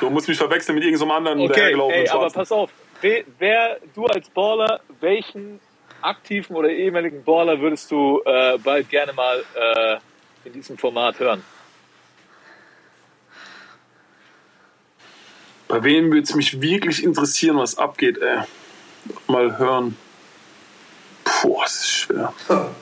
Du 0.00 0.08
musst 0.10 0.26
mich 0.26 0.38
verwechseln 0.38 0.74
mit 0.74 0.84
irgendeinem 0.84 1.10
anderen 1.10 1.40
Okay, 1.40 1.52
dahergelaufenen 1.52 2.04
ey, 2.04 2.08
aber 2.08 2.20
Schwarzen. 2.20 2.38
pass 2.38 2.52
auf. 2.52 2.70
Wer, 3.02 3.24
wer, 3.38 3.78
du 3.94 4.06
als 4.06 4.30
Baller, 4.30 4.80
welchen 5.00 5.60
aktiven 6.00 6.56
oder 6.56 6.70
ehemaligen 6.70 7.22
Baller 7.24 7.60
würdest 7.60 7.90
du 7.90 8.22
äh, 8.24 8.58
bald 8.58 8.88
gerne 8.88 9.12
mal 9.12 9.44
äh, 9.54 9.98
in 10.44 10.52
diesem 10.54 10.78
Format 10.78 11.18
hören? 11.18 11.44
Bei 15.68 15.82
wem 15.84 16.06
würde 16.10 16.22
es 16.22 16.34
mich 16.34 16.60
wirklich 16.60 17.02
interessieren, 17.02 17.56
was 17.56 17.76
abgeht, 17.76 18.18
ey? 18.18 18.40
Mal 19.26 19.58
hören. 19.58 19.96
Puh, 21.24 21.60
das 21.62 21.80
ist 21.80 21.90
schwer. 21.90 22.32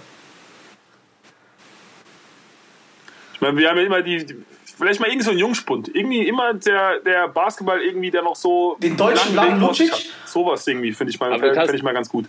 Ich 3.20 3.28
meine, 3.40 3.56
wir 3.56 3.68
haben 3.68 3.78
ja 3.78 3.84
immer 3.84 4.02
die, 4.02 4.24
die 4.26 4.36
vielleicht 4.76 5.00
mal 5.00 5.08
irgend 5.08 5.24
so 5.24 5.30
ein 5.30 5.38
Jungspund. 5.38 5.94
Irgendwie 5.94 6.26
immer 6.28 6.54
der, 6.54 7.00
der 7.00 7.28
Basketball 7.28 7.80
irgendwie, 7.80 8.10
der 8.10 8.22
noch 8.22 8.36
so 8.36 8.76
Den 8.80 8.96
deutschen 8.96 9.32
sich 9.38 9.60
Lucic? 9.60 9.92
Sowas 10.26 10.66
irgendwie 10.66 10.92
finde 10.92 11.12
ich, 11.12 11.20
mal- 11.20 11.38
find 11.38 11.74
ich 11.74 11.82
mal 11.82 11.94
ganz 11.94 12.08
gut. 12.08 12.26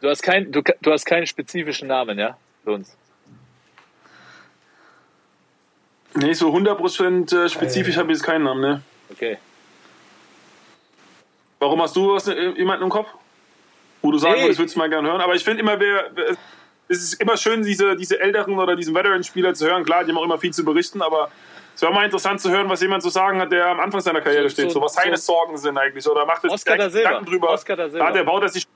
Du 0.00 0.08
hast, 0.10 0.22
kein, 0.22 0.50
du, 0.52 0.62
du 0.82 0.92
hast 0.92 1.04
keinen 1.06 1.26
spezifischen 1.26 1.88
Namen, 1.88 2.18
ja? 2.18 2.36
Für 2.64 2.72
uns. 2.72 2.94
Nee, 6.14 6.32
so 6.32 6.48
100% 6.54 7.44
äh, 7.44 7.48
spezifisch 7.48 7.96
habe 7.96 8.10
ich 8.12 8.18
jetzt 8.18 8.24
keinen 8.24 8.44
Namen, 8.44 8.60
ne? 8.60 8.82
Okay. 9.10 9.36
Warum 11.58 11.80
hast 11.82 11.94
du 11.96 12.12
was, 12.14 12.26
äh, 12.28 12.50
jemanden 12.56 12.84
im 12.84 12.90
Kopf? 12.90 13.08
Wo 14.02 14.10
du 14.12 14.18
sagen 14.18 14.34
Nee. 14.36 14.42
würdest, 14.44 14.58
würdest 14.58 14.76
du 14.76 14.78
mal 14.78 14.88
gerne 14.88 15.08
hören. 15.08 15.20
Aber 15.20 15.34
ich 15.34 15.44
finde 15.44 15.60
immer, 15.60 15.78
wer, 15.78 16.10
wer- 16.14 16.36
es 16.88 16.98
ist 17.02 17.20
immer 17.20 17.36
schön, 17.36 17.62
diese, 17.62 17.96
diese 17.96 18.20
älteren 18.20 18.58
oder 18.58 18.76
diesen 18.76 18.94
Veteran-Spieler 18.94 19.54
zu 19.54 19.66
hören. 19.66 19.84
Klar, 19.84 20.04
die 20.04 20.10
haben 20.12 20.18
auch 20.18 20.24
immer 20.24 20.38
viel 20.38 20.52
zu 20.52 20.64
berichten, 20.64 21.02
aber 21.02 21.30
es 21.74 21.82
wäre 21.82 21.92
mal 21.92 22.04
interessant 22.04 22.40
zu 22.40 22.50
hören, 22.50 22.68
was 22.68 22.80
jemand 22.80 23.02
zu 23.02 23.08
sagen 23.10 23.40
hat, 23.40 23.50
der 23.52 23.66
am 23.66 23.80
Anfang 23.80 24.00
seiner 24.00 24.20
Karriere 24.20 24.48
So- 24.48 24.54
steht. 24.54 24.70
so- 24.70 24.78
So, 24.80 24.84
was 24.84 24.94
seine 24.94 25.16
so- 25.16 25.32
Sorgen 25.34 25.56
sind 25.58 25.76
eigentlich. 25.76 26.06
Oder 26.08 26.24
macht 26.24 26.44
es. 26.44 26.64
Gedanken 26.64 27.26
drüber. 27.26 27.50
Oscar 27.50 27.76
da 27.76 27.88
Silva. 27.88 28.06
Ja, 28.06 28.12
der 28.12 28.24
baut 28.24 28.42
er 28.42 28.48
sich. 28.48 28.66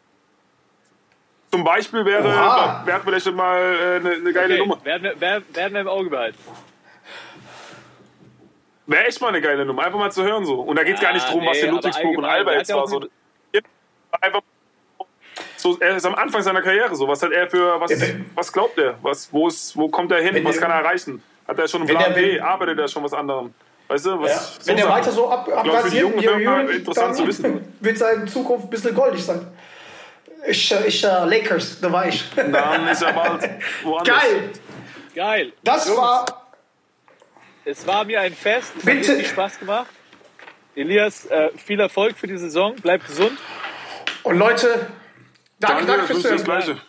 Zum 1.53 1.65
Beispiel 1.65 2.05
wäre, 2.05 2.29
Oha. 2.29 2.83
wäre 2.85 3.01
vielleicht 3.01 3.25
schon 3.27 3.35
mal 3.35 3.59
äh, 3.59 3.97
eine, 3.97 4.11
eine 4.13 4.33
geile 4.33 4.55
okay. 4.55 4.59
Nummer. 4.59 4.85
Werden, 4.85 5.03
wir, 5.03 5.15
wer- 5.19 5.43
werden 5.55 5.75
wir 5.75 5.81
im 5.81 5.89
Auge 5.89 6.11
behalten. 6.11 6.39
Wäre 8.87 9.05
echt 9.07 9.21
mal 9.21 9.29
eine 9.29 9.41
geile 9.41 9.65
Nummer, 9.65 9.85
einfach 9.85 9.99
mal 9.99 10.11
zu 10.13 10.23
hören 10.25 10.45
so. 10.45 10.61
Und 10.61 10.77
da 10.77 10.83
geht 10.85 10.97
es 10.97 11.01
gar 11.01 11.13
nicht 11.13 11.29
drum, 11.31 11.45
was 11.47 11.57
nee, 11.61 11.69
in 11.69 11.75
Ludwigsburg 11.75 12.17
und 12.19 12.23
der 12.25 12.55
jetzt 12.59 12.73
war. 12.75 12.87
So, 12.89 13.01
einfach 14.21 14.41
so, 15.63 15.77
er 15.81 15.97
ist 15.97 16.07
am 16.07 16.15
Anfang 16.15 16.43
seiner 16.43 16.63
Karriere 16.63 16.95
so. 16.95 17.07
Was 17.09 17.23
hat 17.23 17.33
er 17.33 17.49
für, 17.49 17.81
was, 17.81 17.91
Ja, 17.91 18.01
wenn- 18.01 18.31
was 18.35 18.53
glaubt 18.53 18.79
er? 18.79 18.97
Was, 19.03 19.33
wo, 19.33 19.49
ist, 19.49 19.77
wo 19.77 19.89
kommt 19.89 20.11
er 20.13 20.23
hin? 20.23 20.35
Wenn 20.35 20.45
Was 20.45 20.57
der- 20.57 20.63
kann 20.63 20.71
er 20.71 20.79
erreichen? 20.85 21.23
Hat 21.47 21.59
er 21.59 21.67
schon 21.69 21.81
einen 21.83 21.89
Wenn 21.89 21.97
Plan 21.97 22.15
B? 22.15 22.41
Arbeitet 22.41 22.79
er 22.79 22.89
schon 22.89 23.03
was 23.05 23.13
anderem? 23.13 23.53
Weißt 23.89 24.07
du, 24.07 24.21
was, 24.21 24.31
Ja. 24.31 24.67
Wenn 24.67 24.77
der 24.77 24.85
Sachen. 24.87 24.99
weiter 24.99 25.11
so 25.13 25.29
ab, 25.31 25.49
abrasiert 25.53 26.71
interessant 26.77 27.17
zu 27.17 27.27
wissen. 27.27 27.75
wird 27.81 27.99
seine 27.99 28.25
Zukunft 28.27 28.67
ein 28.67 28.71
bisschen 28.71 28.95
goldig 28.95 29.25
sein. 29.25 29.47
Ich, 30.47 30.73
ich 30.87 31.05
äh, 31.05 31.07
Lakers, 31.27 31.81
da 31.81 31.91
war 31.93 32.07
ich. 32.07 32.25
Dann 32.35 32.87
ist 32.89 33.03
er 33.03 33.13
bald 33.13 33.49
woanders. 33.83 34.23
Geil! 34.23 34.51
Geil. 35.15 35.53
Das 35.65 35.87
Jungs, 35.89 35.99
war 36.01 36.25
Es 37.65 37.87
war 37.87 38.05
mir 38.05 38.21
ein 38.21 38.33
Fest. 38.33 38.73
Es 38.79 38.85
Bitte. 38.85 38.99
hat 39.01 39.09
richtig 39.17 39.29
Spaß 39.29 39.59
gemacht. 39.59 39.89
Elias, 40.77 41.27
äh, 41.27 41.51
viel 41.59 41.81
Erfolg 41.81 42.17
für 42.17 42.27
die 42.29 42.39
Saison. 42.39 42.75
Bleib 42.81 43.05
gesund. 43.07 43.37
Und 44.23 44.39
Leute, 44.39 44.87
danke, 45.61 45.87
Danke, 45.87 45.99
das 45.99 46.07
fürs 46.07 46.23
Zuhören. 46.23 46.45
Gleiche. 46.45 46.81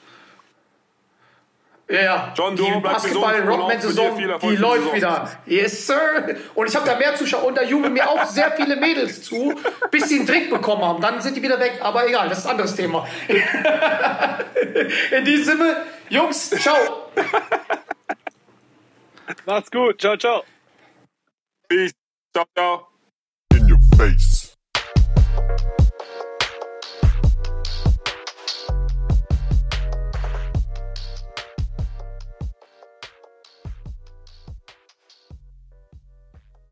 Ja, 1.91 2.01
ja. 2.01 2.33
John, 2.37 2.55
du 2.55 2.63
die 2.63 2.79
Basketball-Rockman-Saison, 2.79 4.17
die 4.17 4.55
läuft 4.55 4.83
Saison. 4.83 4.95
wieder. 4.95 5.29
Yes, 5.45 5.87
Sir. 5.87 6.37
Und 6.55 6.69
ich 6.69 6.75
habe 6.75 6.85
da 6.85 6.97
mehr 6.97 7.15
Zuschauer 7.15 7.43
und 7.43 7.55
da 7.57 7.63
jubeln 7.63 7.91
mir 7.91 8.09
auch 8.09 8.25
sehr 8.25 8.51
viele 8.53 8.77
Mädels 8.77 9.23
zu, 9.23 9.53
bis 9.91 10.07
sie 10.07 10.19
einen 10.19 10.25
Drink 10.25 10.49
bekommen 10.49 10.85
haben. 10.85 11.01
Dann 11.01 11.19
sind 11.19 11.35
die 11.35 11.43
wieder 11.43 11.59
weg. 11.59 11.79
Aber 11.81 12.07
egal, 12.07 12.29
das 12.29 12.39
ist 12.39 12.45
ein 12.45 12.51
anderes 12.51 12.75
Thema. 12.75 13.05
In 15.11 15.25
diesem 15.25 15.57
Sinne, 15.57 15.85
Jungs, 16.09 16.49
ciao. 16.51 16.77
Macht's 19.45 19.69
gut. 19.69 19.99
Ciao, 19.99 20.15
ciao. 20.15 20.43
Peace. 21.67 21.91
Ciao, 22.33 22.45
ciao. 22.55 22.87
In 23.53 23.69
your 23.69 23.79
face. 23.97 24.55